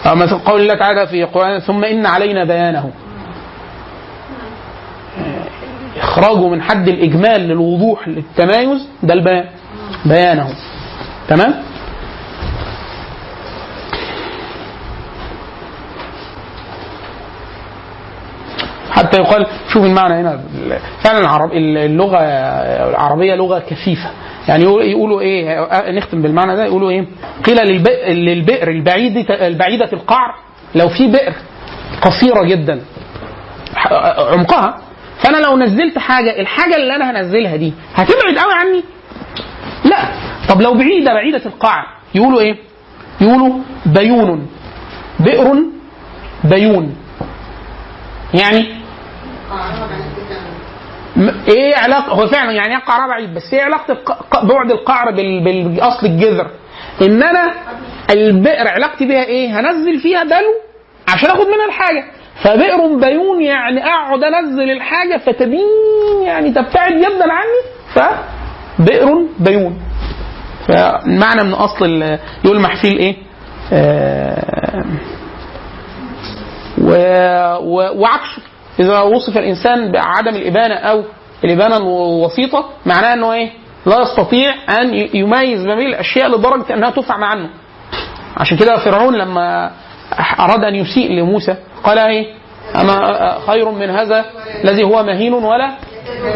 مثل 0.06 0.38
قول 0.38 0.60
الله 0.60 0.74
تعالى 0.74 1.06
في 1.06 1.22
القرآن 1.24 1.58
ثم 1.60 1.84
إن 1.84 2.06
علينا 2.06 2.44
بيانه. 2.44 2.90
إخراجه 6.00 6.48
من 6.48 6.62
حد 6.62 6.88
الإجمال 6.88 7.40
للوضوح 7.40 8.08
للتمايز 8.08 8.88
ده 9.02 9.14
البيان. 9.14 9.44
بيانه. 10.04 10.48
تمام؟ 11.28 11.54
حتى 19.00 19.16
يقال 19.16 19.46
شوف 19.72 19.84
المعنى 19.84 20.14
هنا. 20.14 20.40
فعلا 21.04 21.18
العرب 21.18 21.52
اللغة 21.52 22.18
العربية 22.90 23.34
لغة 23.34 23.58
كثيفة. 23.58 24.10
يعني 24.48 24.62
يقول- 24.64 24.82
يقولوا 24.84 25.20
إيه 25.20 25.90
نختم 25.92 26.22
بالمعنى 26.22 26.56
ده 26.56 26.64
يقولوا 26.64 26.90
إيه؟ 26.90 27.04
قيل 27.44 27.56
للبئر, 28.06 28.68
البعيدة 28.70 29.46
البعيدة 29.46 29.88
القعر 29.92 30.34
لو 30.74 30.88
في 30.88 31.06
بئر 31.06 31.32
قصيرة 32.02 32.44
جدا 32.44 32.80
عمقها. 34.32 34.78
فأنا 35.22 35.36
لو 35.36 35.56
نزلت 35.56 35.98
حاجة 35.98 36.40
الحاجة 36.40 36.76
اللي 36.76 36.96
أنا 36.96 37.10
هنزلها 37.10 37.56
دي 37.56 37.72
هتبعد 37.94 38.38
قوي 38.38 38.52
عني؟ 38.54 38.82
لا. 39.84 39.96
طب 40.48 40.60
لو 40.62 40.74
بعيدة 40.74 41.12
بعيدة 41.14 41.42
القعر 41.46 41.86
يقولوا 42.14 42.40
إيه؟ 42.40 42.56
يقولوا 43.20 43.58
بيون. 43.86 44.46
بئر 45.20 45.56
بيون. 46.44 46.96
يعني 48.34 48.79
إيه 51.48 51.76
علاقة؟ 51.76 52.12
هو 52.12 52.26
فعلا 52.26 52.52
يعني 52.52 52.74
يقع 52.74 52.96
ربع 52.96 53.06
بعيد 53.06 53.34
بس 53.34 53.54
إيه 53.54 53.62
علاقة 53.62 53.96
بعد 54.42 54.70
القعر 54.70 55.10
بالأصل 55.44 56.06
الجذر؟ 56.06 56.50
إن 57.02 57.22
أنا 57.22 57.52
البئر 58.10 58.68
علاقتي 58.68 59.06
بيها 59.06 59.24
إيه؟ 59.24 59.60
هنزل 59.60 59.98
فيها 60.00 60.22
دلو 60.24 60.54
عشان 61.08 61.30
آخد 61.30 61.46
منها 61.46 61.66
الحاجة. 61.66 62.04
فبئر 62.42 62.96
بيون 62.96 63.42
يعني 63.42 63.84
أقعد 63.84 64.24
أنزل 64.24 64.70
الحاجة 64.70 65.16
فتبين 65.18 65.66
يعني 66.24 66.50
تبتعد 66.52 66.92
جدا 66.92 67.26
عني 67.32 67.60
فبئر 67.94 69.26
بيون. 69.38 69.78
فمعنى 70.68 71.42
من 71.44 71.52
أصل 71.52 72.18
يلمح 72.44 72.82
فيه 72.82 72.92
الايه 72.92 73.16
آه 73.72 74.84
و... 76.78 76.92
و... 77.60 78.00
وعكسه. 78.00 78.42
إذا 78.80 79.00
وصف 79.00 79.38
الإنسان 79.38 79.92
بعدم 79.92 80.36
الإبانة 80.36 80.74
أو 80.74 81.04
الإبانة 81.44 81.76
الوسيطة 81.76 82.64
معناه 82.86 83.14
إنه 83.14 83.32
إيه؟ 83.32 83.50
لا 83.86 84.00
يستطيع 84.02 84.54
أن 84.80 84.94
يميز 85.14 85.66
ما 85.66 85.74
بين 85.74 85.86
الأشياء 85.86 86.28
لدرجة 86.28 86.74
أنها 86.74 86.90
تفعم 86.90 87.24
عنه 87.24 87.48
عشان 88.36 88.56
كده 88.56 88.76
فرعون 88.84 89.14
لما 89.14 89.70
أراد 90.40 90.64
أن 90.64 90.74
يسيء 90.74 91.12
لموسى 91.12 91.54
قال 91.84 91.98
إيه؟ 91.98 92.26
أنا 92.74 93.38
خير 93.46 93.70
من 93.70 93.90
هذا 93.90 94.24
الذي 94.64 94.84
هو 94.84 95.02
مهين 95.02 95.32
ولا 95.32 95.70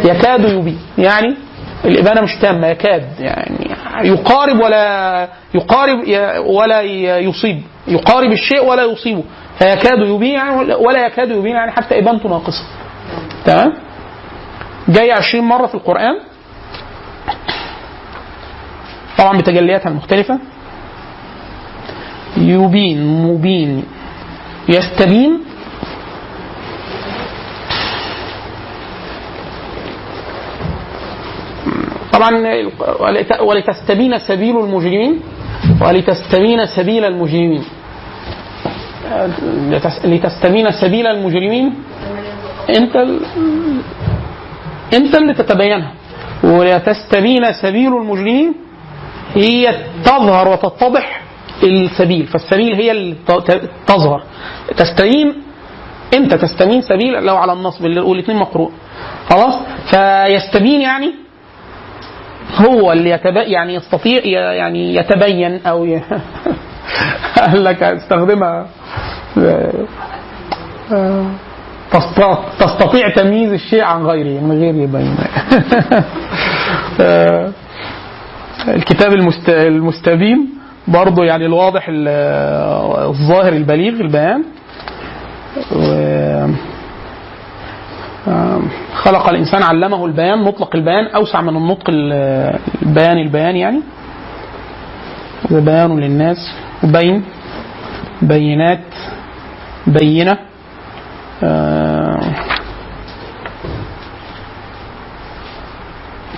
يكاد 0.04 0.44
يبين 0.48 0.78
يعني 0.98 1.36
الإبانة 1.84 2.20
مش 2.20 2.36
تامه 2.42 2.66
يكاد 2.68 3.04
يعني 3.20 3.70
يقارب 4.02 4.60
ولا 4.60 5.28
يقارب 5.54 5.98
ولا 6.46 6.80
يصيب. 7.20 7.62
يقارب 7.88 8.32
الشيء 8.32 8.64
ولا 8.64 8.82
يصيبه. 8.84 9.24
فيكاد 9.58 9.98
يبين 9.98 10.34
يعني 10.34 10.74
ولا- 10.74 11.06
يكاد 11.06 11.30
يبين 11.30 11.56
يعني 11.56 11.72
حتى 11.72 11.98
ابانته 11.98 12.28
ناقصه 12.28 12.64
تمام؟ 13.44 13.72
جاي 14.88 15.12
20 15.12 15.44
مرة 15.44 15.66
في 15.66 15.74
القرآن. 15.74 16.14
طبعا 19.18 19.38
بتجلياتها 19.38 19.88
المختلفة. 19.90 20.38
يبين 22.36 23.06
مبين 23.06 23.84
يستبين. 24.68 25.40
طبعا 32.12 32.30
ولت- 33.00 33.40
ولتستبين 33.40 34.18
سبيل 34.18 34.58
المجرمين. 34.58 35.20
ولتستبين 35.80 36.66
سبيل 36.66 37.04
المجرمين. 37.04 37.64
لتستبين 40.04 40.70
سبيل 40.70 41.06
المجرمين. 41.06 41.74
انت 42.68 42.96
انت 44.94 45.14
اللي 45.16 45.34
تتبينها. 45.34 45.92
ولتستبين 46.44 47.52
سبيل 47.62 47.96
المجرمين 47.96 48.54
هي 49.34 49.78
تظهر 50.04 50.48
وتتضح 50.48 51.22
السبيل. 51.62 52.26
فالسبيل 52.26 52.74
هي 52.74 52.90
اللي 52.90 53.16
تظهر. 53.86 54.22
تستبين 54.76 55.34
انت 56.14 56.34
تستبين 56.34 56.82
سبيل 56.82 57.12
لو 57.12 57.36
على 57.36 57.52
النصب 57.52 57.84
والاثنين 57.84 58.38
مقروء. 58.38 58.70
خلاص؟ 59.30 59.54
فيستبين 59.90 60.80
يعني 60.80 61.24
هو 62.56 62.92
اللي 62.92 63.20
يعني 63.34 63.74
يستطيع 63.74 64.26
يعني 64.52 64.94
يتبين 64.94 65.60
أو 65.66 65.84
ي... 65.84 66.02
قال 67.38 67.64
لك 67.64 67.82
استخدمها. 67.82 68.66
تست- 71.90 72.38
تستطيع 72.60 73.08
تمييز 73.08 73.52
الشيء 73.52 73.82
عن 73.82 74.02
غيره 74.06 74.40
من 74.40 74.52
غير 74.58 74.74
يبين. 74.74 75.16
الكتاب 78.68 79.12
المست... 79.12 79.48
المستبين 79.48 80.48
برضه 80.88 81.24
يعني 81.24 81.46
الواضح 81.46 81.86
ال- 81.88 82.08
الظاهر 83.08 83.52
البليغ 83.52 84.00
البيان. 84.00 84.44
خلق 88.94 89.28
الإنسان 89.28 89.62
علمه 89.62 90.06
البيان 90.06 90.38
مطلق 90.38 90.76
البيان 90.76 91.06
أوسع 91.06 91.40
من 91.40 91.56
النطق 91.56 91.84
ال- 91.88 92.58
البيان 92.82 93.18
البيان 93.18 93.56
يعني. 93.56 93.80
بيان 95.50 96.00
للناس. 96.00 96.36
بين 96.84 97.24
بينات 98.22 98.80
بينة 99.86 100.38
آه، 101.42 102.20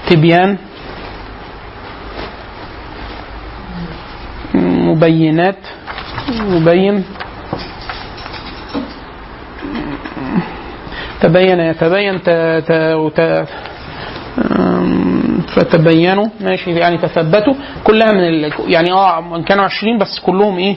تبيان 0.08 0.58
مبينات 4.54 5.58
مبين 6.28 7.04
تبين 11.20 11.60
يتبين 11.60 12.22
ت... 12.22 12.30
ت... 12.68 12.70
فتبينوا 15.54 16.26
ماشي 16.40 16.70
يعني 16.70 16.98
تثبتوا. 16.98 17.54
كلها 17.84 18.12
من 18.12 18.20
ال... 18.28 18.52
يعني 18.68 18.92
آه 18.92 19.42
كانوا 19.46 19.64
20 19.64 19.98
بس 19.98 20.18
كلهم 20.20 20.58
إيه؟ 20.58 20.76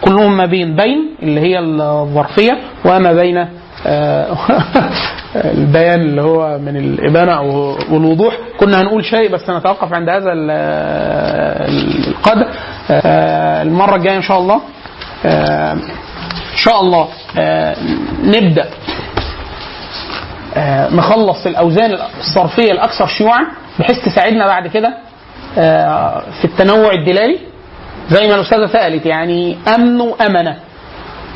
كلهم 0.00 0.36
ما 0.36 0.46
بين 0.46 0.76
بين 0.76 0.98
اللي 1.22 1.40
هي 1.40 1.58
الظرفية 1.58 2.58
وما 2.84 3.12
بين 3.12 3.46
آه، 3.86 4.36
البيان 5.34 6.00
اللي 6.00 6.22
هو 6.22 6.58
من 6.58 6.76
الإبانة 6.76 7.40
والوضوح. 7.90 8.34
كنا 8.58 8.80
هنقول 8.80 9.04
شيء 9.04 9.32
بس 9.32 9.50
نتوقف 9.50 9.92
عند 9.92 10.08
هذا 10.08 10.32
ال- 10.32 10.50
القدر. 12.08 12.46
آه، 12.90 13.62
المرة 13.62 13.96
الجاية 13.96 14.16
إن 14.16 14.22
شاء 14.22 14.38
الله 14.38 14.60
آه، 15.26 15.72
إن 16.52 16.56
شاء 16.56 16.80
الله 16.80 17.08
نبدأ 18.24 18.66
نخلص 20.92 21.46
الأوزان 21.46 21.98
الصرفيه 22.20 22.72
الأكثر 22.72 23.06
شيوعا. 23.06 23.46
بحيث 23.80 24.04
تساعدنا 24.04 24.46
بعد 24.46 24.66
كده 24.66 24.94
آه، 25.58 26.22
في 26.40 26.44
التنوع 26.44 26.92
الدلالي. 26.92 27.38
زي 28.10 28.28
ما 28.28 28.34
الأستاذة 28.34 28.66
سألت 28.66 29.06
يعني 29.06 29.56
أمن 29.74 30.00
وأمنة. 30.00 30.56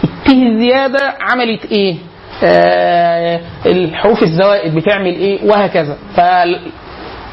الته 0.05 0.43
الزيادة 0.49 1.15
عملت 1.21 1.65
إيه؟ 1.73 1.97
آه 2.45 3.41
الحروف 3.66 4.23
الزوائد 4.23 4.75
بتعمل 4.75 5.07
إيه؟ 5.15 5.45
وهكذا. 5.51 5.97
ف 6.16 6.21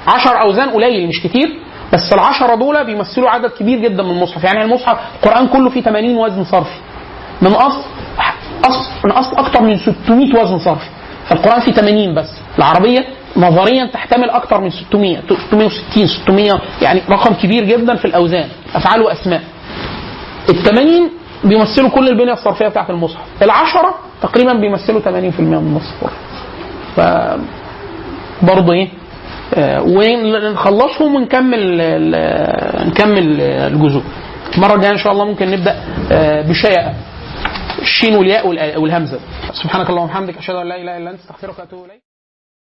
10 0.07 0.37
أوزان 0.41 0.69
قليل 0.69 1.07
مش 1.07 1.23
كتير 1.23 1.49
بس 1.93 2.13
العشرة 2.13 2.55
دول 2.55 2.85
بيمثلوا 2.85 3.29
عدد 3.29 3.49
كبير 3.49 3.79
جدا 3.79 4.03
من 4.03 4.11
المصحف. 4.11 4.43
يعني 4.43 4.61
المصحف 4.63 4.97
القرآن 5.15 5.47
كله 5.47 5.69
فيه 5.69 5.81
80 5.81 6.15
وزن 6.17 6.43
صرفي. 6.43 6.79
من 7.41 7.51
أصل 7.51 7.83
أصل 8.65 8.89
من 9.05 9.11
أصل 9.11 9.37
أكتر 9.37 9.61
من 9.61 9.77
600 9.77 10.41
وزن 10.41 10.59
صرفي. 10.59 10.89
فالقرآن 11.29 11.61
فيه 11.61 11.71
80 11.71 12.15
بس. 12.15 12.29
العربية 12.57 13.05
نظريا 13.37 13.85
تحتمل 13.85 14.29
أكتر 14.29 14.61
من 14.61 14.69
600 14.69 15.17
660 15.29 16.07
600 16.07 16.61
يعني 16.81 17.01
رقم 17.09 17.33
كبير 17.33 17.63
جدا 17.65 17.95
في 17.95 18.05
الأوزان 18.05 18.47
أفعال 18.75 19.01
وأسماء. 19.01 19.41
ال 20.49 20.55
80 20.63 21.09
بيمثلوا 21.43 21.89
كل 21.89 22.07
البنية 22.07 22.33
الصرفية 22.33 22.67
بتاعت 22.67 22.89
المصحف. 22.89 23.23
العشرة 23.41 23.95
تقريبا 24.21 24.53
بيمثلوا 24.53 25.01
80% 25.01 25.07
من 25.39 25.53
المصحف. 25.53 26.13
ف 26.95 26.99
برضه 28.45 28.73
إيه 28.73 28.89
آه، 29.53 29.81
ونخلصهم 29.81 31.15
ونكمل 31.15 31.81
ال- 31.81 32.87
نكمل 32.87 33.41
الجزء. 33.41 34.01
المرة 34.57 34.75
الجاية 34.75 34.91
إن 34.91 34.97
شاء 34.97 35.13
الله 35.13 35.25
ممكن 35.25 35.51
نبدأ 35.51 35.75
آه، 36.11 36.41
بشيء 36.41 36.79
الشين 37.81 38.15
والياء 38.15 38.47
والهمزة. 38.81 39.19
سبحانك 39.63 39.89
اللهم 39.89 40.03
وبحمدك 40.05 40.37
أشهد 40.37 40.55
أن 40.55 40.67
لا 40.67 40.75
إله 40.81 40.97
إلا 40.97 41.09
أنت 41.11 41.19
أستغفرك 41.19 41.59
وأتوب 41.59 41.85
إليك. 41.85 42.10